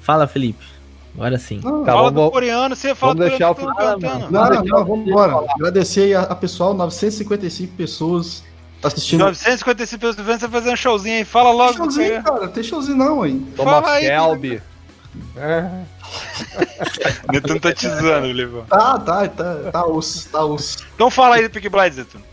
Fala, 0.00 0.26
Felipe. 0.26 0.64
Agora 1.14 1.38
sim. 1.38 1.60
Não, 1.62 1.84
Tá, 1.84 1.92
Fala 1.92 2.10
vamos- 2.10 2.24
do 2.26 2.30
coreano, 2.30 2.76
você 2.76 2.94
fala 2.94 3.14
vamos 3.14 3.26
do 3.26 3.30
deixar 3.30 3.54
coreano, 3.54 3.72
o- 3.72 3.76
Fala, 3.76 3.92
cantando. 4.00 4.30
Não, 4.30 4.44
não, 4.64 4.78
eu- 4.78 4.84
vamos 4.84 5.08
embora. 5.08 5.46
Agradecer 5.54 6.00
aí 6.02 6.14
a, 6.14 6.22
a 6.22 6.34
pessoal, 6.36 6.72
955 6.74 7.74
pessoas 7.76 8.44
assistindo. 8.82 9.20
955 9.24 10.00
pessoas 10.00 10.26
vendo 10.26 10.38
você 10.40 10.48
fazer 10.48 10.70
um 10.72 10.76
showzinho 10.76 11.16
aí. 11.16 11.24
Fala 11.24 11.50
logo. 11.50 11.72
Tem 11.72 11.78
showzinho, 11.78 12.22
cara. 12.22 12.48
Tem 12.48 12.62
showzinho 12.62 12.96
não, 12.96 13.26
hein? 13.26 13.46
Thomas 13.56 13.74
Fala 13.74 13.90
aí, 13.92 14.06
Shelby. 14.06 14.62
É. 15.36 15.68
Netuno 17.32 17.60
tá 17.60 17.72
te 17.72 17.88
zoando, 17.88 18.26
Filipão. 18.28 18.64
Tá, 18.66 18.98
tá, 18.98 19.28
tá, 19.28 19.54
tá 19.72 19.86
osso, 19.86 20.28
tá 20.30 20.44
osso. 20.44 20.78
Então 20.94 21.10
fala 21.10 21.36
aí 21.36 21.42
do 21.48 21.50
Pick 21.50 21.68
Blind, 21.68 21.94
Netuno. 21.96 22.24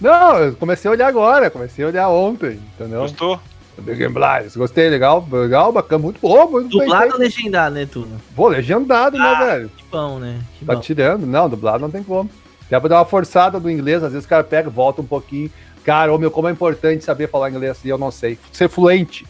Não, 0.00 0.36
eu 0.38 0.54
comecei 0.56 0.88
a 0.88 0.92
olhar 0.92 1.08
agora, 1.08 1.50
comecei 1.50 1.84
a 1.84 1.88
olhar 1.88 2.08
ontem, 2.08 2.60
entendeu? 2.74 3.00
Gostou? 3.00 3.40
Blind. 3.82 4.54
Gostei, 4.56 4.88
legal, 4.88 5.26
legal, 5.30 5.72
bacana, 5.72 6.02
muito 6.02 6.20
bom, 6.20 6.50
muito 6.50 6.76
bem 6.78 6.86
Dublado 6.86 7.12
ou 7.12 7.18
legendado, 7.18 7.74
né, 7.74 7.86
Tuno? 7.86 8.20
Pô, 8.34 8.48
legendado, 8.48 9.16
né, 9.18 9.34
velho? 9.46 9.70
Que 9.76 9.84
bom, 9.90 10.18
né? 10.18 10.40
Que 10.58 10.64
Tá 10.64 10.74
bom. 10.74 10.80
tirando. 10.80 11.26
Não, 11.26 11.48
dublado 11.48 11.80
não 11.80 11.90
tem 11.90 12.02
como. 12.02 12.28
Dá 12.70 12.78
pra 12.80 12.88
dar 12.88 12.98
uma 12.98 13.04
forçada 13.04 13.58
do 13.58 13.70
inglês, 13.70 14.02
às 14.02 14.12
vezes 14.12 14.26
o 14.26 14.28
cara 14.28 14.44
pega, 14.44 14.68
volta 14.68 15.00
um 15.00 15.06
pouquinho. 15.06 15.50
Cara, 15.84 16.12
ô 16.12 16.18
meu, 16.18 16.30
como 16.30 16.48
é 16.48 16.52
importante 16.52 17.02
saber 17.04 17.28
falar 17.30 17.50
inglês 17.50 17.78
e 17.84 17.88
eu 17.88 17.96
não 17.96 18.10
sei. 18.10 18.38
Ser 18.52 18.68
fluente. 18.68 19.26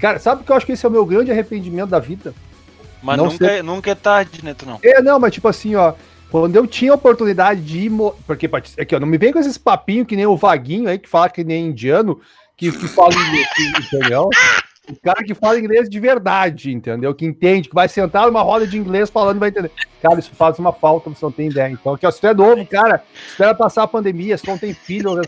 Cara, 0.00 0.18
sabe 0.18 0.42
que 0.44 0.50
eu 0.50 0.56
acho 0.56 0.64
que 0.64 0.72
esse 0.72 0.86
é 0.86 0.88
o 0.88 0.92
meu 0.92 1.04
grande 1.04 1.30
arrependimento 1.30 1.90
da 1.90 1.98
vida? 1.98 2.32
Mas 3.02 3.18
Não 3.18 3.26
nunca, 3.26 3.46
é- 3.46 3.62
nunca 3.62 3.90
é 3.90 3.94
tarde, 3.94 4.42
Netuno. 4.42 4.78
É, 4.82 5.02
não, 5.02 5.18
mas 5.18 5.32
tipo 5.34 5.46
assim, 5.48 5.74
ó. 5.74 5.92
Quando 6.30 6.54
eu 6.54 6.64
tinha 6.66 6.92
a 6.92 6.94
oportunidade 6.94 7.60
de 7.60 7.80
ir. 7.80 7.90
mo- 7.90 8.14
Porque, 8.26 8.48
aqui, 8.78 8.94
ó, 8.94 9.00
não 9.00 9.06
me 9.06 9.18
vem 9.18 9.32
com 9.32 9.38
esses 9.40 9.58
papinhos 9.58 10.06
que 10.06 10.14
nem 10.16 10.26
o 10.26 10.36
Vaguinho 10.36 10.88
aí, 10.88 10.96
que 10.98 11.08
fala 11.08 11.28
que 11.28 11.42
nem 11.42 11.66
indiano, 11.66 12.20
que, 12.60 12.70
que 12.72 12.88
fala 12.88 13.14
inglês, 13.14 13.48
entendeu? 13.78 14.28
O 14.88 14.96
cara 15.00 15.22
que 15.24 15.34
fala 15.34 15.58
inglês 15.58 15.88
de 15.88 16.00
verdade, 16.00 16.72
entendeu? 16.72 17.14
Que 17.14 17.24
entende, 17.24 17.68
que 17.68 17.74
vai 17.74 17.88
sentar 17.88 18.26
numa 18.26 18.42
roda 18.42 18.66
de 18.66 18.76
inglês 18.76 19.08
falando 19.08 19.38
vai 19.38 19.48
entender. 19.48 19.70
Cara, 20.02 20.18
isso 20.18 20.32
faz 20.34 20.58
uma 20.58 20.72
falta, 20.72 21.08
você 21.08 21.24
não 21.24 21.32
tem 21.32 21.48
ideia. 21.48 21.70
Então, 21.70 21.94
aqui, 21.94 22.06
ó, 22.06 22.10
se 22.10 22.20
tu 22.20 22.26
é 22.26 22.34
novo, 22.34 22.66
cara, 22.66 23.02
espera 23.26 23.54
passar 23.54 23.84
a 23.84 23.86
pandemia, 23.86 24.36
se 24.36 24.44
tu 24.44 24.50
não 24.50 24.58
tem 24.58 24.74
filho, 24.74 25.20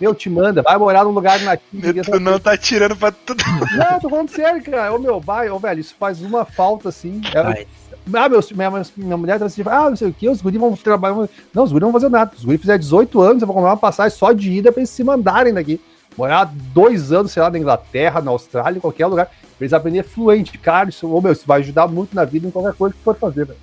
meu, 0.00 0.14
te 0.14 0.30
manda, 0.30 0.62
vai 0.62 0.78
morar 0.78 1.04
num 1.04 1.10
lugar 1.10 1.40
nativo. 1.40 1.68
ninguém 1.72 2.04
sabe 2.04 2.18
Netuno 2.20 2.40
tá 2.40 2.56
tirando 2.56 2.96
pra 2.96 3.10
tudo. 3.10 3.42
não, 3.76 4.00
tô 4.00 4.08
falando 4.08 4.30
sério, 4.30 4.62
cara. 4.62 4.94
Ô, 4.94 4.98
meu, 4.98 5.20
vai, 5.20 5.50
ô, 5.50 5.58
velho, 5.58 5.80
isso 5.80 5.94
faz 5.98 6.22
uma 6.22 6.44
falta, 6.44 6.88
assim. 6.88 7.20
É-. 7.34 7.66
Ah, 8.14 8.28
meu, 8.28 8.40
minha, 8.52 8.82
minha 8.96 9.16
mulher 9.16 9.38
tá 9.38 9.46
assim, 9.46 9.62
ah, 9.66 9.90
não 9.90 9.96
sei 9.96 10.08
o 10.08 10.14
que, 10.14 10.28
os 10.28 10.40
guris 10.40 10.60
vão 10.60 10.74
trabalhar. 10.76 11.28
Não, 11.52 11.64
os 11.64 11.72
guris 11.72 11.82
não 11.82 11.92
vão 11.92 12.00
fazer 12.00 12.08
nada. 12.08 12.32
Os 12.36 12.44
guris 12.44 12.60
fizeram 12.60 12.78
18 12.78 13.20
anos, 13.20 13.42
eu 13.42 13.46
vou 13.46 13.56
comprar 13.56 13.70
uma 13.70 13.76
passagem 13.76 14.16
só 14.16 14.32
de 14.32 14.50
ida 14.52 14.70
pra 14.70 14.80
eles 14.80 14.90
se 14.90 15.02
mandarem 15.02 15.52
daqui. 15.52 15.80
Morar 16.18 16.52
dois 16.74 17.12
anos, 17.12 17.30
sei 17.30 17.40
lá, 17.40 17.48
na 17.48 17.58
Inglaterra, 17.58 18.20
na 18.20 18.32
Austrália, 18.32 18.78
em 18.78 18.80
qualquer 18.80 19.06
lugar, 19.06 19.26
pra 19.26 19.36
eles 19.60 19.72
aprenderem 19.72 20.10
fluente. 20.10 20.58
Cara, 20.58 20.88
isso, 20.88 21.06
meu, 21.06 21.30
isso 21.32 21.44
vai 21.46 21.60
ajudar 21.60 21.86
muito 21.86 22.12
na 22.12 22.24
vida 22.24 22.48
em 22.48 22.50
qualquer 22.50 22.74
coisa 22.74 22.92
que 22.92 23.00
for 23.04 23.14
fazer, 23.14 23.46
velho. 23.46 23.58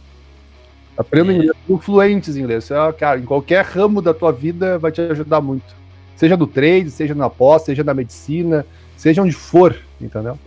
Aprenda 0.98 1.34
É. 1.34 1.36
inglês, 1.36 1.52
fluentes 1.82 2.38
em 2.38 2.40
inglês. 2.40 2.72
É, 2.72 2.92
cara, 2.94 3.20
em 3.20 3.26
qualquer 3.26 3.66
ramo 3.66 4.02
da 4.02 4.14
tua 4.14 4.32
vida 4.32 4.80
vai 4.80 4.90
te 4.90 5.02
ajudar 5.02 5.42
muito. 5.42 5.76
Seja 6.16 6.38
no 6.38 6.48
trade, 6.48 6.90
seja 6.92 7.14
na 7.14 7.30
pós, 7.30 7.64
seja 7.64 7.84
na 7.84 7.94
medicina, 7.94 8.66
seja 8.96 9.22
onde 9.22 9.34
for, 9.34 9.76
entendeu? 10.00 10.40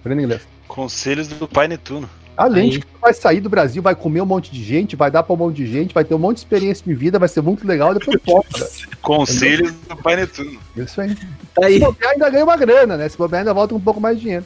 Aprenda 0.00 0.20
inglês. 0.20 0.42
Conselhos 0.66 1.28
do 1.28 1.46
pai 1.46 1.68
Netuno. 1.68 2.10
Além 2.36 2.64
Aí. 2.64 2.70
de 2.70 2.80
que 2.80 2.86
tu 2.86 2.98
vai 3.00 3.12
sair 3.12 3.40
do 3.40 3.50
Brasil, 3.50 3.82
vai 3.82 3.94
comer 3.94 4.22
um 4.22 4.26
monte 4.26 4.50
de 4.50 4.64
gente, 4.64 4.96
vai 4.96 5.10
dar 5.10 5.22
pra 5.22 5.34
um 5.34 5.36
monte 5.36 5.56
de 5.56 5.66
gente, 5.66 5.92
vai 5.92 6.02
ter 6.04 6.14
um 6.14 6.18
monte 6.18 6.36
de 6.36 6.40
experiência 6.40 6.84
de 6.86 6.94
vida, 6.94 7.18
vai 7.18 7.28
ser 7.28 7.42
muito 7.42 7.66
legal 7.66 7.92
e 7.92 7.98
depois 7.98 8.18
volta. 8.24 8.70
Conselhos 9.02 9.72
do 9.72 9.96
pai 9.96 10.16
Netuno. 10.16 10.58
Isso 10.76 11.00
aí. 11.00 11.14
Tá 11.54 11.62
Se 11.62 11.64
aí. 11.64 11.78
bobear, 11.78 12.12
ainda 12.12 12.30
ganha 12.30 12.44
uma 12.44 12.56
grana, 12.56 12.96
né? 12.96 13.08
Se 13.08 13.18
bobear, 13.18 13.40
ainda 13.40 13.52
volta 13.52 13.74
com 13.74 13.80
um 13.80 13.82
pouco 13.84 14.00
mais 14.00 14.16
de 14.16 14.22
dinheiro. 14.22 14.44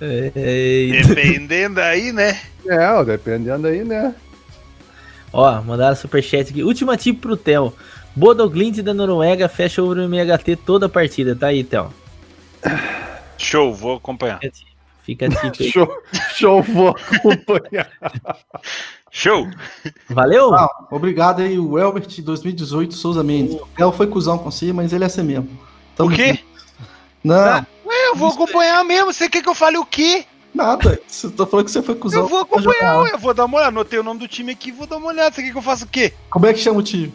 É, 0.00 0.30
Dependendo 1.06 1.80
aí, 1.80 2.12
né? 2.12 2.40
É, 2.66 2.88
ó, 2.90 3.02
dependendo 3.04 3.66
aí, 3.66 3.84
né? 3.84 4.14
Ó, 5.32 5.60
mandaram 5.62 5.96
superchat 5.96 6.50
aqui. 6.50 6.62
Última 6.62 6.96
tip 6.96 7.20
pro 7.20 7.36
Theo. 7.36 7.74
Bodoglint 8.16 8.78
da 8.78 8.94
Noruega 8.94 9.48
fecha 9.48 9.82
o 9.82 9.92
MHT 9.92 10.56
toda 10.64 10.86
a 10.86 10.88
partida. 10.88 11.36
Tá 11.36 11.48
aí, 11.48 11.62
Theo. 11.62 11.92
Show, 13.36 13.74
vou 13.74 13.96
acompanhar. 13.96 14.40
Fica 15.08 15.24
a 15.24 15.30
tip 15.30 15.62
aí. 15.62 15.70
Show, 15.70 15.88
show, 16.34 16.62
vou 16.62 16.88
acompanhar. 16.90 17.88
Show! 19.10 19.48
Valeu? 20.10 20.52
Ah, 20.54 20.68
obrigado 20.90 21.40
aí, 21.40 21.58
o 21.58 21.78
Elbert 21.78 22.20
2018 22.20 22.92
Souza 22.94 23.24
Mendes. 23.24 23.54
O 23.54 23.66
Theo 23.74 23.90
foi 23.90 24.06
cuzão 24.06 24.36
com 24.36 24.50
você, 24.50 24.70
mas 24.70 24.92
ele 24.92 25.04
é 25.04 25.06
assim 25.06 25.22
mesmo. 25.22 25.48
Tamo 25.96 26.10
O 26.10 26.14
quê? 26.14 26.34
junto. 26.34 26.44
Não, 27.24 27.66
Ué, 27.86 28.08
eu 28.08 28.16
vou 28.16 28.28
acompanhar 28.28 28.84
mesmo. 28.84 29.10
Você 29.10 29.30
quer 29.30 29.42
que 29.42 29.48
eu 29.48 29.54
fale 29.54 29.78
o 29.78 29.86
quê? 29.86 30.26
nada. 30.54 31.00
Eu 31.24 31.30
tô 31.30 31.46
falando 31.46 31.64
que 31.64 31.70
você 31.72 31.82
foi 31.82 31.94
cuzão. 31.94 32.20
Eu 32.22 32.28
vou 32.28 32.40
acompanhar, 32.40 33.00
ué. 33.00 33.10
Eu 33.14 33.18
vou 33.18 33.32
dar 33.32 33.46
uma 33.46 33.56
olhada. 33.56 33.68
Anotei 33.70 33.98
o 33.98 34.02
nome 34.02 34.20
do 34.20 34.28
time 34.28 34.52
aqui, 34.52 34.70
vou 34.70 34.86
dar 34.86 34.98
uma 34.98 35.08
olhada. 35.08 35.34
Você 35.34 35.42
quer 35.42 35.52
que 35.52 35.56
eu 35.58 35.62
faça 35.62 35.86
o 35.86 35.88
quê? 35.88 36.12
Como 36.28 36.44
é 36.44 36.52
que 36.52 36.60
chama 36.60 36.80
o 36.80 36.82
time? 36.82 37.14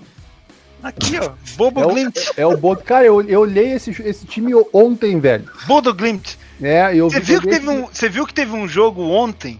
Aqui, 0.81 1.19
ó. 1.19 1.31
Bobo 1.55 1.79
É 1.79 1.85
o, 1.85 1.89
Glint. 1.89 2.17
é 2.37 2.45
o 2.47 2.57
Bodo. 2.57 2.81
Cara, 2.83 3.05
eu, 3.05 3.21
eu 3.21 3.41
olhei 3.41 3.73
esse, 3.73 3.91
esse 4.01 4.25
time 4.25 4.51
ontem, 4.73 5.19
velho. 5.19 5.47
Bodo 5.67 5.93
Glint. 5.93 6.35
É, 6.61 6.95
eu 6.95 7.09
Você 7.09 7.19
vi 7.19 7.25
viu, 7.33 7.41
que 7.41 7.47
teve 7.47 7.69
um, 7.69 7.87
você 7.87 8.09
viu 8.09 8.25
que 8.25 8.33
teve 8.33 8.51
um 8.53 8.67
jogo 8.67 9.03
ontem 9.09 9.59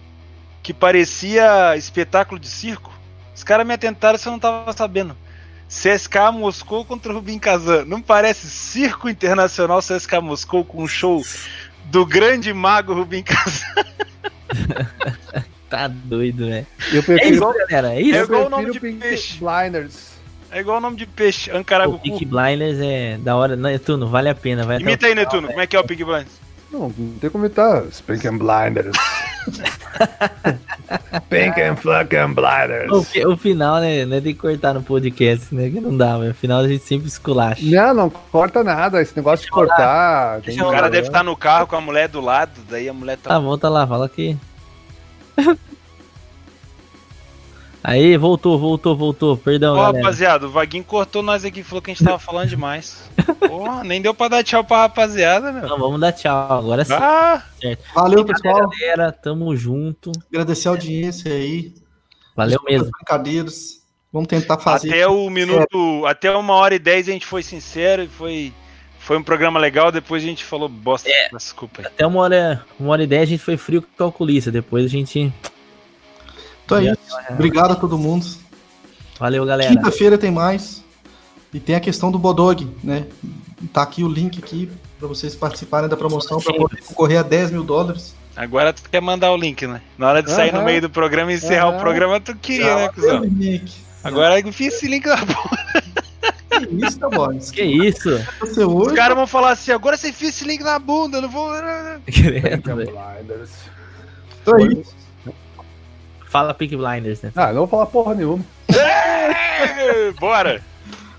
que 0.61 0.73
parecia 0.73 1.75
espetáculo 1.75 2.39
de 2.39 2.47
circo? 2.47 2.93
Os 3.35 3.43
caras 3.43 3.65
me 3.65 3.73
atentaram 3.73 4.17
se 4.17 4.27
eu 4.27 4.31
não 4.31 4.39
tava 4.39 4.71
sabendo. 4.73 5.17
CSK 5.67 6.31
Moscou 6.33 6.85
contra 6.85 7.11
o 7.11 7.15
Rubin 7.15 7.39
Kazan. 7.39 7.83
Não 7.85 7.99
parece 8.01 8.47
circo 8.47 9.09
internacional 9.09 9.79
CSK 9.79 10.19
Moscou 10.21 10.63
com 10.63 10.83
um 10.83 10.87
show 10.87 11.23
do 11.85 12.05
grande 12.05 12.53
mago 12.53 12.93
Rubin 12.93 13.23
Kazan? 13.23 13.65
Tá 15.69 15.87
doido, 15.87 16.45
né? 16.45 16.67
Eu 16.91 16.99
É 16.99 17.01
prefiro, 17.01 17.33
isso, 17.33 17.53
galera. 17.67 17.95
É 17.95 17.97
É 17.97 18.01
isso. 18.01 18.15
eu 18.19 18.23
igual 18.25 18.45
o 18.45 18.49
nome 18.49 18.71
de 18.71 18.79
Pink 18.79 18.99
peixe. 18.99 19.39
Blinders. 19.39 20.13
É 20.51 20.59
igual 20.59 20.77
o 20.77 20.81
nome 20.81 20.97
de 20.97 21.07
peixe, 21.07 21.49
O 21.49 21.57
Ancaragucu. 21.57 21.99
Peak 22.03 22.25
Blinders 22.25 22.77
é 22.79 23.17
da 23.17 23.35
hora. 23.35 23.55
Netuno, 23.55 24.07
vale 24.07 24.29
a 24.29 24.35
pena. 24.35 24.63
Vai 24.63 24.77
o 24.77 24.81
Imita 24.81 25.07
aí, 25.07 25.15
Netuno. 25.15 25.47
Como 25.47 25.59
é 25.59 25.65
que 25.65 25.75
é 25.75 25.79
o 25.79 25.83
Pig 25.83 26.03
Blind? 26.03 26.27
Não, 26.73 26.91
não 26.97 27.19
tem 27.19 27.29
como 27.29 27.45
imitar. 27.45 27.83
Pink 28.07 28.27
and 28.27 28.37
Blinders. 28.39 28.97
Pink 31.29 31.61
and 31.61 31.75
fucking 31.75 32.33
Blinders. 32.33 32.91
O, 32.91 33.29
o 33.31 33.37
final, 33.37 33.79
né? 33.79 34.05
Não 34.05 34.17
é 34.17 34.19
de 34.19 34.33
cortar 34.33 34.73
no 34.73 34.81
podcast, 34.81 35.53
né? 35.53 35.69
Que 35.69 35.79
não 35.79 35.95
dá, 35.95 36.17
mas 36.17 36.31
o 36.31 36.33
final 36.33 36.61
a 36.61 36.67
gente 36.67 36.83
sempre 36.83 37.07
esculacha. 37.07 37.63
Não, 37.63 37.93
não 37.93 38.09
corta 38.09 38.63
nada. 38.63 38.99
Esse 39.01 39.15
negócio 39.15 39.45
de 39.45 39.51
cortar. 39.51 40.41
tem 40.41 40.59
O 40.59 40.71
cara 40.71 40.89
deve 40.89 41.07
estar 41.07 41.23
no 41.23 41.37
carro 41.37 41.67
com 41.67 41.75
a 41.75 41.81
mulher 41.81 42.07
do 42.07 42.19
lado, 42.19 42.59
daí 42.67 42.89
a 42.89 42.93
mulher 42.93 43.17
Tá, 43.17 43.29
tá. 43.29 43.39
volta 43.39 43.69
lá, 43.69 43.85
fala 43.85 44.07
aqui. 44.07 44.35
Aí, 47.83 48.15
voltou, 48.15 48.57
voltou, 48.57 48.95
voltou. 48.95 49.35
Perdão, 49.37 49.73
Ô, 49.73 49.75
galera. 49.77 49.97
rapaziada, 49.97 50.45
o 50.47 50.49
Vaguinho 50.49 50.83
cortou 50.85 51.21
nós 51.21 51.43
aqui, 51.43 51.61
falou 51.63 51.81
que 51.81 51.91
a 51.91 51.93
gente 51.93 52.03
tava 52.03 52.17
falando 52.17 52.47
demais. 52.47 53.09
Porra, 53.47 53.83
nem 53.83 54.01
deu 54.01 54.13
pra 54.13 54.29
dar 54.29 54.43
tchau 54.43 54.63
pra 54.63 54.83
rapaziada, 54.83 55.51
meu. 55.51 55.67
Não, 55.67 55.77
vamos 55.77 55.99
dar 55.99 56.13
tchau. 56.13 56.59
Agora 56.59 56.85
sim, 56.85 56.93
Ah, 56.93 57.43
Valeu, 57.93 58.23
pessoal. 58.23 58.69
galera. 58.69 59.11
Tamo 59.11 59.53
junto. 59.55 60.11
Agradecer 60.31 60.69
a 60.69 60.71
audiência 60.71 61.31
aí. 61.33 61.73
Valeu 62.35 62.51
Desculpa 62.51 62.71
mesmo. 62.71 62.89
Brincadeiras. 62.91 63.83
Vamos 64.13 64.27
tentar 64.27 64.59
fazer. 64.59 64.89
até 64.89 65.07
o 65.07 65.29
minuto, 65.29 66.05
até 66.05 66.31
uma 66.31 66.53
hora 66.53 66.75
e 66.75 66.79
dez 66.79 67.09
a 67.09 67.11
gente 67.11 67.25
foi 67.25 67.41
sincero 67.41 68.03
e 68.03 68.07
foi, 68.07 68.53
foi 68.99 69.17
um 69.17 69.23
programa 69.23 69.59
legal, 69.59 69.91
depois 69.91 70.23
a 70.23 70.27
gente 70.27 70.45
falou 70.45 70.69
bosta, 70.69 71.09
desculpa 71.31 71.81
aí. 71.81 71.87
Até 71.87 72.05
uma 72.05 72.21
hora, 72.21 72.63
uma 72.79 72.91
hora 72.91 73.03
e 73.03 73.07
dez 73.07 73.23
a 73.23 73.25
gente 73.25 73.43
foi 73.43 73.57
frio 73.57 73.81
com 73.81 73.87
calculista. 73.97 74.51
Depois 74.51 74.85
a 74.85 74.87
gente. 74.87 75.33
Então 76.65 76.77
é 76.77 76.85
isso. 76.85 76.97
Obrigado 77.29 77.71
a 77.71 77.75
todo 77.75 77.97
mundo. 77.97 78.25
Valeu, 79.19 79.45
galera. 79.45 79.73
Quinta-feira 79.73 80.17
tem 80.17 80.31
mais. 80.31 80.83
E 81.53 81.59
tem 81.59 81.75
a 81.75 81.79
questão 81.79 82.11
do 82.11 82.17
Bodog, 82.17 82.67
né? 82.83 83.05
Tá 83.71 83.83
aqui 83.83 84.03
o 84.03 84.07
link 84.07 84.39
aqui 84.39 84.69
para 84.97 85.07
vocês 85.07 85.35
participarem 85.35 85.87
da 85.87 85.95
promoção 85.95 86.39
para 86.41 86.53
poder 86.53 86.81
concorrer 86.81 87.19
a 87.19 87.23
10 87.23 87.51
mil 87.51 87.63
dólares. 87.63 88.15
Agora 88.35 88.73
tu 88.73 88.81
quer 88.89 89.01
mandar 89.01 89.31
o 89.31 89.37
link, 89.37 89.67
né? 89.67 89.81
Na 89.97 90.09
hora 90.09 90.23
de 90.23 90.31
sair 90.31 90.51
no 90.51 90.57
Aham. 90.57 90.65
meio 90.65 90.81
do 90.81 90.89
programa 90.89 91.31
e 91.31 91.35
encerrar 91.35 91.67
o 91.67 91.73
Aham. 91.73 91.79
programa, 91.79 92.19
tu 92.19 92.35
queria, 92.35 92.75
né, 92.75 92.89
cuzão? 92.89 93.23
Link. 93.23 93.71
Agora 94.03 94.39
eu 94.39 94.51
fiz 94.51 94.73
esse 94.73 94.87
link 94.87 95.05
na 95.05 95.17
boca. 95.17 95.83
Que 96.49 96.85
isso, 96.85 96.99
tá 96.99 97.09
bom. 97.09 97.29
Que 97.39 97.63
isso? 97.63 98.25
Você 98.39 98.63
Os 98.65 98.93
caras 98.93 99.15
vão 99.15 99.27
falar 99.27 99.51
assim, 99.51 99.71
agora 99.71 99.95
você 99.95 100.11
fez 100.11 100.35
esse 100.35 100.45
link 100.45 100.63
na 100.63 100.79
bunda, 100.79 101.17
eu 101.17 101.21
não 101.23 101.29
vou. 101.29 101.51
Credo, 102.05 102.75
velho. 102.75 102.91
Blinders. 102.91 103.51
Então 104.41 104.57
é 104.57 104.63
isso. 104.63 105.02
Fala 106.33 106.51
Peak 106.51 106.75
Blinders, 106.75 107.21
né? 107.21 107.31
Ah, 107.35 107.53
não 107.53 107.59
vou 107.59 107.67
falar 107.67 107.85
porra 107.85 108.15
nenhuma. 108.15 108.43
Bora! 110.19 110.63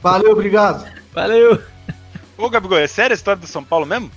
Valeu, 0.03 0.33
obrigado. 0.33 0.85
Valeu! 1.13 1.63
Ô, 2.37 2.51
Gabigol, 2.51 2.79
é 2.79 2.89
sério 2.89 3.13
a 3.13 3.15
história 3.15 3.41
do 3.41 3.47
São 3.47 3.63
Paulo 3.63 3.87
mesmo? 3.87 4.11